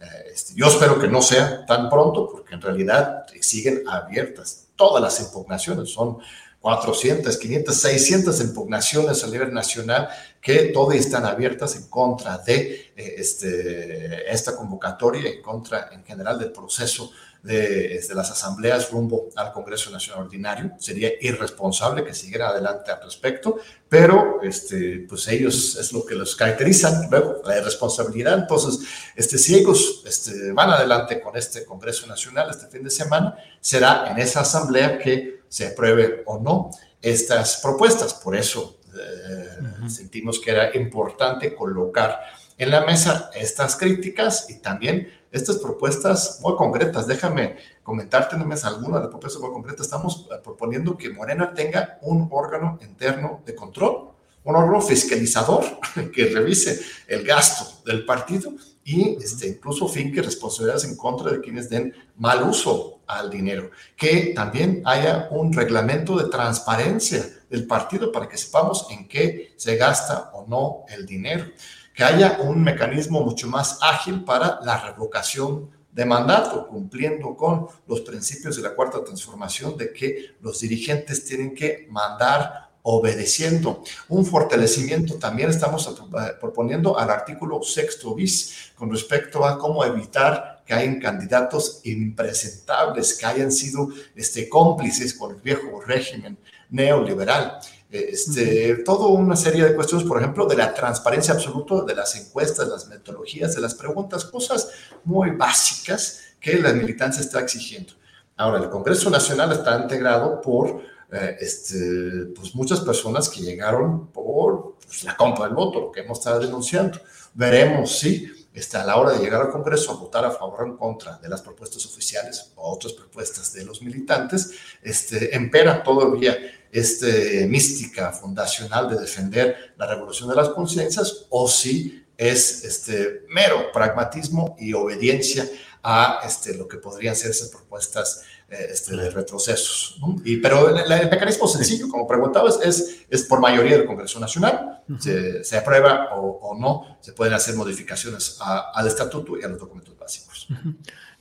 Eh, 0.00 0.32
este, 0.32 0.54
yo 0.56 0.66
espero 0.66 0.98
que 0.98 1.06
no 1.06 1.22
sea 1.22 1.64
tan 1.64 1.88
pronto 1.88 2.28
porque 2.28 2.54
en 2.54 2.60
realidad 2.60 3.26
siguen 3.40 3.84
abiertas 3.88 4.66
todas 4.74 5.00
las 5.00 5.20
impugnaciones. 5.20 5.90
Son 5.90 6.18
400, 6.60 7.38
500, 7.38 7.74
600 7.74 8.40
impugnaciones 8.42 9.24
a 9.24 9.28
nivel 9.28 9.52
nacional 9.52 10.08
que 10.40 10.70
todas 10.74 10.98
están 10.98 11.24
abiertas 11.24 11.74
en 11.76 11.88
contra 11.88 12.38
de 12.38 12.92
eh, 12.96 13.14
este, 13.16 14.30
esta 14.30 14.54
convocatoria, 14.54 15.30
en 15.30 15.42
contra 15.42 15.88
en 15.92 16.04
general 16.04 16.38
del 16.38 16.52
proceso 16.52 17.10
de, 17.42 17.94
este, 17.96 18.14
las 18.14 18.30
asambleas 18.30 18.90
rumbo 18.90 19.28
al 19.36 19.52
Congreso 19.52 19.90
Nacional 19.90 20.24
Ordinario. 20.24 20.72
Sería 20.78 21.10
irresponsable 21.20 22.04
que 22.04 22.14
siguiera 22.14 22.48
adelante 22.48 22.90
al 22.90 23.02
respecto, 23.02 23.56
pero 23.88 24.40
este, 24.42 25.06
pues 25.08 25.26
ellos 25.28 25.76
es 25.76 25.92
lo 25.92 26.04
que 26.04 26.14
los 26.14 26.36
caracteriza, 26.36 27.08
luego 27.10 27.40
la 27.44 27.58
irresponsabilidad. 27.58 28.38
Entonces, 28.38 28.86
este, 29.16 29.38
si 29.38 29.56
ellos 29.56 30.02
este, 30.04 30.52
van 30.52 30.70
adelante 30.70 31.20
con 31.20 31.36
este 31.36 31.64
Congreso 31.64 32.06
Nacional 32.06 32.50
este 32.50 32.66
fin 32.66 32.84
de 32.84 32.90
semana, 32.90 33.34
será 33.60 34.10
en 34.10 34.18
esa 34.18 34.40
asamblea 34.40 34.98
que 34.98 35.39
se 35.50 35.66
apruebe 35.66 36.22
o 36.26 36.38
no 36.38 36.70
estas 37.02 37.60
propuestas. 37.60 38.14
Por 38.14 38.36
eso 38.36 38.78
eh, 38.94 39.88
sentimos 39.88 40.38
que 40.38 40.52
era 40.52 40.74
importante 40.76 41.54
colocar 41.54 42.20
en 42.56 42.70
la 42.70 42.84
mesa 42.84 43.30
estas 43.34 43.76
críticas 43.76 44.48
y 44.48 44.60
también 44.60 45.12
estas 45.32 45.58
propuestas 45.58 46.38
muy 46.40 46.54
concretas. 46.56 47.06
Déjame 47.06 47.56
comentarte 47.82 48.36
nomás 48.36 48.64
algunas 48.64 49.00
de 49.00 49.00
las 49.00 49.10
propuestas 49.10 49.42
muy 49.42 49.50
concretas. 49.50 49.86
Estamos 49.86 50.28
eh, 50.30 50.36
proponiendo 50.42 50.96
que 50.96 51.10
Morena 51.10 51.52
tenga 51.52 51.98
un 52.02 52.28
órgano 52.30 52.78
interno 52.82 53.42
de 53.44 53.54
control, 53.54 54.10
un 54.44 54.56
órgano 54.56 54.80
fiscalizador 54.80 55.64
que 56.14 56.26
revise 56.26 56.80
el 57.08 57.24
gasto 57.24 57.82
del 57.84 58.04
partido 58.04 58.52
y 58.84 59.16
este, 59.22 59.48
incluso 59.48 59.88
finque 59.88 60.22
responsabilidades 60.22 60.84
en 60.84 60.96
contra 60.96 61.30
de 61.30 61.40
quienes 61.40 61.68
den 61.68 61.94
mal 62.16 62.42
uso 62.42 63.00
al 63.06 63.30
dinero. 63.30 63.70
Que 63.96 64.32
también 64.34 64.82
haya 64.84 65.28
un 65.30 65.52
reglamento 65.52 66.16
de 66.16 66.30
transparencia 66.30 67.24
del 67.48 67.66
partido 67.66 68.10
para 68.10 68.28
que 68.28 68.38
sepamos 68.38 68.86
en 68.90 69.06
qué 69.06 69.52
se 69.56 69.76
gasta 69.76 70.30
o 70.32 70.46
no 70.46 70.84
el 70.88 71.04
dinero. 71.06 71.46
Que 71.94 72.04
haya 72.04 72.38
un 72.40 72.62
mecanismo 72.62 73.20
mucho 73.22 73.48
más 73.48 73.78
ágil 73.82 74.24
para 74.24 74.60
la 74.62 74.80
revocación 74.80 75.70
de 75.92 76.04
mandato, 76.04 76.68
cumpliendo 76.68 77.36
con 77.36 77.66
los 77.86 78.00
principios 78.02 78.56
de 78.56 78.62
la 78.62 78.74
cuarta 78.74 79.02
transformación 79.02 79.76
de 79.76 79.92
que 79.92 80.36
los 80.40 80.60
dirigentes 80.60 81.24
tienen 81.24 81.54
que 81.54 81.86
mandar 81.90 82.69
obedeciendo. 82.82 83.82
Un 84.08 84.24
fortalecimiento 84.24 85.14
también 85.16 85.50
estamos 85.50 85.86
eh, 85.86 86.32
proponiendo 86.40 86.98
al 86.98 87.10
artículo 87.10 87.62
sexto 87.62 88.14
bis 88.14 88.72
con 88.74 88.90
respecto 88.90 89.44
a 89.44 89.58
cómo 89.58 89.84
evitar 89.84 90.62
que 90.66 90.74
hayan 90.74 91.00
candidatos 91.00 91.80
impresentables, 91.84 93.18
que 93.18 93.26
hayan 93.26 93.50
sido 93.50 93.88
este, 94.14 94.48
cómplices 94.48 95.14
con 95.14 95.34
el 95.34 95.40
viejo 95.40 95.80
régimen 95.80 96.38
neoliberal. 96.70 97.58
Este, 97.90 98.76
Toda 98.84 99.08
una 99.08 99.34
serie 99.34 99.64
de 99.64 99.74
cuestiones, 99.74 100.06
por 100.06 100.18
ejemplo, 100.18 100.46
de 100.46 100.56
la 100.56 100.72
transparencia 100.72 101.34
absoluta 101.34 101.82
de 101.82 101.94
las 101.94 102.14
encuestas, 102.14 102.68
las 102.68 102.86
metodologías, 102.86 103.54
de 103.54 103.60
las 103.60 103.74
preguntas, 103.74 104.24
cosas 104.24 104.70
muy 105.04 105.30
básicas 105.30 106.20
que 106.38 106.56
la 106.56 106.72
militancia 106.72 107.20
está 107.20 107.40
exigiendo. 107.40 107.94
Ahora, 108.36 108.58
el 108.62 108.70
Congreso 108.70 109.10
Nacional 109.10 109.52
está 109.52 109.76
integrado 109.76 110.40
por 110.40 110.80
eh, 111.12 111.36
este, 111.40 112.26
pues 112.34 112.54
muchas 112.54 112.80
personas 112.80 113.28
que 113.28 113.40
llegaron 113.40 114.08
por 114.08 114.76
pues, 114.84 115.04
la 115.04 115.16
compra 115.16 115.46
del 115.46 115.54
voto, 115.54 115.80
lo 115.80 115.92
que 115.92 116.00
hemos 116.00 116.18
estado 116.18 116.40
denunciando. 116.40 117.00
Veremos 117.34 117.98
si 117.98 118.30
este, 118.52 118.76
a 118.76 118.84
la 118.84 118.96
hora 118.96 119.12
de 119.12 119.20
llegar 119.20 119.40
al 119.42 119.50
Congreso 119.50 119.92
a 119.92 119.96
votar 119.96 120.24
a 120.24 120.30
favor 120.30 120.62
o 120.62 120.66
en 120.66 120.76
contra 120.76 121.18
de 121.18 121.28
las 121.28 121.42
propuestas 121.42 121.86
oficiales 121.86 122.52
o 122.56 122.72
otras 122.72 122.92
propuestas 122.92 123.52
de 123.52 123.64
los 123.64 123.80
militantes, 123.82 124.50
este, 124.82 125.34
empera 125.36 125.82
todavía 125.82 126.36
este 126.72 127.46
mística 127.46 128.12
fundacional 128.12 128.88
de 128.88 128.96
defender 129.00 129.74
la 129.76 129.86
revolución 129.86 130.28
de 130.28 130.36
las 130.36 130.50
conciencias 130.50 131.26
o 131.30 131.48
si 131.48 132.04
es 132.16 132.64
este 132.64 133.22
mero 133.28 133.72
pragmatismo 133.72 134.56
y 134.58 134.72
obediencia 134.74 135.48
a 135.82 136.20
este, 136.26 136.54
lo 136.54 136.68
que 136.68 136.76
podrían 136.76 137.16
ser 137.16 137.30
esas 137.30 137.48
propuestas 137.48 138.22
este, 138.50 138.96
de 138.96 139.10
retrocesos. 139.10 140.00
Y, 140.24 140.38
pero 140.38 140.76
el, 140.76 141.10
mecanismo 141.10 141.46
sencillo, 141.46 141.88
como 141.88 142.06
preguntabas, 142.06 142.58
es, 142.64 143.06
es 143.08 143.22
por 143.22 143.40
mayoría 143.40 143.76
del 143.76 143.86
Congreso 143.86 144.18
Nacional. 144.18 144.82
se, 144.98 145.56
aprueba 145.56 146.08
o, 146.16 146.56
no, 146.58 146.98
se 147.00 147.12
pueden 147.12 147.34
hacer 147.34 147.54
modificaciones 147.54 148.38
al 148.40 148.86
estatuto 148.88 149.38
y 149.38 149.44
a 149.44 149.48
los 149.48 149.58
documentos 149.60 149.96
básicos. 149.96 150.48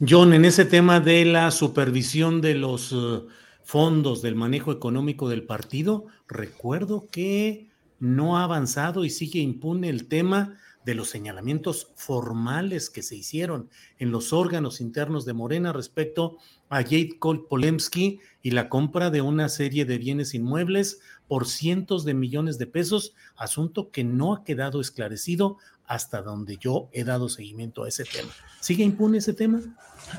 John, 0.07 0.33
en 0.33 0.43
ese 0.43 0.65
tema 0.65 0.99
de 0.99 1.23
la 1.25 1.51
supervisión 1.51 2.41
de 2.41 2.55
los 2.55 2.93
eh, 2.93 3.21
fondos 3.63 4.23
del 4.23 4.33
manejo 4.33 4.71
económico 4.71 5.29
del 5.29 5.43
partido, 5.43 6.05
recuerdo 6.27 7.09
que 7.11 7.69
no 7.99 8.37
ha 8.37 8.43
avanzado 8.45 9.05
y 9.05 9.11
sigue 9.11 9.39
impune 9.39 9.89
el 9.89 10.07
tema 10.07 10.57
de 10.85 10.95
los 10.95 11.09
señalamientos 11.09 11.91
formales 11.95 12.89
que 12.89 13.03
se 13.03 13.15
hicieron 13.15 13.69
en 13.99 14.11
los 14.11 14.33
órganos 14.33 14.81
internos 14.81 15.25
de 15.25 15.33
Morena 15.33 15.73
respecto 15.73 16.37
a 16.69 16.83
Jade 16.83 17.17
Polemski 17.49 18.19
y 18.41 18.51
la 18.51 18.69
compra 18.69 19.09
de 19.09 19.21
una 19.21 19.49
serie 19.49 19.85
de 19.85 19.97
bienes 19.97 20.33
inmuebles 20.33 20.99
por 21.27 21.47
cientos 21.47 22.05
de 22.05 22.13
millones 22.13 22.57
de 22.57 22.67
pesos, 22.67 23.13
asunto 23.35 23.91
que 23.91 24.03
no 24.03 24.33
ha 24.33 24.43
quedado 24.43 24.81
esclarecido 24.81 25.57
hasta 25.85 26.21
donde 26.21 26.57
yo 26.57 26.89
he 26.93 27.03
dado 27.03 27.29
seguimiento 27.29 27.83
a 27.83 27.87
ese 27.87 28.03
tema. 28.03 28.31
¿Sigue 28.59 28.83
impune 28.83 29.17
ese 29.17 29.33
tema? 29.33 29.59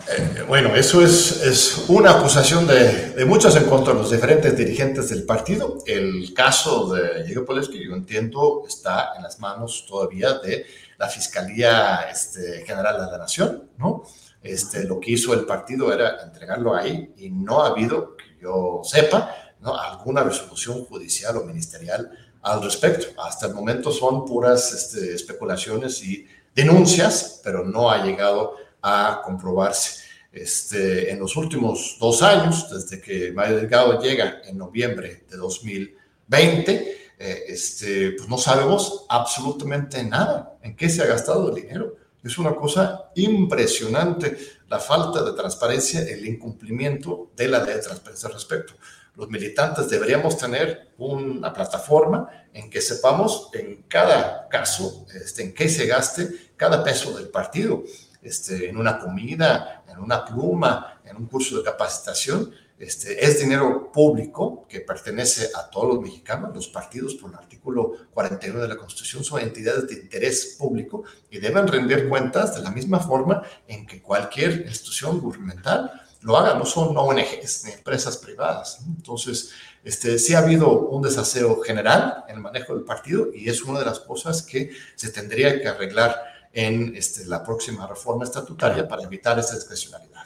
Eh, 0.09 0.45
bueno, 0.47 0.75
eso 0.75 1.03
es, 1.03 1.43
es 1.43 1.85
una 1.89 2.11
acusación 2.11 2.67
de, 2.67 3.11
de, 3.11 3.25
muchos 3.25 3.55
en 3.55 3.65
contra 3.65 3.93
de 3.93 4.01
los 4.01 4.11
diferentes 4.11 4.57
dirigentes 4.57 5.11
del 5.11 5.25
partido. 5.25 5.79
El 5.87 6.35
caso 6.35 6.93
de 6.93 7.25
Diego 7.25 7.47
que 7.47 7.85
yo 7.85 7.95
entiendo, 7.95 8.65
está 8.67 9.13
en 9.17 9.23
las 9.23 9.39
manos 9.39 9.87
todavía 9.89 10.35
de 10.39 10.67
la 10.99 11.09
Fiscalía 11.09 12.01
este, 12.11 12.65
General 12.67 13.05
de 13.05 13.13
la 13.13 13.19
Nación, 13.19 13.71
¿no? 13.79 14.05
Este, 14.43 14.85
lo 14.85 14.99
que 14.99 15.13
hizo 15.13 15.35
el 15.35 15.45
partido 15.45 15.93
era 15.93 16.23
entregarlo 16.25 16.75
ahí 16.75 17.13
y 17.17 17.31
no 17.31 17.63
ha 17.63 17.69
habido, 17.69 18.17
que 18.17 18.43
yo 18.43 18.81
sepa, 18.85 19.35
¿no? 19.61 19.77
alguna 19.77 20.23
resolución 20.23 20.85
judicial 20.87 21.37
o 21.37 21.45
ministerial 21.45 22.11
al 22.43 22.63
respecto. 22.63 23.21
Hasta 23.23 23.47
el 23.47 23.55
momento 23.55 23.93
son 23.93 24.25
puras 24.25 24.73
este, 24.73 25.15
especulaciones 25.15 26.03
y 26.03 26.27
denuncias, 26.55 27.41
pero 27.45 27.65
no 27.65 27.91
ha 27.91 28.05
llegado 28.05 28.57
a 28.83 29.21
comprobarse. 29.25 30.01
Este, 30.33 31.11
en 31.11 31.19
los 31.19 31.37
últimos 31.37 31.97
dos 31.99 32.23
años, 32.23 32.71
desde 32.71 33.01
que 33.01 33.33
Mario 33.33 33.57
Delgado 33.57 34.01
llega 34.01 34.41
en 34.45 34.57
noviembre 34.57 35.25
de 35.29 35.37
2020, 35.37 36.73
eh, 37.19 37.45
este, 37.49 38.13
pues 38.13 38.29
no 38.29 38.39
sabemos 38.39 39.07
absolutamente 39.09 40.03
nada 40.05 40.57
en 40.63 40.77
qué 40.77 40.89
se 40.89 41.03
ha 41.03 41.07
gastado 41.07 41.49
el 41.49 41.63
dinero. 41.63 41.97
Es 42.23 42.37
una 42.39 42.55
cosa 42.55 43.11
impresionante 43.15 44.37
la 44.69 44.79
falta 44.79 45.23
de 45.23 45.33
transparencia, 45.33 46.03
el 46.03 46.27
incumplimiento 46.27 47.31
de 47.35 47.49
la 47.49 47.63
ley 47.63 47.75
de 47.75 47.81
transparencia 47.81 48.29
al 48.29 48.35
respecto. 48.35 48.75
Los 49.17 49.29
militantes 49.29 49.89
deberíamos 49.89 50.39
tener 50.39 50.93
una 50.99 51.53
plataforma 51.53 52.29
en 52.53 52.71
que 52.71 52.81
sepamos 52.81 53.51
en 53.53 53.83
cada 53.89 54.49
caso 54.49 55.07
este, 55.15 55.43
en 55.43 55.55
qué 55.55 55.69
se 55.69 55.87
gaste 55.87 56.53
cada 56.57 56.85
peso 56.85 57.17
del 57.17 57.29
partido 57.29 57.83
este, 58.23 58.69
en 58.69 58.77
una 58.77 58.99
comida, 58.99 59.85
en 59.89 59.99
una 59.99 60.25
pluma, 60.25 61.01
en 61.05 61.17
un 61.17 61.27
curso 61.27 61.57
de 61.57 61.65
capacitación. 61.65 62.53
Este, 62.81 63.23
es 63.23 63.39
dinero 63.39 63.93
público 63.93 64.67
que 64.67 64.81
pertenece 64.81 65.51
a 65.55 65.69
todos 65.69 65.97
los 65.97 66.01
mexicanos. 66.01 66.55
Los 66.55 66.69
partidos, 66.69 67.15
por 67.15 67.31
el 67.31 67.37
artículo 67.37 67.93
41 68.15 68.59
de 68.59 68.69
la 68.69 68.77
Constitución, 68.79 69.23
son 69.23 69.43
entidades 69.43 69.87
de 69.87 69.97
interés 69.97 70.57
público 70.59 71.05
y 71.31 71.39
deben 71.39 71.69
rendir 71.69 72.09
cuentas 72.09 72.55
de 72.55 72.63
la 72.63 72.71
misma 72.71 72.99
forma 72.99 73.43
en 73.69 73.87
que 73.87 74.01
cualquier 74.01 74.63
institución 74.67 75.21
gubernamental 75.21 75.93
lo 76.23 76.39
haga. 76.39 76.55
No 76.55 76.65
son 76.65 76.97
ONGs 76.97 77.65
ni 77.67 77.73
empresas 77.73 78.17
privadas. 78.17 78.79
Entonces, 78.87 79.51
este, 79.85 80.19
sí 80.19 80.33
ha 80.33 80.39
habido 80.39 80.71
un 80.71 81.03
desaseo 81.03 81.61
general 81.61 82.25
en 82.29 82.37
el 82.37 82.41
manejo 82.41 82.75
del 82.75 82.85
partido 82.85 83.29
y 83.35 83.51
es 83.51 83.63
una 83.63 83.81
de 83.81 83.85
las 83.85 84.01
cosas 84.01 84.41
que 84.41 84.71
se 84.97 85.11
tendría 85.11 85.61
que 85.61 85.69
arreglar 85.69 86.17
en 86.55 86.97
este, 86.97 87.27
la 87.27 87.45
próxima 87.45 87.87
reforma 87.87 88.25
estatutaria 88.25 88.89
para 88.89 89.03
evitar 89.03 89.39
esa 89.39 89.55
discrecionalidad. 89.55 90.25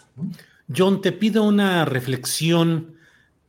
John, 0.72 1.02
te 1.02 1.12
pido 1.12 1.42
una 1.42 1.84
reflexión 1.84 2.96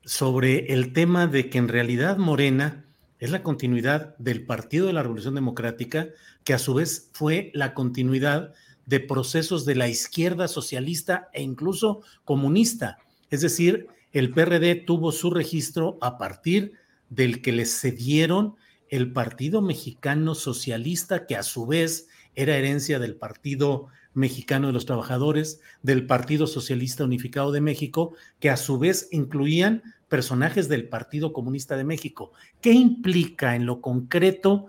sobre 0.04 0.74
el 0.74 0.92
tema 0.92 1.28
de 1.28 1.50
que 1.50 1.58
en 1.58 1.70
realidad 1.70 2.18
Morena 2.18 2.84
es 3.20 3.32
la 3.32 3.42
continuidad 3.42 4.18
del 4.18 4.46
Partido 4.46 4.88
de 4.88 4.94
la 4.94 5.02
Revolución 5.02 5.34
Democrática, 5.34 6.10
que 6.44 6.54
a 6.54 6.60
su 6.60 6.74
vez 6.74 7.10
fue 7.14 7.52
la 7.54 7.74
continuidad 7.74 8.54
de 8.86 9.00
procesos 9.00 9.64
de 9.64 9.76
la 9.76 9.88
izquierda 9.88 10.50
socialista 10.50 11.30
e 11.32 11.42
incluso 11.42 12.02
comunista. 12.26 12.98
Es 13.30 13.40
decir, 13.40 13.88
el 14.12 14.34
PRD 14.34 14.76
tuvo 14.76 15.14
su 15.14 15.32
registro 15.32 15.98
a 16.02 16.18
partir 16.18 16.74
del 17.10 17.42
que 17.42 17.54
le 17.54 17.66
cedieron 17.66 18.56
el 18.90 19.14
Partido 19.14 19.62
Mexicano 19.62 20.36
Socialista, 20.36 21.26
que 21.26 21.38
a 21.38 21.44
su 21.44 21.66
vez 21.66 22.10
era 22.36 22.58
herencia 22.58 23.00
del 23.00 23.16
Partido 23.16 23.88
Mexicano 24.16 24.68
de 24.68 24.74
los 24.74 24.86
Trabajadores, 24.86 25.62
del 25.84 26.08
Partido 26.08 26.48
Socialista 26.48 27.04
Unificado 27.04 27.52
de 27.52 27.62
México, 27.62 28.16
que 28.40 28.50
a 28.50 28.58
su 28.58 28.80
vez 28.80 29.10
incluían 29.12 29.84
personajes 30.08 30.70
del 30.70 30.88
Partido 30.88 31.34
Comunista 31.34 31.78
de 31.78 31.84
México. 31.84 32.32
¿Qué 32.62 32.72
implica 32.72 33.56
en 33.56 33.66
lo 33.66 33.82
concreto 33.82 34.68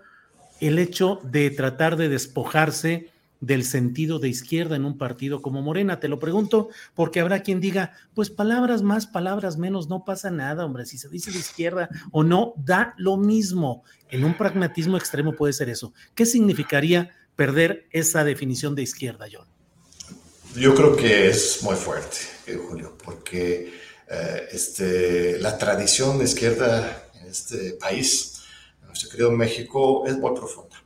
el 0.60 0.78
hecho 0.78 1.20
de 1.22 1.50
tratar 1.50 1.96
de 1.96 2.08
despojarse 2.08 3.10
del 3.40 3.64
sentido 3.64 4.18
de 4.18 4.28
izquierda 4.28 4.76
en 4.76 4.84
un 4.84 4.98
partido 4.98 5.42
como 5.42 5.62
Morena? 5.62 6.00
Te 6.00 6.08
lo 6.08 6.18
pregunto 6.18 6.68
porque 6.94 7.20
habrá 7.20 7.40
quien 7.40 7.60
diga, 7.60 7.92
pues 8.14 8.30
palabras 8.30 8.82
más, 8.82 9.06
palabras 9.06 9.56
menos, 9.58 9.88
no 9.88 10.04
pasa 10.04 10.30
nada, 10.30 10.64
hombre, 10.64 10.86
si 10.86 10.98
se 10.98 11.08
dice 11.08 11.30
de 11.30 11.38
izquierda 11.38 11.88
o 12.10 12.24
no, 12.24 12.54
da 12.56 12.94
lo 12.96 13.16
mismo. 13.16 13.84
En 14.08 14.24
un 14.24 14.36
pragmatismo 14.36 14.96
extremo 14.96 15.32
puede 15.34 15.52
ser 15.52 15.68
eso. 15.68 15.92
¿Qué 16.14 16.26
significaría 16.26 17.10
perder 17.36 17.86
esa 17.92 18.24
definición 18.24 18.74
de 18.74 18.82
izquierda, 18.82 19.26
John? 19.30 19.46
Yo 20.56 20.74
creo 20.74 20.96
que 20.96 21.28
es 21.28 21.62
muy 21.62 21.76
fuerte, 21.76 22.16
eh, 22.46 22.56
Julio, 22.56 22.96
porque 23.04 23.74
eh, 24.08 24.48
este, 24.50 25.38
la 25.38 25.58
tradición 25.58 26.18
de 26.18 26.24
izquierda 26.24 27.10
en 27.20 27.26
este 27.28 27.72
país, 27.74 28.40
en 28.80 28.88
nuestro 28.88 29.10
querido 29.10 29.30
México, 29.30 30.06
es 30.06 30.16
muy 30.16 30.34
profunda. 30.34 30.82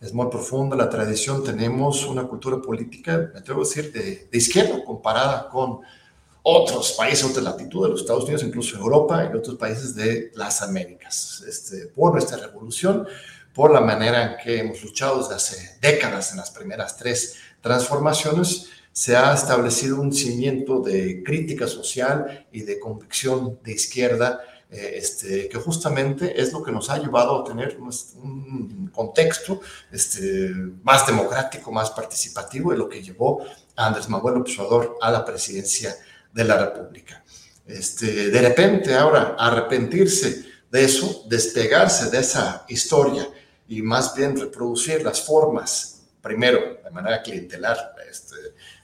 Es 0.00 0.14
muy 0.14 0.28
profunda 0.30 0.74
la 0.74 0.88
tradición. 0.88 1.44
Tenemos 1.44 2.06
una 2.06 2.24
cultura 2.24 2.62
política, 2.62 3.30
me 3.34 3.40
atrevo 3.40 3.60
a 3.60 3.64
decir, 3.64 3.92
de, 3.92 4.28
de 4.30 4.38
izquierda 4.38 4.82
comparada 4.82 5.50
con 5.50 5.80
otros 6.42 6.92
países, 6.92 7.24
otras 7.24 7.44
latitudes 7.44 7.88
de 7.88 7.90
los 7.90 8.00
Estados 8.00 8.24
Unidos, 8.24 8.42
incluso 8.42 8.78
Europa 8.78 9.28
y 9.30 9.36
otros 9.36 9.56
países 9.56 9.94
de 9.94 10.32
las 10.34 10.62
Américas. 10.62 11.44
Este, 11.46 11.88
por 11.88 12.12
nuestra 12.12 12.38
revolución, 12.38 13.06
por 13.60 13.72
la 13.72 13.82
manera 13.82 14.24
en 14.24 14.36
que 14.42 14.58
hemos 14.58 14.82
luchado 14.82 15.18
desde 15.18 15.34
hace 15.34 15.76
décadas 15.82 16.30
en 16.30 16.38
las 16.38 16.50
primeras 16.50 16.96
tres 16.96 17.36
transformaciones, 17.60 18.70
se 18.90 19.14
ha 19.14 19.34
establecido 19.34 20.00
un 20.00 20.14
cimiento 20.14 20.80
de 20.80 21.22
crítica 21.22 21.66
social 21.66 22.46
y 22.50 22.62
de 22.62 22.80
convicción 22.80 23.58
de 23.62 23.72
izquierda, 23.72 24.40
eh, 24.70 24.92
este, 24.94 25.46
que 25.50 25.58
justamente 25.58 26.40
es 26.40 26.54
lo 26.54 26.62
que 26.62 26.72
nos 26.72 26.88
ha 26.88 26.96
llevado 26.96 27.38
a 27.38 27.44
tener 27.44 27.78
un, 27.78 28.90
contexto 28.94 29.60
este, 29.92 30.54
más 30.82 31.06
democrático, 31.06 31.70
más 31.70 31.90
participativo, 31.90 32.72
y 32.72 32.78
lo 32.78 32.88
que 32.88 33.02
llevó 33.02 33.44
a 33.76 33.88
Andrés 33.88 34.08
Manuel 34.08 34.38
Observador 34.38 34.96
a 35.02 35.10
la 35.10 35.22
presidencia 35.22 35.94
de 36.32 36.44
la 36.44 36.56
República. 36.56 37.22
Este, 37.66 38.30
de 38.30 38.40
repente, 38.40 38.94
ahora, 38.94 39.36
arrepentirse 39.38 40.46
de 40.72 40.82
eso, 40.82 41.24
despegarse 41.28 42.08
de 42.08 42.20
esa 42.20 42.64
historia 42.66 43.28
y 43.70 43.82
más 43.82 44.16
bien 44.16 44.38
reproducir 44.38 45.04
las 45.04 45.22
formas, 45.22 46.02
primero 46.20 46.78
de 46.82 46.90
manera 46.90 47.22
clientelar, 47.22 47.94
este, 48.10 48.34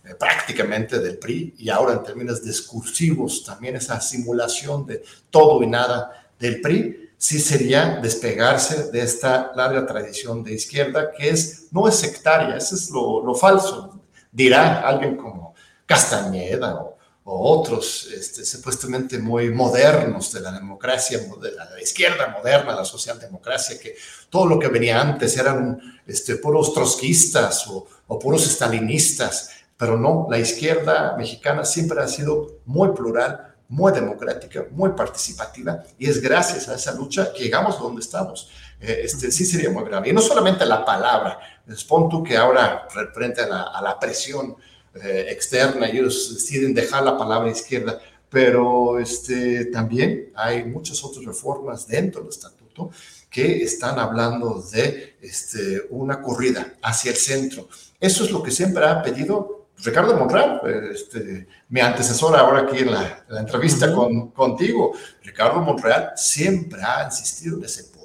eh, 0.04 0.14
prácticamente 0.14 1.00
del 1.00 1.18
PRI, 1.18 1.56
y 1.58 1.68
ahora 1.68 1.94
en 1.94 2.04
términos 2.04 2.42
discursivos 2.42 3.42
también 3.44 3.74
esa 3.74 4.00
simulación 4.00 4.86
de 4.86 5.02
todo 5.28 5.60
y 5.60 5.66
nada 5.66 6.30
del 6.38 6.60
PRI, 6.60 7.10
sí 7.18 7.40
sería 7.40 7.98
despegarse 8.00 8.92
de 8.92 9.00
esta 9.02 9.50
larga 9.56 9.84
tradición 9.84 10.44
de 10.44 10.54
izquierda 10.54 11.10
que 11.10 11.30
es, 11.30 11.66
no 11.72 11.88
es 11.88 11.96
sectaria, 11.96 12.56
eso 12.56 12.76
es 12.76 12.88
lo, 12.88 13.24
lo 13.26 13.34
falso, 13.34 14.00
dirá 14.30 14.86
alguien 14.86 15.16
como 15.16 15.52
Castañeda 15.84 16.76
o 16.76 16.95
o 17.28 17.58
otros 17.58 18.08
este, 18.14 18.44
supuestamente 18.44 19.18
muy 19.18 19.50
modernos 19.50 20.32
de 20.32 20.40
la 20.40 20.52
democracia, 20.52 21.18
de 21.18 21.52
la 21.52 21.82
izquierda 21.82 22.28
moderna, 22.28 22.76
la 22.76 22.84
socialdemocracia, 22.84 23.80
que 23.80 23.96
todo 24.30 24.46
lo 24.46 24.60
que 24.60 24.68
venía 24.68 25.00
antes 25.00 25.36
eran 25.36 26.00
este, 26.06 26.36
puros 26.36 26.72
trotskistas 26.72 27.66
o, 27.66 27.84
o 28.06 28.18
puros 28.18 28.46
estalinistas, 28.46 29.50
pero 29.76 29.98
no, 29.98 30.28
la 30.30 30.38
izquierda 30.38 31.16
mexicana 31.18 31.64
siempre 31.64 32.00
ha 32.00 32.06
sido 32.06 32.60
muy 32.64 32.90
plural, 32.90 33.56
muy 33.68 33.92
democrática, 33.92 34.64
muy 34.70 34.90
participativa, 34.90 35.82
y 35.98 36.08
es 36.08 36.22
gracias 36.22 36.68
a 36.68 36.76
esa 36.76 36.94
lucha 36.94 37.32
que 37.32 37.42
llegamos 37.42 37.76
donde 37.80 38.02
estamos. 38.02 38.48
Eh, 38.80 39.00
este, 39.02 39.32
sí 39.32 39.44
sería 39.44 39.70
muy 39.70 39.82
grave. 39.82 40.10
Y 40.10 40.12
no 40.12 40.20
solamente 40.20 40.64
la 40.64 40.84
palabra, 40.84 41.40
pon 41.88 42.08
tú 42.08 42.22
que 42.22 42.36
ahora 42.36 42.86
frente 43.12 43.40
a 43.40 43.48
la, 43.48 43.62
a 43.62 43.82
la 43.82 43.98
presión 43.98 44.56
eh, 45.02 45.26
externa, 45.30 45.88
ellos 45.88 46.34
deciden 46.34 46.74
dejar 46.74 47.04
la 47.04 47.16
palabra 47.18 47.50
izquierda, 47.50 47.98
pero 48.28 48.98
este, 48.98 49.66
también 49.66 50.32
hay 50.34 50.64
muchas 50.64 51.02
otras 51.04 51.24
reformas 51.24 51.86
dentro 51.86 52.22
del 52.22 52.30
estatuto 52.30 52.90
que 53.30 53.62
están 53.62 53.98
hablando 53.98 54.62
de 54.72 55.16
este, 55.20 55.82
una 55.90 56.20
corrida 56.20 56.74
hacia 56.82 57.10
el 57.10 57.16
centro. 57.16 57.68
Eso 58.00 58.24
es 58.24 58.30
lo 58.30 58.42
que 58.42 58.50
siempre 58.50 58.84
ha 58.84 59.02
pedido 59.02 59.68
Ricardo 59.78 60.16
Monreal, 60.16 60.60
este, 60.92 61.46
mi 61.68 61.80
antecesor 61.80 62.34
ahora 62.36 62.62
aquí 62.62 62.78
en 62.78 62.92
la, 62.92 63.24
entrevista 63.38 63.92
con, 63.92 64.30
contigo. 64.30 64.92
Ricardo 65.22 65.60
Monreal 65.60 66.12
siempre 66.16 66.80
ha 66.82 67.04
insistido 67.04 67.58
en 67.58 67.64
ese 67.64 67.84
punto 67.84 67.95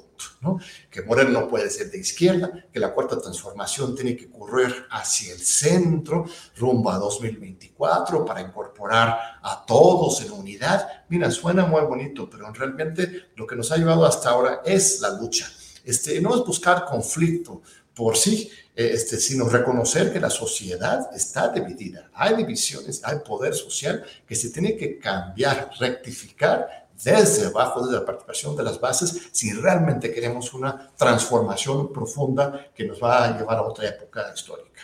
que 0.90 1.02
Moreno 1.02 1.30
no 1.30 1.48
puede 1.48 1.70
ser 1.70 1.90
de 1.90 1.98
izquierda, 1.98 2.50
que 2.72 2.80
la 2.80 2.92
cuarta 2.92 3.20
transformación 3.20 3.94
tiene 3.94 4.16
que 4.16 4.30
correr 4.30 4.86
hacia 4.90 5.32
el 5.32 5.40
centro, 5.40 6.24
rumbo 6.56 6.90
a 6.90 6.98
2024, 6.98 8.24
para 8.24 8.40
incorporar 8.40 9.18
a 9.42 9.64
todos 9.66 10.22
en 10.22 10.32
unidad. 10.32 11.04
Mira, 11.08 11.30
suena 11.30 11.66
muy 11.66 11.82
bonito, 11.82 12.28
pero 12.28 12.50
realmente 12.52 13.30
lo 13.36 13.46
que 13.46 13.56
nos 13.56 13.70
ha 13.72 13.76
llevado 13.76 14.04
hasta 14.04 14.30
ahora 14.30 14.62
es 14.64 15.00
la 15.00 15.10
lucha. 15.10 15.50
Este, 15.84 16.20
no 16.20 16.34
es 16.34 16.44
buscar 16.44 16.84
conflicto, 16.84 17.62
por 17.94 18.16
sí, 18.16 18.50
este, 18.74 19.18
sino 19.18 19.48
reconocer 19.48 20.12
que 20.12 20.20
la 20.20 20.30
sociedad 20.30 21.10
está 21.14 21.48
dividida. 21.48 22.10
Hay 22.14 22.36
divisiones, 22.36 23.02
hay 23.04 23.18
poder 23.18 23.54
social 23.54 24.02
que 24.26 24.34
se 24.34 24.50
tiene 24.50 24.76
que 24.76 24.98
cambiar, 24.98 25.70
rectificar 25.78 26.81
desde 27.04 27.46
abajo, 27.46 27.84
desde 27.84 28.00
la 28.00 28.06
participación 28.06 28.56
de 28.56 28.62
las 28.62 28.80
bases, 28.80 29.28
si 29.32 29.52
realmente 29.52 30.12
queremos 30.12 30.52
una 30.54 30.90
transformación 30.96 31.92
profunda 31.92 32.68
que 32.74 32.84
nos 32.84 33.02
va 33.02 33.24
a 33.24 33.38
llevar 33.38 33.58
a 33.58 33.62
otra 33.62 33.88
época 33.88 34.32
histórica. 34.34 34.82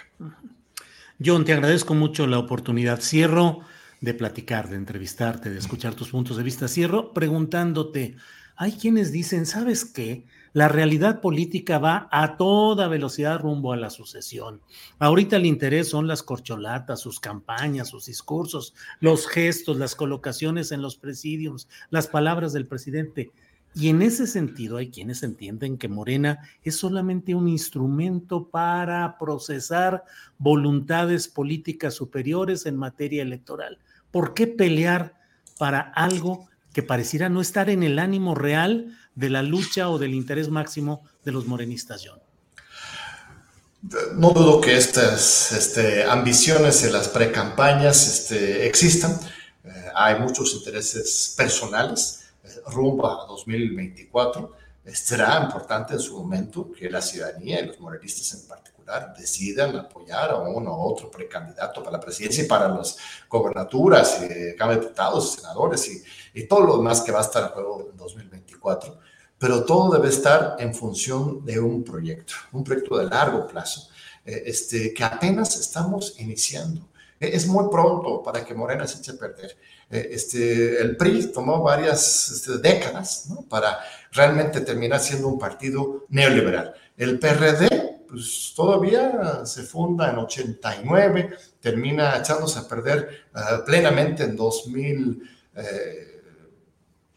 John, 1.25 1.45
te 1.45 1.53
agradezco 1.53 1.95
mucho 1.95 2.27
la 2.27 2.39
oportunidad. 2.39 3.01
Cierro 3.01 3.61
de 4.01 4.15
platicar, 4.15 4.69
de 4.69 4.77
entrevistarte, 4.77 5.51
de 5.51 5.59
escuchar 5.59 5.95
tus 5.95 6.11
puntos 6.11 6.37
de 6.37 6.43
vista. 6.43 6.69
Cierro 6.69 7.13
preguntándote, 7.13 8.17
hay 8.57 8.73
quienes 8.73 9.13
dicen, 9.13 9.47
¿sabes 9.47 9.85
qué? 9.85 10.25
La 10.59 10.67
realidad 10.67 11.21
política 11.21 11.79
va 11.79 12.09
a 12.11 12.37
toda 12.37 12.89
velocidad 12.89 13.39
rumbo 13.39 13.73
a 13.73 13.77
la 13.77 13.91
sucesión. 13.91 14.61
Ahorita 14.99 15.37
el 15.37 15.47
interés 15.47 15.89
son 15.89 16.09
las 16.09 16.25
corcholatas, 16.25 16.99
sus 16.99 17.21
campañas, 17.21 17.91
sus 17.91 18.07
discursos, 18.07 18.75
los 18.99 19.29
gestos, 19.29 19.77
las 19.77 19.95
colocaciones 19.95 20.73
en 20.73 20.83
los 20.83 20.97
presidios, 20.97 21.69
las 21.91 22.09
palabras 22.09 22.53
del 22.53 22.67
presidente. 22.67 23.31
Y 23.73 23.89
en 23.89 24.03
ese 24.03 24.27
sentido 24.27 24.79
hay 24.79 24.91
quienes 24.91 25.23
entienden 25.23 25.79
que 25.79 25.87
Morena 25.87 26.41
es 26.65 26.77
solamente 26.77 27.37
un 27.37 27.47
instrumento 27.47 28.49
para 28.49 29.17
procesar 29.17 30.03
voluntades 30.39 31.29
políticas 31.29 31.95
superiores 31.95 32.67
en 32.67 32.77
materia 32.77 33.23
electoral. 33.23 33.79
¿Por 34.11 34.35
qué 34.35 34.49
pelear 34.49 35.15
para 35.57 35.79
algo 35.79 36.49
que 36.73 36.83
pareciera 36.83 37.29
no 37.29 37.41
estar 37.41 37.71
en 37.71 37.85
el 37.85 37.99
ánimo 37.99 38.35
real 38.35 38.97
de 39.19 39.31
la 39.31 39.43
lucha 39.43 39.91
o 39.91 39.99
del 39.99 40.15
interés 40.15 40.49
máximo 40.49 41.03
de 41.25 41.33
los 41.33 41.45
morenistas, 41.45 42.05
John? 42.07 42.21
No 44.15 44.31
dudo 44.31 44.61
que 44.61 44.77
estas 44.77 45.51
este, 45.51 46.05
ambiciones 46.05 46.85
en 46.85 46.93
las 46.93 47.09
precampañas 47.09 48.07
este, 48.07 48.67
existan. 48.67 49.19
Eh, 49.65 49.71
hay 49.95 50.21
muchos 50.21 50.55
intereses 50.55 51.35
personales 51.37 52.29
eh, 52.45 52.49
rumbo 52.69 53.09
a 53.09 53.27
2024. 53.27 54.57
Será 54.87 55.43
importante 55.43 55.95
en 55.95 56.01
su 56.01 56.17
momento 56.17 56.71
que 56.73 56.89
la 56.89 57.03
ciudadanía 57.03 57.61
y 57.61 57.67
los 57.67 57.81
morenistas 57.81 58.41
en 58.41 58.47
particular 58.47 59.15
decidan 59.19 59.77
apoyar 59.77 60.31
a 60.31 60.37
uno 60.37 60.71
u 60.77 60.93
otro 60.93 61.11
precandidato 61.11 61.83
para 61.83 61.99
la 61.99 62.01
presidencia 62.01 62.45
y 62.45 62.47
para 62.47 62.69
las 62.69 62.97
gobernaturas, 63.29 64.21
y 64.23 64.29
de 64.29 64.53
Diputados, 64.53 65.33
senadores 65.33 65.89
y, 65.89 66.41
y 66.41 66.45
todo 66.45 66.61
lo 66.61 66.77
demás 66.77 67.01
que 67.01 67.11
va 67.11 67.19
a 67.19 67.23
estar 67.23 67.43
a 67.43 67.49
juego 67.49 67.89
en 67.91 67.97
2024 67.97 69.08
pero 69.39 69.65
todo 69.65 69.97
debe 69.97 70.09
estar 70.09 70.57
en 70.59 70.75
función 70.75 71.45
de 71.45 71.61
un 71.61 71.85
proyecto, 71.85 72.35
un 72.53 72.65
proyecto 72.65 72.99
de 72.99 73.05
largo 73.05 73.47
plazo, 73.47 73.89
eh, 74.25 74.43
este, 74.47 74.93
que 74.93 75.05
apenas 75.05 75.57
estamos 75.59 76.17
iniciando. 76.19 76.89
Eh, 77.21 77.31
es 77.33 77.47
muy 77.47 77.71
pronto 77.71 78.23
para 78.23 78.45
que 78.45 78.55
Morena 78.55 78.87
se 78.87 78.99
eche 78.99 79.13
a 79.13 79.17
perder. 79.17 79.57
Eh, 79.91 80.09
este, 80.13 80.81
el 80.81 80.97
PRI 80.97 81.29
tomó 81.33 81.63
varias 81.63 82.31
este, 82.31 82.59
décadas 82.59 83.27
¿no? 83.31 83.43
para 83.43 83.79
realmente 84.13 84.61
terminar 84.61 85.01
siendo 85.01 85.29
un 85.29 85.39
partido 85.39 86.07
neoliberal. 86.09 86.75
El 86.97 87.19
PRD, 87.21 88.07
pues 88.09 88.53
todavía 88.57 89.45
se 89.45 89.63
funda 89.63 90.11
en 90.11 90.19
89, 90.19 91.31
termina 91.61 92.19
echándose 92.19 92.59
a 92.59 92.67
perder 92.67 93.27
plenamente 93.65 94.25
en 94.25 94.35
2000. 94.35 95.31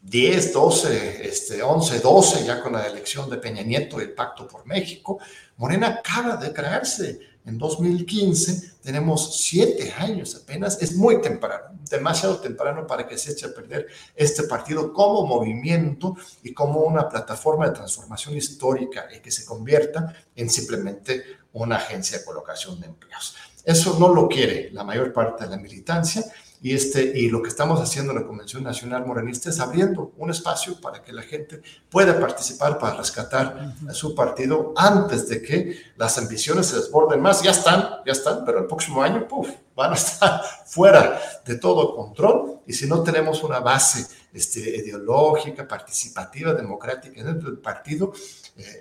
10, 0.01 0.53
12, 0.53 1.27
este, 1.27 1.61
11, 1.61 1.99
12, 1.99 2.45
ya 2.45 2.61
con 2.61 2.73
la 2.73 2.87
elección 2.87 3.29
de 3.29 3.37
Peña 3.37 3.61
Nieto 3.61 3.99
y 3.99 4.03
el 4.03 4.13
Pacto 4.13 4.47
por 4.47 4.65
México. 4.65 5.19
Morena 5.57 5.87
acaba 5.87 6.37
de 6.37 6.51
crearse 6.51 7.19
en 7.45 7.57
2015, 7.57 8.73
tenemos 8.83 9.37
siete 9.43 9.91
años 9.97 10.35
apenas, 10.35 10.79
es 10.81 10.95
muy 10.95 11.21
temprano, 11.21 11.79
demasiado 11.89 12.37
temprano 12.37 12.85
para 12.85 13.07
que 13.07 13.17
se 13.17 13.31
eche 13.31 13.47
a 13.47 13.53
perder 13.53 13.87
este 14.15 14.43
partido 14.43 14.93
como 14.93 15.25
movimiento 15.25 16.15
y 16.43 16.53
como 16.53 16.81
una 16.81 17.09
plataforma 17.09 17.67
de 17.67 17.75
transformación 17.75 18.35
histórica 18.35 19.07
y 19.15 19.21
que 19.21 19.31
se 19.31 19.45
convierta 19.45 20.13
en 20.35 20.49
simplemente 20.49 21.23
una 21.53 21.77
agencia 21.77 22.19
de 22.19 22.25
colocación 22.25 22.79
de 22.79 22.87
empleos. 22.87 23.35
Eso 23.63 23.97
no 23.99 24.09
lo 24.09 24.27
quiere 24.27 24.69
la 24.71 24.83
mayor 24.83 25.11
parte 25.11 25.43
de 25.43 25.49
la 25.49 25.57
militancia 25.57 26.23
y, 26.63 26.75
este, 26.75 27.01
y 27.17 27.29
lo 27.29 27.41
que 27.41 27.49
estamos 27.49 27.81
haciendo 27.81 28.11
en 28.11 28.19
la 28.19 28.27
Convención 28.27 28.63
Nacional 28.63 29.03
Morenista 29.05 29.49
es 29.49 29.59
abriendo 29.59 30.11
un 30.17 30.29
espacio 30.29 30.79
para 30.79 31.01
que 31.01 31.11
la 31.11 31.23
gente 31.23 31.63
pueda 31.89 32.19
participar 32.19 32.77
para 32.77 32.97
rescatar 32.97 33.73
a 33.89 33.93
su 33.95 34.13
partido 34.13 34.71
antes 34.77 35.27
de 35.27 35.41
que 35.41 35.75
las 35.97 36.19
ambiciones 36.19 36.67
se 36.67 36.75
desborden 36.75 37.19
más. 37.19 37.41
Ya 37.41 37.49
están, 37.49 37.89
ya 38.05 38.11
están, 38.11 38.45
pero 38.45 38.59
el 38.59 38.67
próximo 38.67 39.01
año, 39.01 39.27
puff, 39.27 39.49
van 39.75 39.91
a 39.91 39.95
estar 39.95 40.39
fuera 40.67 41.19
de 41.43 41.55
todo 41.55 41.95
control. 41.95 42.59
Y 42.67 42.73
si 42.73 42.85
no 42.85 43.01
tenemos 43.01 43.41
una 43.41 43.59
base 43.59 44.05
este, 44.31 44.59
ideológica, 44.59 45.67
participativa, 45.67 46.53
democrática 46.53 47.23
dentro 47.23 47.49
del 47.49 47.59
partido, 47.59 48.13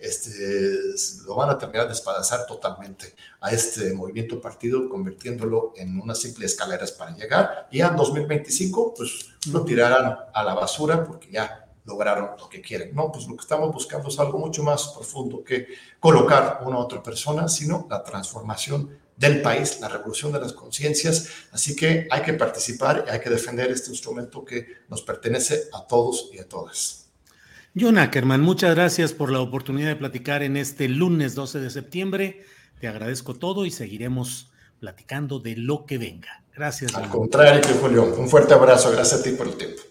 este, 0.03 0.81
lo 1.25 1.35
van 1.37 1.51
a 1.51 1.59
terminar 1.59 1.87
de 1.87 1.93
espadazar 1.93 2.47
totalmente 2.47 3.15
a 3.41 3.51
este 3.51 3.93
movimiento 3.93 4.41
partido, 4.41 4.89
convirtiéndolo 4.89 5.73
en 5.77 6.01
unas 6.01 6.19
simples 6.19 6.53
escaleras 6.53 6.93
para 6.93 7.17
llegar. 7.17 7.69
Y 7.71 7.81
en 7.81 7.97
2025, 7.97 8.95
pues 8.95 9.31
lo 9.53 9.65
tirarán 9.65 10.17
a 10.33 10.45
la 10.45 10.55
basura 10.55 11.05
porque 11.05 11.31
ya 11.31 11.67
lograron 11.85 12.31
lo 12.39 12.49
que 12.49 12.61
quieren. 12.61 12.95
No, 12.95 13.11
pues 13.11 13.27
lo 13.27 13.37
que 13.37 13.43
estamos 13.43 13.73
buscando 13.73 14.09
es 14.09 14.19
algo 14.19 14.39
mucho 14.39 14.63
más 14.63 14.89
profundo 14.89 15.43
que 15.45 15.67
colocar 15.99 16.61
una 16.65 16.79
u 16.79 16.81
otra 16.81 17.03
persona, 17.03 17.49
sino 17.49 17.87
la 17.91 18.03
transformación 18.03 18.99
del 19.17 19.43
país, 19.43 19.81
la 19.81 19.89
revolución 19.89 20.33
de 20.33 20.41
las 20.41 20.53
conciencias. 20.53 21.29
Así 21.53 21.77
que 21.77 22.09
hay 22.11 22.23
que 22.23 22.35
participar 22.35 23.05
y 23.07 23.11
hay 23.11 23.21
que 23.21 23.31
defender 23.31 23.71
este 23.71 23.91
instrumento 23.91 24.45
que 24.45 24.67
nos 24.89 25.03
pertenece 25.03 25.65
a 25.73 25.87
todos 25.87 26.31
y 26.33 26.39
a 26.39 26.49
todas. 26.49 27.10
John 27.79 27.99
Ackerman, 27.99 28.41
muchas 28.41 28.75
gracias 28.75 29.13
por 29.13 29.31
la 29.31 29.41
oportunidad 29.41 29.91
de 29.91 29.97
platicar 29.97 30.43
en 30.43 30.57
este 30.57 30.89
lunes 30.89 31.37
12 31.37 31.61
de 31.61 31.71
septiembre. 31.71 32.43
Te 32.81 32.89
agradezco 32.89 33.35
todo 33.35 33.65
y 33.65 33.71
seguiremos 33.71 34.51
platicando 34.81 35.39
de 35.39 35.57
lo 35.57 35.87
que 35.87 35.97
venga. 35.97 36.43
Gracias. 36.53 36.93
Al 36.97 37.09
contrario, 37.09 37.63
Julio, 37.81 38.13
un 38.19 38.29
fuerte 38.29 38.55
abrazo. 38.55 38.91
Gracias 38.91 39.21
a 39.21 39.23
ti 39.23 39.31
por 39.31 39.47
el 39.47 39.57
tiempo. 39.57 39.83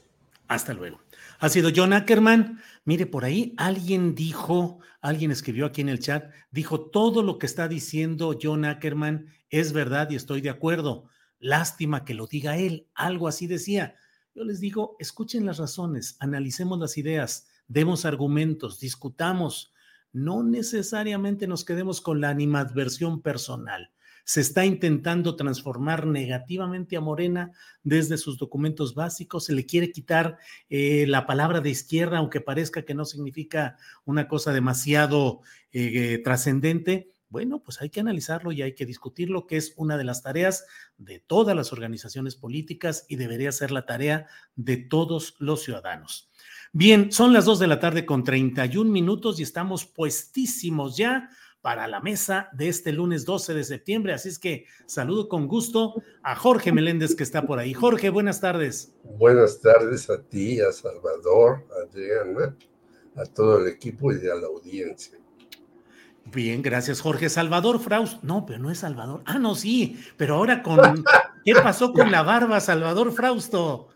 Hasta 0.50 0.74
luego. 0.74 1.00
Ha 1.40 1.48
sido 1.48 1.70
John 1.74 1.94
Ackerman. 1.94 2.62
Mire, 2.84 3.06
por 3.06 3.24
ahí 3.24 3.54
alguien 3.56 4.14
dijo, 4.14 4.80
alguien 5.00 5.32
escribió 5.32 5.66
aquí 5.66 5.80
en 5.80 5.88
el 5.88 6.00
chat, 6.00 6.34
dijo, 6.52 6.82
todo 6.82 7.24
lo 7.24 7.38
que 7.38 7.46
está 7.46 7.70
diciendo 7.70 8.38
John 8.42 8.66
Ackerman 8.66 9.28
es 9.50 9.72
verdad 9.72 10.10
y 10.10 10.16
estoy 10.16 10.42
de 10.42 10.50
acuerdo. 10.50 11.06
Lástima 11.40 12.04
que 12.04 12.14
lo 12.14 12.28
diga 12.28 12.58
él. 12.58 12.88
Algo 12.94 13.30
así 13.30 13.48
decía. 13.48 13.96
Yo 14.36 14.44
les 14.44 14.60
digo, 14.60 14.98
escuchen 15.00 15.46
las 15.46 15.60
razones, 15.60 16.18
analicemos 16.20 16.78
las 16.78 16.98
ideas 16.98 17.48
demos 17.70 18.04
argumentos, 18.04 18.80
discutamos. 18.80 19.72
No 20.12 20.44
necesariamente 20.44 21.48
nos 21.48 21.64
quedemos 21.64 22.02
con 22.02 22.20
la 22.20 22.30
animadversión 22.30 23.22
personal. 23.22 23.92
Se 24.26 24.42
está 24.42 24.66
intentando 24.66 25.36
transformar 25.36 26.06
negativamente 26.06 26.98
a 26.98 27.02
Morena 27.02 27.52
desde 27.84 28.18
sus 28.18 28.38
documentos 28.38 28.94
básicos. 28.94 29.46
Se 29.46 29.54
le 29.54 29.66
quiere 29.66 29.92
quitar 29.92 30.38
eh, 30.70 31.06
la 31.08 31.26
palabra 31.26 31.62
de 31.62 31.70
izquierda, 31.70 32.18
aunque 32.18 32.42
parezca 32.42 32.84
que 32.84 32.94
no 32.94 33.06
significa 33.06 33.78
una 34.06 34.28
cosa 34.28 34.52
demasiado 34.52 35.42
eh, 35.72 36.22
trascendente. 36.24 37.12
Bueno, 37.30 37.64
pues 37.64 37.82
hay 37.82 37.90
que 37.90 38.00
analizarlo 38.00 38.52
y 38.52 38.64
hay 38.64 38.74
que 38.74 38.88
discutirlo, 38.88 39.46
que 39.46 39.58
es 39.58 39.74
una 39.78 39.98
de 39.98 40.04
las 40.04 40.24
tareas 40.24 40.66
de 40.98 41.20
todas 41.20 41.56
las 41.56 41.72
organizaciones 41.72 42.36
políticas 42.36 43.06
y 43.08 43.16
debería 43.16 43.52
ser 43.52 43.72
la 43.72 43.86
tarea 43.86 44.28
de 44.56 44.78
todos 44.78 45.36
los 45.40 45.64
ciudadanos. 45.64 46.29
Bien, 46.72 47.12
son 47.12 47.34
las 47.34 47.46
2 47.46 47.58
de 47.58 47.68
la 47.68 47.80
tarde 47.80 48.06
con 48.06 48.24
31 48.24 48.92
minutos 48.92 49.40
y 49.40 49.44
estamos 49.44 49.86
puestísimos 49.86 50.96
ya 50.96 51.30
para 51.62 51.88
la 51.88 52.00
mesa 52.00 52.48
de 52.54 52.70
este 52.70 52.92
lunes 52.92 53.26
12 53.26 53.56
de 53.56 53.64
septiembre. 53.64 54.14
Así 54.14 54.30
es 54.30 54.38
que 54.38 54.66
saludo 54.86 55.28
con 55.28 55.48
gusto 55.48 55.96
a 56.22 56.36
Jorge 56.36 56.72
Meléndez 56.72 57.16
que 57.16 57.24
está 57.24 57.48
por 57.48 57.58
ahí. 57.58 57.74
Jorge, 57.74 58.12
buenas 58.12 58.40
tardes. 58.40 58.94
Buenas 59.04 59.60
tardes 59.62 60.12
a 60.12 60.22
ti, 60.22 60.62
a 60.62 60.72
Salvador, 60.72 61.66
a 61.76 61.90
Adriana, 61.90 62.56
a 63.16 63.26
todo 63.26 63.60
el 63.60 63.68
equipo 63.68 64.14
y 64.14 64.18
a 64.28 64.36
la 64.36 64.46
audiencia. 64.46 65.18
Bien, 66.26 66.62
gracias 66.62 67.02
Jorge. 67.02 67.30
Salvador 67.30 67.80
Frausto. 67.80 68.20
No, 68.22 68.46
pero 68.46 68.60
no 68.60 68.70
es 68.70 68.78
Salvador. 68.78 69.24
Ah, 69.26 69.40
no, 69.40 69.56
sí, 69.56 70.00
pero 70.18 70.36
ahora 70.36 70.62
con... 70.62 70.80
¿Qué 71.44 71.54
pasó 71.56 71.94
con 71.94 72.12
la 72.12 72.22
barba, 72.22 72.60
Salvador 72.60 73.12
Frausto? 73.12 73.88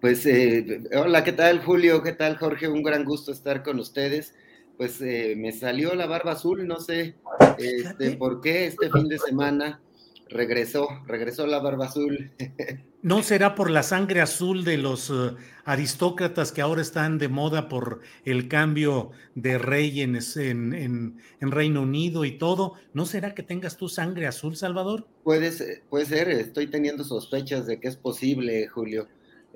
Pues 0.00 0.24
eh, 0.26 0.84
hola, 0.94 1.24
¿qué 1.24 1.32
tal 1.32 1.60
Julio? 1.60 2.04
¿Qué 2.04 2.12
tal 2.12 2.36
Jorge? 2.36 2.68
Un 2.68 2.84
gran 2.84 3.04
gusto 3.04 3.32
estar 3.32 3.64
con 3.64 3.80
ustedes. 3.80 4.32
Pues 4.76 5.00
eh, 5.00 5.34
me 5.36 5.50
salió 5.50 5.94
la 5.96 6.06
barba 6.06 6.32
azul, 6.32 6.68
no 6.68 6.78
sé 6.78 7.16
este, 7.58 8.12
por 8.12 8.40
qué 8.40 8.66
este 8.66 8.92
fin 8.92 9.08
de 9.08 9.18
semana 9.18 9.80
regresó, 10.28 10.86
regresó 11.06 11.48
la 11.48 11.58
barba 11.58 11.86
azul. 11.86 12.30
¿No 13.02 13.24
será 13.24 13.56
por 13.56 13.70
la 13.70 13.82
sangre 13.82 14.20
azul 14.20 14.64
de 14.64 14.76
los 14.76 15.10
uh, 15.10 15.36
aristócratas 15.64 16.52
que 16.52 16.60
ahora 16.60 16.82
están 16.82 17.18
de 17.18 17.28
moda 17.28 17.68
por 17.68 18.00
el 18.24 18.46
cambio 18.46 19.10
de 19.34 19.58
rey 19.58 20.00
en, 20.00 20.16
en, 20.16 21.20
en, 21.40 21.50
Reino 21.50 21.82
Unido 21.82 22.24
y 22.24 22.38
todo? 22.38 22.74
¿No 22.94 23.04
será 23.04 23.34
que 23.34 23.42
tengas 23.42 23.76
tu 23.76 23.88
sangre 23.88 24.28
azul, 24.28 24.56
Salvador? 24.56 25.08
Puede, 25.24 25.82
puede 25.88 26.06
ser, 26.06 26.28
estoy 26.28 26.68
teniendo 26.68 27.02
sospechas 27.02 27.66
de 27.66 27.80
que 27.80 27.88
es 27.88 27.96
posible, 27.96 28.66
Julio. 28.68 29.08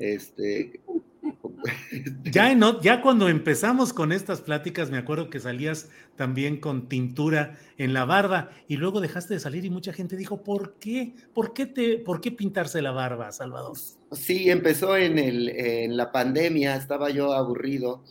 Este, 0.03 0.81
ya, 2.25 2.81
ya 2.83 3.03
cuando 3.03 3.29
empezamos 3.29 3.93
con 3.93 4.11
estas 4.11 4.41
pláticas, 4.41 4.91
me 4.91 4.99
acuerdo 4.99 5.31
que 5.31 5.39
salías 5.39 5.91
también 6.17 6.57
con 6.57 6.89
tintura 6.89 7.57
en 7.79 7.95
la 7.95 8.05
barba 8.05 8.51
y 8.67 8.79
luego 8.79 9.01
dejaste 9.01 9.35
de 9.35 9.41
salir 9.41 9.65
y 9.65 9.71
mucha 9.71 9.93
gente 9.93 10.17
dijo, 10.17 10.43
¿por 10.43 10.75
qué? 10.81 11.15
¿Por 11.33 11.55
qué, 11.55 11.67
te, 11.67 11.99
por 11.99 12.21
qué 12.21 12.33
pintarse 12.33 12.83
la 12.83 12.91
barba, 12.91 13.31
Salvador? 13.31 13.77
Sí, 14.11 14.51
empezó 14.51 14.97
en, 14.97 15.21
el, 15.21 15.49
en 15.51 15.97
la 15.97 16.11
pandemia, 16.11 16.75
estaba 16.75 17.11
yo 17.11 17.33
aburrido, 17.33 18.03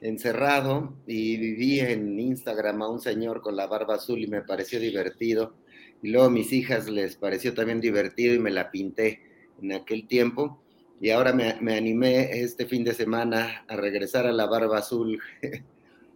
encerrado 0.00 0.94
y 1.08 1.38
viví 1.38 1.80
en 1.80 2.20
Instagram 2.20 2.82
a 2.82 2.88
un 2.88 3.00
señor 3.00 3.40
con 3.42 3.56
la 3.56 3.66
barba 3.66 3.96
azul 3.96 4.20
y 4.20 4.28
me 4.28 4.42
pareció 4.42 4.78
divertido. 4.78 5.56
Y 6.04 6.10
luego 6.10 6.28
a 6.28 6.30
mis 6.30 6.52
hijas 6.52 6.88
les 6.88 7.16
pareció 7.16 7.52
también 7.52 7.80
divertido 7.80 8.32
y 8.32 8.38
me 8.38 8.52
la 8.52 8.70
pinté 8.70 9.22
en 9.60 9.72
aquel 9.72 10.06
tiempo 10.06 10.61
y 11.02 11.10
ahora 11.10 11.32
me, 11.32 11.74
animé 11.74 12.42
este 12.42 12.64
fin 12.64 12.84
de 12.84 12.94
semana 12.94 13.64
a 13.66 13.74
regresar 13.74 14.24
a 14.24 14.32
la 14.32 14.46
barba 14.46 14.78
azul. 14.78 15.20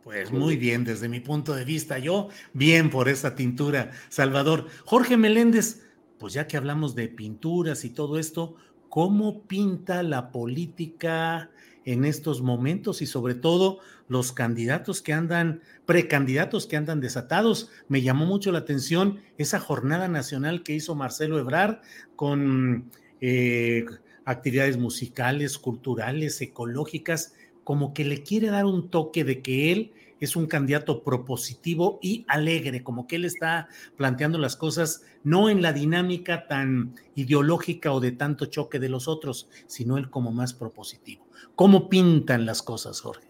Pues 0.05 0.31
muy 0.31 0.57
bien, 0.57 0.85
desde 0.85 1.09
mi 1.09 1.19
punto 1.19 1.53
de 1.53 1.65
vista, 1.65 1.99
yo 1.99 2.29
bien 2.53 2.91
por 2.91 3.09
esa 3.09 3.35
tintura, 3.35 3.91
Salvador. 4.09 4.69
Jorge 4.85 5.17
Meléndez, 5.17 5.83
pues 6.21 6.35
ya 6.35 6.47
que 6.47 6.57
hablamos 6.57 6.95
de 6.95 7.09
pinturas 7.09 7.85
y 7.85 7.91
todo 7.91 8.17
esto, 8.17 8.55
¿cómo 8.89 9.43
pinta 9.49 10.05
la 10.05 10.31
política 10.31 11.51
en 11.85 12.05
estos 12.05 12.41
momentos 12.41 13.03
y 13.03 13.07
sobre 13.07 13.35
todo 13.35 13.81
los 14.07 14.31
candidatos 14.31 15.03
que 15.03 15.13
andan, 15.13 15.63
precandidatos 15.85 16.69
que 16.69 16.77
andan 16.77 17.01
desatados? 17.01 17.73
Me 17.89 18.03
llamó 18.03 18.25
mucho 18.25 18.53
la 18.53 18.59
atención 18.59 19.19
esa 19.37 19.59
jornada 19.59 20.07
nacional 20.07 20.63
que 20.63 20.75
hizo 20.75 20.95
Marcelo 20.95 21.41
Ebrard 21.41 21.81
con... 22.15 22.89
Eh, 23.21 23.85
actividades 24.27 24.77
musicales, 24.77 25.57
culturales, 25.57 26.41
ecológicas, 26.43 27.35
como 27.65 27.95
que 27.95 28.05
le 28.05 28.23
quiere 28.23 28.49
dar 28.49 28.67
un 28.67 28.91
toque 28.91 29.25
de 29.25 29.41
que 29.41 29.73
él 29.73 29.93
es 30.21 30.35
un 30.35 30.47
candidato 30.47 31.03
propositivo 31.03 31.99
y 32.03 32.25
alegre, 32.29 32.83
como 32.83 33.07
que 33.07 33.17
él 33.17 33.25
está 33.25 33.69
planteando 33.97 34.39
las 34.39 34.57
cosas 34.57 35.03
no 35.23 35.49
en 35.49 35.63
la 35.63 35.73
dinámica 35.73 36.47
tan 36.49 36.95
ideológica 37.15 37.93
o 37.93 38.01
de 38.01 38.13
tanto 38.13 38.47
choque 38.47 38.79
de 38.79 38.89
los 38.89 39.09
otros, 39.09 39.49
sino 39.67 39.97
él 39.97 40.11
como 40.11 40.33
más 40.33 40.55
propositivo. 40.55 41.27
¿Cómo 41.55 41.89
pintan 41.89 42.47
las 42.47 42.63
cosas, 42.63 43.01
Jorge? 43.01 43.29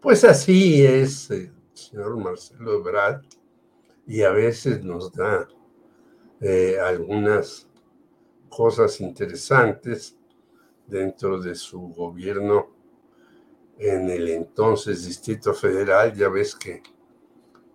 Pues 0.00 0.24
así 0.24 0.82
es, 0.82 1.30
el 1.30 1.52
señor 1.74 2.16
Marcelo 2.16 2.74
Ebrard, 2.74 3.22
y 4.06 4.22
a 4.22 4.30
veces 4.30 4.82
nos 4.82 5.12
da 5.12 5.48
eh, 6.40 6.78
algunas 6.82 7.68
cosas 8.48 9.00
interesantes 9.00 10.16
dentro 10.90 11.40
de 11.40 11.54
su 11.54 11.80
gobierno 11.88 12.68
en 13.78 14.10
el 14.10 14.28
entonces 14.28 15.06
Distrito 15.06 15.54
Federal, 15.54 16.14
ya 16.14 16.28
ves 16.28 16.54
que 16.54 16.82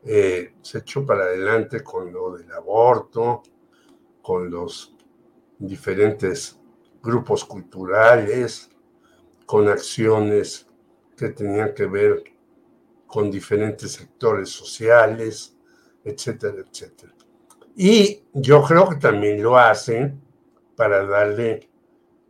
eh, 0.03 0.53
se 0.61 0.77
echó 0.79 1.03
para 1.03 1.23
adelante 1.23 1.83
con 1.83 2.13
lo 2.13 2.37
del 2.37 2.51
aborto, 2.51 3.41
con 4.21 4.51
los 4.51 4.95
diferentes 5.57 6.59
grupos 7.01 7.43
culturales, 7.43 8.69
con 9.45 9.67
acciones 9.67 10.67
que 11.17 11.29
tenían 11.29 11.73
que 11.73 11.85
ver 11.85 12.23
con 13.07 13.31
diferentes 13.31 13.93
sectores 13.93 14.49
sociales, 14.49 15.55
etcétera, 16.03 16.63
etcétera. 16.67 17.13
Y 17.75 18.23
yo 18.33 18.63
creo 18.63 18.89
que 18.89 18.97
también 18.97 19.41
lo 19.41 19.57
hacen 19.57 20.21
para 20.75 21.05
darle 21.05 21.69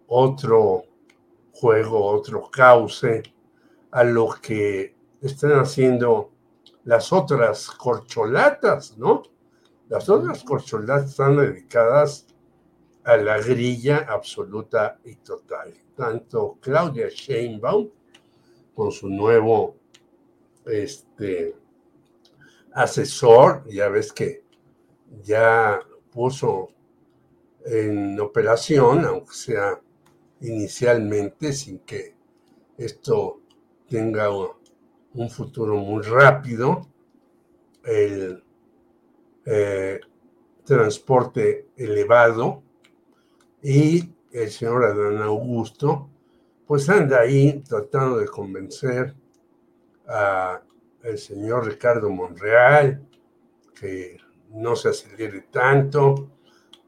otro 0.07 0.83
juego, 1.51 2.05
otro 2.05 2.49
cauce 2.51 3.23
a 3.91 4.03
lo 4.03 4.29
que 4.41 4.95
están 5.21 5.53
haciendo 5.53 6.31
las 6.83 7.11
otras 7.13 7.69
corcholatas, 7.71 8.97
¿no? 8.97 9.23
Las 9.87 10.09
otras 10.09 10.43
corcholatas 10.43 11.11
están 11.11 11.37
dedicadas 11.37 12.27
a 13.03 13.17
la 13.17 13.37
grilla 13.39 14.05
absoluta 14.09 14.99
y 15.05 15.15
total. 15.17 15.73
Tanto 15.95 16.57
Claudia 16.59 17.07
Sheinbaum 17.09 17.89
con 18.73 18.91
su 18.91 19.07
nuevo 19.07 19.77
este, 20.65 21.55
asesor, 22.73 23.63
ya 23.69 23.87
ves 23.89 24.11
que 24.11 24.43
ya 25.23 25.79
puso 26.11 26.69
en 27.65 28.19
operación, 28.19 29.05
aunque 29.05 29.33
sea 29.33 29.81
inicialmente 30.41 31.53
sin 31.53 31.79
que 31.79 32.15
esto 32.77 33.41
tenga 33.89 34.29
un 34.29 35.29
futuro 35.29 35.75
muy 35.75 36.03
rápido, 36.03 36.87
el 37.83 38.43
eh, 39.45 39.99
transporte 40.65 41.69
elevado 41.77 42.63
y 43.61 44.11
el 44.31 44.49
señor 44.49 44.83
Adán 44.83 45.21
Augusto 45.21 46.09
pues 46.65 46.89
anda 46.89 47.19
ahí 47.21 47.61
tratando 47.67 48.17
de 48.17 48.25
convencer 48.25 49.15
a 50.07 50.61
el 51.03 51.17
señor 51.19 51.67
Ricardo 51.67 52.09
Monreal 52.09 53.07
que 53.79 54.17
no 54.49 54.75
se 54.75 54.89
acelere 54.89 55.41
tanto, 55.51 56.31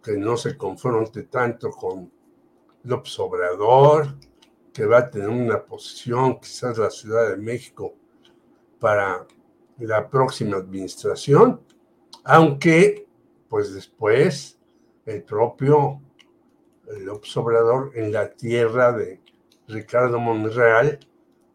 que 0.03 0.17
no 0.17 0.35
se 0.37 0.57
confronte 0.57 1.23
tanto 1.23 1.69
con 1.69 2.11
López 2.87 3.19
Obrador, 3.19 4.07
que 4.73 4.85
va 4.85 4.99
a 4.99 5.09
tener 5.09 5.29
una 5.29 5.63
posición 5.63 6.39
quizás 6.39 6.77
la 6.77 6.89
Ciudad 6.89 7.29
de 7.29 7.37
México 7.37 7.93
para 8.79 9.27
la 9.79 10.09
próxima 10.09 10.57
administración, 10.57 11.61
aunque 12.23 13.07
pues 13.49 13.73
después 13.73 14.57
el 15.05 15.23
propio 15.23 16.01
López 17.01 17.35
en 17.95 18.11
la 18.11 18.31
tierra 18.31 18.93
de 18.93 19.21
Ricardo 19.67 20.19
Monreal 20.19 20.99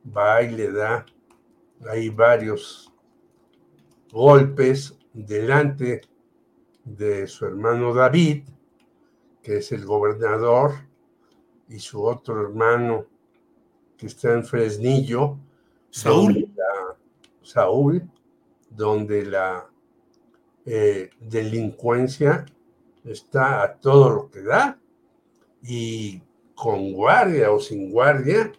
va 0.04 0.42
y 0.42 0.50
le 0.50 0.70
da 0.70 1.06
ahí 1.88 2.10
varios 2.10 2.92
golpes 4.10 4.98
delante 5.14 6.02
de 6.84 7.26
su 7.26 7.46
hermano 7.46 7.94
David, 7.94 8.44
que 9.42 9.58
es 9.58 9.72
el 9.72 9.84
gobernador, 9.84 10.72
y 11.72 11.78
su 11.78 12.04
otro 12.04 12.40
hermano 12.40 13.06
que 13.96 14.06
está 14.06 14.32
en 14.32 14.44
Fresnillo, 14.44 15.38
Saúl, 15.90 16.48
Saúl 17.42 18.02
donde 18.70 19.24
la 19.24 19.68
eh, 20.64 21.10
delincuencia 21.20 22.46
está 23.04 23.62
a 23.62 23.74
todo 23.74 24.10
lo 24.10 24.30
que 24.30 24.42
da 24.42 24.78
y 25.62 26.22
con 26.54 26.92
guardia 26.92 27.50
o 27.52 27.58
sin 27.58 27.90
guardia, 27.90 28.52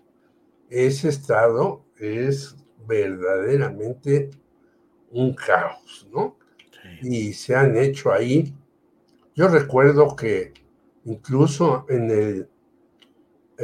ese 0.70 1.10
estado 1.10 1.84
es 1.98 2.56
verdaderamente 2.86 4.32
un 5.12 5.34
caos, 5.34 6.08
¿no? 6.12 6.38
Y 7.02 7.34
se 7.34 7.56
han 7.56 7.78
hecho 7.78 8.12
ahí, 8.12 8.54
yo 9.36 9.48
recuerdo 9.48 10.16
que 10.16 10.54
incluso 11.06 11.86
en 11.90 12.12
el 12.12 12.50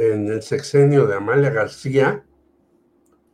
en 0.00 0.28
el 0.28 0.42
sexenio 0.42 1.06
de 1.06 1.16
Amalia 1.16 1.50
García, 1.50 2.24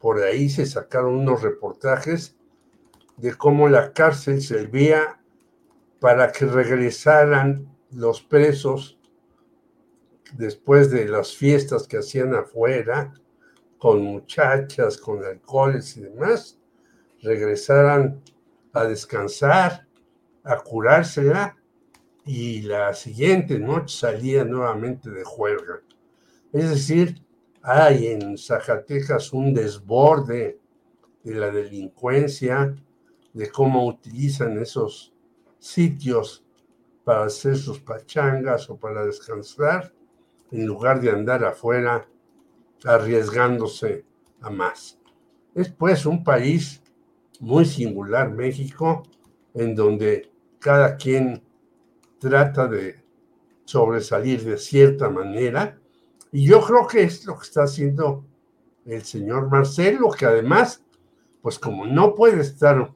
por 0.00 0.20
ahí 0.20 0.48
se 0.48 0.66
sacaron 0.66 1.14
unos 1.14 1.42
reportajes 1.42 2.36
de 3.16 3.34
cómo 3.34 3.68
la 3.68 3.92
cárcel 3.92 4.42
servía 4.42 5.20
para 6.00 6.32
que 6.32 6.44
regresaran 6.44 7.68
los 7.92 8.20
presos 8.20 8.98
después 10.34 10.90
de 10.90 11.06
las 11.06 11.36
fiestas 11.36 11.86
que 11.86 11.98
hacían 11.98 12.34
afuera, 12.34 13.14
con 13.78 14.02
muchachas, 14.02 14.98
con 14.98 15.24
alcoholes 15.24 15.96
y 15.96 16.00
demás, 16.00 16.58
regresaran 17.22 18.22
a 18.72 18.84
descansar, 18.84 19.86
a 20.42 20.58
curársela 20.58 21.56
y 22.24 22.62
la 22.62 22.92
siguiente 22.92 23.58
noche 23.60 23.96
salían 23.98 24.50
nuevamente 24.50 25.10
de 25.10 25.22
juerga. 25.22 25.80
Es 26.56 26.70
decir, 26.70 27.22
hay 27.60 28.06
en 28.06 28.38
Zacatecas 28.38 29.34
un 29.34 29.52
desborde 29.52 30.58
de 31.22 31.34
la 31.34 31.50
delincuencia, 31.50 32.74
de 33.34 33.50
cómo 33.50 33.86
utilizan 33.86 34.58
esos 34.58 35.12
sitios 35.58 36.42
para 37.04 37.24
hacer 37.24 37.58
sus 37.58 37.78
pachangas 37.80 38.70
o 38.70 38.78
para 38.78 39.04
descansar. 39.04 39.92
en 40.50 40.64
lugar 40.64 41.00
de 41.00 41.10
andar 41.10 41.44
afuera 41.44 42.08
arriesgándose 42.84 44.06
a 44.40 44.48
más. 44.48 44.98
Es 45.54 45.68
pues 45.68 46.06
un 46.06 46.24
país 46.24 46.82
muy 47.40 47.66
singular, 47.66 48.30
México, 48.30 49.02
en 49.52 49.74
donde 49.74 50.30
cada 50.60 50.96
quien 50.96 51.42
trata 52.18 52.66
de 52.68 53.02
sobresalir 53.64 54.42
de 54.44 54.56
cierta 54.56 55.10
manera. 55.10 55.78
Y 56.36 56.44
yo 56.44 56.60
creo 56.60 56.86
que 56.86 57.02
es 57.02 57.24
lo 57.24 57.38
que 57.38 57.44
está 57.44 57.62
haciendo 57.62 58.22
el 58.84 59.02
señor 59.04 59.50
Marcelo, 59.50 60.10
que 60.10 60.26
además, 60.26 60.84
pues 61.40 61.58
como 61.58 61.86
no 61.86 62.14
puede 62.14 62.42
estar 62.42 62.92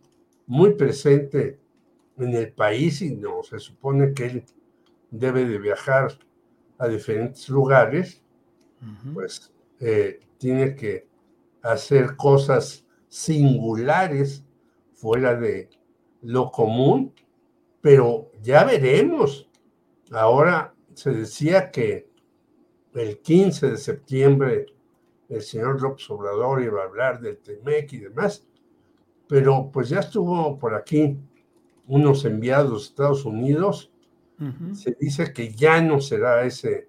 muy 0.47 0.75
presente 0.75 1.59
en 2.19 2.35
el 2.35 2.53
país 2.53 3.01
y 3.01 3.17
no 3.17 3.43
se 3.43 3.59
supone 3.59 4.13
que 4.13 4.27
él 4.27 4.45
debe 5.11 5.47
de 5.47 5.57
viajar 5.57 6.19
a 6.77 6.87
diferentes 6.87 7.49
lugares, 7.49 8.23
pues 9.15 9.51
eh, 9.79 10.21
tiene 10.37 10.75
que 10.75 11.09
hacer 11.63 12.17
cosas 12.17 12.85
singulares 13.09 14.45
fuera 14.93 15.35
de 15.35 15.71
lo 16.21 16.51
común, 16.51 17.15
pero 17.81 18.31
ya 18.43 18.65
veremos. 18.65 19.49
Ahora 20.11 20.75
se 20.93 21.13
decía 21.13 21.71
que 21.71 22.10
el 22.95 23.19
15 23.19 23.71
de 23.71 23.77
septiembre 23.77 24.67
el 25.29 25.43
señor 25.43 25.81
López 25.81 26.11
Obrador 26.11 26.63
iba 26.63 26.83
a 26.83 26.87
hablar 26.87 27.21
del 27.21 27.39
TEMEC 27.39 27.93
y 27.93 27.99
demás, 27.99 28.45
pero 29.29 29.71
pues 29.73 29.89
ya 29.89 30.01
estuvo 30.01 30.59
por 30.59 30.75
aquí 30.75 31.17
unos 31.87 32.25
enviados 32.25 32.71
de 32.71 32.87
Estados 32.89 33.25
Unidos. 33.25 33.93
Se 34.73 34.97
dice 34.99 35.35
que 35.35 35.53
ya 35.53 35.83
no 35.83 36.01
será 36.01 36.45
ese 36.45 36.89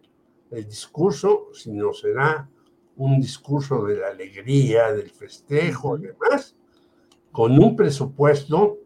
el 0.52 0.65
discurso, 0.65 1.49
sino 1.53 1.91
será 1.94 2.49
un 2.95 3.19
discurso 3.19 3.84
de 3.84 3.98
la 3.98 4.07
alegría, 4.07 4.91
del 4.94 5.10
festejo 5.10 5.98
y 5.98 6.03
demás, 6.03 6.56
con 7.32 7.60
un 7.60 7.76
presupuesto 7.76 8.78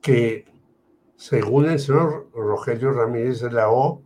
que, 0.00 0.44
según 1.16 1.66
el 1.66 1.78
señor 1.78 2.30
Rogelio 2.32 2.92
Ramírez 2.92 3.40
de 3.40 3.50
la 3.50 3.70
O, 3.70 4.02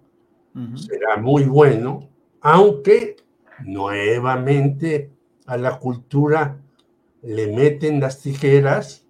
será 0.74 1.16
muy 1.18 1.44
bueno, 1.44 2.08
aunque 2.42 3.16
nuevamente 3.64 5.10
a 5.46 5.56
la 5.56 5.78
cultura 5.78 6.60
le 7.22 7.46
meten 7.52 8.00
las 8.00 8.20
tijeras, 8.20 9.06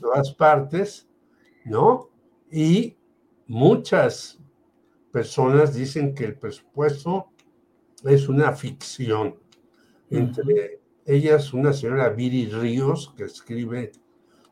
todas 0.00 0.32
partes, 0.34 1.08
¿no? 1.64 2.08
Y 2.50 2.96
muchas 3.46 4.38
personas 5.12 5.74
dicen 5.74 6.14
que 6.14 6.24
el 6.24 6.34
presupuesto 6.34 7.28
es 8.04 8.28
una 8.28 8.52
ficción. 8.52 9.36
Entre 10.08 10.80
ellas 11.04 11.52
una 11.52 11.72
señora 11.72 12.08
Viri 12.08 12.46
Ríos 12.46 13.12
que 13.16 13.24
escribe 13.24 13.92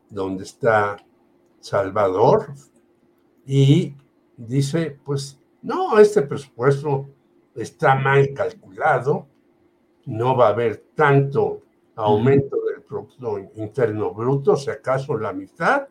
donde 0.09 0.43
está 0.43 0.97
Salvador 1.59 2.53
y 3.45 3.95
dice, 4.37 4.97
pues 5.03 5.39
no, 5.61 5.97
este 5.99 6.21
presupuesto 6.21 7.09
está 7.55 7.95
mal 7.95 8.33
calculado, 8.33 9.27
no 10.05 10.35
va 10.35 10.47
a 10.47 10.51
haber 10.51 10.85
tanto 10.95 11.61
aumento 11.95 12.57
del 12.65 12.81
Producto 12.81 13.39
Interno 13.55 14.13
Bruto, 14.13 14.55
si 14.55 14.69
acaso 14.69 15.17
la 15.17 15.33
mitad, 15.33 15.87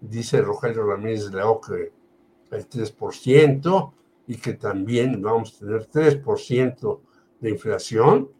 dice 0.00 0.40
Rogelio 0.40 0.86
Ramírez 0.86 1.30
de 1.30 1.36
la 1.36 1.58
que 1.66 1.92
el 2.50 2.68
3%, 2.68 3.92
y 4.28 4.36
que 4.36 4.54
también 4.54 5.20
vamos 5.22 5.56
a 5.56 5.58
tener 5.58 5.88
3% 5.88 7.00
de 7.40 7.50
inflación, 7.50 8.30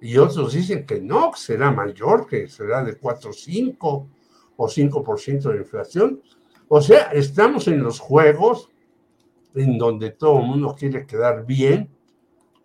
y 0.00 0.18
otros 0.18 0.52
dicen 0.52 0.86
que 0.86 1.00
no, 1.00 1.30
que 1.32 1.38
será 1.38 1.70
mayor, 1.70 2.26
que 2.26 2.48
será 2.48 2.84
de 2.84 2.96
4, 2.96 3.32
5 3.32 4.08
o 4.56 4.68
5% 4.68 5.52
de 5.52 5.58
inflación. 5.58 6.22
O 6.68 6.80
sea, 6.80 7.10
estamos 7.12 7.68
en 7.68 7.82
los 7.82 8.00
juegos 8.00 8.70
en 9.56 9.78
donde 9.78 10.10
todo 10.10 10.40
el 10.40 10.46
mundo 10.46 10.76
quiere 10.78 11.06
quedar 11.06 11.46
bien 11.46 11.88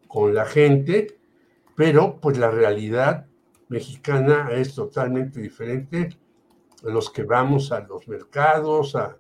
con 0.08 0.36
la 0.36 0.46
gente, 0.46 1.18
pero 1.76 2.20
pues 2.20 2.38
la 2.38 2.52
realidad 2.52 3.26
mexicana 3.70 4.50
es 4.52 4.76
totalmente 4.76 5.40
diferente. 5.40 6.10
Los 6.84 7.10
que 7.10 7.24
vamos 7.24 7.72
a 7.72 7.80
los 7.80 8.08
mercados 8.08 8.96
a 8.96 9.18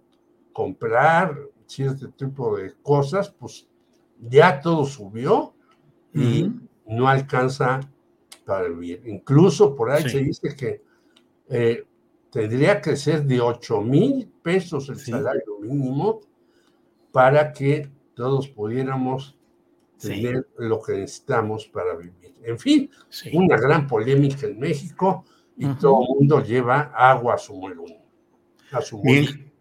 comprar 0.52 1.38
cierto 1.65 2.10
tipo 2.10 2.57
de 2.57 2.73
cosas, 2.84 3.30
pues 3.30 3.68
ya 4.19 4.60
todo 4.60 4.84
subió 4.85 5.53
y 6.14 6.52
no 6.88 7.07
alcanza 7.07 7.80
para 8.45 8.68
vivir. 8.68 9.02
Incluso 9.06 9.73
por 9.73 9.91
ahí 9.91 10.10
se 10.10 10.19
dice 10.19 10.53
que 10.56 10.81
eh, 11.48 11.85
tendría 12.30 12.81
que 12.81 12.98
ser 12.98 13.23
de 13.23 13.39
8 13.39 13.81
mil 13.81 14.27
pesos 14.43 14.89
el 14.89 14.98
salario 14.98 15.60
mínimo 15.61 16.19
para 17.12 17.54
que 17.54 17.90
todos 18.14 18.48
pudiéramos 18.48 19.38
tener 20.00 20.48
lo 20.58 20.82
que 20.82 20.94
necesitamos 20.94 21.66
para 21.68 21.96
vivir. 21.96 22.36
En 22.44 22.58
fin, 22.58 22.90
una 23.34 23.58
gran 23.58 23.88
polémica 23.88 24.48
en 24.48 24.60
México 24.60 25.26
y 25.58 25.68
todo 25.76 26.02
el 26.02 26.08
mundo 26.20 26.44
lleva 26.44 26.92
agua 26.96 27.36
a 27.36 27.38
su 27.38 27.56
molino. 27.56 27.84
A 28.72 28.82
su 28.82 29.02
Bien. 29.02 29.52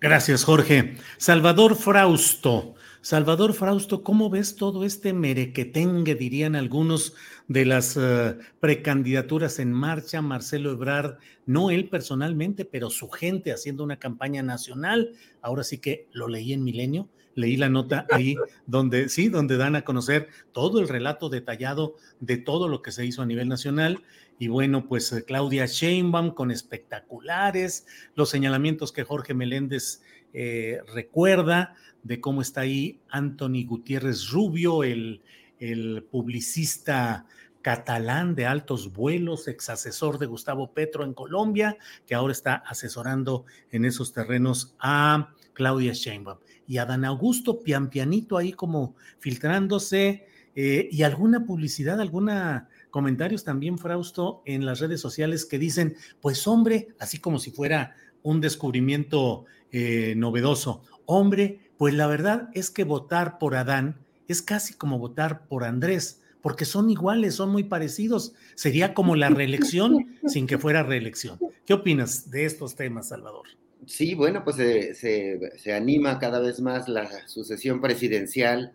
Gracias, 0.00 0.44
Jorge. 0.44 0.96
Salvador 1.18 1.76
Frausto. 1.76 2.74
Salvador 3.02 3.54
Frausto, 3.54 4.02
¿cómo 4.02 4.28
ves 4.28 4.56
todo 4.56 4.84
este 4.84 5.14
merequetengue, 5.14 6.14
dirían 6.14 6.54
algunos, 6.54 7.14
de 7.48 7.64
las 7.64 7.96
eh, 7.96 8.36
precandidaturas 8.60 9.58
en 9.58 9.72
marcha? 9.72 10.20
Marcelo 10.20 10.70
Ebrard, 10.72 11.16
no 11.46 11.70
él 11.70 11.88
personalmente, 11.88 12.66
pero 12.66 12.90
su 12.90 13.08
gente 13.08 13.52
haciendo 13.52 13.84
una 13.84 13.98
campaña 13.98 14.42
nacional. 14.42 15.12
Ahora 15.40 15.64
sí 15.64 15.78
que 15.78 16.08
lo 16.12 16.28
leí 16.28 16.52
en 16.52 16.62
Milenio, 16.62 17.08
leí 17.34 17.56
la 17.56 17.70
nota 17.70 18.06
ahí 18.10 18.36
donde 18.66 19.08
sí, 19.08 19.30
donde 19.30 19.56
dan 19.56 19.76
a 19.76 19.82
conocer 19.82 20.28
todo 20.52 20.78
el 20.78 20.88
relato 20.88 21.30
detallado 21.30 21.96
de 22.20 22.36
todo 22.36 22.68
lo 22.68 22.82
que 22.82 22.92
se 22.92 23.06
hizo 23.06 23.22
a 23.22 23.26
nivel 23.26 23.48
nacional. 23.48 24.02
Y 24.38 24.48
bueno, 24.48 24.86
pues 24.86 25.10
eh, 25.12 25.24
Claudia 25.24 25.64
Sheinbaum 25.64 26.32
con 26.32 26.50
espectaculares, 26.50 27.86
los 28.14 28.28
señalamientos 28.28 28.92
que 28.92 29.04
Jorge 29.04 29.32
Meléndez 29.32 30.02
eh, 30.32 30.80
recuerda 30.94 31.74
de 32.02 32.20
cómo 32.20 32.42
está 32.42 32.62
ahí 32.62 33.00
Anthony 33.08 33.64
Gutiérrez 33.66 34.30
Rubio, 34.30 34.84
el, 34.84 35.22
el 35.58 36.06
publicista 36.10 37.26
catalán 37.62 38.34
de 38.34 38.46
altos 38.46 38.92
vuelos, 38.92 39.48
ex 39.48 39.68
asesor 39.68 40.18
de 40.18 40.26
Gustavo 40.26 40.72
Petro 40.72 41.04
en 41.04 41.12
Colombia, 41.12 41.76
que 42.06 42.14
ahora 42.14 42.32
está 42.32 42.54
asesorando 42.54 43.44
en 43.70 43.84
esos 43.84 44.12
terrenos 44.12 44.74
a 44.78 45.34
Claudia 45.52 45.92
Sheinbaum. 45.92 46.38
Y 46.66 46.78
a 46.78 46.86
Dan 46.86 47.04
Augusto 47.04 47.60
pian 47.60 47.90
pianito 47.90 48.36
ahí 48.36 48.52
como 48.52 48.94
filtrándose 49.18 50.26
eh, 50.54 50.88
y 50.90 51.02
alguna 51.02 51.44
publicidad, 51.44 52.00
alguna 52.00 52.68
comentarios 52.90 53.44
también, 53.44 53.78
Frausto, 53.78 54.42
en 54.44 54.66
las 54.66 54.80
redes 54.80 55.00
sociales 55.00 55.44
que 55.44 55.58
dicen, 55.58 55.96
pues 56.20 56.46
hombre, 56.46 56.88
así 56.98 57.18
como 57.18 57.38
si 57.38 57.50
fuera 57.50 57.94
un 58.22 58.40
descubrimiento 58.40 59.44
eh, 59.72 60.14
novedoso, 60.16 60.82
hombre, 61.06 61.60
pues 61.76 61.94
la 61.94 62.06
verdad 62.06 62.50
es 62.54 62.70
que 62.70 62.84
votar 62.84 63.38
por 63.38 63.54
Adán 63.54 63.98
es 64.28 64.42
casi 64.42 64.74
como 64.74 64.98
votar 64.98 65.46
por 65.48 65.64
Andrés, 65.64 66.20
porque 66.40 66.64
son 66.64 66.90
iguales, 66.90 67.34
son 67.34 67.50
muy 67.50 67.64
parecidos. 67.64 68.32
Sería 68.54 68.94
como 68.94 69.16
la 69.16 69.28
reelección 69.28 70.16
sin 70.26 70.46
que 70.46 70.58
fuera 70.58 70.82
reelección. 70.82 71.38
¿Qué 71.66 71.74
opinas 71.74 72.30
de 72.30 72.44
estos 72.44 72.76
temas, 72.76 73.08
Salvador? 73.08 73.46
Sí, 73.86 74.14
bueno, 74.14 74.44
pues 74.44 74.56
se, 74.56 75.72
anima 75.74 76.18
cada 76.18 76.38
vez 76.38 76.60
más 76.60 76.88
la 76.88 77.26
sucesión 77.28 77.80
presidencial. 77.80 78.72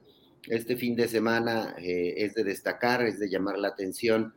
Este 0.47 0.75
fin 0.75 0.95
de 0.95 1.07
semana 1.07 1.75
eh, 1.77 2.15
es 2.17 2.33
de 2.35 2.43
destacar, 2.43 3.03
es 3.03 3.19
de 3.19 3.29
llamar 3.29 3.57
la 3.57 3.69
atención 3.69 4.33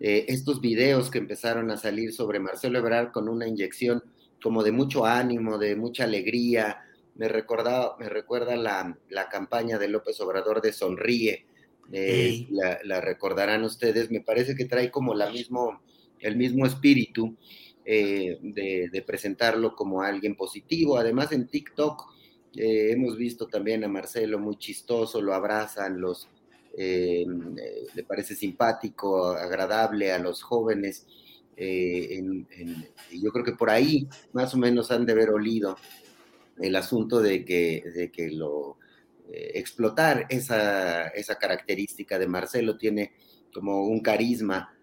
eh, 0.00 0.24
estos 0.28 0.60
videos 0.60 1.10
que 1.10 1.18
empezaron 1.18 1.70
a 1.70 1.76
salir 1.76 2.12
sobre 2.12 2.40
Marcelo 2.40 2.78
Ebrard 2.78 3.12
con 3.12 3.28
una 3.28 3.46
inyección 3.46 4.02
como 4.42 4.62
de 4.62 4.72
mucho 4.72 5.06
ánimo, 5.06 5.58
de 5.58 5.76
mucha 5.76 6.04
alegría. 6.04 6.82
Me, 7.14 7.28
recordaba, 7.28 7.96
me 7.98 8.08
recuerda 8.08 8.56
la, 8.56 9.28
campaña 9.30 9.78
de 9.78 9.88
López 9.88 10.20
Obrador 10.20 10.60
de 10.60 10.72
Sonríe. 10.72 11.46
Eh, 11.92 12.46
la, 12.50 12.78
la, 12.84 13.00
recordarán 13.00 13.64
ustedes. 13.64 14.10
Me 14.10 14.20
parece 14.20 14.54
que 14.54 14.64
trae 14.64 14.90
como 14.90 15.14
la 15.14 15.30
mismo, 15.30 15.82
el 16.20 16.36
mismo 16.36 16.66
espíritu. 16.66 17.36
Eh, 17.84 18.38
de, 18.40 19.02
presentarlo 19.04 19.74
como 19.74 20.02
alguien 20.02 20.36
positivo. 20.36 20.96
Además, 20.96 21.32
en 21.32 21.48
TikTok 21.48 22.04
eh, 22.54 22.92
hemos 22.92 23.16
visto 23.16 23.48
también 23.48 23.82
a 23.82 23.88
Marcelo 23.88 24.38
muy 24.38 24.56
chistoso, 24.56 25.20
lo 25.20 25.34
abrazan, 25.34 26.00
los, 26.00 26.28
le 26.76 28.04
parece 28.06 28.36
simpático, 28.36 29.30
agradable 29.30 30.12
a 30.12 30.20
los 30.20 30.42
jóvenes. 30.42 31.06
Yo 31.56 33.30
creo 33.32 33.44
que 33.44 33.52
por 33.52 33.70
ahí 33.70 34.08
más 34.32 34.54
o 34.54 34.58
menos 34.58 34.90
han 34.90 35.06
de 35.06 35.12
haber 35.12 35.30
olido 35.30 35.76
el 36.60 36.76
asunto 36.76 37.20
de 37.20 37.44
que, 37.44 37.82
de 37.94 38.10
que 38.10 38.30
lo 38.30 38.78
explotar 39.30 40.26
esa, 40.28 41.08
esa, 41.08 41.36
característica 41.36 42.18
de 42.18 42.26
Marcelo, 42.26 42.76
tiene 42.76 43.12
como 43.52 43.84
un 43.84 44.00
carisma 44.00 44.74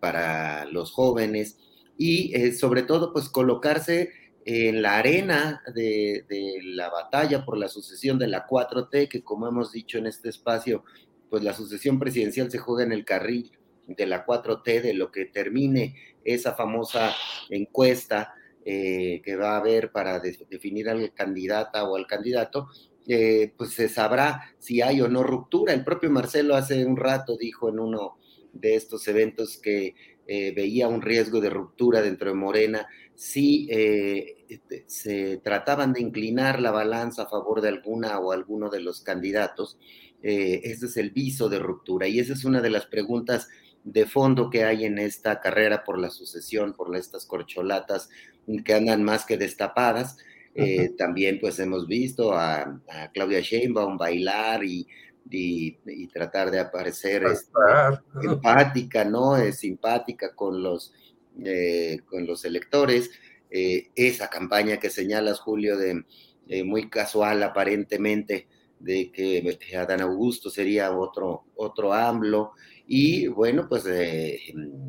para 0.00 0.64
los 0.66 0.92
jóvenes 0.92 1.58
y 1.96 2.52
sobre 2.52 2.82
todo 2.82 3.12
pues 3.12 3.28
colocarse 3.28 4.10
en 4.44 4.82
la 4.82 4.98
arena 4.98 5.62
de, 5.74 6.24
de, 6.28 6.58
la 6.62 6.90
batalla 6.90 7.44
por 7.44 7.56
la 7.56 7.68
sucesión 7.68 8.18
de 8.18 8.28
la 8.28 8.46
4T, 8.46 9.08
que 9.08 9.22
como 9.22 9.48
hemos 9.48 9.72
dicho 9.72 9.98
en 9.98 10.06
este 10.06 10.28
espacio, 10.28 10.84
pues 11.30 11.42
la 11.42 11.54
sucesión 11.54 11.98
presidencial 11.98 12.50
se 12.50 12.58
juega 12.58 12.84
en 12.84 12.92
el 12.92 13.04
carril 13.04 13.52
de 13.86 14.06
la 14.06 14.24
4T, 14.24 14.82
de 14.82 14.94
lo 14.94 15.10
que 15.10 15.26
termine 15.26 15.94
esa 16.24 16.54
famosa 16.54 17.14
encuesta 17.50 18.34
eh, 18.66 19.20
que 19.22 19.36
va 19.36 19.52
a 19.52 19.58
haber 19.58 19.92
para 19.92 20.20
definir 20.20 20.88
al 20.88 21.12
candidata 21.12 21.84
o 21.84 21.96
al 21.96 22.06
candidato, 22.06 22.68
eh, 23.06 23.52
pues 23.58 23.72
se 23.72 23.90
sabrá 23.90 24.54
si 24.58 24.80
hay 24.80 25.02
o 25.02 25.08
no 25.08 25.22
ruptura. 25.22 25.74
El 25.74 25.84
propio 25.84 26.10
Marcelo 26.10 26.54
hace 26.54 26.86
un 26.86 26.96
rato 26.96 27.36
dijo 27.36 27.68
en 27.68 27.78
uno 27.78 28.16
de 28.54 28.76
estos 28.76 29.06
eventos 29.06 29.58
que 29.58 29.94
eh, 30.26 30.54
veía 30.56 30.88
un 30.88 31.02
riesgo 31.02 31.42
de 31.42 31.50
ruptura 31.50 32.00
dentro 32.00 32.30
de 32.30 32.36
Morena 32.36 32.86
si 33.14 33.68
se 34.86 35.36
trataban 35.44 35.92
de 35.92 36.00
inclinar 36.00 36.58
la 36.60 36.72
balanza 36.72 37.24
a 37.24 37.28
favor 37.28 37.60
de 37.60 37.68
alguna 37.68 38.18
o 38.18 38.32
alguno 38.32 38.70
de 38.70 38.80
los 38.80 39.02
candidatos. 39.02 39.78
ese 40.22 40.86
es 40.86 40.96
el 40.96 41.10
viso 41.10 41.48
de 41.48 41.60
ruptura 41.60 42.08
y 42.08 42.18
esa 42.18 42.32
es 42.32 42.44
una 42.44 42.60
de 42.60 42.70
las 42.70 42.86
preguntas 42.86 43.48
de 43.84 44.06
fondo 44.06 44.48
que 44.48 44.64
hay 44.64 44.86
en 44.86 44.98
esta 44.98 45.40
carrera 45.40 45.84
por 45.84 45.98
la 45.98 46.10
sucesión, 46.10 46.72
por 46.72 46.94
estas 46.96 47.26
corcholatas 47.26 48.08
que 48.64 48.74
andan 48.74 49.04
más 49.04 49.24
que 49.26 49.36
destapadas. 49.36 50.16
Eh, 50.54 50.90
también 50.96 51.38
pues 51.40 51.58
hemos 51.58 51.86
visto 51.86 52.32
a, 52.32 52.80
Claudia 53.12 53.40
Sheinbaum 53.40 53.98
bailar 53.98 54.64
y, 54.64 54.86
y, 55.28 56.06
tratar 56.08 56.50
de 56.50 56.60
aparecer 56.60 57.24
este, 57.24 57.50
empática, 58.22 59.04
¿no? 59.04 59.36
Es 59.36 59.58
simpática 59.58 60.34
con 60.34 60.62
los, 60.62 60.92
eh, 61.44 61.98
con 62.06 62.26
los 62.26 62.44
electores. 62.44 63.10
Eh, 63.50 63.90
esa 63.94 64.30
campaña 64.30 64.78
que 64.78 64.90
señalas, 64.90 65.40
Julio, 65.40 65.76
de 65.76 66.04
muy 66.64 66.88
casual 66.88 67.42
aparentemente, 67.42 68.46
de 68.78 69.10
que 69.10 69.76
Adán 69.76 70.02
Augusto 70.02 70.50
sería 70.50 70.92
otro, 70.92 71.44
otro 71.56 71.92
AMLO, 71.94 72.52
y 72.86 73.28
bueno, 73.28 73.66
pues 73.68 73.86
eh, 73.86 74.40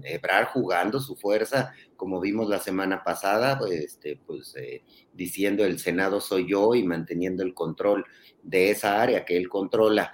Ebrar 0.04 0.48
jugando 0.48 1.00
su 1.00 1.16
fuerza, 1.16 1.74
como 1.96 2.20
vimos 2.20 2.50
la 2.50 2.60
semana 2.60 3.04
pasada, 3.04 3.60
este, 3.72 4.20
pues 4.26 4.54
eh, 4.58 4.84
diciendo 5.14 5.64
el 5.64 5.80
Senado 5.80 6.20
soy 6.20 6.50
yo 6.50 6.76
y 6.76 6.84
manteniendo 6.84 7.42
el 7.44 7.54
control 7.54 8.06
de 8.44 8.72
esa 8.72 9.02
área 9.02 9.24
que 9.24 9.38
él 9.38 9.48
controla 9.48 10.14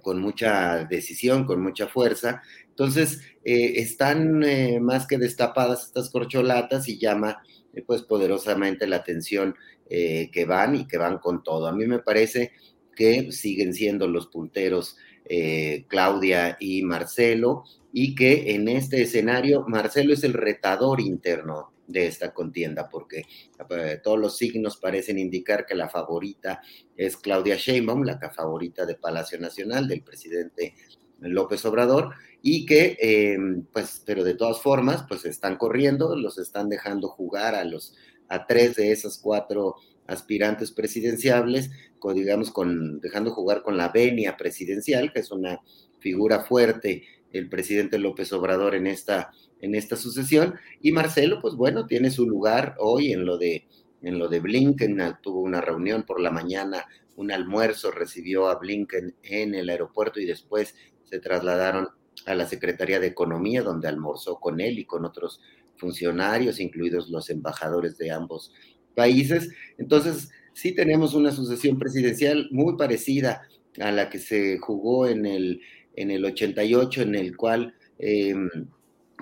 con 0.00 0.20
mucha 0.20 0.84
decisión, 0.84 1.44
con 1.44 1.62
mucha 1.62 1.86
fuerza. 1.86 2.42
Entonces, 2.68 3.20
eh, 3.44 3.74
están 3.76 4.42
eh, 4.44 4.80
más 4.80 5.06
que 5.06 5.18
destapadas 5.18 5.84
estas 5.86 6.10
corcholatas 6.10 6.88
y 6.88 6.98
llama 6.98 7.42
pues 7.86 8.02
poderosamente 8.02 8.86
la 8.86 8.96
atención 8.96 9.54
que 9.88 10.46
van 10.48 10.74
y 10.74 10.86
que 10.88 10.96
van 10.96 11.18
con 11.18 11.44
todo. 11.44 11.68
A 11.68 11.72
mí 11.72 11.86
me 11.86 11.98
parece 11.98 12.52
que 12.96 13.30
siguen 13.30 13.74
siendo 13.74 14.08
los 14.08 14.28
punteros 14.28 14.96
eh, 15.28 15.84
Claudia 15.88 16.56
y 16.60 16.82
Marcelo, 16.82 17.64
y 17.92 18.14
que 18.14 18.54
en 18.54 18.68
este 18.68 19.02
escenario 19.02 19.64
Marcelo 19.66 20.12
es 20.12 20.24
el 20.24 20.34
retador 20.34 21.00
interno 21.00 21.72
de 21.86 22.06
esta 22.06 22.32
contienda, 22.34 22.88
porque 22.88 23.24
eh, 23.70 24.00
todos 24.02 24.18
los 24.18 24.36
signos 24.36 24.76
parecen 24.76 25.18
indicar 25.18 25.66
que 25.66 25.74
la 25.74 25.88
favorita 25.88 26.60
es 26.96 27.16
Claudia 27.16 27.56
Sheinbaum, 27.56 28.02
la 28.02 28.18
favorita 28.30 28.84
de 28.84 28.96
Palacio 28.96 29.38
Nacional 29.38 29.86
del 29.86 30.02
presidente 30.02 30.74
López 31.20 31.64
Obrador, 31.64 32.14
y 32.42 32.66
que, 32.66 32.96
em, 33.00 33.64
pues, 33.72 34.02
pero 34.04 34.24
de 34.24 34.34
todas 34.34 34.60
formas, 34.60 35.04
pues 35.08 35.24
están 35.24 35.56
corriendo, 35.56 36.14
los 36.16 36.38
están 36.38 36.68
dejando 36.68 37.08
jugar 37.08 37.54
a 37.54 37.64
los, 37.64 37.94
a 38.28 38.46
tres 38.46 38.76
de 38.76 38.92
esas 38.92 39.18
cuatro 39.18 39.76
aspirantes 40.08 40.72
presidenciables, 40.72 41.70
con, 41.98 42.14
digamos, 42.14 42.50
con, 42.50 43.00
dejando 43.00 43.30
jugar 43.30 43.62
con 43.62 43.76
la 43.76 43.88
venia 43.88 44.36
presidencial, 44.36 45.12
que 45.12 45.20
es 45.20 45.30
una 45.30 45.60
figura 46.00 46.44
fuerte 46.44 47.04
el 47.32 47.48
presidente 47.48 47.98
López 47.98 48.32
Obrador 48.32 48.74
en 48.74 48.86
esta, 48.86 49.32
en 49.60 49.74
esta 49.74 49.96
sucesión, 49.96 50.54
y 50.80 50.92
Marcelo, 50.92 51.40
pues 51.40 51.54
bueno, 51.54 51.86
tiene 51.86 52.10
su 52.10 52.26
lugar 52.26 52.76
hoy 52.78 53.12
en 53.12 53.26
lo 53.26 53.36
de, 53.36 53.66
en 54.02 54.18
lo 54.18 54.28
de 54.28 54.40
Blinken, 54.40 54.98
tuvo 55.22 55.40
una 55.40 55.60
reunión 55.60 56.04
por 56.04 56.20
la 56.20 56.30
mañana, 56.30 56.86
un 57.16 57.32
almuerzo, 57.32 57.90
recibió 57.90 58.48
a 58.48 58.58
Blinken 58.58 59.14
en 59.22 59.54
el 59.54 59.68
aeropuerto 59.68 60.20
y 60.20 60.26
después 60.26 60.74
se 61.04 61.18
trasladaron 61.18 61.88
a 62.26 62.34
la 62.34 62.46
Secretaría 62.46 63.00
de 63.00 63.08
Economía, 63.08 63.62
donde 63.62 63.88
almorzó 63.88 64.38
con 64.38 64.60
él 64.60 64.78
y 64.78 64.84
con 64.84 65.04
otros 65.04 65.40
funcionarios, 65.76 66.60
incluidos 66.60 67.10
los 67.10 67.30
embajadores 67.30 67.98
de 67.98 68.10
ambos 68.10 68.52
países. 68.96 69.50
Entonces, 69.78 70.30
sí 70.54 70.72
tenemos 70.72 71.14
una 71.14 71.30
sucesión 71.30 71.78
presidencial 71.78 72.48
muy 72.50 72.76
parecida 72.76 73.46
a 73.78 73.92
la 73.92 74.08
que 74.08 74.18
se 74.18 74.58
jugó 74.58 75.06
en 75.06 75.26
el, 75.26 75.60
en 75.94 76.10
el 76.10 76.24
88, 76.24 77.02
en 77.02 77.14
el 77.14 77.36
cual 77.36 77.74
em, 77.98 78.48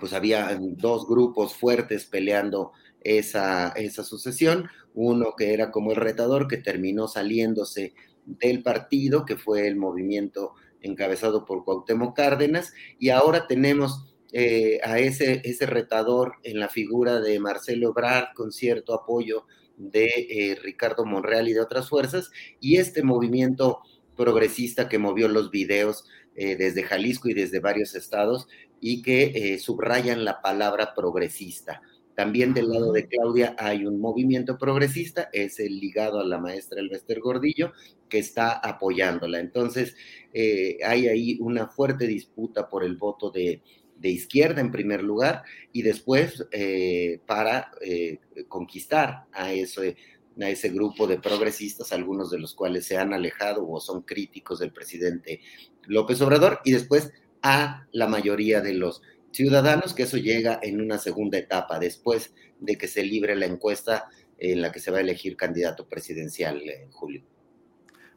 pues 0.01 0.13
había 0.13 0.57
dos 0.61 1.07
grupos 1.07 1.55
fuertes 1.55 2.07
peleando 2.07 2.73
esa, 3.01 3.69
esa 3.71 4.05
sucesión, 4.05 4.69
uno 4.95 5.35
que 5.37 5.53
era 5.53 5.71
como 5.71 5.91
el 5.91 5.97
retador, 5.97 6.47
que 6.49 6.57
terminó 6.57 7.09
saliéndose 7.09 7.95
del 8.25 8.63
partido, 8.63 9.27
que 9.27 9.37
fue 9.37 9.67
el 9.67 9.77
movimiento 9.77 10.55
encabezado 10.81 11.45
por 11.45 11.65
Cuauhtémoc 11.65 12.15
Cárdenas, 12.17 12.73
y 12.99 13.11
ahora 13.11 13.47
tenemos 13.47 14.15
eh, 14.33 14.81
a 14.83 14.99
ese, 14.99 15.43
ese 15.45 15.67
retador 15.67 16.35
en 16.43 16.59
la 16.59 16.69
figura 16.69 17.21
de 17.21 17.39
Marcelo 17.41 17.91
Ebrard 17.91 18.35
con 18.35 18.53
cierto 18.53 18.95
apoyo 18.95 19.47
de 19.77 20.07
eh, 20.07 20.59
Ricardo 20.63 21.05
Monreal 21.05 21.49
y 21.49 21.53
de 21.53 21.61
otras 21.61 21.89
fuerzas, 21.89 22.31
y 22.61 22.77
este 22.77 23.03
movimiento 23.03 23.81
progresista 24.17 24.89
que 24.89 24.99
movió 24.99 25.29
los 25.29 25.51
videos 25.51 26.05
eh, 26.37 26.57
desde 26.57 26.83
Jalisco 26.83 27.29
y 27.29 27.35
desde 27.35 27.61
varios 27.61 27.95
estados 27.95 28.49
y 28.81 29.03
que 29.03 29.33
eh, 29.35 29.59
subrayan 29.59 30.25
la 30.25 30.41
palabra 30.41 30.95
progresista. 30.95 31.83
También 32.15 32.55
del 32.55 32.71
lado 32.71 32.93
de 32.93 33.09
Claudia 33.09 33.57
hay 33.59 33.87
un 33.87 34.01
movimiento 34.01 34.57
progresista, 34.57 35.31
es 35.33 35.59
el 35.59 35.81
ligado 35.81 36.21
a 36.21 36.25
la 36.25 36.39
maestra 36.39 36.81
Elvester 36.81 37.19
Gordillo, 37.19 37.73
que 38.09 38.19
está 38.19 38.53
apoyándola. 38.53 39.41
Entonces, 39.41 39.97
hay 40.33 41.09
ahí 41.09 41.39
una 41.41 41.67
fuerte 41.67 42.07
disputa 42.07 42.69
por 42.69 42.85
el 42.85 42.97
voto 42.97 43.31
de, 43.31 43.63
de 43.97 44.11
izquierda 44.11 44.61
en 44.61 44.71
primer 44.71 45.03
lugar 45.03 45.45
y 45.73 45.83
después 45.83 46.47
eh, 46.51 47.21
para 47.27 47.71
eh, 47.81 48.19
conquistar 48.49 49.25
a 49.33 49.53
ese, 49.53 49.97
a 50.41 50.51
ese 50.51 50.69
grupo 50.71 51.07
de 51.07 51.19
progresistas, 51.19 51.93
algunos 51.93 52.31
de 52.31 52.39
los 52.39 52.55
cuales 52.55 52.87
se 52.87 52.97
han 52.97 53.12
alejado 53.12 53.69
o 53.69 53.81
son 53.81 54.03
críticos 54.03 54.59
del 54.59 54.73
presidente 54.73 55.41
López 55.87 56.21
Obrador, 56.21 56.61
y 56.65 56.73
después 56.73 57.12
a 57.43 57.87
la 57.93 58.07
mayoría 58.07 58.61
de 58.61 58.75
los 58.75 59.03
ciudadanos, 59.31 59.95
que 59.95 60.05
eso 60.05 60.16
llega 60.16 60.59
en 60.62 60.81
una 60.81 60.99
segunda 60.99 61.39
etapa, 61.39 61.79
después 61.79 62.33
de 62.61 62.77
que 62.77 62.89
se 62.89 63.03
libre 63.03 63.37
la 63.37 63.47
encuesta 63.47 64.09
en 64.39 64.62
la 64.62 64.73
que 64.73 64.81
se 64.81 64.91
va 64.91 64.99
a 64.99 65.03
elegir 65.03 65.37
candidato 65.37 65.87
presidencial 65.89 66.62
en 66.62 66.91
julio. 66.91 67.23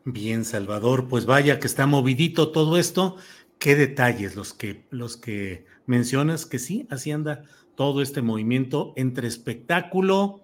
Bien, 0.05 0.45
Salvador, 0.45 1.09
pues 1.09 1.25
vaya 1.25 1.59
que 1.59 1.67
está 1.67 1.85
movidito 1.85 2.51
todo 2.51 2.77
esto 2.77 3.17
qué 3.59 3.75
detalles 3.75 4.35
los 4.35 4.53
que, 4.53 4.85
los 4.89 5.17
que 5.17 5.65
mencionas, 5.85 6.45
que 6.45 6.59
sí, 6.59 6.87
así 6.89 7.11
anda 7.11 7.43
todo 7.75 8.01
este 8.01 8.21
movimiento 8.21 8.93
entre 8.95 9.27
espectáculo, 9.27 10.43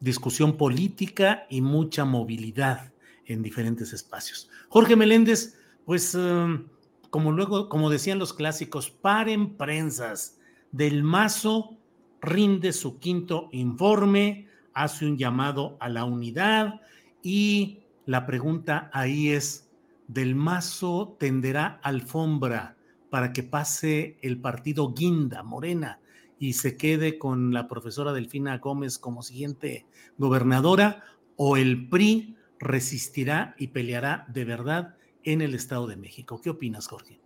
discusión 0.00 0.56
política 0.56 1.46
y 1.48 1.60
mucha 1.60 2.04
movilidad 2.04 2.92
en 3.26 3.42
diferentes 3.42 3.92
espacios. 3.92 4.50
Jorge 4.68 4.96
Meléndez, 4.96 5.56
pues 5.84 6.14
um, 6.14 6.66
como 7.10 7.32
luego, 7.32 7.68
como 7.68 7.90
decían 7.90 8.18
los 8.18 8.34
clásicos, 8.34 8.90
paren 8.90 9.56
prensas. 9.56 10.38
Del 10.72 11.02
Mazo 11.02 11.78
rinde 12.20 12.72
su 12.72 12.98
quinto 12.98 13.48
informe, 13.52 14.48
hace 14.74 15.06
un 15.06 15.16
llamado 15.16 15.76
a 15.80 15.88
la 15.88 16.04
unidad 16.04 16.80
y 17.22 17.80
la 18.06 18.26
pregunta 18.26 18.90
ahí 18.92 19.30
es, 19.30 19.67
del 20.08 20.34
Mazo 20.34 21.16
tenderá 21.20 21.78
alfombra 21.82 22.76
para 23.10 23.32
que 23.32 23.42
pase 23.42 24.18
el 24.22 24.40
partido 24.40 24.92
Guinda, 24.92 25.42
Morena, 25.42 26.00
y 26.38 26.54
se 26.54 26.76
quede 26.76 27.18
con 27.18 27.52
la 27.52 27.68
profesora 27.68 28.12
Delfina 28.12 28.58
Gómez 28.58 28.98
como 28.98 29.22
siguiente 29.22 29.86
gobernadora, 30.16 31.04
o 31.36 31.56
el 31.56 31.88
PRI 31.88 32.36
resistirá 32.58 33.54
y 33.58 33.68
peleará 33.68 34.26
de 34.28 34.44
verdad 34.44 34.96
en 35.22 35.40
el 35.40 35.54
Estado 35.54 35.86
de 35.86 35.96
México. 35.96 36.40
¿Qué 36.40 36.50
opinas, 36.50 36.88
Jorge? 36.88 37.20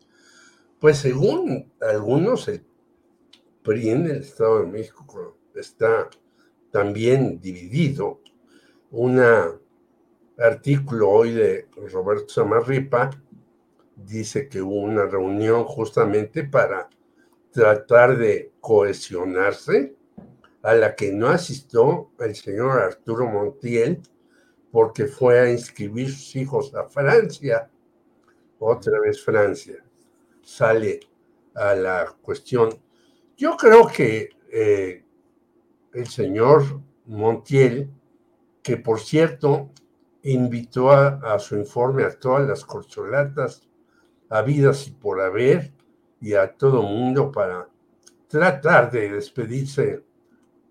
Pues 0.79 0.99
según 0.99 1.73
algunos, 1.81 2.49
el 2.49 2.65
PRI 3.63 3.91
en 3.91 4.07
el 4.07 4.17
Estado 4.17 4.61
de 4.61 4.67
México 4.67 5.39
está 5.55 6.11
también 6.71 7.41
dividido. 7.41 8.21
Una 8.91 9.51
artículo 10.43 11.09
hoy 11.09 11.33
de 11.33 11.69
Roberto 11.93 12.29
Samarripa 12.29 13.11
dice 13.97 14.49
que 14.49 14.61
hubo 14.61 14.81
una 14.81 15.07
reunión 15.07 15.65
justamente 15.65 16.45
para 16.45 16.89
tratar 17.53 18.17
de 18.17 18.53
cohesionarse, 18.61 19.95
a 20.63 20.75
la 20.75 20.95
que 20.95 21.13
no 21.13 21.29
asistió 21.29 22.11
el 22.21 22.35
señor 22.35 22.79
Arturo 22.81 23.27
Montiel, 23.27 24.01
porque 24.71 25.07
fue 25.07 25.41
a 25.41 25.51
inscribir 25.51 26.11
sus 26.11 26.37
hijos 26.37 26.75
a 26.75 26.85
Francia, 26.85 27.69
otra 28.59 29.01
vez 29.01 29.23
Francia. 29.23 29.85
Sale 30.41 31.01
a 31.55 31.75
la 31.75 32.17
cuestión. 32.23 32.71
Yo 33.37 33.57
creo 33.57 33.87
que 33.89 34.31
eh, 34.51 35.05
el 35.93 36.07
señor 36.07 36.81
Montiel, 37.07 37.91
que 38.63 38.77
por 38.77 39.01
cierto 39.01 39.71
invitó 40.23 40.93
a, 40.93 41.39
su 41.39 41.57
informe 41.57 42.05
a 42.05 42.11
todas 42.11 42.47
las 42.47 42.65
corcholatas 42.65 43.63
habidas 44.29 44.87
y 44.87 44.93
por 44.93 45.21
haber 45.21 45.73
y 46.21 46.35
a 46.35 46.53
todo 46.53 46.83
mundo 46.83 47.33
para 47.33 47.69
tratar 48.29 48.91
de 48.91 49.11
despedirse 49.11 50.05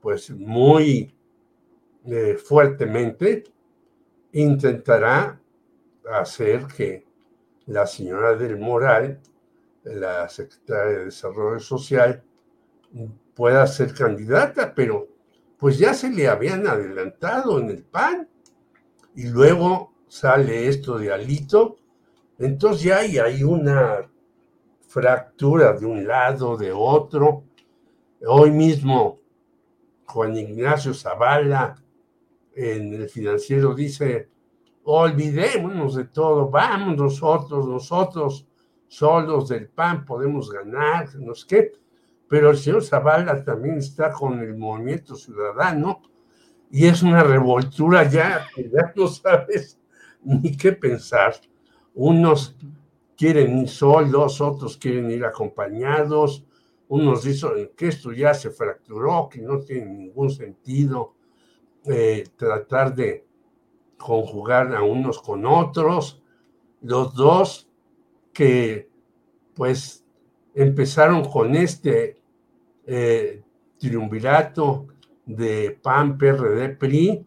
pues 0.01 0.31
muy 0.31 1.13
eh, 2.05 2.35
fuertemente, 2.35 3.43
intentará 4.31 5.39
hacer 6.11 6.65
que 6.65 7.05
la 7.67 7.85
señora 7.85 8.35
del 8.35 8.57
Moral, 8.57 9.19
la 9.83 10.27
secretaria 10.27 10.99
de 10.99 11.05
Desarrollo 11.05 11.59
Social, 11.59 12.23
pueda 13.35 13.67
ser 13.67 13.93
candidata, 13.93 14.73
pero 14.73 15.07
pues 15.57 15.77
ya 15.77 15.93
se 15.93 16.09
le 16.09 16.27
habían 16.27 16.65
adelantado 16.65 17.59
en 17.59 17.69
el 17.69 17.83
PAN 17.83 18.27
y 19.15 19.27
luego 19.27 19.93
sale 20.07 20.67
esto 20.67 20.97
de 20.97 21.11
Alito, 21.11 21.77
entonces 22.38 22.83
ya 22.83 22.97
hay, 22.97 23.43
una 23.43 24.09
fractura 24.88 25.73
de 25.73 25.85
un 25.85 26.07
lado, 26.07 26.57
de 26.57 26.71
otro. 26.71 27.43
Hoy 28.25 28.51
mismo 28.51 29.19
Juan 30.05 30.35
Ignacio 30.35 30.93
Zavala 30.93 31.75
en 32.55 32.93
el 32.93 33.09
financiero 33.09 33.73
dice, 33.73 34.29
olvidémonos 34.83 35.95
de 35.95 36.05
todo, 36.05 36.49
vamos 36.49 36.97
nosotros, 36.97 37.67
nosotros 37.67 38.47
solos 38.88 39.49
del 39.49 39.69
PAN 39.69 40.03
podemos 40.03 40.51
ganar, 40.51 41.13
no 41.15 41.33
sé 41.35 41.47
qué, 41.47 41.71
pero 42.27 42.49
el 42.49 42.57
señor 42.57 42.83
Zavala 42.83 43.43
también 43.43 43.77
está 43.77 44.11
con 44.11 44.39
el 44.39 44.57
movimiento 44.57 45.15
ciudadano 45.15 46.01
y 46.72 46.88
es 46.88 47.03
una 47.03 47.23
revoltura 47.23 48.10
ya 48.10 48.48
ya 48.56 48.93
no 48.95 49.07
sabes 49.07 49.77
ni 50.23 50.56
qué 50.56 50.72
pensar. 50.72 51.35
Unos 51.93 52.56
quieren 53.18 53.60
ir 53.60 53.69
solos, 53.69 54.39
otros 54.39 54.77
quieren 54.77 55.11
ir 55.11 55.26
acompañados, 55.26 56.45
unos 56.88 57.23
dicen 57.23 57.72
que 57.76 57.88
esto 57.88 58.11
ya 58.11 58.34
se 58.34 58.52
fracturó, 58.52 59.27
que 59.30 59.41
no 59.41 59.60
tiene 59.60 59.85
ningún 59.85 60.30
sentido 60.30 61.14
eh, 61.85 62.23
tratar 62.38 62.95
de 62.95 63.26
conjugar 63.98 64.73
a 64.76 64.84
unos 64.84 65.22
con 65.22 65.45
otros, 65.45 66.22
los 66.81 67.14
dos 67.14 67.69
que 68.34 68.89
pues 69.53 70.06
empezaron 70.53 71.23
con 71.26 71.56
este 71.56 72.22
eh, 72.85 73.41
triunvirato 73.77 74.88
de 75.26 75.80
PAN, 75.81 76.18
PRD, 76.18 76.69
PRI, 76.69 77.26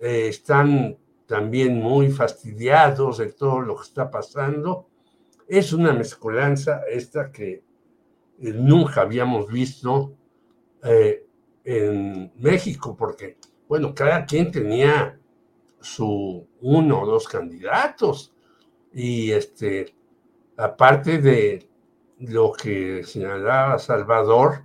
eh, 0.00 0.28
están 0.28 0.98
también 1.26 1.78
muy 1.78 2.10
fastidiados 2.10 3.18
de 3.18 3.32
todo 3.32 3.60
lo 3.60 3.76
que 3.76 3.82
está 3.82 4.10
pasando. 4.10 4.88
Es 5.48 5.72
una 5.72 5.92
mezcolanza 5.92 6.82
esta 6.90 7.30
que 7.30 7.52
eh, 8.40 8.52
nunca 8.52 9.02
habíamos 9.02 9.46
visto 9.48 10.14
eh, 10.82 11.26
en 11.64 12.32
México, 12.36 12.96
porque, 12.96 13.38
bueno, 13.68 13.94
cada 13.94 14.26
quien 14.26 14.50
tenía 14.50 15.18
su 15.80 16.46
uno 16.60 17.02
o 17.02 17.06
dos 17.06 17.28
candidatos 17.28 18.34
y 18.92 19.30
este, 19.32 19.94
aparte 20.56 21.18
de 21.18 21.68
lo 22.18 22.52
que 22.52 23.02
señalaba 23.04 23.78
Salvador, 23.78 24.64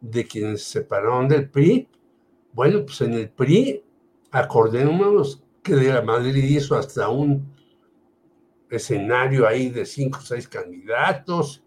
de 0.00 0.26
quienes 0.26 0.62
se 0.62 0.80
separaron 0.80 1.28
del 1.28 1.48
PRI, 1.50 1.88
bueno, 2.52 2.84
pues 2.84 3.00
en 3.02 3.14
el 3.14 3.28
PRI, 3.28 3.82
acordémonos 4.30 5.42
que 5.62 5.74
de 5.74 5.92
la 5.92 6.02
Madrid 6.02 6.42
hizo 6.44 6.76
hasta 6.76 7.08
un 7.08 7.54
escenario 8.68 9.46
ahí 9.46 9.70
de 9.70 9.84
cinco 9.84 10.18
o 10.20 10.22
seis 10.22 10.48
candidatos. 10.48 11.62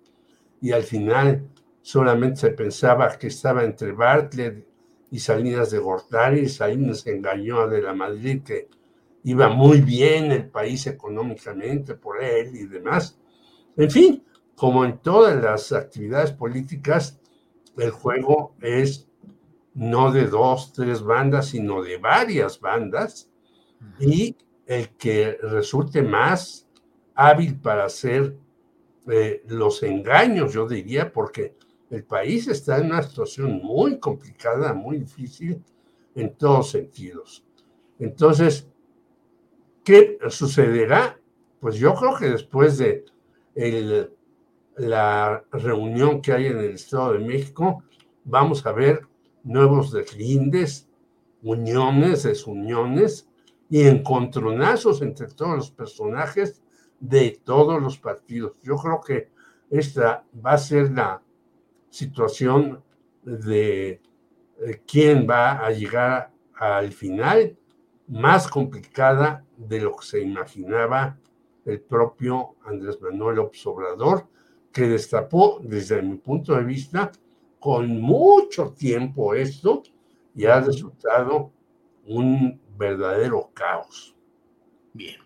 Y 0.62 0.72
al 0.72 0.84
final 0.84 1.48
solamente 1.82 2.42
se 2.42 2.50
pensaba 2.52 3.18
que 3.18 3.28
estaba 3.28 3.64
entre 3.64 3.92
Bartlett 3.92 4.66
y 5.12 5.20
Salinas 5.20 5.72
de 5.72 5.80
Gortari, 5.80 6.50
Salinas 6.50 7.06
engañó 7.06 7.62
a 7.62 7.68
de 7.68 7.82
la 7.82 7.94
Madrid 7.94 8.42
que 8.44 8.68
iba 9.24 9.48
muy 9.48 9.82
bien 9.82 10.32
el 10.32 10.50
país 10.50 10.88
económicamente 10.88 11.96
por 11.96 12.22
él 12.24 12.56
y 12.56 12.66
demás. 12.66 13.20
En 13.78 13.92
fin, 13.92 14.24
como 14.56 14.84
en 14.86 14.98
todas 15.00 15.42
las 15.42 15.72
actividades 15.72 16.32
políticas, 16.32 17.20
el 17.78 17.92
juego 17.92 18.56
es 18.62 19.08
no 19.74 20.12
de 20.12 20.28
dos, 20.28 20.72
tres 20.74 21.02
bandas, 21.02 21.48
sino 21.48 21.82
de 21.82 21.98
varias 21.98 22.60
bandas, 22.60 23.30
y 24.00 24.36
el 24.66 24.90
que 24.96 25.38
resulte 25.42 26.02
más 26.02 26.68
hábil 27.16 27.60
para 27.60 27.86
hacer 27.86 28.38
eh, 29.08 29.44
los 29.48 29.84
engaños, 29.84 30.54
yo 30.54 30.68
diría, 30.68 31.12
porque 31.12 31.56
el 31.90 32.04
país 32.04 32.48
está 32.48 32.78
en 32.78 32.88
una 32.88 33.04
situación 33.04 33.62
muy 33.62 34.00
complicada, 34.00 34.74
muy 34.74 35.00
difícil 35.00 35.62
en 36.16 36.34
todos 36.36 36.72
sentidos. 36.72 37.44
Entonces, 38.00 38.68
¿qué 39.84 40.18
sucederá? 40.30 41.20
Pues 41.60 41.76
yo 41.76 41.94
creo 41.94 42.16
que 42.16 42.30
después 42.30 42.78
de 42.78 43.06
el 43.56 44.12
la 44.78 45.44
reunión 45.52 46.22
que 46.22 46.34
hay 46.34 46.48
en 46.48 46.58
el 46.58 46.74
Estado 46.74 47.14
de 47.14 47.20
México, 47.20 47.84
vamos 48.24 48.66
a 48.66 48.72
ver 48.72 49.02
nuevos 49.44 49.92
deslindes, 49.92 50.88
uniones, 51.42 52.24
desuniones 52.24 53.30
y 53.70 53.84
encontronazos 53.84 55.02
entre 55.02 55.28
todos 55.28 55.56
los 55.56 55.72
personajes 55.72 56.62
de 57.00 57.40
todos 57.44 57.82
los 57.82 57.98
partidos. 57.98 58.54
Yo 58.64 58.78
creo 58.78 59.02
que 59.02 59.30
esta 59.70 60.24
va 60.46 60.54
a 60.54 60.58
ser 60.58 60.92
la 60.92 61.22
situación 61.90 62.84
de 63.24 64.02
eh, 64.60 64.82
quién 64.88 65.28
va 65.30 65.66
a 65.66 65.72
llegar 65.72 66.32
al 66.56 66.92
final 66.92 67.58
más 68.08 68.48
complicada 68.48 69.46
de 69.58 69.82
lo 69.82 69.96
que 69.96 70.06
se 70.06 70.22
imaginaba 70.22 71.18
el 71.66 71.82
propio 71.82 72.56
Andrés 72.66 73.02
Manuel 73.02 73.40
Obrador 73.40 74.28
que 74.74 74.88
destapó 74.88 75.62
desde 75.64 76.02
mi 76.02 76.18
punto 76.18 76.56
de 76.56 76.64
vista 76.64 77.12
con 77.60 78.02
mucho 78.02 78.74
tiempo 78.78 79.36
esto 79.36 79.84
y 80.36 80.46
ha 80.46 80.60
resultado 80.60 81.52
un 82.06 82.60
verdadero 82.78 83.52
caos. 83.54 84.16
Bien, 84.94 85.18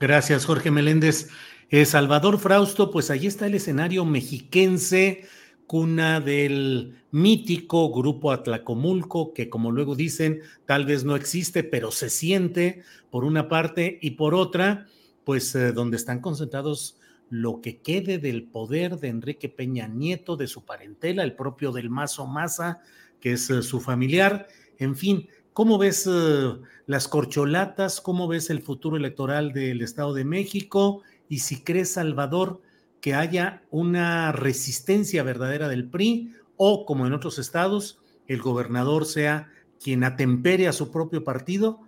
gracias 0.00 0.46
Jorge 0.46 0.70
Meléndez. 0.70 1.28
Eh, 1.70 1.84
Salvador 1.84 2.38
Frausto, 2.38 2.90
pues 2.90 3.10
ahí 3.10 3.26
está 3.26 3.46
el 3.46 3.54
escenario 3.54 4.04
mexiquense, 4.04 5.24
cuna 5.66 6.20
del 6.20 6.96
mítico 7.10 7.92
grupo 7.92 8.32
Atlacomulco, 8.32 9.32
que 9.32 9.48
como 9.48 9.70
luego 9.70 9.94
dicen, 9.94 10.40
tal 10.66 10.84
vez 10.84 11.04
no 11.04 11.16
existe, 11.16 11.64
pero 11.64 11.90
se 11.90 12.10
siente 12.10 12.82
por 13.10 13.24
una 13.24 13.48
parte 13.48 13.98
y 14.02 14.12
por 14.12 14.34
otra, 14.34 14.86
pues 15.24 15.54
eh, 15.54 15.72
donde 15.72 15.96
están 15.96 16.20
concentrados 16.20 16.98
lo 17.34 17.60
que 17.60 17.78
quede 17.78 18.18
del 18.18 18.44
poder 18.44 19.00
de 19.00 19.08
Enrique 19.08 19.48
Peña 19.48 19.88
Nieto, 19.88 20.36
de 20.36 20.46
su 20.46 20.64
parentela, 20.64 21.24
el 21.24 21.34
propio 21.34 21.72
del 21.72 21.90
Mazo 21.90 22.28
Maza, 22.28 22.78
que 23.18 23.32
es 23.32 23.50
eh, 23.50 23.62
su 23.62 23.80
familiar. 23.80 24.46
En 24.78 24.94
fin, 24.94 25.26
¿cómo 25.52 25.76
ves 25.76 26.08
eh, 26.08 26.52
las 26.86 27.08
corcholatas? 27.08 28.00
¿Cómo 28.00 28.28
ves 28.28 28.50
el 28.50 28.62
futuro 28.62 28.96
electoral 28.96 29.52
del 29.52 29.82
Estado 29.82 30.14
de 30.14 30.24
México? 30.24 31.02
Y 31.28 31.40
si 31.40 31.64
crees, 31.64 31.94
Salvador, 31.94 32.62
que 33.00 33.14
haya 33.14 33.64
una 33.72 34.30
resistencia 34.30 35.24
verdadera 35.24 35.68
del 35.68 35.90
PRI 35.90 36.34
o, 36.56 36.86
como 36.86 37.04
en 37.04 37.14
otros 37.14 37.40
estados, 37.40 37.98
el 38.28 38.40
gobernador 38.42 39.06
sea 39.06 39.50
quien 39.82 40.04
atempere 40.04 40.68
a 40.68 40.72
su 40.72 40.92
propio 40.92 41.24
partido, 41.24 41.80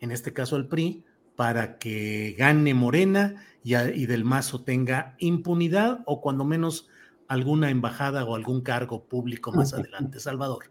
en 0.00 0.10
este 0.10 0.34
caso 0.34 0.56
el 0.56 0.66
PRI, 0.66 1.02
para 1.34 1.78
que 1.78 2.34
gane 2.36 2.74
Morena 2.74 3.42
y, 3.64 4.06
del 4.06 4.24
Mazo 4.24 4.62
tenga 4.62 5.14
impunidad 5.18 6.00
o 6.06 6.20
cuando 6.20 6.44
menos 6.44 6.88
alguna 7.28 7.70
embajada 7.70 8.24
o 8.24 8.34
algún 8.34 8.62
cargo 8.62 9.04
público 9.04 9.52
más 9.52 9.72
adelante. 9.72 10.20
Salvador. 10.20 10.70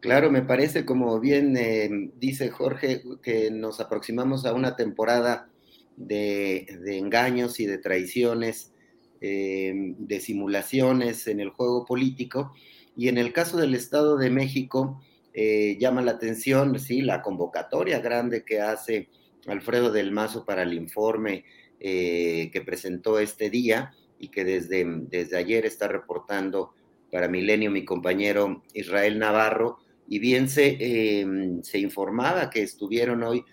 Claro, 0.00 0.30
me 0.30 0.42
parece, 0.42 0.84
como 0.84 1.18
bien 1.18 1.56
eh, 1.56 2.10
dice 2.20 2.50
Jorge, 2.50 3.02
que 3.22 3.50
nos 3.50 3.80
aproximamos 3.80 4.46
a 4.46 4.52
una 4.52 4.76
temporada 4.76 5.48
de, 5.96 6.66
engaños 6.86 7.58
y 7.58 7.66
de 7.66 7.78
traiciones, 7.78 8.72
eh, 9.20 9.72
de 9.98 10.20
simulaciones 10.20 11.26
en 11.26 11.40
el 11.40 11.50
juego 11.50 11.84
político. 11.84 12.52
Y 12.96 13.08
en 13.08 13.18
el 13.18 13.32
caso 13.32 13.56
del 13.56 13.74
Estado 13.74 14.16
de 14.16 14.30
México, 14.30 15.00
eh, 15.34 15.76
llama 15.80 16.02
la 16.02 16.12
atención, 16.12 16.78
sí, 16.78 17.00
la 17.00 17.22
convocatoria 17.22 18.00
grande 18.00 18.44
que 18.44 18.60
hace 18.60 19.08
Alfredo 19.46 19.90
del 19.90 20.12
Mazo 20.12 20.44
para 20.44 20.62
el 20.62 20.74
informe 20.74 21.44
que 21.80 22.62
presentó 22.64 23.18
este 23.18 23.50
día 23.50 23.92
y 24.18 24.28
que 24.28 24.44
desde, 24.44 24.84
desde 24.86 25.36
ayer 25.36 25.64
está 25.64 25.86
reportando 25.88 26.72
para 27.10 27.28
Milenio 27.28 27.70
mi 27.70 27.84
compañero 27.84 28.62
Israel 28.74 29.18
Navarro, 29.18 29.78
y 30.08 30.18
bien 30.18 30.48
se, 30.48 31.20
em, 31.20 31.62
se 31.62 31.78
informaba 31.78 32.50
que 32.50 32.62
estuvieron 32.62 33.22
hoy 33.22 33.44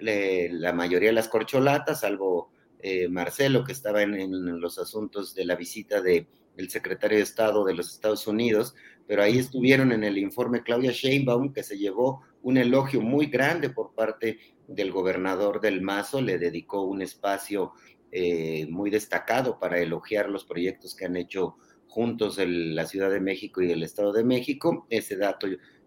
la 0.00 0.72
mayoría 0.72 1.10
de 1.10 1.14
las 1.14 1.28
corcholatas, 1.28 2.00
salvo 2.00 2.50
eh, 2.80 3.08
Marcelo, 3.08 3.64
que 3.64 3.72
estaba 3.72 4.02
en, 4.02 4.60
los 4.60 4.78
asuntos 4.78 5.34
de 5.34 5.44
la 5.44 5.54
visita 5.54 6.00
del 6.02 6.26
secretario 6.68 7.18
de 7.18 7.22
Estado 7.22 7.64
de 7.64 7.74
los 7.74 7.92
Estados 7.92 8.26
Unidos, 8.26 8.74
pero 9.06 9.22
ahí 9.22 9.38
estuvieron 9.38 9.92
en 9.92 10.02
el 10.02 10.18
informe 10.18 10.62
Claudia 10.62 10.90
Sheinbaum, 10.90 11.52
que 11.52 11.62
se 11.62 11.78
llevó 11.78 12.22
un 12.42 12.56
elogio 12.56 13.00
muy 13.00 13.26
grande 13.26 13.70
por 13.70 13.94
parte 13.94 14.38
del 14.66 14.90
gobernador 14.90 15.60
del 15.60 15.82
Mazo, 15.82 16.20
le 16.20 16.38
dedicó 16.38 16.82
un 16.82 17.02
espacio 17.02 17.72
eh, 18.10 18.66
muy 18.68 18.90
destacado 18.90 19.58
para 19.58 19.78
elogiar 19.78 20.28
los 20.28 20.44
proyectos 20.44 20.94
que 20.94 21.06
han 21.06 21.16
hecho 21.16 21.56
juntos 21.86 22.38
la 22.38 22.86
Ciudad 22.86 23.10
de 23.10 23.20
México 23.20 23.62
y 23.62 23.70
el 23.70 23.82
Estado 23.82 24.12
de 24.12 24.24
México. 24.24 24.86
Ese 24.90 25.16
dato 25.16 25.46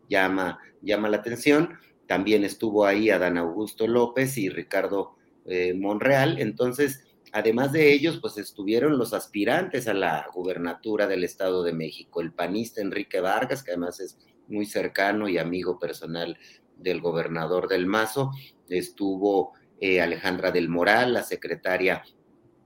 llama, 0.09 0.59
llama 0.81 1.09
la 1.09 1.17
atención. 1.17 1.77
También 2.07 2.43
estuvo 2.43 2.85
ahí 2.85 3.09
Adán 3.09 3.37
Augusto 3.37 3.87
López 3.87 4.37
y 4.37 4.49
Ricardo 4.49 5.15
eh, 5.45 5.73
Monreal. 5.73 6.39
Entonces, 6.39 7.03
además 7.31 7.71
de 7.71 7.91
ellos, 7.91 8.19
pues 8.21 8.37
estuvieron 8.37 8.97
los 8.97 9.13
aspirantes 9.13 9.87
a 9.87 9.93
la 9.93 10.27
gubernatura 10.33 11.07
del 11.07 11.23
Estado 11.23 11.63
de 11.63 11.73
México, 11.73 12.21
el 12.21 12.33
panista 12.33 12.81
Enrique 12.81 13.19
Vargas, 13.19 13.63
que 13.63 13.71
además 13.71 13.99
es 13.99 14.17
muy 14.47 14.65
cercano 14.65 15.27
y 15.27 15.37
amigo 15.37 15.79
personal 15.79 16.37
del 16.77 17.01
gobernador 17.01 17.67
del 17.67 17.85
Mazo, 17.85 18.31
estuvo 18.69 19.53
eh, 19.79 20.01
Alejandra 20.01 20.51
del 20.51 20.69
Moral, 20.69 21.13
la 21.13 21.23
secretaria 21.23 22.03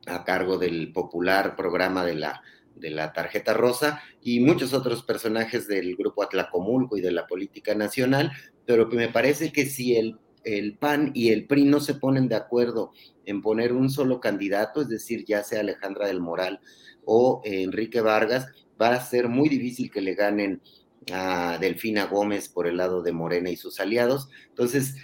a 0.07 0.23
cargo 0.23 0.57
del 0.57 0.91
popular 0.91 1.55
programa 1.55 2.05
de 2.05 2.15
la 2.15 2.41
de 2.79 2.89
la 2.89 3.13
tarjeta 3.13 3.53
rosa 3.53 4.01
y 4.21 4.39
muchos 4.39 4.73
otros 4.73 5.03
personajes 5.03 5.67
del 5.67 5.95
grupo 5.95 6.23
Atlacomulco 6.23 6.97
y 6.97 7.01
de 7.01 7.11
la 7.11 7.27
política 7.27 7.75
nacional, 7.75 8.31
pero 8.65 8.89
que 8.89 8.95
me 8.95 9.09
parece 9.09 9.51
que 9.51 9.65
si 9.65 9.95
el, 9.95 10.17
el 10.43 10.77
PAN 10.77 11.11
y 11.13 11.29
el 11.29 11.45
PRI 11.45 11.65
no 11.65 11.79
se 11.79 11.95
ponen 11.95 12.27
de 12.27 12.35
acuerdo 12.35 12.91
en 13.25 13.41
poner 13.41 13.73
un 13.73 13.89
solo 13.89 14.19
candidato, 14.19 14.81
es 14.81 14.89
decir, 14.89 15.25
ya 15.25 15.43
sea 15.43 15.59
Alejandra 15.59 16.07
del 16.07 16.21
Moral 16.21 16.59
o 17.05 17.41
Enrique 17.43 18.01
Vargas, 18.01 18.47
va 18.81 18.93
a 18.93 19.01
ser 19.01 19.27
muy 19.27 19.49
difícil 19.49 19.91
que 19.91 20.01
le 20.01 20.15
ganen 20.15 20.61
a 21.11 21.57
Delfina 21.59 22.05
Gómez 22.05 22.49
por 22.49 22.67
el 22.67 22.77
lado 22.77 23.01
de 23.01 23.11
Morena 23.11 23.49
y 23.49 23.57
sus 23.57 23.79
aliados. 23.79 24.29
Entonces, 24.49 24.95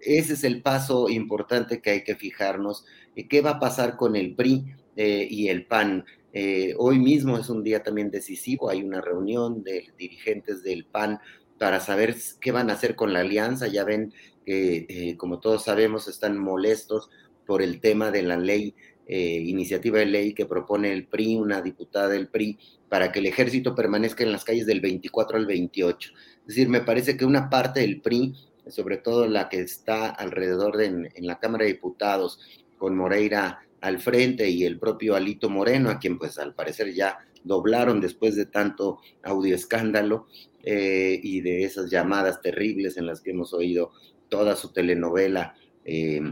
ese 0.00 0.34
es 0.34 0.44
el 0.44 0.62
paso 0.62 1.08
importante 1.08 1.80
que 1.80 1.90
hay 1.90 2.04
que 2.04 2.16
fijarnos. 2.16 2.84
¿Qué 3.28 3.40
va 3.40 3.50
a 3.50 3.60
pasar 3.60 3.96
con 3.96 4.16
el 4.16 4.34
PRI 4.34 4.64
eh, 4.96 5.26
y 5.30 5.48
el 5.48 5.66
PAN? 5.66 6.04
Eh, 6.32 6.74
hoy 6.78 6.98
mismo 6.98 7.38
es 7.38 7.48
un 7.48 7.62
día 7.62 7.82
también 7.82 8.10
decisivo, 8.10 8.68
hay 8.68 8.82
una 8.82 9.00
reunión 9.00 9.62
de 9.62 9.92
dirigentes 9.96 10.62
del 10.62 10.84
PAN 10.84 11.20
para 11.58 11.78
saber 11.80 12.16
qué 12.40 12.50
van 12.50 12.70
a 12.70 12.74
hacer 12.74 12.96
con 12.96 13.12
la 13.12 13.20
alianza. 13.20 13.68
Ya 13.68 13.84
ven 13.84 14.12
que, 14.44 14.86
eh, 14.88 15.16
como 15.16 15.40
todos 15.40 15.64
sabemos, 15.64 16.08
están 16.08 16.36
molestos 16.36 17.08
por 17.46 17.62
el 17.62 17.80
tema 17.80 18.10
de 18.10 18.22
la 18.22 18.36
ley, 18.36 18.74
eh, 19.06 19.42
iniciativa 19.46 19.98
de 19.98 20.06
ley 20.06 20.34
que 20.34 20.46
propone 20.46 20.92
el 20.92 21.06
PRI, 21.06 21.36
una 21.36 21.60
diputada 21.60 22.08
del 22.08 22.28
PRI, 22.28 22.58
para 22.88 23.12
que 23.12 23.18
el 23.18 23.26
ejército 23.26 23.74
permanezca 23.74 24.24
en 24.24 24.32
las 24.32 24.44
calles 24.44 24.66
del 24.66 24.80
24 24.80 25.36
al 25.36 25.46
28. 25.46 26.12
Es 26.40 26.46
decir, 26.46 26.68
me 26.68 26.80
parece 26.80 27.16
que 27.16 27.24
una 27.24 27.50
parte 27.50 27.80
del 27.80 28.00
PRI, 28.00 28.34
sobre 28.68 28.96
todo 28.98 29.26
la 29.26 29.48
que 29.48 29.60
está 29.60 30.08
alrededor 30.08 30.76
de 30.76 30.86
en 30.86 31.26
la 31.26 31.38
Cámara 31.38 31.64
de 31.64 31.72
Diputados, 31.72 32.40
con 32.78 32.96
Moreira 32.96 33.60
al 33.80 34.00
frente 34.00 34.48
y 34.48 34.64
el 34.64 34.78
propio 34.78 35.14
Alito 35.14 35.50
Moreno, 35.50 35.90
a 35.90 35.98
quien 35.98 36.18
pues 36.18 36.38
al 36.38 36.54
parecer 36.54 36.94
ya 36.94 37.18
doblaron 37.44 38.00
después 38.00 38.34
de 38.34 38.46
tanto 38.46 39.00
audio 39.22 39.54
escándalo 39.54 40.26
eh, 40.62 41.20
y 41.22 41.42
de 41.42 41.64
esas 41.64 41.90
llamadas 41.90 42.40
terribles 42.40 42.96
en 42.96 43.06
las 43.06 43.20
que 43.20 43.32
hemos 43.32 43.52
oído 43.52 43.92
toda 44.30 44.56
su 44.56 44.72
telenovela 44.72 45.54
eh, 45.84 46.22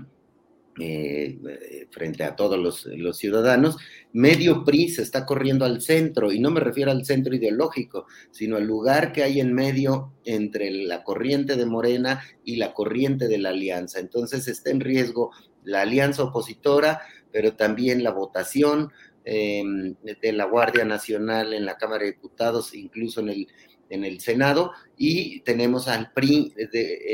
eh, 0.81 1.87
frente 1.91 2.25
a 2.25 2.35
todos 2.35 2.59
los, 2.59 2.87
los, 2.87 3.19
ciudadanos, 3.19 3.77
medio 4.15 4.65
PRI 4.65 4.89
se 4.89 5.03
está 5.03 5.27
corriendo 5.27 5.67
al 5.67 5.83
centro, 5.83 6.33
y 6.33 6.41
no 6.41 6.51
me 6.51 6.61
refiero 6.61 6.91
al 6.91 7.05
centro 7.05 7.35
ideológico, 7.35 8.07
sino 8.31 8.57
al 8.57 8.65
lugar 8.65 9.13
que 9.13 9.23
hay 9.23 9.41
en 9.41 9.53
medio 9.53 10.15
entre 10.25 10.71
la 10.71 11.05
corriente 11.05 11.57
de 11.57 11.67
Morena 11.67 12.23
y 12.43 12.57
la 12.57 12.73
corriente 12.73 13.29
de 13.29 13.37
la 13.37 13.51
alianza. 13.51 14.01
Entonces 14.01 14.49
está 14.49 14.71
en 14.71 14.81
riesgo 14.81 15.31
la 15.63 15.83
alianza 15.83 16.25
opositora, 16.25 17.03
pero 17.31 17.55
también 17.55 18.03
la 18.03 18.13
votación 18.13 18.93
em, 19.25 19.95
de 20.03 20.33
la 20.33 20.47
Guardia 20.47 20.87
Nacional 20.87 21.53
en 21.53 21.67
la 21.67 21.77
Cámara 21.77 22.05
de 22.05 22.13
Diputados, 22.13 22.75
incluso 22.75 23.21
en 23.21 23.29
el, 23.29 23.49
en 23.91 24.05
el 24.05 24.21
Senado, 24.21 24.73
y 24.97 25.41
tenemos 25.41 25.87
al 25.87 26.13
PRI 26.13 26.55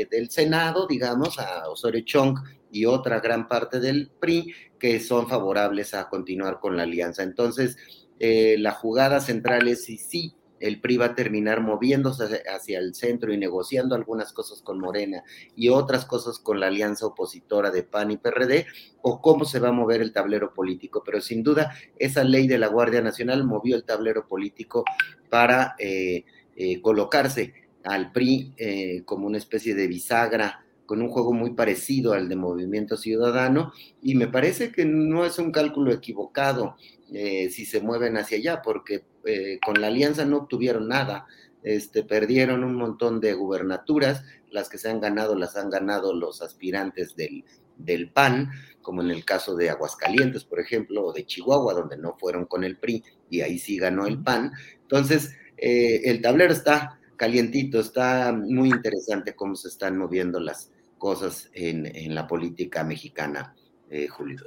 del 0.09 0.29
Senado, 0.29 0.87
digamos, 0.87 1.37
a 1.39 1.69
Osorio 1.69 2.05
Chong 2.05 2.37
y 2.71 2.85
otra 2.85 3.19
gran 3.19 3.47
parte 3.47 3.79
del 3.79 4.09
PRI 4.19 4.53
que 4.77 4.99
son 4.99 5.27
favorables 5.27 5.93
a 5.93 6.09
continuar 6.09 6.59
con 6.59 6.77
la 6.77 6.83
alianza. 6.83 7.23
Entonces, 7.23 7.77
eh, 8.19 8.57
la 8.59 8.71
jugada 8.71 9.19
central 9.21 9.67
es 9.67 9.85
si 9.85 9.97
sí 9.97 10.35
el 10.59 10.81
PRI 10.81 10.97
va 10.97 11.05
a 11.07 11.15
terminar 11.15 11.61
moviéndose 11.61 12.43
hacia 12.53 12.79
el 12.79 12.93
centro 12.95 13.33
y 13.33 13.37
negociando 13.37 13.95
algunas 13.95 14.33
cosas 14.33 14.61
con 14.61 14.79
Morena 14.79 15.23
y 15.55 15.69
otras 15.69 16.05
cosas 16.05 16.39
con 16.39 16.59
la 16.59 16.67
alianza 16.67 17.05
opositora 17.05 17.71
de 17.71 17.83
PAN 17.83 18.11
y 18.11 18.17
PRD, 18.17 18.65
o 19.01 19.21
cómo 19.21 19.45
se 19.45 19.59
va 19.59 19.69
a 19.69 19.73
mover 19.73 20.01
el 20.01 20.13
tablero 20.13 20.53
político. 20.53 21.03
Pero 21.05 21.21
sin 21.21 21.43
duda, 21.43 21.73
esa 21.97 22.23
ley 22.23 22.47
de 22.47 22.59
la 22.59 22.67
Guardia 22.67 23.01
Nacional 23.01 23.43
movió 23.43 23.75
el 23.75 23.83
tablero 23.83 24.27
político 24.27 24.83
para 25.29 25.75
eh, 25.79 26.25
eh, 26.55 26.81
colocarse 26.81 27.53
al 27.83 28.11
PRI 28.11 28.53
eh, 28.57 29.03
como 29.05 29.27
una 29.27 29.37
especie 29.37 29.73
de 29.75 29.87
bisagra 29.87 30.65
con 30.89 31.03
un 31.03 31.09
juego 31.09 31.33
muy 31.33 31.51
parecido 31.51 32.13
al 32.13 32.27
de 32.27 32.35
Movimiento 32.35 32.97
Ciudadano, 32.97 33.73
y 34.01 34.15
me 34.15 34.27
parece 34.27 34.71
que 34.71 34.85
no 34.85 35.23
es 35.23 35.37
un 35.37 35.51
cálculo 35.51 35.93
equivocado 35.93 36.77
si 37.11 37.65
se 37.67 37.79
mueven 37.79 38.17
hacia 38.17 38.39
allá, 38.39 38.61
porque 38.63 39.03
eh, 39.23 39.59
con 39.63 39.79
la 39.79 39.85
alianza 39.85 40.25
no 40.25 40.37
obtuvieron 40.37 40.87
nada, 40.87 41.27
este, 41.61 42.01
perdieron 42.01 42.63
un 42.63 42.73
montón 42.73 43.19
de 43.19 43.33
gubernaturas, 43.33 44.23
las 44.49 44.67
que 44.67 44.79
se 44.79 44.89
han 44.89 44.99
ganado 44.99 45.35
las 45.35 45.55
han 45.55 45.69
ganado 45.69 46.15
los 46.15 46.41
aspirantes 46.41 47.15
del, 47.15 47.45
del 47.77 48.09
PAN, 48.09 48.49
como 48.81 49.03
en 49.03 49.11
el 49.11 49.23
caso 49.25 49.55
de 49.55 49.69
Aguascalientes, 49.69 50.43
por 50.43 50.59
ejemplo, 50.59 51.05
o 51.05 51.13
de 51.13 51.27
Chihuahua, 51.27 51.75
donde 51.75 51.97
no 51.97 52.17
fueron 52.19 52.45
con 52.45 52.63
el 52.63 52.77
PRI 52.77 53.03
y 53.29 53.41
ahí 53.41 53.59
sí 53.59 53.77
ganó 53.77 54.07
el 54.07 54.23
PAN. 54.23 54.53
Entonces, 54.81 55.35
eh, 55.55 56.01
el 56.05 56.19
tablero 56.19 56.51
está 56.51 56.99
calientito, 57.15 57.79
está 57.79 58.33
muy 58.33 58.69
interesante 58.69 59.35
cómo 59.35 59.55
se 59.55 59.67
están 59.67 59.95
moviendo 59.99 60.39
las 60.39 60.71
cosas 60.99 61.49
en, 61.53 61.87
en 61.95 62.13
la 62.13 62.27
política 62.27 62.83
mexicana, 62.83 63.55
eh, 63.89 64.07
Julio. 64.07 64.37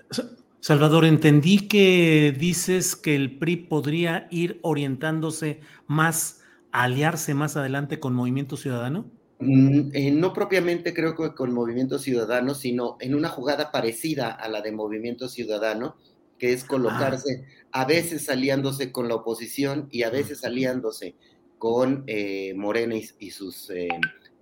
Salvador, 0.60 1.04
entendí 1.04 1.66
que 1.66 2.32
dices 2.38 2.94
que 2.94 3.16
el 3.16 3.36
PRI 3.38 3.56
podría 3.56 4.28
ir 4.30 4.60
orientándose 4.62 5.58
más 5.88 6.42
a 6.70 6.84
aliarse 6.84 7.34
más 7.34 7.56
adelante 7.56 7.98
con 7.98 8.14
Movimiento 8.14 8.56
Ciudadano. 8.56 9.10
Mm, 9.40 9.90
eh, 9.92 10.12
no 10.12 10.32
propiamente 10.32 10.94
creo 10.94 11.16
que 11.16 11.34
con 11.34 11.52
Movimiento 11.52 11.98
Ciudadano, 11.98 12.54
sino 12.54 12.96
en 13.00 13.16
una 13.16 13.28
jugada 13.28 13.72
parecida 13.72 14.30
a 14.30 14.48
la 14.48 14.60
de 14.60 14.70
Movimiento 14.70 15.28
Ciudadano, 15.28 15.96
que 16.38 16.52
es 16.52 16.62
colocarse 16.62 17.44
a 17.72 17.84
veces 17.84 18.28
aliándose 18.28 18.92
con 18.92 19.08
la 19.08 19.16
oposición 19.16 19.88
y 19.90 20.04
a 20.04 20.10
veces 20.10 20.44
aliándose 20.44 21.16
con 21.58 22.04
eh, 22.06 22.54
Morena 22.54 22.94
y, 22.96 23.30
sus, 23.30 23.68
eh, 23.70 23.88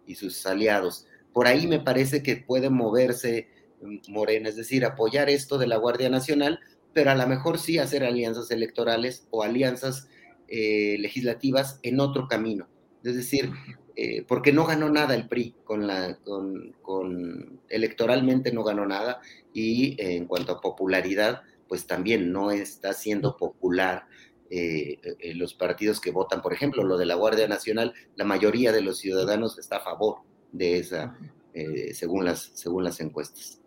y 0.07 0.15
sus 0.17 0.45
aliados. 0.47 1.07
Por 1.33 1.47
ahí 1.47 1.67
me 1.67 1.81
parece 1.81 2.23
que 2.23 2.37
puede 2.37 2.71
moverse 2.71 3.49
Morena, 4.09 4.49
es 4.49 4.57
decir, 4.57 4.85
apoyar 4.85 5.31
esto 5.31 5.59
de 5.59 5.67
la 5.67 5.77
Guardia 5.77 6.11
Nacional, 6.11 6.61
pero 6.93 7.11
a 7.11 7.15
lo 7.15 7.27
mejor 7.27 7.59
sí 7.59 7.79
hacer 7.79 8.05
alianzas 8.05 8.51
electorales 8.51 9.27
o 9.31 9.43
alianzas 9.43 10.09
eh, 10.49 10.97
legislativas 10.99 11.79
en 11.83 12.01
otro 12.01 12.29
camino. 12.29 12.69
Es 13.05 13.15
decir, 13.15 13.51
eh, 13.97 14.25
porque 14.27 14.53
no 14.53 14.67
ganó 14.67 14.91
nada 14.91 15.15
el 15.15 15.29
PRI 15.29 15.55
con 15.65 15.87
la, 15.87 16.19
con, 16.83 17.61
electoralmente 17.69 18.53
no 18.53 18.65
ganó 18.65 18.87
nada 18.87 19.21
y 19.55 19.97
en 19.99 20.27
cuanto 20.27 20.53
a 20.53 20.61
popularidad, 20.61 21.43
pues 21.69 21.87
también 21.87 22.33
no 22.33 22.51
está 22.51 22.93
siendo 22.93 23.37
popular 23.37 24.07
los 25.35 25.55
partidos 25.55 26.01
que 26.01 26.11
votan. 26.11 26.43
Por 26.43 26.53
ejemplo, 26.53 26.83
lo 26.83 26.99
de 26.99 27.07
la 27.07 27.15
Guardia 27.15 27.47
Nacional, 27.47 27.95
la 28.17 28.25
mayoría 28.25 28.73
de 28.73 28.81
los 28.81 28.99
ciudadanos 28.99 29.57
está 29.61 29.77
a 29.77 29.85
favor 29.85 30.23
de 30.53 30.79
esa, 30.79 31.17
según, 31.93 32.25
las, 32.25 32.51
según 32.55 32.85
las 32.85 33.01
encuestas. 33.01 33.61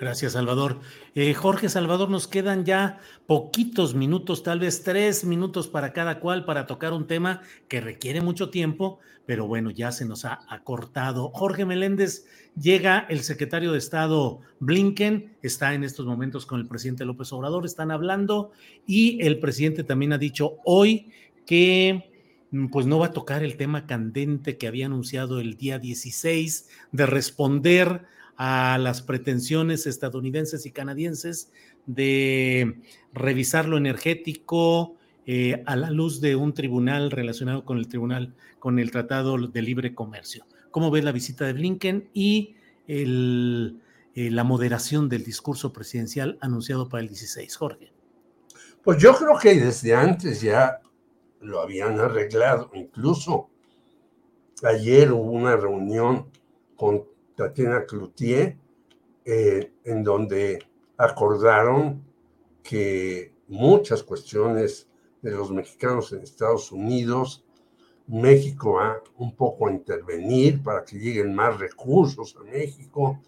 Gracias, 0.00 0.32
Salvador. 0.32 0.80
Eh, 1.14 1.32
Jorge 1.32 1.70
Salvador, 1.70 2.10
nos 2.10 2.28
quedan 2.28 2.66
ya 2.66 2.98
poquitos 3.26 3.94
minutos, 3.94 4.42
tal 4.42 4.60
vez 4.60 4.82
tres 4.82 5.24
minutos 5.24 5.68
para 5.68 5.94
cada 5.94 6.20
cual, 6.20 6.44
para 6.44 6.66
tocar 6.66 6.92
un 6.92 7.06
tema 7.06 7.40
que 7.68 7.80
requiere 7.80 8.20
mucho 8.20 8.50
tiempo, 8.50 8.98
pero 9.24 9.46
bueno, 9.46 9.70
ya 9.70 9.92
se 9.92 10.04
nos 10.04 10.26
ha 10.26 10.40
acortado. 10.50 11.30
Jorge 11.30 11.64
Meléndez, 11.64 12.26
llega 12.60 13.06
el 13.08 13.20
secretario 13.20 13.72
de 13.72 13.78
Estado 13.78 14.40
Blinken, 14.60 15.34
está 15.42 15.72
en 15.72 15.82
estos 15.82 16.04
momentos 16.04 16.44
con 16.44 16.60
el 16.60 16.68
presidente 16.68 17.06
López 17.06 17.32
Obrador, 17.32 17.64
están 17.64 17.90
hablando 17.90 18.52
y 18.86 19.24
el 19.24 19.38
presidente 19.38 19.82
también 19.82 20.12
ha 20.12 20.18
dicho 20.18 20.58
hoy 20.64 21.10
que 21.46 22.10
pues 22.70 22.86
no 22.86 22.98
va 22.98 23.06
a 23.06 23.12
tocar 23.12 23.42
el 23.42 23.56
tema 23.56 23.86
candente 23.86 24.56
que 24.56 24.66
había 24.66 24.86
anunciado 24.86 25.40
el 25.40 25.56
día 25.56 25.78
16 25.78 26.68
de 26.92 27.06
responder 27.06 28.02
a 28.36 28.78
las 28.78 29.02
pretensiones 29.02 29.86
estadounidenses 29.86 30.66
y 30.66 30.70
canadienses 30.70 31.50
de 31.86 32.80
revisar 33.12 33.68
lo 33.68 33.78
energético 33.78 34.96
eh, 35.26 35.62
a 35.66 35.76
la 35.76 35.90
luz 35.90 36.20
de 36.20 36.36
un 36.36 36.52
tribunal 36.54 37.10
relacionado 37.10 37.64
con 37.64 37.78
el 37.78 37.88
tribunal, 37.88 38.34
con 38.58 38.78
el 38.78 38.90
Tratado 38.90 39.38
de 39.38 39.62
Libre 39.62 39.94
Comercio. 39.94 40.46
¿Cómo 40.70 40.90
ves 40.90 41.04
la 41.04 41.12
visita 41.12 41.46
de 41.46 41.54
Blinken 41.54 42.10
y 42.12 42.54
eh, 42.86 43.72
la 44.14 44.44
moderación 44.44 45.08
del 45.08 45.24
discurso 45.24 45.72
presidencial 45.72 46.38
anunciado 46.40 46.88
para 46.88 47.02
el 47.02 47.08
16, 47.08 47.56
Jorge? 47.56 47.92
Pues 48.82 48.98
yo 48.98 49.16
creo 49.16 49.36
que 49.38 49.58
desde 49.58 49.94
antes 49.94 50.42
ya 50.42 50.80
lo 51.46 51.60
habían 51.60 51.98
arreglado. 52.00 52.70
Incluso 52.74 53.50
ayer 54.62 55.12
hubo 55.12 55.30
una 55.30 55.56
reunión 55.56 56.30
con 56.76 57.04
Tatiana 57.34 57.84
Cloutier, 57.84 58.56
eh, 59.24 59.72
en 59.84 60.02
donde 60.02 60.58
acordaron 60.96 62.02
que 62.62 63.32
muchas 63.48 64.02
cuestiones 64.02 64.88
de 65.22 65.30
los 65.32 65.50
mexicanos 65.50 66.12
en 66.12 66.22
Estados 66.22 66.72
Unidos, 66.72 67.44
México 68.06 68.74
va 68.74 69.02
un 69.16 69.34
poco 69.34 69.66
a 69.66 69.72
intervenir 69.72 70.62
para 70.62 70.84
que 70.84 70.96
lleguen 70.96 71.34
más 71.34 71.58
recursos 71.58 72.36
a 72.40 72.44
México, 72.44 73.20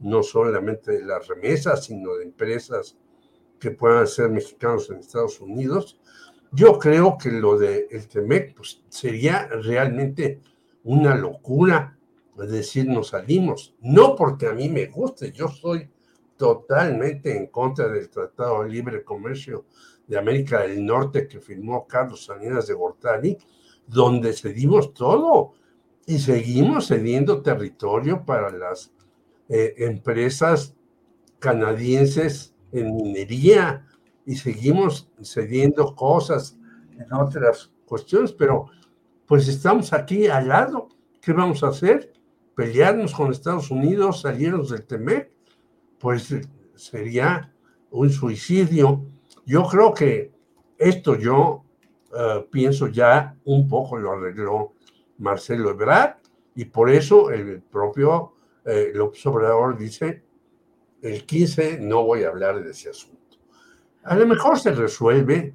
no 0.00 0.22
solamente 0.22 0.92
de 0.92 1.04
las 1.04 1.26
remesas, 1.26 1.84
sino 1.84 2.14
de 2.16 2.24
empresas 2.24 2.96
que 3.58 3.70
puedan 3.70 4.06
ser 4.06 4.28
mexicanos 4.28 4.90
en 4.90 4.98
Estados 4.98 5.40
Unidos. 5.40 5.98
Yo 6.56 6.78
creo 6.78 7.18
que 7.18 7.30
lo 7.30 7.58
del 7.58 7.86
de 7.90 8.00
TEMEC 8.00 8.54
pues, 8.56 8.82
sería 8.88 9.46
realmente 9.46 10.40
una 10.84 11.14
locura 11.14 11.98
decir, 12.34 12.88
nos 12.88 13.08
salimos. 13.08 13.74
No 13.82 14.16
porque 14.16 14.46
a 14.46 14.54
mí 14.54 14.70
me 14.70 14.86
guste, 14.86 15.32
yo 15.32 15.48
soy 15.48 15.90
totalmente 16.38 17.36
en 17.36 17.48
contra 17.48 17.88
del 17.88 18.08
Tratado 18.08 18.62
de 18.62 18.70
Libre 18.70 19.04
Comercio 19.04 19.66
de 20.06 20.16
América 20.16 20.62
del 20.62 20.82
Norte 20.82 21.28
que 21.28 21.40
firmó 21.40 21.86
Carlos 21.86 22.24
Salinas 22.24 22.66
de 22.66 22.72
Gortari, 22.72 23.36
donde 23.86 24.32
cedimos 24.32 24.94
todo 24.94 25.52
y 26.06 26.18
seguimos 26.18 26.88
cediendo 26.88 27.42
territorio 27.42 28.24
para 28.24 28.50
las 28.50 28.94
eh, 29.50 29.74
empresas 29.76 30.74
canadienses 31.38 32.54
en 32.72 32.96
minería 32.96 33.85
y 34.26 34.36
seguimos 34.36 35.08
cediendo 35.22 35.94
cosas 35.94 36.58
en 36.98 37.10
otras 37.12 37.72
cuestiones, 37.86 38.32
pero 38.32 38.66
pues 39.26 39.48
estamos 39.48 39.92
aquí 39.92 40.26
al 40.26 40.48
lado. 40.48 40.88
¿Qué 41.20 41.32
vamos 41.32 41.62
a 41.62 41.68
hacer? 41.68 42.12
pelearnos 42.56 43.12
con 43.12 43.30
Estados 43.30 43.70
Unidos, 43.70 44.22
salirnos 44.22 44.70
del 44.70 44.86
TEMEC, 44.86 45.30
pues 46.00 46.34
sería 46.74 47.52
un 47.90 48.10
suicidio. 48.10 49.04
Yo 49.44 49.64
creo 49.68 49.92
que 49.92 50.32
esto 50.78 51.16
yo 51.16 51.64
eh, 52.18 52.46
pienso 52.50 52.88
ya 52.88 53.36
un 53.44 53.68
poco 53.68 53.98
lo 53.98 54.12
arregló 54.12 54.72
Marcelo 55.18 55.70
Ebrard 55.70 56.16
y 56.54 56.64
por 56.64 56.90
eso 56.90 57.30
el 57.30 57.60
propio 57.60 58.32
eh, 58.64 58.90
López 58.94 59.24
Obrador 59.26 59.76
dice, 59.76 60.24
el 61.02 61.26
15 61.26 61.78
no 61.80 62.04
voy 62.04 62.24
a 62.24 62.28
hablar 62.28 62.64
de 62.64 62.70
ese 62.70 62.88
asunto. 62.88 63.25
A 64.06 64.14
lo 64.14 64.24
mejor 64.24 64.56
se 64.56 64.70
resuelve 64.70 65.52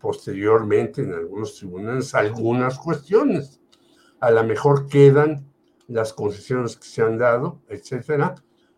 posteriormente 0.00 1.02
en 1.02 1.14
algunos 1.14 1.56
tribunales 1.56 2.14
algunas 2.14 2.78
cuestiones. 2.78 3.60
A 4.20 4.30
lo 4.30 4.44
mejor 4.44 4.86
quedan 4.86 5.52
las 5.88 6.12
concesiones 6.12 6.76
que 6.76 6.86
se 6.86 7.02
han 7.02 7.18
dado, 7.18 7.60
etcétera, 7.68 8.36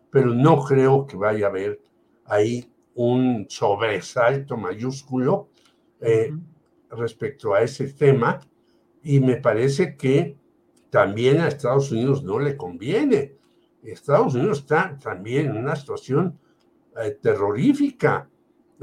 pero 0.09 0.33
no 0.33 0.63
creo 0.63 1.05
que 1.05 1.17
vaya 1.17 1.45
a 1.45 1.49
haber 1.49 1.81
ahí 2.25 2.67
un 2.95 3.45
sobresalto 3.47 4.57
mayúsculo 4.57 5.49
eh, 6.01 6.31
respecto 6.89 7.53
a 7.53 7.61
ese 7.61 7.93
tema 7.93 8.39
y 9.03 9.19
me 9.19 9.35
parece 9.35 9.95
que 9.95 10.35
también 10.89 11.41
a 11.41 11.47
Estados 11.47 11.91
Unidos 11.91 12.23
no 12.23 12.39
le 12.39 12.57
conviene. 12.57 13.35
Estados 13.83 14.33
Unidos 14.33 14.61
está 14.61 14.97
también 14.97 15.51
en 15.51 15.57
una 15.57 15.75
situación 15.75 16.39
eh, 16.99 17.11
terrorífica. 17.21 18.31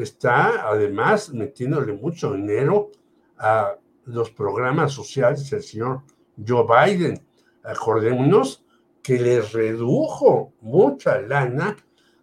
Está 0.02 0.68
además 0.68 1.32
metiéndole 1.32 1.92
mucho 1.92 2.32
dinero 2.32 2.90
a 3.38 3.76
los 4.04 4.30
programas 4.30 4.92
sociales 4.92 5.48
del 5.50 5.62
señor 5.62 6.02
Joe 6.44 6.64
Biden 6.66 7.22
acordémonos 7.62 8.64
que 9.02 9.18
les 9.18 9.52
redujo 9.52 10.52
mucha 10.60 11.20
lana 11.20 11.76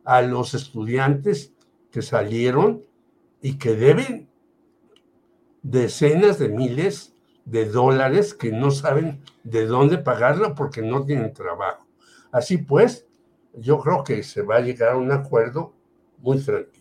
a 0.03 0.21
los 0.21 0.53
estudiantes 0.53 1.53
que 1.91 2.01
salieron 2.01 2.83
y 3.41 3.57
que 3.57 3.75
deben 3.75 4.29
decenas 5.61 6.39
de 6.39 6.49
miles 6.49 7.15
de 7.45 7.65
dólares 7.65 8.33
que 8.33 8.51
no 8.51 8.71
saben 8.71 9.21
de 9.43 9.65
dónde 9.65 9.97
pagarlo 9.97 10.55
porque 10.55 10.81
no 10.81 11.05
tienen 11.05 11.33
trabajo. 11.33 11.85
Así 12.31 12.57
pues, 12.57 13.07
yo 13.53 13.79
creo 13.79 14.03
que 14.03 14.23
se 14.23 14.41
va 14.41 14.57
a 14.57 14.61
llegar 14.61 14.93
a 14.93 14.97
un 14.97 15.11
acuerdo 15.11 15.73
muy 16.19 16.39
tranquilo. 16.39 16.78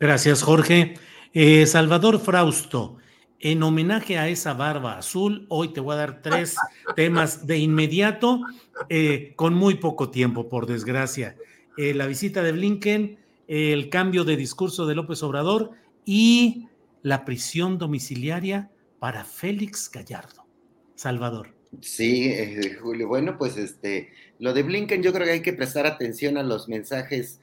Gracias, 0.00 0.42
Jorge. 0.42 0.94
Eh, 1.32 1.66
Salvador 1.66 2.20
Frausto, 2.20 2.98
en 3.40 3.62
homenaje 3.62 4.18
a 4.18 4.28
esa 4.28 4.54
barba 4.54 4.98
azul, 4.98 5.46
hoy 5.48 5.72
te 5.72 5.80
voy 5.80 5.94
a 5.94 5.98
dar 5.98 6.22
tres 6.22 6.56
temas 6.96 7.46
de 7.46 7.58
inmediato, 7.58 8.40
eh, 8.88 9.32
con 9.36 9.54
muy 9.54 9.76
poco 9.76 10.10
tiempo, 10.10 10.48
por 10.48 10.66
desgracia. 10.66 11.36
Eh, 11.76 11.94
la 11.94 12.06
visita 12.06 12.42
de 12.42 12.52
Blinken, 12.52 13.18
el 13.46 13.88
cambio 13.88 14.24
de 14.24 14.36
discurso 14.36 14.86
de 14.86 14.94
López 14.94 15.22
Obrador 15.22 15.72
y 16.04 16.68
la 17.02 17.24
prisión 17.24 17.78
domiciliaria 17.78 18.70
para 18.98 19.24
Félix 19.24 19.90
Gallardo. 19.90 20.46
Salvador. 20.94 21.54
Sí, 21.80 22.28
eh, 22.28 22.78
Julio. 22.80 23.08
Bueno, 23.08 23.36
pues 23.38 23.56
este, 23.56 24.12
lo 24.38 24.52
de 24.52 24.62
Blinken 24.62 25.02
yo 25.02 25.12
creo 25.12 25.26
que 25.26 25.32
hay 25.32 25.42
que 25.42 25.52
prestar 25.52 25.86
atención 25.86 26.38
a 26.38 26.42
los 26.42 26.68
mensajes 26.68 27.40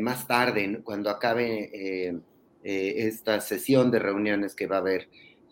más 0.00 0.26
tarde, 0.26 0.80
cuando 0.82 1.10
acabe 1.10 2.20
esta 2.62 3.40
sesión 3.40 3.90
de 3.90 3.98
reuniones 3.98 4.54
que 4.54 4.66
va 4.66 4.76
a 4.76 4.80
haber 4.80 5.08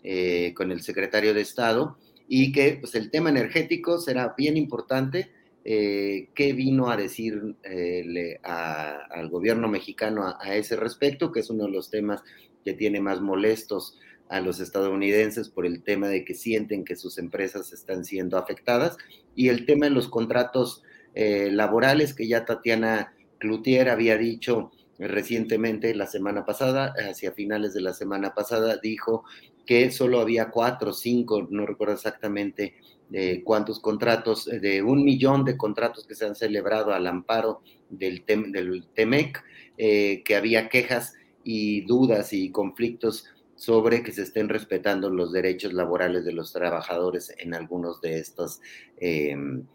eh, 0.07 0.53
con 0.53 0.71
el 0.71 0.83
secretario 0.83 1.33
de 1.33 1.41
Estado 1.41 1.97
y 2.27 2.51
que 2.51 2.77
pues, 2.79 2.93
el 2.93 3.09
tema 3.09 3.31
energético 3.31 3.97
será 3.97 4.35
bien 4.37 4.55
importante. 4.55 5.31
Eh, 5.63 6.29
¿Qué 6.35 6.53
vino 6.53 6.91
a 6.91 6.95
decir 6.95 7.55
eh, 7.63 8.39
al 8.43 9.29
gobierno 9.29 9.67
mexicano 9.67 10.37
a, 10.39 10.55
ese 10.55 10.75
respecto? 10.75 11.31
Que 11.31 11.39
es 11.39 11.49
uno 11.49 11.65
de 11.65 11.71
los 11.71 11.89
temas 11.89 12.21
que 12.63 12.73
tiene 12.73 13.01
más 13.01 13.19
molestos 13.19 13.97
a 14.29 14.41
los 14.41 14.59
estadounidenses 14.59 15.49
por 15.49 15.65
el 15.65 15.81
tema 15.81 16.07
de 16.07 16.23
que 16.23 16.35
sienten 16.35 16.85
que 16.85 16.95
sus 16.95 17.17
empresas 17.17 17.73
están 17.73 18.05
siendo 18.05 18.37
afectadas 18.37 18.97
y 19.35 19.49
el 19.49 19.65
tema 19.65 19.87
de 19.87 19.91
los 19.91 20.07
contratos 20.07 20.83
laborales 21.15 22.13
que 22.13 22.27
ya 22.27 22.45
Tatiana 22.45 23.14
Cloutier 23.39 23.89
había 23.89 24.17
dicho 24.17 24.71
recientemente 24.97 25.93
la 25.93 26.07
semana 26.07 26.45
pasada, 26.45 26.93
hacia 27.09 27.31
finales 27.31 27.73
de 27.73 27.81
la 27.81 27.93
semana 27.93 28.33
pasada, 28.33 28.77
dijo 28.77 29.23
que 29.65 29.91
solo 29.91 30.19
había 30.19 30.51
cuatro 30.51 30.93
cinco, 30.93 31.47
no 31.49 31.65
recuerdo 31.65 31.95
exactamente 31.95 32.75
eh, 33.11 33.41
cuántos 33.43 33.79
contratos, 33.79 34.47
eh, 34.47 34.59
de 34.59 34.81
un 34.81 35.03
millón 35.03 35.43
de 35.43 35.57
contratos 35.57 36.07
que 36.07 36.15
se 36.15 36.25
han 36.25 36.35
celebrado 36.35 36.93
al 36.93 37.07
amparo 37.07 37.61
del, 37.89 38.23
del 38.25 38.87
TEMEC, 38.93 39.43
eh, 39.77 40.23
que 40.23 40.35
había 40.35 40.69
quejas 40.69 41.13
y 41.43 41.81
dudas 41.81 42.33
y 42.33 42.51
conflictos 42.51 43.25
sobre 43.55 44.03
que 44.03 44.11
se 44.11 44.23
estén 44.23 44.49
respetando 44.49 45.09
los 45.09 45.31
derechos 45.31 45.73
laborales 45.73 46.25
de 46.25 46.33
los 46.33 46.51
trabajadores 46.51 47.33
en 47.37 47.53
algunos 47.53 48.01
de 48.01 48.19
estos 48.19 48.59
em, 48.97 49.65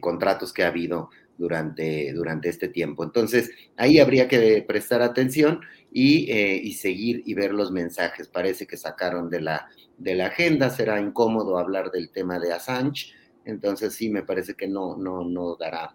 contratos 0.00 0.54
que 0.54 0.62
ha 0.62 0.68
habido 0.68 1.10
durante, 1.38 2.12
durante 2.12 2.48
este 2.48 2.68
tiempo. 2.68 3.04
Entonces, 3.04 3.50
ahí 3.76 3.98
habría 3.98 4.28
que 4.28 4.62
prestar 4.66 5.00
atención 5.00 5.60
y, 5.92 6.30
y, 6.30 6.74
seguir 6.74 7.22
y 7.24 7.32
ver 7.32 7.54
los 7.54 7.70
mensajes. 7.70 8.28
Parece 8.28 8.66
que 8.66 8.76
sacaron 8.76 9.30
de 9.30 9.40
la, 9.40 9.68
de 9.96 10.14
la 10.14 10.26
agenda, 10.26 10.68
será 10.68 11.00
incómodo 11.00 11.58
hablar 11.58 11.90
del 11.90 12.10
tema 12.10 12.38
de 12.38 12.52
Assange, 12.52 13.12
entonces 13.44 13.94
sí 13.94 14.10
me 14.10 14.22
parece 14.22 14.54
que 14.54 14.68
no, 14.68 14.96
no, 14.96 15.24
no 15.24 15.56
dará 15.56 15.94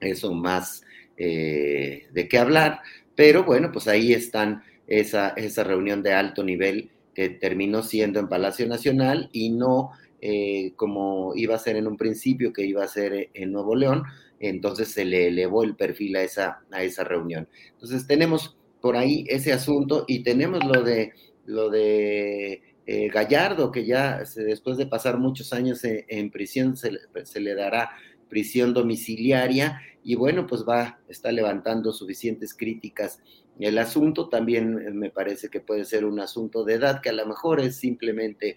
eso 0.00 0.34
más 0.34 0.82
de 1.16 2.26
qué 2.28 2.38
hablar, 2.38 2.80
pero 3.14 3.44
bueno, 3.44 3.70
pues 3.70 3.86
ahí 3.86 4.12
están 4.12 4.64
esa, 4.88 5.28
esa 5.30 5.62
reunión 5.62 6.02
de 6.02 6.12
alto 6.12 6.42
nivel 6.42 6.90
que 7.14 7.28
terminó 7.28 7.82
siendo 7.82 8.18
en 8.18 8.28
Palacio 8.28 8.66
Nacional 8.66 9.28
y 9.32 9.50
no 9.50 9.92
eh, 10.24 10.72
como 10.76 11.32
iba 11.34 11.56
a 11.56 11.58
ser 11.58 11.76
en 11.76 11.88
un 11.88 11.96
principio, 11.96 12.52
que 12.52 12.64
iba 12.64 12.84
a 12.84 12.88
ser 12.88 13.30
en 13.34 13.50
Nuevo 13.50 13.74
León, 13.74 14.04
entonces 14.48 14.88
se 14.88 15.04
le 15.04 15.28
elevó 15.28 15.64
el 15.64 15.76
perfil 15.76 16.16
a 16.16 16.22
esa, 16.22 16.62
a 16.70 16.82
esa 16.82 17.04
reunión. 17.04 17.48
Entonces 17.72 18.06
tenemos 18.06 18.56
por 18.80 18.96
ahí 18.96 19.24
ese 19.28 19.52
asunto 19.52 20.04
y 20.06 20.22
tenemos 20.22 20.64
lo 20.64 20.82
de, 20.82 21.12
lo 21.46 21.70
de 21.70 22.62
eh, 22.86 23.08
Gallardo, 23.08 23.70
que 23.70 23.86
ya 23.86 24.22
después 24.36 24.76
de 24.76 24.86
pasar 24.86 25.18
muchos 25.18 25.52
años 25.52 25.80
en, 25.84 26.30
prisión 26.30 26.76
se, 26.76 26.90
se, 27.24 27.40
le 27.40 27.54
dará 27.54 27.90
prisión 28.28 28.74
domiciliaria 28.74 29.80
y 30.02 30.16
bueno, 30.16 30.46
pues 30.46 30.64
va, 30.68 31.00
está 31.08 31.30
levantando 31.30 31.92
suficientes 31.92 32.54
críticas 32.54 33.20
el 33.58 33.78
asunto 33.78 34.28
también 34.28 34.78
eh, 34.78 34.90
me 34.90 35.10
parece 35.10 35.48
que 35.48 35.60
puede 35.60 35.84
ser 35.84 36.04
un 36.04 36.20
asunto 36.20 36.64
de 36.64 36.74
edad, 36.74 37.00
que 37.00 37.10
a 37.10 37.14
lo 37.14 37.26
mejor 37.26 37.60
es 37.60 37.76
simplemente 37.76 38.56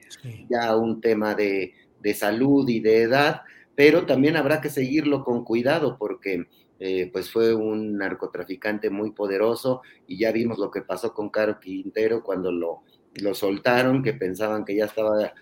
ya 0.50 0.76
un 0.76 1.02
tema 1.02 1.36
de, 1.36 1.74
salud 2.14 2.70
y 2.70 2.80
de 2.80 3.02
edad, 3.02 3.42
pero 3.76 4.06
también 4.06 4.38
habrá 4.38 4.62
que 4.62 4.70
seguirlo 4.70 5.24
con 5.24 5.44
cuidado 5.44 5.98
porque 5.98 6.48
eh, 6.80 7.10
pues 7.12 7.32
fue 7.32 7.54
un 7.54 7.98
narcotraficante 7.98 8.90
muy 8.90 9.12
poderoso 9.12 9.82
y 10.08 10.20
ya 10.20 10.32
vimos 10.32 10.58
lo 10.58 10.72
que 10.72 10.82
pasó 10.82 11.14
con 11.14 11.30
Caro 11.30 11.60
Quintero 11.60 12.24
cuando 12.24 12.52
lo, 12.52 12.84
lo 13.16 13.34
soltaron, 13.34 14.04
que 14.04 14.14
pensaban 14.14 14.66
que 14.66 14.76
ya 14.76 14.86
estaba 14.86 15.34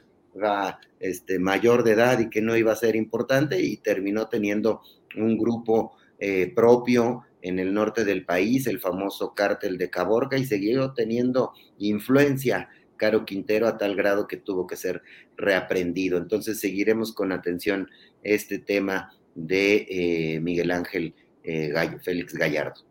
este, 0.99 1.39
mayor 1.39 1.83
de 1.83 1.91
edad 1.91 2.19
y 2.19 2.29
que 2.29 2.41
no 2.41 2.55
iba 2.55 2.71
a 2.71 2.75
ser 2.75 2.95
importante 2.95 3.61
y 3.61 3.77
terminó 3.77 4.27
teniendo 4.27 4.81
un 5.15 5.37
grupo 5.37 5.93
eh, 6.19 6.51
propio 6.55 7.23
en 7.41 7.59
el 7.59 7.73
norte 7.73 8.05
del 8.05 8.25
país, 8.25 8.67
el 8.67 8.79
famoso 8.79 9.33
cártel 9.33 9.77
de 9.77 9.89
Caborca, 9.89 10.37
y 10.37 10.45
siguió 10.45 10.93
teniendo 10.93 11.51
influencia 11.77 12.69
Caro 12.95 13.25
Quintero 13.25 13.67
a 13.67 13.77
tal 13.77 13.95
grado 13.95 14.27
que 14.27 14.37
tuvo 14.37 14.65
que 14.65 14.77
ser 14.77 15.01
reaprendido. 15.35 16.17
Entonces 16.17 16.59
seguiremos 16.59 17.11
con 17.11 17.31
atención 17.33 17.89
este 18.23 18.59
tema 18.59 19.13
de 19.35 19.87
eh, 19.89 20.39
Miguel 20.39 20.71
Ángel 20.71 21.13
eh, 21.43 21.73
Félix 22.01 22.33
Gallardo. 22.33 22.85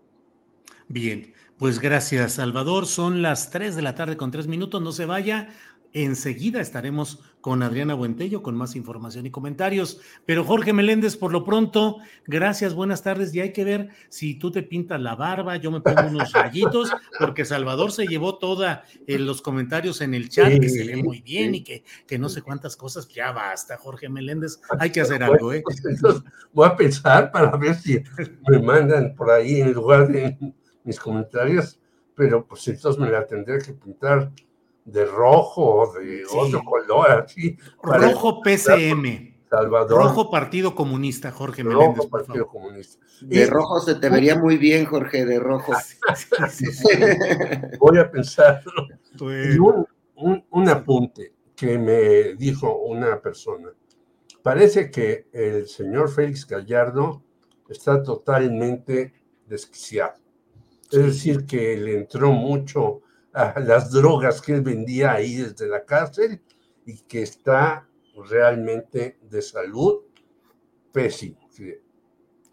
Bien, 0.88 1.32
pues 1.58 1.78
gracias 1.78 2.34
Salvador. 2.34 2.86
Son 2.86 3.22
las 3.22 3.50
3 3.50 3.76
de 3.76 3.82
la 3.82 3.94
tarde 3.94 4.16
con 4.16 4.30
tres 4.30 4.46
minutos. 4.46 4.82
No 4.82 4.92
se 4.92 5.06
vaya. 5.06 5.48
Enseguida 5.94 6.60
estaremos 6.60 7.22
con 7.42 7.62
Adriana 7.62 7.94
Buentello 7.94 8.42
con 8.42 8.56
más 8.56 8.76
información 8.76 9.26
y 9.26 9.30
comentarios. 9.30 10.00
Pero 10.24 10.44
Jorge 10.44 10.72
Meléndez, 10.72 11.16
por 11.16 11.32
lo 11.32 11.44
pronto, 11.44 11.98
gracias, 12.26 12.72
buenas 12.72 13.02
tardes. 13.02 13.34
Y 13.34 13.40
hay 13.40 13.52
que 13.52 13.64
ver 13.64 13.90
si 14.08 14.36
tú 14.36 14.50
te 14.50 14.62
pintas 14.62 15.00
la 15.00 15.16
barba, 15.16 15.56
yo 15.56 15.70
me 15.70 15.80
pongo 15.80 16.02
unos 16.08 16.32
rayitos, 16.32 16.90
porque 17.18 17.44
Salvador 17.44 17.92
se 17.92 18.06
llevó 18.06 18.38
todos 18.38 18.78
eh, 19.06 19.18
los 19.18 19.42
comentarios 19.42 20.00
en 20.00 20.14
el 20.14 20.30
chat, 20.30 20.58
que 20.60 20.68
se 20.68 20.84
lee 20.84 21.02
muy 21.02 21.20
bien 21.20 21.54
y 21.56 21.64
que, 21.64 21.84
que 22.06 22.18
no 22.18 22.28
sé 22.28 22.40
cuántas 22.40 22.76
cosas. 22.76 23.06
Ya 23.08 23.32
basta, 23.32 23.76
Jorge 23.76 24.08
Meléndez, 24.08 24.60
hay 24.78 24.90
que 24.90 25.02
hacer 25.02 25.22
algo, 25.22 25.52
¿eh? 25.52 25.62
Entonces, 25.84 26.22
voy 26.52 26.68
a 26.68 26.76
pensar 26.76 27.30
para 27.30 27.54
ver 27.56 27.74
si 27.74 28.02
me 28.48 28.60
mandan 28.60 29.14
por 29.14 29.30
ahí 29.30 29.60
en 29.60 29.72
lugar 29.72 30.08
de 30.08 30.38
mis 30.84 30.98
comentarios, 30.98 31.78
pero 32.14 32.46
pues 32.46 32.66
entonces 32.68 33.00
me 33.00 33.10
la 33.10 33.26
tendré 33.26 33.58
que 33.58 33.72
pintar 33.72 34.30
de 34.84 35.04
rojo 35.04 35.62
o 35.62 35.92
de 35.92 36.24
otro 36.32 36.62
color, 36.64 37.10
así. 37.10 37.56
Rojo 37.82 38.40
PCM. 38.42 39.32
Salvador. 39.48 40.02
Rojo 40.02 40.30
Partido 40.30 40.74
Comunista, 40.74 41.30
Jorge 41.30 41.62
Meléndez. 41.62 42.06
Partido 42.06 42.46
Comunista. 42.46 43.04
De 43.20 43.46
rojo 43.46 43.80
se 43.80 43.96
te 43.96 44.08
vería 44.08 44.34
muy 44.34 44.56
bien, 44.56 44.86
Jorge, 44.86 45.26
de 45.26 45.38
rojo. 45.38 45.72
Voy 47.78 47.98
a 47.98 48.10
pensar. 48.10 48.62
un, 49.20 50.44
un 50.50 50.68
apunte 50.68 51.34
que 51.54 51.78
me 51.78 52.34
dijo 52.34 52.78
una 52.78 53.20
persona. 53.20 53.68
Parece 54.42 54.90
que 54.90 55.28
el 55.32 55.68
señor 55.68 56.10
Félix 56.10 56.46
Gallardo 56.46 57.22
está 57.68 58.02
totalmente 58.02 59.12
desquiciado. 59.46 60.14
Es 60.90 61.04
decir, 61.04 61.46
que 61.46 61.76
le 61.76 61.98
entró 61.98 62.32
mucho 62.32 63.02
a 63.32 63.58
las 63.60 63.90
drogas 63.90 64.40
que 64.42 64.54
él 64.54 64.62
vendía 64.62 65.12
ahí 65.12 65.36
desde 65.36 65.66
la 65.66 65.84
cárcel 65.84 66.40
y 66.84 66.98
que 67.02 67.22
está 67.22 67.88
realmente 68.28 69.18
de 69.22 69.42
salud 69.42 70.02
pésimo. 70.92 71.38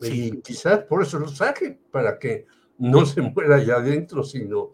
Y 0.01 0.41
quizás 0.41 0.80
por 0.84 1.03
eso 1.03 1.19
lo 1.19 1.27
saque, 1.27 1.77
para 1.91 2.18
que 2.18 2.45
no 2.77 3.06
se 3.06 3.22
muera 3.22 3.57
allá 3.57 3.76
adentro, 3.76 4.23
sino 4.23 4.72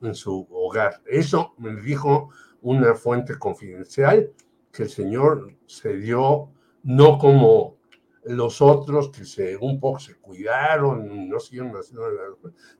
en 0.00 0.14
su 0.14 0.46
hogar. 0.50 1.02
Eso 1.06 1.54
me 1.58 1.74
dijo 1.80 2.30
una 2.62 2.94
fuente 2.94 3.38
confidencial, 3.38 4.32
que 4.72 4.84
el 4.84 4.90
señor 4.90 5.56
se 5.66 5.96
dio 5.96 6.52
no 6.84 7.18
como 7.18 7.78
los 8.24 8.60
otros 8.60 9.10
que 9.10 9.24
se 9.24 9.56
un 9.56 9.80
poco 9.80 9.98
se 9.98 10.16
cuidaron, 10.16 11.28
no 11.28 11.40
siguieron 11.40 11.72
haciendo 11.72 12.04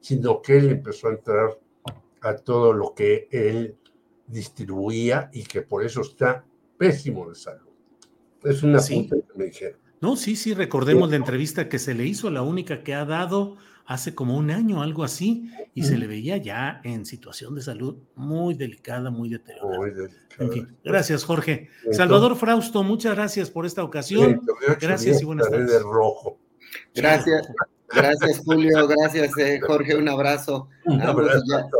sino 0.00 0.42
que 0.42 0.58
él 0.58 0.70
empezó 0.70 1.08
a 1.08 1.12
entrar 1.12 1.58
a 2.20 2.36
todo 2.36 2.72
lo 2.72 2.94
que 2.94 3.28
él 3.30 3.76
distribuía 4.26 5.30
y 5.32 5.44
que 5.44 5.62
por 5.62 5.84
eso 5.84 6.02
está 6.02 6.44
pésimo 6.76 7.28
de 7.28 7.34
salud. 7.34 7.68
Es 8.44 8.62
una 8.62 8.78
sí. 8.78 9.08
que 9.08 9.38
me 9.38 9.46
dijeron. 9.46 9.80
No, 10.00 10.16
sí, 10.16 10.36
sí, 10.36 10.54
recordemos 10.54 11.10
la 11.10 11.16
entrevista 11.16 11.68
que 11.68 11.78
se 11.78 11.94
le 11.94 12.04
hizo, 12.04 12.30
la 12.30 12.42
única 12.42 12.84
que 12.84 12.94
ha 12.94 13.04
dado 13.04 13.56
hace 13.84 14.14
como 14.14 14.36
un 14.36 14.50
año, 14.50 14.82
algo 14.82 15.02
así, 15.02 15.50
y 15.74 15.82
se 15.82 15.96
le 15.96 16.06
veía 16.06 16.36
ya 16.36 16.80
en 16.84 17.06
situación 17.06 17.54
de 17.54 17.62
salud 17.62 17.96
muy 18.14 18.54
delicada, 18.54 19.10
muy 19.10 19.30
deteriorada. 19.30 19.78
Muy 19.78 19.90
delicada. 19.90 20.74
gracias, 20.84 21.24
Jorge. 21.24 21.68
Salvador 21.90 22.36
Frausto, 22.36 22.82
muchas 22.82 23.14
gracias 23.14 23.50
por 23.50 23.64
esta 23.64 23.82
ocasión. 23.82 24.42
gracias 24.78 25.22
y 25.22 25.24
buenas 25.24 25.48
tardes. 25.48 25.70
De 25.70 25.78
rojo. 25.78 26.38
Gracias. 26.94 27.48
Gracias, 27.94 28.42
Julio. 28.44 28.86
Gracias, 28.86 29.36
eh, 29.38 29.60
Jorge. 29.60 29.96
Un 29.96 30.08
abrazo. 30.08 30.68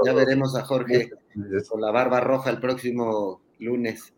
ya, 0.05 0.13
veremos 0.13 0.57
a 0.57 0.65
Jorge 0.65 1.11
con 1.69 1.81
la 1.81 1.91
barba 1.91 2.21
roja 2.21 2.51
el 2.51 2.59
próximo 2.59 3.41
lunes. 3.59 4.13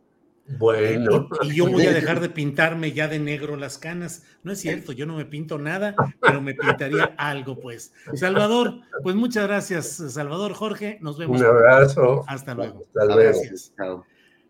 Bueno. 0.58 1.28
Y, 1.42 1.54
yo 1.54 1.68
voy 1.68 1.86
a 1.86 1.92
dejar 1.92 2.20
de 2.20 2.28
pintarme 2.28 2.92
ya 2.92 3.08
de 3.08 3.18
negro 3.18 3.56
las 3.56 3.78
canas. 3.78 4.24
No 4.42 4.52
es 4.52 4.60
cierto, 4.60 4.92
yo 4.92 5.06
no 5.06 5.16
me 5.16 5.24
pinto 5.24 5.58
nada, 5.58 5.94
pero 6.20 6.40
me 6.40 6.54
pintaría 6.54 7.14
algo, 7.16 7.60
pues. 7.60 7.92
Salvador, 8.14 8.80
pues 9.02 9.14
muchas 9.14 9.46
gracias, 9.46 10.02
Salvador, 10.12 10.54
Jorge. 10.54 10.98
Nos 11.00 11.18
vemos. 11.18 11.40
Un 11.40 11.46
abrazo. 11.46 12.24
Hasta 12.26 12.54
luego. 12.54 12.84
Hasta 12.86 13.04
luego. 13.04 13.20
Gracias. 13.20 13.72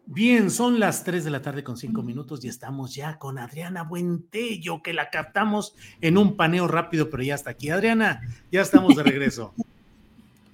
Bien, 0.07 0.51
son 0.51 0.81
las 0.81 1.05
3 1.05 1.25
de 1.25 1.31
la 1.31 1.43
tarde 1.43 1.63
con 1.63 1.77
5 1.77 2.03
minutos 2.03 2.45
y 2.45 2.49
estamos 2.49 2.95
ya 2.95 3.19
con 3.19 3.39
Adriana 3.39 3.85
Buentello, 3.85 4.83
que 4.83 4.93
la 4.93 5.11
captamos 5.11 5.75
en 6.01 6.19
un 6.19 6.37
paneo 6.37 6.67
rápido, 6.67 7.11
pero 7.11 7.23
ya 7.23 7.35
está 7.35 7.51
aquí. 7.51 7.71
Adriana, 7.71 8.21
ya 8.51 8.63
estamos 8.63 8.97
de 8.97 9.03
regreso. 9.05 9.55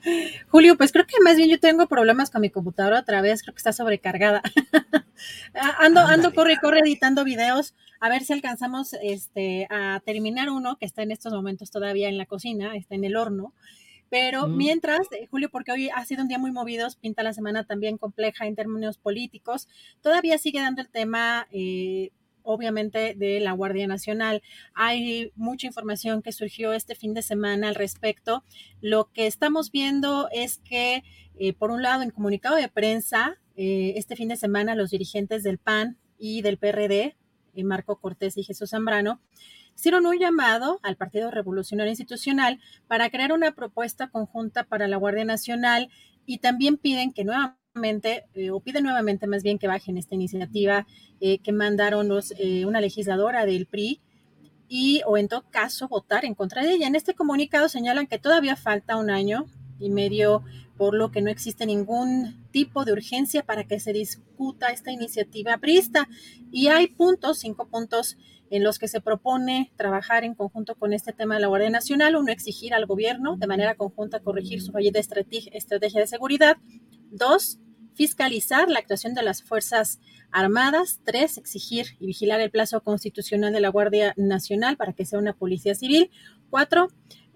Julio, 0.48 0.76
pues 0.76 0.92
creo 0.92 1.06
que 1.06 1.20
más 1.22 1.36
bien 1.36 1.48
yo 1.48 1.58
tengo 1.58 1.86
problemas 1.86 2.30
con 2.30 2.40
mi 2.40 2.50
computadora 2.50 3.00
otra 3.00 3.20
vez, 3.22 3.42
creo 3.42 3.54
que 3.54 3.58
está 3.58 3.72
sobrecargada. 3.72 4.42
ando, 5.78 6.00
ando, 6.00 6.34
corre, 6.34 6.58
corre 6.60 6.80
editando 6.80 7.24
videos, 7.24 7.74
a 8.00 8.08
ver 8.08 8.24
si 8.24 8.32
alcanzamos 8.32 8.94
este, 9.02 9.66
a 9.70 10.00
terminar 10.04 10.50
uno 10.50 10.76
que 10.76 10.86
está 10.86 11.02
en 11.02 11.10
estos 11.10 11.32
momentos 11.32 11.70
todavía 11.70 12.08
en 12.08 12.18
la 12.18 12.26
cocina, 12.26 12.76
está 12.76 12.94
en 12.94 13.04
el 13.04 13.16
horno. 13.16 13.52
Pero 14.10 14.46
mm. 14.46 14.56
mientras, 14.56 15.00
eh, 15.12 15.26
Julio, 15.30 15.48
porque 15.50 15.72
hoy 15.72 15.88
ha 15.90 16.04
sido 16.04 16.22
un 16.22 16.28
día 16.28 16.38
muy 16.38 16.52
movido, 16.52 16.86
pinta 17.00 17.22
la 17.22 17.32
semana 17.32 17.64
también 17.64 17.98
compleja 17.98 18.46
en 18.46 18.54
términos 18.54 18.98
políticos, 18.98 19.68
todavía 20.00 20.38
sigue 20.38 20.60
dando 20.60 20.82
el 20.82 20.88
tema, 20.88 21.48
eh, 21.50 22.10
obviamente, 22.42 23.14
de 23.16 23.40
la 23.40 23.52
Guardia 23.52 23.86
Nacional. 23.86 24.42
Hay 24.74 25.32
mucha 25.34 25.66
información 25.66 26.22
que 26.22 26.32
surgió 26.32 26.72
este 26.72 26.94
fin 26.94 27.14
de 27.14 27.22
semana 27.22 27.68
al 27.68 27.74
respecto. 27.74 28.44
Lo 28.80 29.10
que 29.12 29.26
estamos 29.26 29.72
viendo 29.72 30.28
es 30.30 30.58
que, 30.58 31.02
eh, 31.38 31.52
por 31.52 31.70
un 31.70 31.82
lado, 31.82 32.02
en 32.02 32.10
comunicado 32.10 32.56
de 32.56 32.68
prensa, 32.68 33.38
este 33.58 34.16
fin 34.16 34.28
de 34.28 34.36
semana 34.36 34.74
los 34.74 34.90
dirigentes 34.90 35.42
del 35.42 35.56
PAN 35.56 35.96
y 36.18 36.42
del 36.42 36.58
PRD, 36.58 37.16
Marco 37.64 37.98
Cortés 37.98 38.36
y 38.36 38.44
Jesús 38.44 38.68
Zambrano, 38.68 39.18
hicieron 39.76 40.06
un 40.06 40.18
llamado 40.18 40.80
al 40.82 40.96
Partido 40.96 41.30
Revolucionario 41.30 41.90
Institucional 41.90 42.58
para 42.88 43.10
crear 43.10 43.32
una 43.32 43.52
propuesta 43.52 44.08
conjunta 44.08 44.64
para 44.64 44.88
la 44.88 44.96
Guardia 44.96 45.24
Nacional 45.24 45.90
y 46.24 46.38
también 46.38 46.78
piden 46.78 47.12
que 47.12 47.24
nuevamente, 47.24 48.24
eh, 48.34 48.50
o 48.50 48.60
piden 48.60 48.84
nuevamente 48.84 49.26
más 49.26 49.42
bien 49.42 49.58
que 49.58 49.68
bajen 49.68 49.98
esta 49.98 50.14
iniciativa 50.14 50.86
eh, 51.20 51.38
que 51.38 51.52
mandaron 51.52 52.08
los, 52.08 52.32
eh, 52.38 52.64
una 52.66 52.80
legisladora 52.80 53.46
del 53.46 53.66
PRI 53.66 54.00
y 54.68 55.02
o 55.06 55.16
en 55.16 55.28
todo 55.28 55.44
caso 55.50 55.88
votar 55.88 56.24
en 56.24 56.34
contra 56.34 56.62
de 56.62 56.72
ella. 56.72 56.86
En 56.86 56.94
este 56.94 57.14
comunicado 57.14 57.68
señalan 57.68 58.06
que 58.06 58.18
todavía 58.18 58.56
falta 58.56 58.96
un 58.96 59.10
año 59.10 59.46
y 59.78 59.90
medio 59.90 60.42
por 60.76 60.94
lo 60.94 61.10
que 61.10 61.22
no 61.22 61.30
existe 61.30 61.64
ningún 61.64 62.48
tipo 62.50 62.84
de 62.84 62.92
urgencia 62.92 63.42
para 63.44 63.64
que 63.64 63.80
se 63.80 63.92
discuta 63.92 64.68
esta 64.68 64.90
iniciativa 64.90 65.56
prista. 65.58 66.08
Y 66.50 66.68
hay 66.68 66.88
puntos, 66.88 67.38
cinco 67.38 67.68
puntos 67.68 68.16
en 68.50 68.62
los 68.62 68.78
que 68.78 68.88
se 68.88 69.00
propone 69.00 69.72
trabajar 69.76 70.24
en 70.24 70.34
conjunto 70.34 70.74
con 70.74 70.92
este 70.92 71.12
tema 71.12 71.34
de 71.34 71.40
la 71.40 71.46
Guardia 71.48 71.70
Nacional. 71.70 72.16
Uno, 72.16 72.32
exigir 72.32 72.74
al 72.74 72.86
gobierno 72.86 73.36
de 73.36 73.46
manera 73.46 73.74
conjunta 73.74 74.20
corregir 74.20 74.62
su 74.62 74.72
fallida 74.72 75.00
estrategia 75.00 76.00
de 76.00 76.06
seguridad. 76.06 76.56
Dos, 77.10 77.58
fiscalizar 77.94 78.68
la 78.68 78.78
actuación 78.78 79.14
de 79.14 79.22
las 79.22 79.42
Fuerzas 79.42 80.00
Armadas. 80.30 81.00
Tres, 81.04 81.38
exigir 81.38 81.96
y 81.98 82.06
vigilar 82.06 82.40
el 82.40 82.50
plazo 82.50 82.80
constitucional 82.82 83.52
de 83.52 83.60
la 83.60 83.70
Guardia 83.70 84.12
Nacional 84.16 84.76
para 84.76 84.92
que 84.92 85.06
sea 85.06 85.18
una 85.18 85.32
policía 85.32 85.74
civil. 85.74 86.10
Cuatro, 86.50 86.88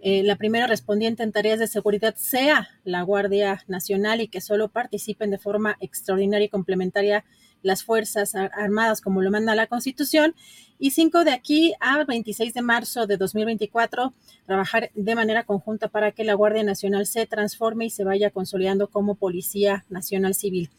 eh, 0.03 0.23
la 0.23 0.37
primera 0.37 0.67
respondiente 0.67 1.23
en 1.23 1.33
tareas 1.33 1.59
de 1.59 1.67
seguridad 1.67 2.15
sea 2.17 2.69
la 2.85 3.03
Guardia 3.03 3.63
Nacional 3.69 4.21
y 4.21 4.29
que 4.29 4.41
solo 4.41 4.69
participen 4.69 5.31
de 5.31 5.39
forma 5.39 5.77
extraordinaria 5.81 6.47
y 6.47 6.51
complementaria 6.51 7.25
las 7.63 7.85
Fuerzas 7.85 8.35
Armadas 8.35 9.01
como 9.01 9.23
lo 9.23 9.31
manda 9.31 9.55
la 9.55 9.67
Constitución. 9.67 10.35
Y 10.79 10.93
cinco 10.93 11.25
de 11.25 11.33
aquí 11.33 11.75
a 11.81 12.05
26 12.05 12.55
de 12.55 12.63
marzo 12.63 13.07
de 13.07 13.19
2024, 13.19 14.15
trabajar 14.47 14.91
de 14.95 15.15
manera 15.15 15.45
conjunta 15.45 15.89
para 15.89 16.13
que 16.13 16.25
la 16.25 16.33
Guardia 16.33 16.63
Nacional 16.63 17.07
se 17.07 17.27
transforme 17.27 17.85
y 17.85 17.91
se 17.91 18.05
vaya 18.05 18.31
consolidando 18.31 18.89
como 18.89 19.15
Policía 19.15 19.85
Nacional 19.91 20.35
Civil. 20.35 20.71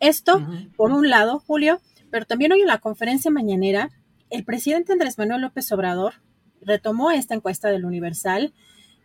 Esto, 0.00 0.46
por 0.76 0.92
un 0.92 1.10
lado, 1.10 1.40
Julio, 1.40 1.80
pero 2.10 2.24
también 2.24 2.52
hoy 2.52 2.60
en 2.60 2.68
la 2.68 2.78
conferencia 2.78 3.30
mañanera, 3.30 3.90
el 4.30 4.44
presidente 4.44 4.92
Andrés 4.92 5.18
Manuel 5.18 5.42
López 5.42 5.70
Obrador 5.72 6.14
retomó 6.62 7.10
esta 7.10 7.34
encuesta 7.34 7.68
del 7.68 7.84
Universal 7.84 8.52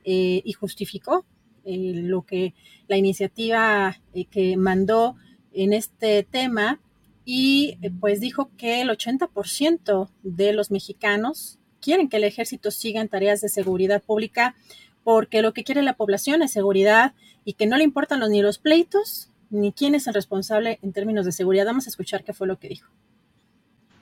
eh, 0.03 0.41
y 0.44 0.53
justificó 0.53 1.26
eh, 1.66 1.94
lo 1.95 2.22
que 2.22 2.53
la 2.88 2.98
iniciativa 2.98 3.98
eh, 4.14 4.26
que 4.26 4.56
mandó 4.56 5.16
en 5.52 5.74
este 5.74 6.24
tema 6.24 6.80
y 7.26 7.77
pues 7.99 8.22
dijo 8.22 8.52
que 8.56 8.81
el 8.81 8.89
80% 8.89 10.10
de 10.22 10.53
los 10.53 10.69
mexicanos 10.69 11.57
quieren 11.81 12.07
que 12.07 12.18
el 12.18 12.23
ejército 12.23 12.69
siga 12.72 13.02
en 13.02 13.10
tareas 13.10 13.41
de 13.41 13.49
seguridad 13.49 14.02
pública 14.02 14.56
porque 15.03 15.41
lo 15.41 15.53
que 15.53 15.64
quiere 15.64 15.81
la 15.81 15.93
población 15.95 16.43
es 16.43 16.52
seguridad 16.52 17.14
y 17.43 17.53
que 17.53 17.68
no 17.68 17.77
le 17.77 17.84
importan 17.84 18.19
los, 18.19 18.30
ni 18.30 18.41
los 18.41 18.60
pleitos 18.60 19.30
ni 19.49 19.72
quién 19.72 19.95
es 19.95 20.07
el 20.07 20.14
responsable 20.14 20.80
en 20.81 20.93
términos 20.93 21.26
de 21.26 21.31
seguridad. 21.31 21.65
Vamos 21.65 21.88
a 21.88 21.89
escuchar 21.89 22.23
qué 22.23 22.34
fue 22.34 22.47
lo 22.47 22.60
que 22.60 22.69
dijo. 22.69 22.89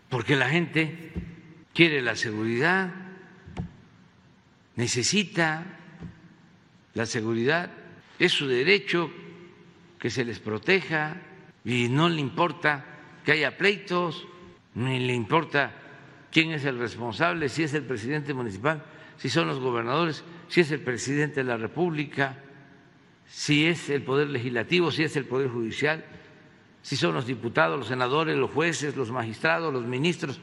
Porque 0.10 0.36
la 0.36 0.50
gente 0.50 1.12
quiere 1.74 2.02
la 2.02 2.16
seguridad, 2.16 2.94
necesita 4.76 5.66
la 6.94 7.06
seguridad, 7.06 7.70
es 8.20 8.32
su 8.32 8.48
derecho 8.48 9.12
que 10.00 10.10
se 10.10 10.24
les 10.24 10.40
proteja 10.40 11.22
y 11.66 11.90
no 11.90 12.10
le 12.10 12.22
importa 12.22 12.93
que 13.24 13.32
haya 13.32 13.58
pleitos, 13.58 14.28
ni 14.76 15.00
le 15.00 15.14
importa 15.14 15.72
quién 16.32 16.52
es 16.52 16.66
el 16.66 16.80
responsable, 16.80 17.50
si 17.50 17.64
es 17.64 17.74
el 17.74 17.84
presidente 17.84 18.34
municipal, 18.34 18.84
si 19.18 19.30
son 19.30 19.48
los 19.48 19.60
gobernadores, 19.60 20.24
si 20.48 20.62
es 20.62 20.72
el 20.72 20.82
presidente 20.82 21.42
de 21.42 21.46
la 21.46 21.58
República, 21.58 22.38
si 23.28 23.66
es 23.66 23.90
el 23.90 24.04
poder 24.04 24.30
legislativo, 24.30 24.92
si 24.92 25.04
es 25.04 25.16
el 25.16 25.26
poder 25.26 25.50
judicial, 25.50 26.04
si 26.82 26.98
son 26.98 27.14
los 27.14 27.26
diputados, 27.26 27.80
los 27.80 27.88
senadores, 27.88 28.36
los 28.36 28.52
jueces, 28.52 28.96
los 28.96 29.12
magistrados, 29.12 29.74
los 29.74 29.86
ministros. 29.86 30.40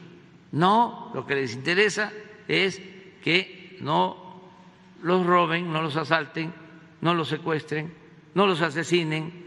No, 0.51 1.11
lo 1.13 1.25
que 1.25 1.35
les 1.35 1.53
interesa 1.53 2.11
es 2.47 2.81
que 3.23 3.77
no 3.79 4.49
los 5.03 5.25
roben, 5.25 5.71
no 5.71 5.81
los 5.81 5.95
asalten, 5.95 6.53
no 7.01 7.13
los 7.13 7.29
secuestren, 7.29 7.93
no 8.33 8.47
los 8.47 8.61
asesinen. 8.61 9.43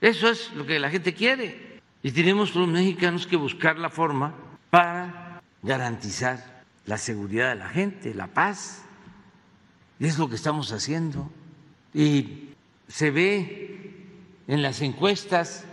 Eso 0.00 0.28
es 0.28 0.52
lo 0.54 0.66
que 0.66 0.78
la 0.78 0.90
gente 0.90 1.14
quiere. 1.14 1.71
Y 2.02 2.10
tenemos 2.10 2.54
los 2.54 2.68
mexicanos 2.68 3.26
que 3.26 3.36
buscar 3.36 3.78
la 3.78 3.90
forma 3.90 4.34
para 4.70 5.40
garantizar 5.62 6.64
la 6.86 6.98
seguridad 6.98 7.50
de 7.50 7.56
la 7.56 7.68
gente, 7.68 8.14
la 8.14 8.26
paz. 8.26 8.84
Y 10.00 10.06
es 10.06 10.18
lo 10.18 10.28
que 10.28 10.34
estamos 10.34 10.72
haciendo. 10.72 11.30
Y 11.94 12.48
se 12.88 13.10
ve 13.10 13.94
en 14.48 14.62
las 14.62 14.82
encuestas, 14.82 15.64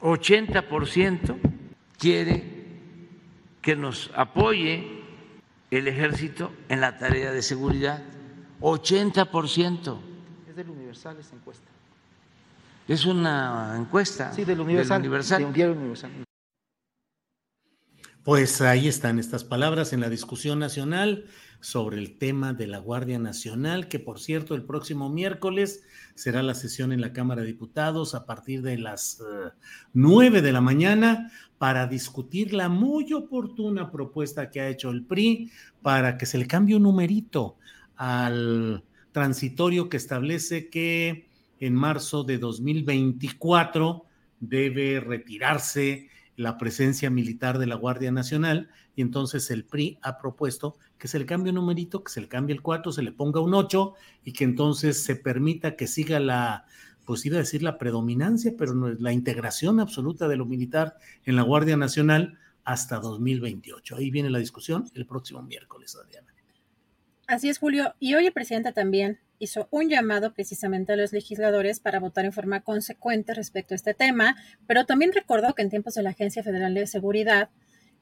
80% 0.00 1.36
quiere 1.98 2.58
que 3.60 3.74
nos 3.74 4.12
apoye 4.14 5.02
el 5.70 5.88
ejército 5.88 6.52
en 6.68 6.80
la 6.80 6.96
tarea 6.96 7.32
de 7.32 7.42
seguridad. 7.42 8.02
80%. 8.60 9.98
Es 10.48 10.56
del 10.56 10.70
Universal 10.70 11.18
esa 11.18 11.34
encuesta. 11.34 11.77
Es 12.88 13.04
una 13.04 13.76
encuesta 13.78 14.32
sí, 14.32 14.46
del 14.46 14.60
Universal. 14.60 15.02
Universal. 15.02 16.24
Pues 18.22 18.62
ahí 18.62 18.88
están 18.88 19.18
estas 19.18 19.44
palabras 19.44 19.92
en 19.92 20.00
la 20.00 20.08
discusión 20.08 20.58
nacional 20.58 21.26
sobre 21.60 21.98
el 21.98 22.16
tema 22.16 22.54
de 22.54 22.66
la 22.66 22.78
Guardia 22.78 23.18
Nacional, 23.18 23.88
que 23.88 23.98
por 23.98 24.20
cierto 24.20 24.54
el 24.54 24.64
próximo 24.64 25.10
miércoles 25.10 25.82
será 26.14 26.42
la 26.42 26.54
sesión 26.54 26.90
en 26.92 27.02
la 27.02 27.12
Cámara 27.12 27.42
de 27.42 27.48
Diputados 27.48 28.14
a 28.14 28.24
partir 28.24 28.62
de 28.62 28.78
las 28.78 29.20
uh, 29.20 29.50
nueve 29.92 30.40
de 30.40 30.52
la 30.52 30.62
mañana 30.62 31.30
para 31.58 31.88
discutir 31.88 32.54
la 32.54 32.70
muy 32.70 33.12
oportuna 33.12 33.90
propuesta 33.90 34.50
que 34.50 34.62
ha 34.62 34.68
hecho 34.68 34.88
el 34.88 35.04
PRI 35.04 35.52
para 35.82 36.16
que 36.16 36.24
se 36.24 36.38
le 36.38 36.46
cambie 36.46 36.76
un 36.76 36.84
numerito 36.84 37.58
al 37.96 38.82
transitorio 39.12 39.90
que 39.90 39.98
establece 39.98 40.70
que 40.70 41.27
en 41.60 41.74
marzo 41.74 42.24
de 42.24 42.38
2024 42.38 44.04
debe 44.40 45.00
retirarse 45.00 46.08
la 46.36 46.56
presencia 46.56 47.10
militar 47.10 47.58
de 47.58 47.66
la 47.66 47.74
Guardia 47.74 48.12
Nacional 48.12 48.68
y 48.94 49.02
entonces 49.02 49.50
el 49.50 49.64
PRI 49.64 49.98
ha 50.02 50.18
propuesto 50.18 50.76
que 50.96 51.08
se 51.08 51.18
le 51.18 51.26
cambie 51.26 51.50
un 51.50 51.56
numerito, 51.56 52.04
que 52.04 52.12
se 52.12 52.20
le 52.20 52.28
cambie 52.28 52.54
el 52.54 52.62
4, 52.62 52.92
se 52.92 53.02
le 53.02 53.12
ponga 53.12 53.40
un 53.40 53.54
8 53.54 53.94
y 54.24 54.32
que 54.32 54.44
entonces 54.44 55.02
se 55.02 55.16
permita 55.16 55.74
que 55.74 55.88
siga 55.88 56.20
la, 56.20 56.66
pues 57.04 57.26
iba 57.26 57.36
a 57.36 57.40
decir 57.40 57.62
la 57.62 57.78
predominancia, 57.78 58.54
pero 58.56 58.74
no, 58.74 58.88
la 58.88 59.12
integración 59.12 59.80
absoluta 59.80 60.28
de 60.28 60.36
lo 60.36 60.46
militar 60.46 60.96
en 61.24 61.36
la 61.36 61.42
Guardia 61.42 61.76
Nacional 61.76 62.38
hasta 62.64 63.00
2028. 63.00 63.96
Ahí 63.96 64.10
viene 64.10 64.30
la 64.30 64.38
discusión 64.38 64.88
el 64.94 65.06
próximo 65.06 65.42
miércoles, 65.42 65.96
Adriana. 65.96 66.32
Así 67.26 67.48
es, 67.48 67.58
Julio. 67.58 67.94
Y 67.98 68.14
hoy 68.14 68.26
el 68.26 68.32
presidente 68.32 68.72
también 68.72 69.18
hizo 69.38 69.68
un 69.70 69.88
llamado 69.88 70.32
precisamente 70.34 70.92
a 70.92 70.96
los 70.96 71.12
legisladores 71.12 71.80
para 71.80 72.00
votar 72.00 72.24
en 72.24 72.32
forma 72.32 72.60
consecuente 72.60 73.34
respecto 73.34 73.74
a 73.74 73.76
este 73.76 73.94
tema, 73.94 74.36
pero 74.66 74.84
también 74.84 75.12
recordó 75.12 75.54
que 75.54 75.62
en 75.62 75.70
tiempos 75.70 75.94
de 75.94 76.02
la 76.02 76.10
Agencia 76.10 76.42
Federal 76.42 76.74
de 76.74 76.86
Seguridad, 76.86 77.50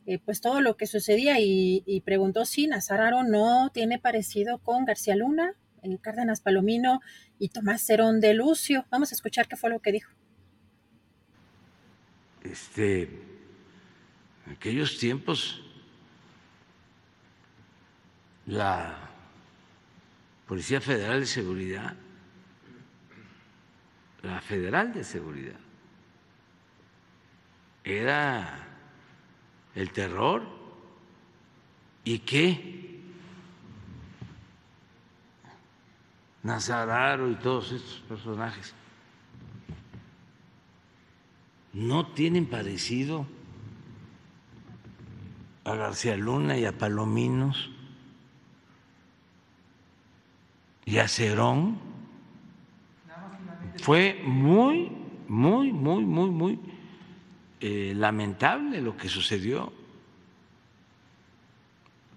eh, 0.06 0.18
pues 0.18 0.40
todo 0.40 0.60
lo 0.60 0.76
que 0.76 0.86
sucedía 0.86 1.36
y, 1.40 2.02
preguntó 2.04 2.44
si 2.44 2.66
Nazararo 2.66 3.24
no 3.24 3.70
tiene 3.72 3.98
parecido 3.98 4.58
con 4.58 4.84
García 4.84 5.16
Luna, 5.16 5.54
eh, 5.82 5.98
Cárdenas 6.00 6.40
Palomino 6.40 7.00
y 7.38 7.48
Tomás 7.48 7.82
Cerón 7.82 8.20
de 8.20 8.34
Lucio. 8.34 8.86
Vamos 8.90 9.12
a 9.12 9.14
escuchar 9.14 9.48
qué 9.48 9.56
fue 9.56 9.70
lo 9.70 9.80
que 9.80 9.92
dijo. 9.92 10.12
Este, 12.44 13.10
aquellos 14.48 14.98
tiempos, 14.98 15.60
la 18.46 19.06
Policía 20.47 20.81
Federal 20.81 21.20
de 21.20 21.27
Seguridad, 21.27 21.97
la 24.23 24.40
Federal 24.40 24.93
de 24.93 25.05
Seguridad, 25.05 25.59
era 27.85 28.66
el 29.74 29.90
terror. 29.93 30.56
Y 32.05 32.20
que 32.20 32.77
Nazararo 36.47 37.28
y 37.28 37.35
todos 37.35 37.73
estos 37.73 37.98
personajes. 38.09 38.73
No 41.73 42.06
tienen 42.06 42.47
parecido 42.47 43.27
a 45.64 45.74
García 45.74 46.16
Luna 46.16 46.56
y 46.56 46.64
a 46.64 46.78
Palominos 46.78 47.70
y 50.86 50.98
a 50.98 51.08
fue 53.82 54.22
muy, 54.24 54.92
muy, 55.26 55.72
muy, 55.72 56.04
muy, 56.04 56.30
muy 56.30 56.60
eh, 57.60 57.92
lamentable 57.94 58.80
lo 58.80 58.96
que 58.96 59.08
sucedió, 59.08 59.72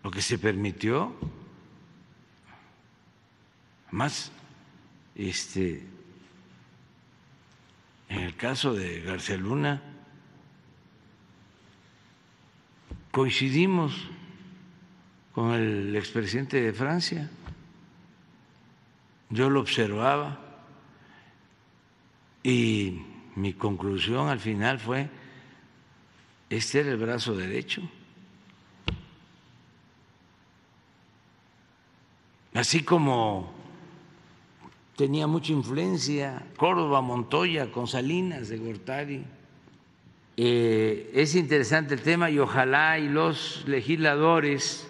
lo 0.04 0.12
que 0.12 0.22
se 0.22 0.38
permitió. 0.38 1.16
Más, 3.90 4.32
este, 5.16 5.84
en 8.08 8.20
el 8.20 8.36
caso 8.36 8.76
de 8.76 9.02
García 9.02 9.38
Luna, 9.38 9.82
coincidimos 13.10 14.10
con 15.34 15.54
el 15.54 15.96
expresidente 15.96 16.62
de 16.62 16.72
Francia 16.72 17.32
yo 19.30 19.50
lo 19.50 19.60
observaba 19.60 20.40
Y 22.44 23.02
mi 23.36 23.54
conclusión 23.54 24.28
al 24.28 24.40
final 24.40 24.80
fue, 24.80 25.10
este 26.50 26.80
era 26.80 26.92
el 26.92 26.98
brazo 26.98 27.36
derecho. 27.36 27.82
Así 32.54 32.84
como 32.84 33.54
tenía 34.96 35.28
mucha 35.28 35.54
influencia 35.54 36.46
Córdoba, 36.58 37.02
Montoya, 37.02 37.72
con 37.72 37.88
Salinas 37.88 38.50
de 38.50 38.58
Gortari. 38.58 39.26
Eh, 40.36 41.12
es 41.14 41.36
interesante 41.36 41.94
el 41.94 42.02
tema 42.02 42.30
y 42.30 42.40
ojalá 42.40 42.98
y 42.98 43.08
los 43.10 43.64
legisladores 43.68 44.90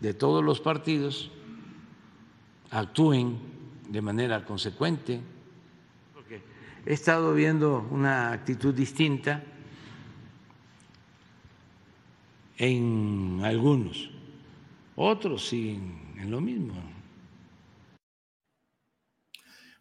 de 0.00 0.14
todos 0.14 0.44
los 0.44 0.60
partidos 0.60 1.30
actúen 2.70 3.38
de 3.88 4.00
manera 4.00 4.44
consecuente. 4.44 5.20
Porque 6.14 6.42
he 6.86 6.92
estado 6.92 7.34
viendo 7.34 7.86
una 7.90 8.32
actitud 8.32 8.74
distinta 8.74 9.42
en 12.56 13.40
algunos, 13.42 14.10
otros 14.96 15.48
siguen 15.48 16.14
en 16.18 16.30
lo 16.30 16.40
mismo. 16.40 16.74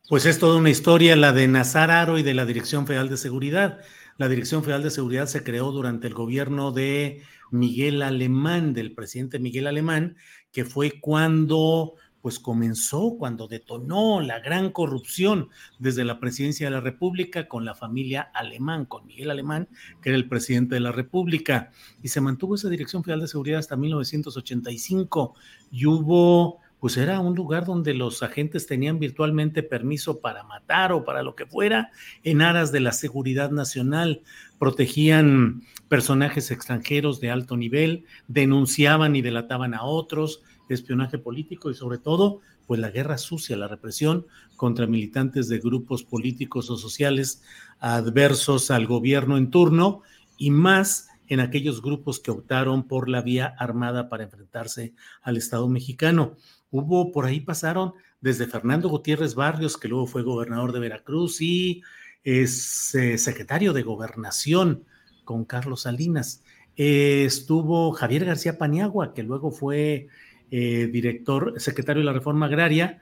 Pues 0.08 0.26
es 0.26 0.40
toda 0.40 0.58
una 0.58 0.72
historia 0.72 1.16
la 1.16 1.34
de 1.34 1.48
Nazar 1.48 1.92
Aro 1.92 2.18
y 2.18 2.24
de 2.24 2.34
la 2.34 2.46
Dirección 2.46 2.88
Federal 2.88 3.10
de 3.10 3.18
Seguridad. 3.18 3.82
La 4.18 4.28
Dirección 4.28 4.64
Federal 4.64 4.82
de 4.82 4.90
Seguridad 4.90 5.28
se 5.28 5.44
creó 5.44 5.72
durante 5.72 6.08
el 6.08 6.16
gobierno 6.16 6.72
de 6.72 7.22
Miguel 7.52 8.02
Alemán, 8.02 8.74
del 8.74 8.96
presidente 8.96 9.38
Miguel 9.38 9.68
Alemán, 9.68 10.18
que 10.52 10.66
fue 10.66 11.00
cuando 11.00 11.94
pues 12.22 12.40
comenzó 12.40 13.16
cuando 13.18 13.48
detonó 13.48 14.22
la 14.22 14.40
gran 14.40 14.72
corrupción 14.72 15.50
desde 15.78 16.04
la 16.04 16.20
presidencia 16.20 16.68
de 16.68 16.72
la 16.72 16.82
República 16.82 17.48
con 17.48 17.66
la 17.66 17.76
familia 17.76 18.30
Alemán, 18.34 18.86
con 18.86 19.06
Miguel 19.06 19.32
Alemán, 19.32 19.68
que 20.02 20.10
era 20.10 20.18
el 20.18 20.28
presidente 20.28 20.76
de 20.76 20.82
la 20.82 20.92
República, 20.92 21.72
y 22.04 22.10
se 22.10 22.22
mantuvo 22.22 22.56
esa 22.56 22.70
Dirección 22.70 23.04
Federal 23.04 23.22
de 23.22 23.28
Seguridad 23.28 23.60
hasta 23.60 23.76
1985 23.76 25.36
y 25.72 25.86
hubo 25.86 26.60
pues 26.80 26.96
era 26.96 27.20
un 27.20 27.36
lugar 27.36 27.66
donde 27.66 27.94
los 27.94 28.24
agentes 28.24 28.66
tenían 28.66 29.00
virtualmente 29.00 29.64
permiso 29.64 30.22
para 30.22 30.44
matar 30.44 30.94
o 30.94 31.04
para 31.04 31.24
lo 31.24 31.36
que 31.36 31.46
fuera 31.46 31.92
en 32.24 32.42
aras 32.42 32.72
de 32.72 32.80
la 32.80 32.94
seguridad 32.94 33.52
nacional, 33.52 34.22
protegían 34.60 35.64
personajes 35.90 36.52
extranjeros 36.52 37.20
de 37.20 37.32
alto 37.32 37.58
nivel, 37.58 38.06
denunciaban 38.28 39.16
y 39.16 39.22
delataban 39.22 39.74
a 39.74 39.84
otros, 39.84 40.42
espionaje 40.74 41.18
político 41.18 41.70
y 41.70 41.76
sobre 41.76 41.98
todo, 41.98 42.42
pues 42.68 42.80
la 42.80 42.92
guerra 42.92 43.18
sucia, 43.18 43.58
la 43.58 43.68
represión 43.68 44.26
contra 44.56 44.88
militantes 44.88 45.48
de 45.50 45.60
grupos 45.60 46.04
políticos 46.04 46.70
o 46.70 46.78
sociales 46.78 47.42
adversos 47.80 48.72
al 48.72 48.88
gobierno 48.88 49.38
en 49.38 49.50
turno 49.50 50.02
y 50.38 50.52
más 50.52 51.10
en 51.28 51.40
aquellos 51.40 51.82
grupos 51.82 52.20
que 52.20 52.32
optaron 52.32 52.88
por 52.88 53.08
la 53.08 53.22
vía 53.22 53.54
armada 53.58 54.10
para 54.10 54.24
enfrentarse 54.24 54.94
al 55.22 55.38
Estado 55.38 55.68
mexicano. 55.70 56.36
Hubo, 56.72 57.12
por 57.12 57.26
ahí 57.26 57.40
pasaron 57.40 57.94
desde 58.22 58.48
Fernando 58.48 58.90
Gutiérrez 58.90 59.36
Barrios, 59.36 59.78
que 59.78 59.88
luego 59.88 60.08
fue 60.08 60.24
gobernador 60.24 60.72
de 60.72 60.80
Veracruz 60.80 61.40
y 61.42 61.82
es 62.24 62.94
eh, 62.96 63.18
secretario 63.18 63.74
de 63.74 63.84
gobernación 63.84 64.84
con 65.24 65.46
Carlos 65.46 65.82
Salinas. 65.84 66.44
Estuvo 66.76 67.92
Javier 67.92 68.26
García 68.26 68.58
Paniagua, 68.58 69.14
que 69.14 69.24
luego 69.24 69.52
fue 69.52 70.08
eh, 70.52 70.90
director, 70.92 71.54
secretario 71.58 72.02
de 72.02 72.06
la 72.06 72.14
Reforma 72.14 72.48
Agraria, 72.48 73.02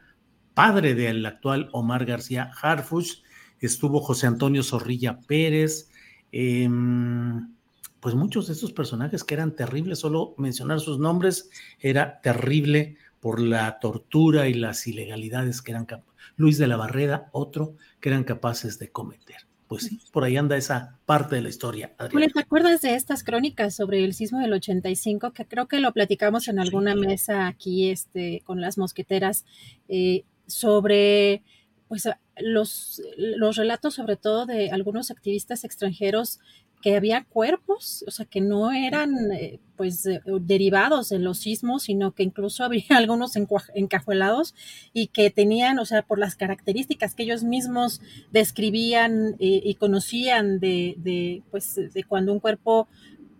padre 0.53 0.95
del 0.95 1.25
actual 1.25 1.69
Omar 1.71 2.05
García 2.05 2.51
Harfuch. 2.61 3.23
Estuvo 3.59 3.99
José 3.99 4.27
Antonio 4.27 4.63
Zorrilla 4.63 5.19
Pérez. 5.27 5.89
Em, 6.31 7.53
pues 7.99 8.15
muchos 8.15 8.47
de 8.47 8.53
esos 8.53 8.71
personajes 8.71 9.23
que 9.23 9.33
eran 9.33 9.55
terribles, 9.55 9.99
solo 9.99 10.35
mencionar 10.37 10.79
sus 10.79 10.99
nombres 10.99 11.49
era 11.79 12.21
terrible 12.21 12.97
por 13.19 13.41
la 13.41 13.79
tortura 13.79 14.47
y 14.47 14.53
las 14.53 14.85
ilegalidades 14.87 15.61
que 15.61 15.71
eran 15.71 15.87
Luis 16.35 16.57
de 16.57 16.67
la 16.67 16.77
Barreda, 16.77 17.29
otro 17.31 17.75
que 17.99 18.09
eran 18.09 18.23
capaces 18.23 18.77
de 18.79 18.91
cometer. 18.91 19.46
Pues 19.67 19.83
sí, 19.83 19.99
por 20.11 20.23
ahí 20.23 20.37
anda 20.37 20.55
esa 20.55 20.97
parte 21.05 21.35
de 21.35 21.41
la 21.41 21.49
historia. 21.49 21.93
¿te 21.97 22.39
acuerdas 22.39 22.81
de 22.81 22.95
estas 22.95 23.23
crónicas 23.23 23.75
sobre 23.75 24.03
el 24.03 24.13
sismo 24.13 24.39
del 24.39 24.53
85? 24.53 25.33
Que 25.33 25.45
creo 25.45 25.67
que 25.67 25.79
lo 25.79 25.91
platicamos 25.91 26.47
en 26.47 26.59
alguna 26.59 26.95
mesa 26.95 27.47
aquí 27.47 27.89
este, 27.89 28.41
con 28.45 28.61
las 28.61 28.77
mosqueteras, 28.77 29.45
eh, 29.89 30.23
sobre 30.45 31.43
pues 31.89 32.09
los, 32.39 33.01
los 33.17 33.55
relatos 33.55 33.95
sobre 33.95 34.15
todo 34.15 34.45
de 34.45 34.71
algunos 34.71 35.11
activistas 35.11 35.63
extranjeros 35.63 36.39
que 36.81 36.95
había 36.95 37.23
cuerpos, 37.23 38.03
o 38.07 38.11
sea, 38.11 38.25
que 38.25 38.41
no 38.41 38.71
eran 38.71 39.31
eh, 39.31 39.59
pues 39.75 40.05
eh, 40.05 40.21
derivados 40.41 41.09
de 41.09 41.19
los 41.19 41.39
sismos, 41.39 41.83
sino 41.83 42.13
que 42.13 42.23
incluso 42.23 42.63
había 42.65 42.85
algunos 42.89 43.33
encajuelados 43.73 44.53
y 44.93 45.07
que 45.07 45.29
tenían, 45.29 45.79
o 45.79 45.85
sea, 45.85 46.01
por 46.03 46.19
las 46.19 46.35
características 46.35 47.15
que 47.15 47.23
ellos 47.23 47.43
mismos 47.43 48.01
describían 48.31 49.35
eh, 49.39 49.61
y 49.63 49.75
conocían 49.75 50.59
de, 50.59 50.95
de, 50.97 51.43
pues, 51.51 51.75
de 51.75 52.03
cuando 52.03 52.33
un 52.33 52.39
cuerpo 52.39 52.87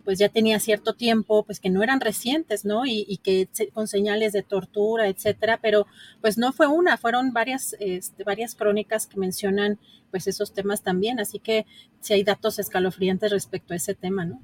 pues 0.07 0.19
ya 0.19 0.29
tenía 0.29 0.57
cierto 0.61 0.93
tiempo, 0.93 1.43
pues 1.43 1.59
que 1.59 1.69
no 1.69 1.83
eran 1.83 1.99
recientes, 1.99 2.63
¿no? 2.63 2.85
Y, 2.85 3.19
que 3.21 3.49
con 3.73 3.89
señales 3.89 4.31
de 4.31 4.41
tortura, 4.41 5.09
etcétera, 5.09 5.59
pero 5.61 5.85
pues 6.21 6.37
no 6.37 6.53
fue 6.53 6.65
una, 6.67 6.95
fueron 6.95 7.33
varias, 7.33 7.75
este, 7.81 8.23
varias 8.23 8.55
crónicas 8.55 9.05
que 9.05 9.19
mencionan 9.19 9.79
pues 10.09 10.27
esos 10.27 10.53
temas 10.53 10.81
también, 10.81 11.19
así 11.19 11.39
que 11.39 11.65
si 11.99 12.13
hay 12.13 12.23
datos 12.23 12.57
escalofriantes 12.57 13.31
respecto 13.31 13.73
a 13.73 13.75
ese 13.75 13.95
tema, 13.95 14.23
¿no? 14.23 14.39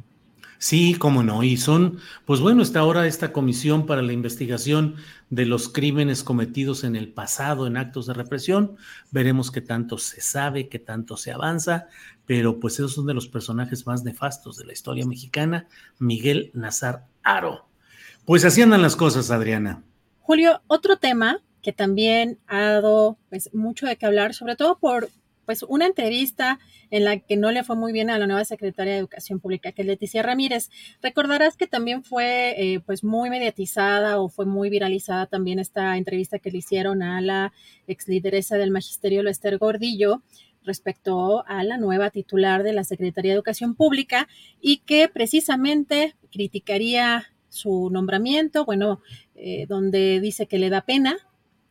Sí, 0.57 0.95
cómo 0.95 1.23
no. 1.23 1.43
Y 1.43 1.57
son, 1.57 1.99
pues 2.25 2.39
bueno, 2.39 2.61
está 2.61 2.79
ahora 2.79 3.05
esta 3.05 3.33
comisión 3.33 3.85
para 3.85 4.01
la 4.01 4.13
investigación 4.13 4.95
de 5.29 5.45
los 5.45 5.67
crímenes 5.67 6.23
cometidos 6.23 6.83
en 6.83 6.95
el 6.95 7.11
pasado 7.11 7.67
en 7.67 7.75
actos 7.75 8.05
de 8.05 8.13
represión. 8.13 8.77
Veremos 9.11 9.51
qué 9.51 9.61
tanto 9.61 9.97
se 9.97 10.21
sabe, 10.21 10.69
qué 10.69 10.79
tanto 10.79 11.17
se 11.17 11.31
avanza, 11.31 11.87
pero 12.25 12.59
pues 12.59 12.75
esos 12.75 12.93
son 12.93 13.07
de 13.07 13.13
los 13.13 13.27
personajes 13.27 13.85
más 13.85 14.03
nefastos 14.03 14.57
de 14.57 14.65
la 14.65 14.73
historia 14.73 15.05
mexicana, 15.05 15.67
Miguel 15.99 16.51
Nazar 16.53 17.07
Aro. 17.23 17.67
Pues 18.25 18.45
así 18.45 18.61
andan 18.61 18.81
las 18.81 18.95
cosas, 18.95 19.31
Adriana. 19.31 19.83
Julio, 20.19 20.61
otro 20.67 20.97
tema 20.97 21.41
que 21.61 21.73
también 21.73 22.39
ha 22.47 22.61
dado 22.61 23.17
pues 23.29 23.53
mucho 23.53 23.85
de 23.85 23.97
qué 23.97 24.05
hablar, 24.05 24.33
sobre 24.33 24.55
todo 24.55 24.77
por 24.77 25.09
pues 25.45 25.63
una 25.63 25.85
entrevista 25.85 26.59
en 26.91 27.05
la 27.05 27.19
que 27.19 27.37
no 27.37 27.51
le 27.51 27.63
fue 27.63 27.75
muy 27.75 27.91
bien 27.91 28.09
a 28.09 28.17
la 28.17 28.27
nueva 28.27 28.45
secretaria 28.45 28.93
de 28.93 28.99
Educación 28.99 29.39
Pública, 29.39 29.71
que 29.71 29.81
es 29.81 29.87
Leticia 29.87 30.23
Ramírez. 30.23 30.69
Recordarás 31.01 31.57
que 31.57 31.67
también 31.67 32.03
fue 32.03 32.55
eh, 32.57 32.79
pues 32.79 33.03
muy 33.03 33.29
mediatizada 33.29 34.19
o 34.19 34.29
fue 34.29 34.45
muy 34.45 34.69
viralizada 34.69 35.25
también 35.25 35.59
esta 35.59 35.97
entrevista 35.97 36.39
que 36.39 36.51
le 36.51 36.59
hicieron 36.59 37.03
a 37.03 37.21
la 37.21 37.53
ex 37.87 38.07
lideresa 38.07 38.57
del 38.57 38.71
magisterio, 38.71 39.23
Lester 39.23 39.57
Gordillo, 39.57 40.21
respecto 40.63 41.45
a 41.47 41.63
la 41.63 41.77
nueva 41.77 42.09
titular 42.09 42.63
de 42.63 42.73
la 42.73 42.83
Secretaría 42.83 43.31
de 43.31 43.35
Educación 43.35 43.75
Pública 43.75 44.27
y 44.61 44.77
que 44.77 45.09
precisamente 45.09 46.15
criticaría 46.31 47.27
su 47.49 47.89
nombramiento, 47.91 48.65
bueno, 48.65 49.01
eh, 49.35 49.65
donde 49.67 50.19
dice 50.19 50.47
que 50.47 50.57
le 50.57 50.69
da 50.69 50.81
pena, 50.81 51.17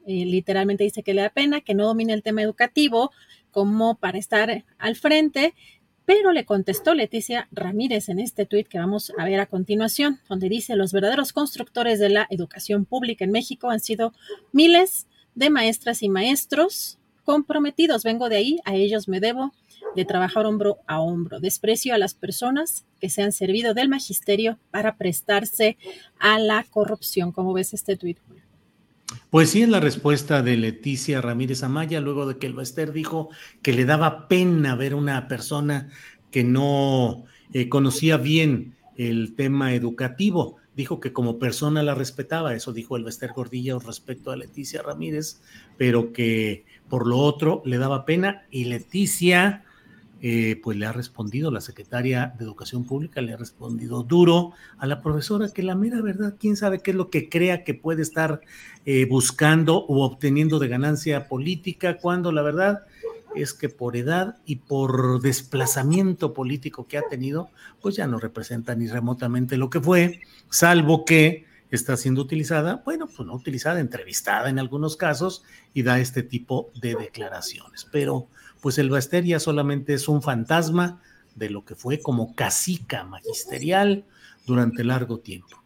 eh, 0.06 0.24
literalmente 0.26 0.84
dice 0.84 1.02
que 1.02 1.14
le 1.14 1.22
da 1.22 1.30
pena, 1.30 1.60
que 1.60 1.74
no 1.74 1.86
domina 1.86 2.14
el 2.14 2.22
tema 2.22 2.42
educativo, 2.42 3.10
como 3.52 3.94
para 3.94 4.18
estar 4.18 4.64
al 4.78 4.96
frente, 4.96 5.54
pero 6.04 6.32
le 6.32 6.44
contestó 6.44 6.94
Leticia 6.94 7.48
Ramírez 7.52 8.08
en 8.08 8.18
este 8.18 8.44
tuit 8.44 8.66
que 8.66 8.78
vamos 8.78 9.12
a 9.16 9.24
ver 9.24 9.38
a 9.38 9.46
continuación, 9.46 10.18
donde 10.28 10.48
dice, 10.48 10.74
los 10.74 10.92
verdaderos 10.92 11.32
constructores 11.32 12.00
de 12.00 12.08
la 12.08 12.26
educación 12.30 12.84
pública 12.84 13.24
en 13.24 13.30
México 13.30 13.70
han 13.70 13.80
sido 13.80 14.12
miles 14.50 15.06
de 15.36 15.50
maestras 15.50 16.02
y 16.02 16.08
maestros 16.08 16.98
comprometidos. 17.24 18.02
Vengo 18.02 18.28
de 18.28 18.36
ahí, 18.36 18.58
a 18.64 18.74
ellos 18.74 19.06
me 19.06 19.20
debo 19.20 19.52
de 19.94 20.04
trabajar 20.04 20.46
hombro 20.46 20.78
a 20.86 21.00
hombro. 21.00 21.38
Desprecio 21.38 21.94
a 21.94 21.98
las 21.98 22.14
personas 22.14 22.84
que 23.00 23.10
se 23.10 23.22
han 23.22 23.32
servido 23.32 23.74
del 23.74 23.88
magisterio 23.88 24.58
para 24.70 24.96
prestarse 24.96 25.76
a 26.18 26.38
la 26.38 26.64
corrupción. 26.64 27.32
¿Cómo 27.32 27.52
ves 27.52 27.74
este 27.74 27.96
tuit? 27.96 28.18
Pues 29.30 29.50
sí, 29.50 29.62
es 29.62 29.68
la 29.68 29.80
respuesta 29.80 30.42
de 30.42 30.56
Leticia 30.56 31.20
Ramírez 31.20 31.62
Amaya, 31.62 32.00
luego 32.00 32.26
de 32.26 32.38
que 32.38 32.46
el 32.46 32.54
Bester 32.54 32.92
dijo 32.92 33.30
que 33.62 33.72
le 33.72 33.84
daba 33.84 34.28
pena 34.28 34.74
ver 34.74 34.94
una 34.94 35.28
persona 35.28 35.88
que 36.30 36.44
no 36.44 37.24
eh, 37.52 37.68
conocía 37.68 38.16
bien 38.16 38.76
el 38.96 39.34
tema 39.34 39.74
educativo. 39.74 40.56
Dijo 40.74 41.00
que 41.00 41.12
como 41.12 41.38
persona 41.38 41.82
la 41.82 41.94
respetaba, 41.94 42.54
eso 42.54 42.72
dijo 42.72 42.96
el 42.96 43.04
Bester 43.04 43.32
Gordillo 43.34 43.78
respecto 43.78 44.30
a 44.30 44.36
Leticia 44.36 44.82
Ramírez, 44.82 45.40
pero 45.76 46.12
que 46.12 46.64
por 46.88 47.06
lo 47.06 47.18
otro 47.18 47.62
le 47.66 47.78
daba 47.78 48.06
pena 48.06 48.46
y 48.50 48.64
Leticia 48.64 49.64
eh, 50.24 50.60
pues 50.62 50.76
le 50.76 50.86
ha 50.86 50.92
respondido 50.92 51.50
la 51.50 51.60
secretaria 51.60 52.32
de 52.38 52.44
Educación 52.44 52.84
Pública, 52.84 53.20
le 53.20 53.32
ha 53.32 53.36
respondido 53.36 54.04
duro 54.04 54.52
a 54.78 54.86
la 54.86 55.02
profesora 55.02 55.48
que 55.52 55.64
la 55.64 55.74
mera 55.74 56.00
verdad, 56.00 56.36
quién 56.38 56.56
sabe 56.56 56.78
qué 56.78 56.92
es 56.92 56.96
lo 56.96 57.10
que 57.10 57.28
crea 57.28 57.64
que 57.64 57.74
puede 57.74 58.02
estar 58.02 58.40
eh, 58.84 59.04
buscando 59.06 59.78
o 59.78 60.04
obteniendo 60.04 60.60
de 60.60 60.68
ganancia 60.68 61.26
política, 61.26 61.98
cuando 61.98 62.30
la 62.30 62.42
verdad 62.42 62.82
es 63.34 63.52
que 63.52 63.68
por 63.68 63.96
edad 63.96 64.36
y 64.46 64.56
por 64.56 65.20
desplazamiento 65.20 66.32
político 66.32 66.86
que 66.86 66.98
ha 66.98 67.02
tenido, 67.02 67.50
pues 67.80 67.96
ya 67.96 68.06
no 68.06 68.20
representa 68.20 68.76
ni 68.76 68.86
remotamente 68.86 69.56
lo 69.56 69.70
que 69.70 69.80
fue, 69.80 70.20
salvo 70.48 71.04
que 71.04 71.46
está 71.72 71.96
siendo 71.96 72.22
utilizada, 72.22 72.80
bueno, 72.84 73.08
pues 73.08 73.26
no 73.26 73.34
utilizada, 73.34 73.80
entrevistada 73.80 74.50
en 74.50 74.60
algunos 74.60 74.96
casos 74.96 75.42
y 75.74 75.82
da 75.82 75.98
este 75.98 76.22
tipo 76.22 76.70
de 76.80 76.94
declaraciones. 76.94 77.88
Pero 77.90 78.28
pues 78.62 78.78
el 78.78 78.88
Baster 78.88 79.24
ya 79.24 79.40
solamente 79.40 79.92
es 79.92 80.08
un 80.08 80.22
fantasma 80.22 81.02
de 81.34 81.50
lo 81.50 81.64
que 81.64 81.74
fue 81.74 82.00
como 82.00 82.34
casica 82.34 83.02
magisterial 83.04 84.04
durante 84.46 84.84
largo 84.84 85.18
tiempo. 85.18 85.62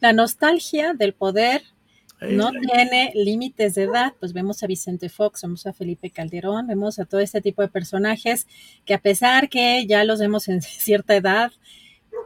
La 0.00 0.12
nostalgia 0.12 0.92
del 0.92 1.14
poder 1.14 1.62
no 2.20 2.52
tiene 2.52 3.12
límites 3.14 3.74
de 3.74 3.84
edad, 3.84 4.12
pues 4.20 4.34
vemos 4.34 4.62
a 4.62 4.66
Vicente 4.66 5.08
Fox, 5.08 5.42
vemos 5.42 5.66
a 5.66 5.72
Felipe 5.72 6.10
Calderón, 6.10 6.66
vemos 6.66 6.98
a 6.98 7.06
todo 7.06 7.20
este 7.20 7.40
tipo 7.40 7.62
de 7.62 7.68
personajes 7.68 8.46
que 8.84 8.94
a 8.94 9.00
pesar 9.00 9.48
que 9.48 9.86
ya 9.86 10.04
los 10.04 10.20
vemos 10.20 10.48
en 10.48 10.60
cierta 10.62 11.16
edad, 11.16 11.50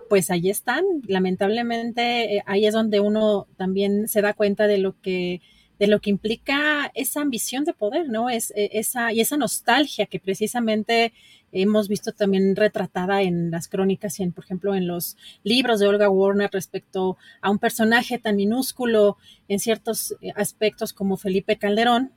pues 0.09 0.31
ahí 0.33 0.51
están. 0.51 0.85
Lamentablemente 1.07 2.37
eh, 2.37 2.43
ahí 2.47 2.67
es 2.67 2.75
donde 2.75 2.99
uno 2.99 3.47
también 3.57 4.09
se 4.09 4.21
da 4.21 4.35
cuenta 4.35 4.67
de 4.67 4.79
lo 4.79 5.01
que 5.01 5.41
de 5.79 5.87
lo 5.87 6.01
que 6.01 6.11
implica 6.11 6.91
esa 6.95 7.21
ambición 7.21 7.65
de 7.65 7.73
poder, 7.73 8.09
¿no? 8.09 8.31
Es 8.31 8.51
eh, 8.57 8.71
esa 8.73 9.13
y 9.13 9.21
esa 9.21 9.37
nostalgia 9.37 10.07
que 10.07 10.19
precisamente 10.19 11.13
hemos 11.53 11.89
visto 11.89 12.13
también 12.13 12.57
retratada 12.57 13.23
en 13.23 13.51
las 13.51 13.69
crónicas 13.69 14.19
y 14.21 14.23
en, 14.23 14.33
por 14.33 14.45
ejemplo, 14.45 14.75
en 14.75 14.87
los 14.87 15.17
libros 15.45 15.81
de 15.81 15.89
Olga 15.89 16.11
Warner 16.11 16.51
respecto 16.53 17.17
a 17.41 17.51
un 17.51 17.59
personaje 17.59 18.19
tan 18.19 18.37
minúsculo 18.37 19.17
en 19.49 19.59
ciertos 19.59 20.15
eh, 20.21 20.33
aspectos 20.37 20.93
como 20.93 21.17
Felipe 21.17 21.57
Calderón, 21.57 22.13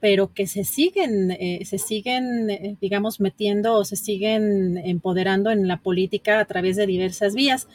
pero 0.00 0.34
que 0.34 0.48
se 0.48 0.64
siguen, 0.64 1.30
eh, 1.30 1.60
se 1.64 1.78
siguen, 1.78 2.50
eh, 2.50 2.76
digamos, 2.80 3.20
metiendo 3.20 3.74
o 3.74 3.84
se 3.84 3.94
siguen 3.96 4.76
empoderando 4.76 5.50
en 5.50 5.68
la 5.68 5.76
política 5.76 6.40
a 6.40 6.44
través 6.44 6.76
de 6.76 6.86
diversas 6.86 7.34
vías. 7.34 7.68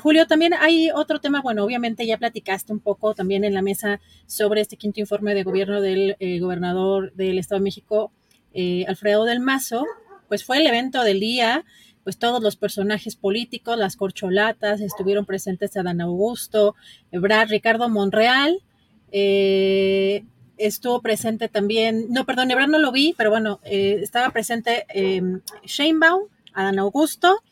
Julio, 0.00 0.26
también 0.26 0.54
hay 0.54 0.90
otro 0.90 1.20
tema, 1.20 1.40
bueno, 1.42 1.64
obviamente 1.64 2.06
ya 2.06 2.18
platicaste 2.18 2.72
un 2.72 2.80
poco 2.80 3.14
también 3.14 3.44
en 3.44 3.54
la 3.54 3.62
mesa 3.62 4.00
sobre 4.26 4.60
este 4.60 4.76
quinto 4.76 5.00
informe 5.00 5.34
de 5.34 5.42
gobierno 5.42 5.80
del 5.80 6.16
gobernador 6.40 7.12
del 7.14 7.38
Estado 7.38 7.60
de 7.60 7.64
México, 7.64 8.12
eh, 8.52 8.84
Alfredo 8.88 9.24
del 9.24 9.40
Mazo, 9.40 9.84
pues 10.28 10.44
fue 10.44 10.58
el 10.58 10.66
evento 10.66 11.02
del 11.02 11.20
día, 11.20 11.64
pues 12.06 12.18
todos 12.18 12.42
los 12.42 12.56
personajes 12.56 13.16
políticos, 13.16 13.76
las 13.76 13.96
corcholatas, 13.96 14.80
estuvieron 14.80 15.26
presentes 15.26 15.76
Adán 15.76 16.00
Augusto, 16.00 16.76
Ebrard, 17.10 17.48
Ricardo 17.48 17.88
Monreal, 17.88 18.62
eh, 19.10 20.24
estuvo 20.56 21.02
presente 21.02 21.48
también, 21.48 22.06
no, 22.10 22.24
perdón, 22.24 22.50
Ebrard 22.50 22.70
no 22.70 22.78
lo 22.78 22.92
vi, 22.92 23.14
pero 23.16 23.30
bueno, 23.30 23.60
eh, 23.64 23.98
estaba 24.02 24.30
presente 24.30 24.86
eh, 24.88 25.20
Sheinbaum, 25.64 26.28
Adán 26.54 26.78
Augusto, 26.78 27.42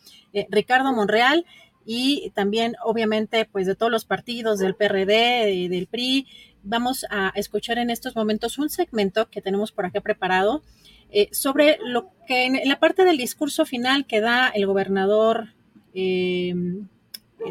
Ricardo 0.51 0.93
Monreal 0.93 1.45
y 1.87 2.31
también, 2.35 2.77
obviamente, 2.83 3.45
pues 3.45 3.67
de 3.67 3.75
todos 3.75 3.93
los 3.93 4.05
partidos, 4.05 4.59
del 4.59 4.75
PRD, 4.75 5.69
del 5.69 5.87
PRI, 5.87 6.27
vamos 6.63 7.05
a 7.11 7.33
escuchar 7.37 7.79
en 7.79 7.91
estos 7.91 8.17
momentos 8.17 8.59
un 8.59 8.71
segmento 8.71 9.29
que 9.29 9.43
tenemos 9.43 9.71
por 9.71 9.87
acá 9.87 10.01
preparado 10.01 10.63
eh, 11.11 11.29
sobre 11.33 11.79
lo 11.85 12.11
que 12.27 12.47
en 12.47 12.69
la 12.69 12.81
parte 12.81 13.05
del 13.05 13.19
discurso 13.19 13.67
final 13.67 14.07
que 14.07 14.21
da 14.21 14.49
el 14.49 14.67
gobernador 14.67 15.55
em, 15.93 16.89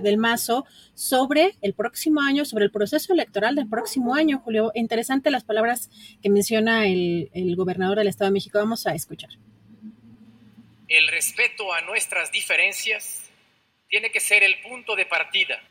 del 0.01 0.17
Mazo 0.17 0.65
sobre 0.95 1.55
el 1.61 1.73
próximo 1.73 2.21
año, 2.21 2.45
sobre 2.45 2.65
el 2.65 2.71
proceso 2.71 3.13
electoral 3.13 3.55
del 3.55 3.69
próximo 3.69 4.15
año, 4.15 4.39
Julio. 4.39 4.71
Interesante 4.73 5.29
las 5.29 5.43
palabras 5.43 5.91
que 6.21 6.29
menciona 6.29 6.87
el, 6.87 7.29
el 7.33 7.55
gobernador 7.55 7.99
del 7.99 8.07
Estado 8.07 8.29
de 8.29 8.33
México. 8.33 8.57
Vamos 8.57 8.87
a 8.87 8.95
escuchar. 8.95 9.29
El 10.87 11.07
respeto 11.07 11.71
a 11.73 11.81
nuestras 11.81 12.31
diferencias 12.31 13.22
tiene 13.93 14.09
que 14.09 14.19
ser 14.19 14.41
el 14.41 14.59
punto 14.59 14.95
de 14.95 15.05
partida 15.05 15.61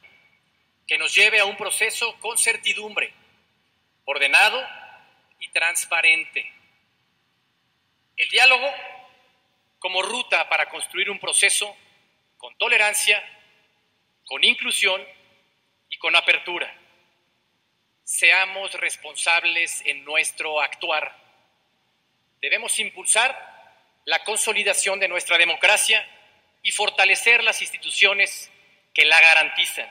que 0.86 0.96
nos 0.96 1.12
lleve 1.12 1.40
a 1.40 1.44
un 1.44 1.56
proceso 1.56 2.16
con 2.20 2.38
certidumbre, 2.38 3.12
ordenado 4.04 4.64
y 5.40 5.48
transparente 5.48 6.52
el 8.16 8.28
diálogo 8.28 8.72
como 9.80 10.02
ruta 10.02 10.48
para 10.48 10.68
construir 10.68 11.10
un 11.10 11.18
proceso 11.18 11.76
con 12.38 12.56
tolerancia, 12.58 13.20
con 14.24 14.44
inclusión 14.44 15.04
y 15.88 15.96
con 15.96 16.14
apertura. 16.14 16.72
Seamos 18.04 18.72
responsables 18.74 19.82
en 19.84 20.04
nuestro 20.04 20.60
actuar. 20.60 21.12
Debemos 22.40 22.78
impulsar 22.78 23.36
la 24.04 24.22
consolidación 24.22 25.00
de 25.00 25.08
nuestra 25.08 25.36
democracia 25.38 26.08
y 26.62 26.70
fortalecer 26.70 27.42
las 27.42 27.60
instituciones 27.60 28.50
que 28.94 29.04
la 29.04 29.20
garantizan. 29.20 29.90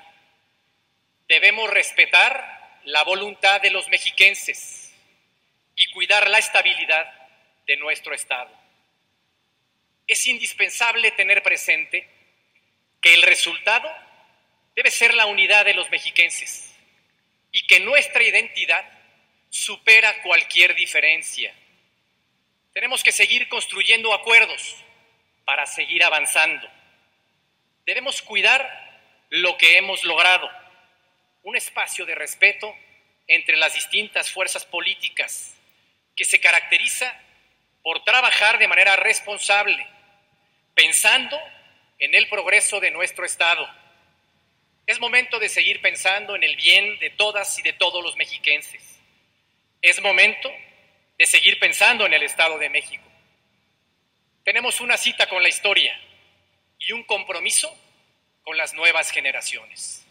Debemos 1.27 1.69
respetar 1.69 2.80
la 2.85 3.03
voluntad 3.03 3.61
de 3.61 3.72
los 3.72 3.88
mexiquenses 3.90 4.91
y 5.75 5.85
cuidar 5.91 6.30
la 6.30 6.40
estabilidad 6.40 7.11
de 7.67 7.77
nuestro 7.77 8.14
Estado. 8.14 8.51
Es 10.08 10.25
indispensable 10.27 11.11
tener 11.11 11.43
presente 11.43 12.08
que 13.01 13.14
el 13.14 13.22
resultado 13.22 13.90
debe 14.75 14.91
ser 14.91 15.14
la 15.14 15.25
unidad 15.25 15.66
de 15.66 15.74
los 15.74 15.90
mexiquenses 15.90 16.75
y 17.51 17.66
que 17.67 17.80
nuestra 17.80 18.24
identidad 18.24 18.85
supera 19.50 20.22
cualquier 20.24 20.75
diferencia. 20.75 21.53
Tenemos 22.74 23.03
que 23.03 23.11
seguir 23.11 23.50
construyendo 23.50 24.14
acuerdos 24.14 24.75
para 25.51 25.65
seguir 25.65 26.01
avanzando. 26.01 26.65
Debemos 27.85 28.21
cuidar 28.21 28.65
lo 29.27 29.57
que 29.57 29.75
hemos 29.75 30.05
logrado, 30.05 30.49
un 31.43 31.57
espacio 31.57 32.05
de 32.05 32.15
respeto 32.15 32.73
entre 33.27 33.57
las 33.57 33.73
distintas 33.73 34.31
fuerzas 34.31 34.65
políticas 34.65 35.53
que 36.15 36.23
se 36.23 36.39
caracteriza 36.39 37.13
por 37.83 38.01
trabajar 38.05 38.59
de 38.59 38.69
manera 38.69 38.95
responsable, 38.95 39.85
pensando 40.73 41.38
en 41.99 42.15
el 42.15 42.30
progreso 42.30 42.80
de 42.80 42.91
nuestro 42.91 43.25
Estado. 43.25 43.69
Es 44.88 45.01
momento 45.01 45.38
de 45.38 45.49
seguir 45.49 45.81
pensando 45.81 46.33
en 46.38 46.43
el 46.43 46.55
bien 46.55 46.97
de 46.99 47.09
todas 47.09 47.59
y 47.59 47.61
de 47.61 47.73
todos 47.73 48.01
los 48.01 48.15
mexiquenses. 48.15 49.01
Es 49.81 50.01
momento 50.01 50.49
de 51.17 51.25
seguir 51.25 51.59
pensando 51.59 52.05
en 52.05 52.13
el 52.13 52.23
Estado 52.23 52.57
de 52.57 52.69
México. 52.69 53.10
Tenemos 54.43 54.81
una 54.81 54.97
cita 54.97 55.27
con 55.29 55.43
la 55.43 55.49
historia 55.49 55.93
y 56.79 56.93
un 56.93 57.03
compromiso 57.03 57.69
con 58.43 58.57
las 58.57 58.73
nuevas 58.73 59.11
generaciones. 59.11 60.05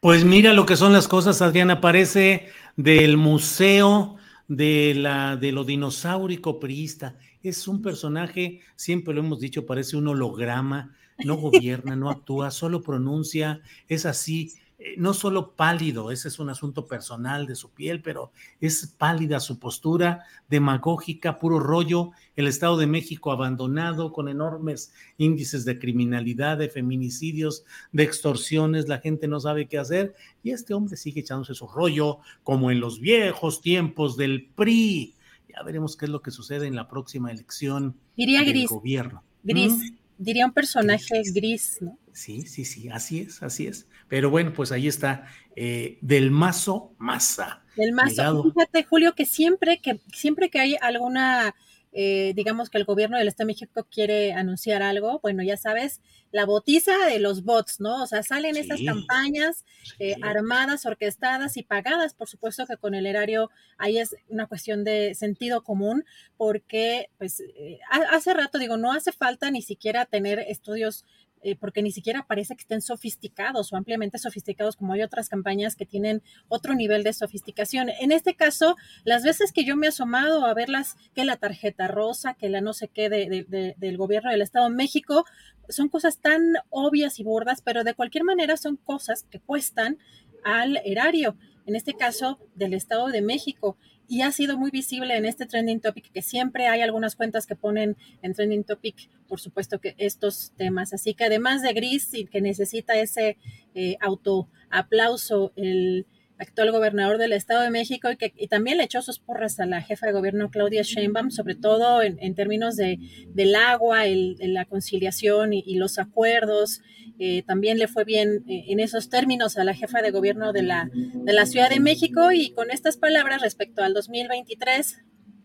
Pues 0.00 0.24
mira 0.24 0.52
lo 0.52 0.66
que 0.66 0.76
son 0.76 0.92
las 0.92 1.08
cosas, 1.08 1.40
Adriana, 1.40 1.80
parece 1.80 2.50
del 2.76 3.16
Museo 3.16 4.16
de, 4.48 4.94
la, 4.94 5.36
de 5.36 5.52
lo 5.52 5.64
dinosaurico 5.64 6.60
priista. 6.60 7.16
Es 7.42 7.68
un 7.68 7.80
personaje, 7.82 8.60
siempre 8.76 9.14
lo 9.14 9.20
hemos 9.20 9.40
dicho, 9.40 9.64
parece 9.64 9.96
un 9.96 10.08
holograma, 10.08 10.96
no 11.18 11.36
gobierna, 11.36 11.94
no 11.94 12.10
actúa, 12.10 12.50
solo 12.50 12.82
pronuncia, 12.82 13.60
es 13.88 14.06
así 14.06 14.54
eh, 14.76 14.94
no 14.98 15.14
solo 15.14 15.52
pálido, 15.52 16.10
ese 16.10 16.26
es 16.26 16.40
un 16.40 16.50
asunto 16.50 16.86
personal 16.86 17.46
de 17.46 17.54
su 17.54 17.70
piel, 17.70 18.02
pero 18.02 18.32
es 18.60 18.86
pálida 18.98 19.38
su 19.38 19.60
postura, 19.60 20.24
demagógica, 20.48 21.38
puro 21.38 21.60
rollo, 21.60 22.10
el 22.34 22.48
Estado 22.48 22.76
de 22.76 22.88
México 22.88 23.30
abandonado 23.30 24.12
con 24.12 24.28
enormes 24.28 24.92
índices 25.16 25.64
de 25.64 25.78
criminalidad, 25.78 26.58
de 26.58 26.68
feminicidios, 26.68 27.64
de 27.92 28.02
extorsiones, 28.02 28.88
la 28.88 28.98
gente 28.98 29.28
no 29.28 29.38
sabe 29.38 29.66
qué 29.66 29.78
hacer 29.78 30.14
y 30.42 30.50
este 30.50 30.74
hombre 30.74 30.96
sigue 30.96 31.20
echándose 31.20 31.54
su 31.54 31.68
rollo 31.68 32.18
como 32.42 32.72
en 32.72 32.80
los 32.80 32.98
viejos 32.98 33.60
tiempos 33.60 34.16
del 34.16 34.50
PRI. 34.56 35.14
Ya 35.48 35.62
veremos 35.62 35.96
qué 35.96 36.06
es 36.06 36.10
lo 36.10 36.20
que 36.20 36.32
sucede 36.32 36.66
en 36.66 36.74
la 36.74 36.88
próxima 36.88 37.30
elección 37.30 37.96
Diría 38.16 38.40
del 38.40 38.48
gris, 38.48 38.68
gobierno. 38.68 39.22
Gris, 39.44 39.72
¿Mm? 39.72 39.96
diría 40.18 40.46
un 40.46 40.52
personaje 40.52 41.22
gris, 41.32 41.78
¿no? 41.80 41.96
Sí, 42.12 42.42
sí, 42.42 42.64
sí, 42.64 42.88
así 42.88 43.20
es, 43.20 43.42
así 43.42 43.66
es. 43.66 43.86
Pero 44.14 44.30
bueno, 44.30 44.52
pues 44.52 44.70
ahí 44.70 44.86
está, 44.86 45.26
eh, 45.56 45.98
del 46.00 46.30
mazo 46.30 46.94
masa. 46.98 47.64
Del 47.74 47.90
mazo. 47.90 48.44
Fíjate, 48.44 48.84
Julio, 48.84 49.12
que 49.16 49.26
siempre 49.26 49.80
que, 49.80 50.00
siempre 50.12 50.50
que 50.50 50.60
hay 50.60 50.76
alguna, 50.80 51.56
eh, 51.92 52.32
digamos 52.36 52.70
que 52.70 52.78
el 52.78 52.84
gobierno 52.84 53.18
del 53.18 53.26
Estado 53.26 53.48
de 53.48 53.54
México 53.54 53.88
quiere 53.90 54.32
anunciar 54.32 54.84
algo, 54.84 55.18
bueno, 55.20 55.42
ya 55.42 55.56
sabes, 55.56 56.00
la 56.30 56.44
botiza 56.46 56.96
de 57.08 57.18
los 57.18 57.42
bots, 57.42 57.80
¿no? 57.80 58.04
O 58.04 58.06
sea, 58.06 58.22
salen 58.22 58.56
estas 58.56 58.78
Sí. 58.78 58.86
campañas 58.86 59.64
eh, 59.98 60.14
armadas, 60.22 60.86
orquestadas 60.86 61.56
y 61.56 61.64
pagadas, 61.64 62.14
por 62.14 62.28
supuesto 62.28 62.66
que 62.68 62.76
con 62.76 62.94
el 62.94 63.06
erario 63.06 63.50
ahí 63.78 63.98
es 63.98 64.14
una 64.28 64.46
cuestión 64.46 64.84
de 64.84 65.16
sentido 65.16 65.64
común, 65.64 66.04
porque 66.36 67.10
pues 67.18 67.42
ha- 67.90 68.14
hace 68.14 68.32
rato 68.32 68.58
digo, 68.58 68.76
no 68.76 68.92
hace 68.92 69.10
falta 69.10 69.50
ni 69.50 69.60
siquiera 69.60 70.06
tener 70.06 70.38
estudios 70.38 71.04
eh, 71.44 71.56
porque 71.56 71.82
ni 71.82 71.92
siquiera 71.92 72.24
parece 72.26 72.56
que 72.56 72.62
estén 72.62 72.80
sofisticados 72.80 73.70
o 73.70 73.76
ampliamente 73.76 74.18
sofisticados 74.18 74.76
como 74.76 74.94
hay 74.94 75.02
otras 75.02 75.28
campañas 75.28 75.76
que 75.76 75.84
tienen 75.84 76.22
otro 76.48 76.74
nivel 76.74 77.02
de 77.02 77.12
sofisticación. 77.12 77.90
En 78.00 78.12
este 78.12 78.34
caso, 78.34 78.76
las 79.04 79.24
veces 79.24 79.52
que 79.52 79.64
yo 79.64 79.76
me 79.76 79.84
he 79.84 79.88
asomado 79.90 80.46
a 80.46 80.54
verlas, 80.54 80.96
que 81.14 81.26
la 81.26 81.36
tarjeta 81.36 81.86
rosa, 81.86 82.32
que 82.32 82.48
la 82.48 82.62
no 82.62 82.72
sé 82.72 82.88
qué 82.88 83.10
del 83.10 83.96
gobierno 83.98 84.30
del 84.30 84.40
Estado 84.40 84.70
de 84.70 84.74
México, 84.74 85.26
son 85.68 85.90
cosas 85.90 86.18
tan 86.18 86.54
obvias 86.70 87.20
y 87.20 87.24
burdas, 87.24 87.60
pero 87.62 87.84
de 87.84 87.92
cualquier 87.92 88.24
manera 88.24 88.56
son 88.56 88.76
cosas 88.76 89.24
que 89.30 89.38
cuestan 89.38 89.98
al 90.44 90.80
erario, 90.84 91.36
en 91.66 91.76
este 91.76 91.92
caso 91.92 92.38
del 92.54 92.72
Estado 92.72 93.08
de 93.08 93.20
México 93.20 93.76
y 94.08 94.22
ha 94.22 94.32
sido 94.32 94.58
muy 94.58 94.70
visible 94.70 95.16
en 95.16 95.24
este 95.24 95.46
trending 95.46 95.80
topic 95.80 96.10
que 96.12 96.22
siempre 96.22 96.66
hay 96.66 96.82
algunas 96.82 97.16
cuentas 97.16 97.46
que 97.46 97.56
ponen 97.56 97.96
en 98.22 98.34
trending 98.34 98.64
topic, 98.64 99.08
por 99.28 99.40
supuesto 99.40 99.80
que 99.80 99.94
estos 99.98 100.52
temas. 100.56 100.92
Así 100.92 101.14
que 101.14 101.24
además 101.24 101.62
de 101.62 101.72
Gris 101.72 102.12
y 102.14 102.26
que 102.26 102.40
necesita 102.40 102.96
ese 102.96 103.38
eh, 103.74 103.96
auto 104.00 104.48
aplauso 104.70 105.52
el 105.56 106.06
actual 106.38 106.72
gobernador 106.72 107.18
del 107.18 107.32
Estado 107.32 107.62
de 107.62 107.70
México 107.70 108.10
y 108.10 108.16
que 108.16 108.32
también 108.48 108.78
le 108.78 108.84
echó 108.84 109.02
sus 109.02 109.18
porras 109.18 109.60
a 109.60 109.66
la 109.66 109.80
jefa 109.80 110.06
de 110.06 110.12
gobierno 110.12 110.50
Claudia 110.50 110.82
Sheinbaum, 110.82 111.30
sobre 111.30 111.54
todo 111.54 112.02
en, 112.02 112.34
términos 112.34 112.76
de, 112.76 112.98
del 113.28 113.54
agua, 113.54 114.06
el, 114.06 114.36
la 114.40 114.64
conciliación 114.64 115.52
y, 115.52 115.74
los 115.76 115.98
acuerdos. 115.98 116.80
Eh, 117.18 117.42
también 117.46 117.78
le 117.78 117.86
fue 117.86 118.04
bien 118.04 118.44
eh, 118.48 118.64
en 118.68 118.80
esos 118.80 119.08
términos 119.08 119.56
a 119.56 119.64
la 119.64 119.74
jefa 119.74 120.02
de 120.02 120.10
gobierno 120.10 120.52
de 120.52 120.62
la, 120.62 120.90
de 120.92 121.32
la 121.32 121.46
Ciudad 121.46 121.70
de 121.70 121.78
México 121.78 122.32
y 122.32 122.50
con 122.50 122.70
estas 122.70 122.96
palabras 122.96 123.40
respecto 123.40 123.82
al 123.82 123.94
2023, 123.94 124.98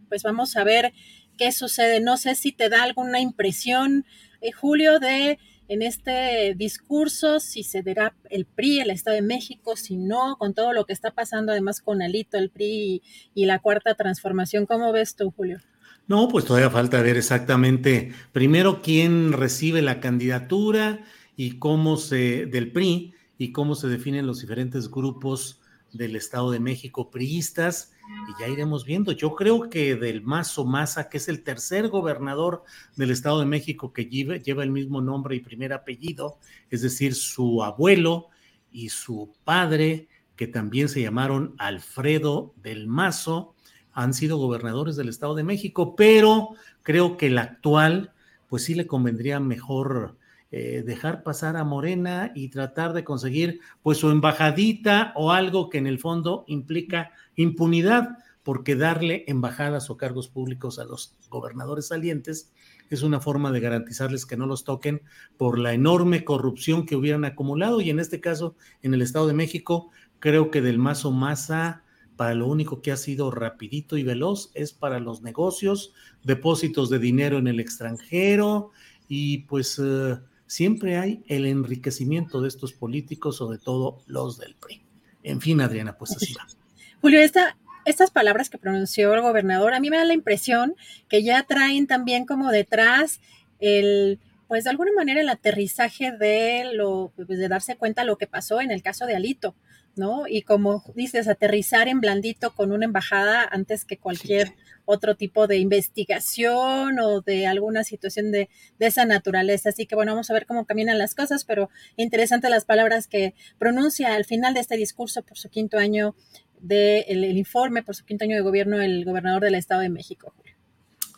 pues 0.08 0.24
vamos 0.24 0.56
a 0.56 0.64
ver 0.64 0.94
qué 1.38 1.52
sucede. 1.52 2.00
No 2.00 2.18
sé 2.18 2.36
si 2.36 2.52
te 2.52 2.70
da 2.70 2.84
alguna 2.84 3.20
impresión, 3.20 4.06
eh, 4.42 4.52
Julio, 4.52 5.00
de 5.00 5.38
en 5.70 5.84
este 5.84 6.56
discurso, 6.56 7.40
si 7.40 7.62
se 7.64 7.84
dará 7.84 8.16
el 8.32 8.46
PRI, 8.46 8.80
el 8.80 8.90
Estado 8.90 9.16
de 9.16 9.22
México, 9.22 9.76
si 9.76 9.98
no, 9.98 10.36
con 10.38 10.56
todo 10.56 10.74
lo 10.74 10.86
que 10.86 10.94
está 10.94 11.12
pasando 11.12 11.52
además 11.52 11.80
con 11.80 12.02
Alito, 12.02 12.38
el 12.38 12.50
PRI 12.50 13.04
y, 13.36 13.46
la 13.46 13.60
cuarta 13.60 13.94
transformación. 13.94 14.66
¿Cómo 14.66 14.92
ves 14.92 15.16
tú, 15.16 15.32
Julio? 15.32 15.60
No, 16.08 16.28
pues 16.28 16.46
todavía 16.46 16.72
falta 16.72 17.04
ver 17.04 17.18
exactamente 17.18 18.12
primero 18.32 18.82
quién 18.82 19.32
recibe 19.32 19.84
la 19.84 20.00
candidatura 20.00 21.04
y 21.36 21.60
cómo 21.60 21.98
se 21.98 22.48
del 22.48 22.72
PRI 22.72 23.14
y 23.38 23.52
cómo 23.52 23.76
se 23.76 23.88
definen 23.90 24.26
los 24.26 24.42
diferentes 24.42 24.90
grupos 24.90 25.62
del 25.94 26.16
Estado 26.16 26.50
de 26.50 26.60
México 26.60 27.12
priistas 27.12 27.92
y 28.28 28.42
ya 28.42 28.48
iremos 28.48 28.86
viendo. 28.86 29.12
Yo 29.12 29.36
creo 29.36 29.70
que 29.70 29.96
del 29.96 30.22
Mazo 30.22 30.66
Maza, 30.66 31.10
que 31.10 31.18
es 31.18 31.28
el 31.28 31.44
tercer 31.44 31.90
gobernador 31.90 32.64
del 32.96 33.12
Estado 33.12 33.40
de 33.40 33.46
México 33.46 33.94
que 33.94 34.06
lleva, 34.06 34.38
lleva, 34.38 34.64
el 34.64 34.72
mismo 34.72 35.02
nombre 35.02 35.36
y 35.36 35.40
primer 35.40 35.74
apellido, 35.74 36.38
es 36.70 36.82
decir, 36.82 37.16
su 37.16 37.64
abuelo 37.64 38.28
y 38.72 38.90
su 38.90 39.34
padre, 39.44 40.08
que 40.36 40.48
también 40.48 40.90
se 40.90 41.02
llamaron 41.02 41.56
Alfredo 41.58 42.54
del 42.58 42.88
Mazo, 42.88 43.56
han 43.92 44.14
sido 44.14 44.38
gobernadores 44.38 44.96
del 44.96 45.10
Estado 45.10 45.36
de 45.36 45.44
México, 45.44 45.96
pero 45.96 46.50
creo 46.84 47.18
que 47.18 47.28
el 47.28 47.38
actual, 47.38 48.14
pues 48.48 48.64
sí 48.64 48.76
le 48.76 48.88
convendría 48.88 49.40
mejor 49.40 50.19
eh, 50.52 50.84
dejar 50.86 51.24
pasar 51.24 51.58
a 51.58 51.64
Morena 51.64 52.32
y 52.34 52.50
tratar 52.50 52.94
de 52.94 53.04
conseguir 53.04 53.60
pues 53.84 54.00
su 54.00 54.10
embajadita 54.10 55.14
o 55.16 55.32
algo 55.32 55.70
que 55.70 55.78
en 55.78 55.86
el 55.86 56.00
fondo 56.00 56.44
implica 56.48 57.12
impunidad, 57.36 58.18
porque 58.44 58.76
darle 58.76 59.26
embajadas 59.28 59.90
o 59.90 59.98
cargos 59.98 60.28
públicos 60.28 60.80
a 60.80 60.86
los 60.86 61.16
gobernadores 61.30 61.88
salientes 61.88 62.52
es 62.90 63.04
una 63.04 63.20
forma 63.20 63.52
de 63.52 63.60
garantizarles 63.60 64.26
que 64.26 64.38
no 64.38 64.48
los 64.48 64.64
toquen 64.64 65.04
por 65.38 65.60
la 65.60 65.74
enorme 65.74 66.24
corrupción 66.26 66.86
que 66.86 66.96
hubieran 66.96 67.26
acumulado. 67.26 67.82
Y 67.82 67.92
en 67.92 68.00
este 68.00 68.20
caso 68.20 68.56
en 68.82 68.96
el 68.96 69.04
Estado 69.04 69.28
de 69.28 69.34
México 69.34 69.92
creo 70.20 70.50
que 70.50 70.62
del 70.62 70.80
mazo 70.80 71.12
masa 71.12 71.84
para 72.16 72.34
lo 72.34 72.48
único 72.48 72.82
que 72.82 72.92
ha 72.92 72.98
sido 72.98 73.32
rapidito 73.32 73.98
y 73.98 74.04
veloz 74.04 74.52
es 74.54 74.74
para 74.74 75.00
los 75.00 75.22
negocios, 75.22 75.94
depósitos 76.24 76.90
de 76.90 77.00
dinero 77.00 77.38
en 77.38 77.48
el 77.48 77.60
extranjero 77.60 78.72
y 79.08 79.40
pues 79.44 79.80
eh, 79.82 80.18
siempre 80.50 80.98
hay 80.98 81.24
el 81.28 81.46
enriquecimiento 81.46 82.42
de 82.42 82.48
estos 82.48 82.74
políticos, 82.74 83.38
sobre 83.38 83.60
todo 83.60 84.02
los 84.08 84.40
del 84.40 84.56
PRI. 84.56 84.82
En 85.24 85.42
fin, 85.42 85.62
Adriana, 85.62 85.96
pues 85.96 86.16
así 86.16 86.34
va. 86.34 86.48
Julio, 87.02 87.22
estas 87.22 88.12
palabras 88.12 88.50
que 88.50 88.58
pronunció 88.58 89.14
el 89.14 89.22
gobernador, 89.22 89.74
a 89.74 89.80
mí 89.80 89.92
me 89.92 89.98
da 89.98 90.06
la 90.06 90.14
impresión 90.14 90.76
que 91.08 91.24
ya 91.24 91.44
traen 91.44 91.86
también 91.86 92.26
como 92.26 92.50
detrás 92.50 93.22
el, 93.60 94.20
pues 94.48 94.64
de 94.64 94.72
alguna 94.72 94.92
manera 94.92 95.22
el 95.22 95.30
aterrizaje 95.30 96.12
de 96.12 96.72
lo, 96.74 97.14
pues 97.16 97.28
de 97.28 97.48
darse 97.48 97.78
cuenta 97.78 98.04
lo 98.04 98.18
que 98.18 98.28
pasó 98.28 98.60
en 98.60 98.72
el 98.72 98.82
caso 98.82 99.06
de 99.06 99.16
Alito, 99.16 99.56
¿no? 99.96 100.28
Y 100.28 100.42
como 100.42 100.84
dices, 100.96 101.28
aterrizar 101.28 101.88
en 101.88 102.02
blandito 102.02 102.56
con 102.56 102.72
una 102.72 102.86
embajada 102.86 103.48
antes 103.50 103.86
que 103.86 103.98
cualquier 103.98 104.56
otro 104.92 105.16
tipo 105.16 105.46
de 105.46 105.58
investigación 105.58 107.00
o 107.00 107.22
de 107.22 107.46
alguna 107.46 107.84
situación 107.84 108.32
de, 108.32 108.50
esa 108.80 109.06
naturaleza. 109.06 109.70
Así 109.70 109.86
que 109.86 109.94
bueno, 109.94 110.14
vamos 110.14 110.32
a 110.32 110.34
ver 110.34 110.48
cómo 110.48 110.66
caminan 110.66 110.98
las 110.98 111.14
cosas, 111.14 111.46
pero 111.46 111.70
interesante 111.96 112.50
las 112.50 112.66
palabras 112.66 113.08
que 113.08 113.36
pronuncia 113.60 114.16
al 114.16 114.26
final 114.26 114.56
de 114.56 114.62
este 114.62 114.78
discurso 114.78 115.22
por 115.22 115.38
su 115.38 115.50
quinto 115.50 115.78
año 115.78 116.16
del 116.60 117.38
informe, 117.38 117.84
por 117.84 117.96
su 117.96 118.04
quinto 118.04 118.26
año 118.26 118.36
de 118.36 118.42
gobierno, 118.42 118.82
el 118.82 119.06
gobernador 119.06 119.44
del 119.44 119.56
Estado 119.56 119.82
de 119.82 119.90
México, 119.90 120.34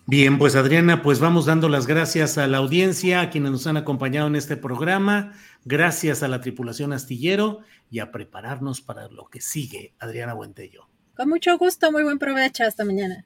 Bien, 0.07 0.37
pues 0.37 0.55
Adriana, 0.55 1.03
pues 1.03 1.19
vamos 1.19 1.45
dando 1.45 1.69
las 1.69 1.87
gracias 1.87 2.37
a 2.37 2.47
la 2.47 2.57
audiencia, 2.57 3.21
a 3.21 3.29
quienes 3.29 3.51
nos 3.51 3.67
han 3.67 3.77
acompañado 3.77 4.27
en 4.27 4.35
este 4.35 4.57
programa, 4.57 5.31
gracias 5.63 6.21
a 6.23 6.27
la 6.27 6.41
tripulación 6.41 6.91
astillero 6.91 7.59
y 7.89 7.99
a 7.99 8.11
prepararnos 8.11 8.81
para 8.81 9.07
lo 9.07 9.27
que 9.27 9.39
sigue, 9.39 9.93
Adriana 9.99 10.33
Buentello. 10.33 10.89
Con 11.15 11.29
mucho 11.29 11.57
gusto, 11.57 11.91
muy 11.91 12.03
buen 12.03 12.19
provecho, 12.19 12.65
hasta 12.65 12.83
mañana. 12.83 13.25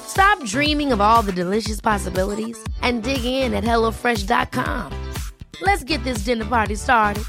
Stop 0.11 0.43
dreaming 0.45 0.91
of 0.91 0.99
all 0.99 1.21
the 1.21 1.31
delicious 1.31 1.79
possibilities 1.79 2.61
and 2.81 3.01
dig 3.01 3.23
in 3.23 3.53
at 3.53 3.63
HelloFresh.com. 3.63 4.91
Let's 5.61 5.83
get 5.83 6.03
this 6.03 6.25
dinner 6.25 6.45
party 6.45 6.75
started. 6.75 7.23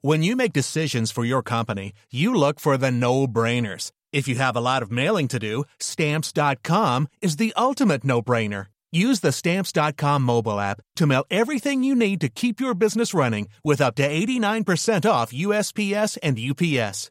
When 0.00 0.22
you 0.22 0.36
make 0.36 0.52
decisions 0.52 1.10
for 1.10 1.24
your 1.24 1.42
company, 1.42 1.92
you 2.12 2.32
look 2.32 2.60
for 2.60 2.76
the 2.78 2.92
no 2.92 3.26
brainers. 3.26 3.90
If 4.12 4.28
you 4.28 4.36
have 4.36 4.56
a 4.56 4.60
lot 4.60 4.82
of 4.82 4.92
mailing 4.92 5.28
to 5.28 5.38
do, 5.38 5.64
Stamps.com 5.80 7.08
is 7.20 7.36
the 7.36 7.52
ultimate 7.56 8.04
no 8.04 8.22
brainer. 8.22 8.66
Use 8.92 9.20
the 9.20 9.32
Stamps.com 9.32 10.22
mobile 10.22 10.60
app 10.60 10.80
to 10.94 11.06
mail 11.06 11.24
everything 11.30 11.82
you 11.82 11.94
need 11.94 12.20
to 12.20 12.28
keep 12.28 12.60
your 12.60 12.74
business 12.74 13.12
running 13.12 13.48
with 13.64 13.80
up 13.80 13.96
to 13.96 14.08
89% 14.08 15.10
off 15.10 15.32
USPS 15.32 16.16
and 16.22 16.38
UPS. 16.38 17.10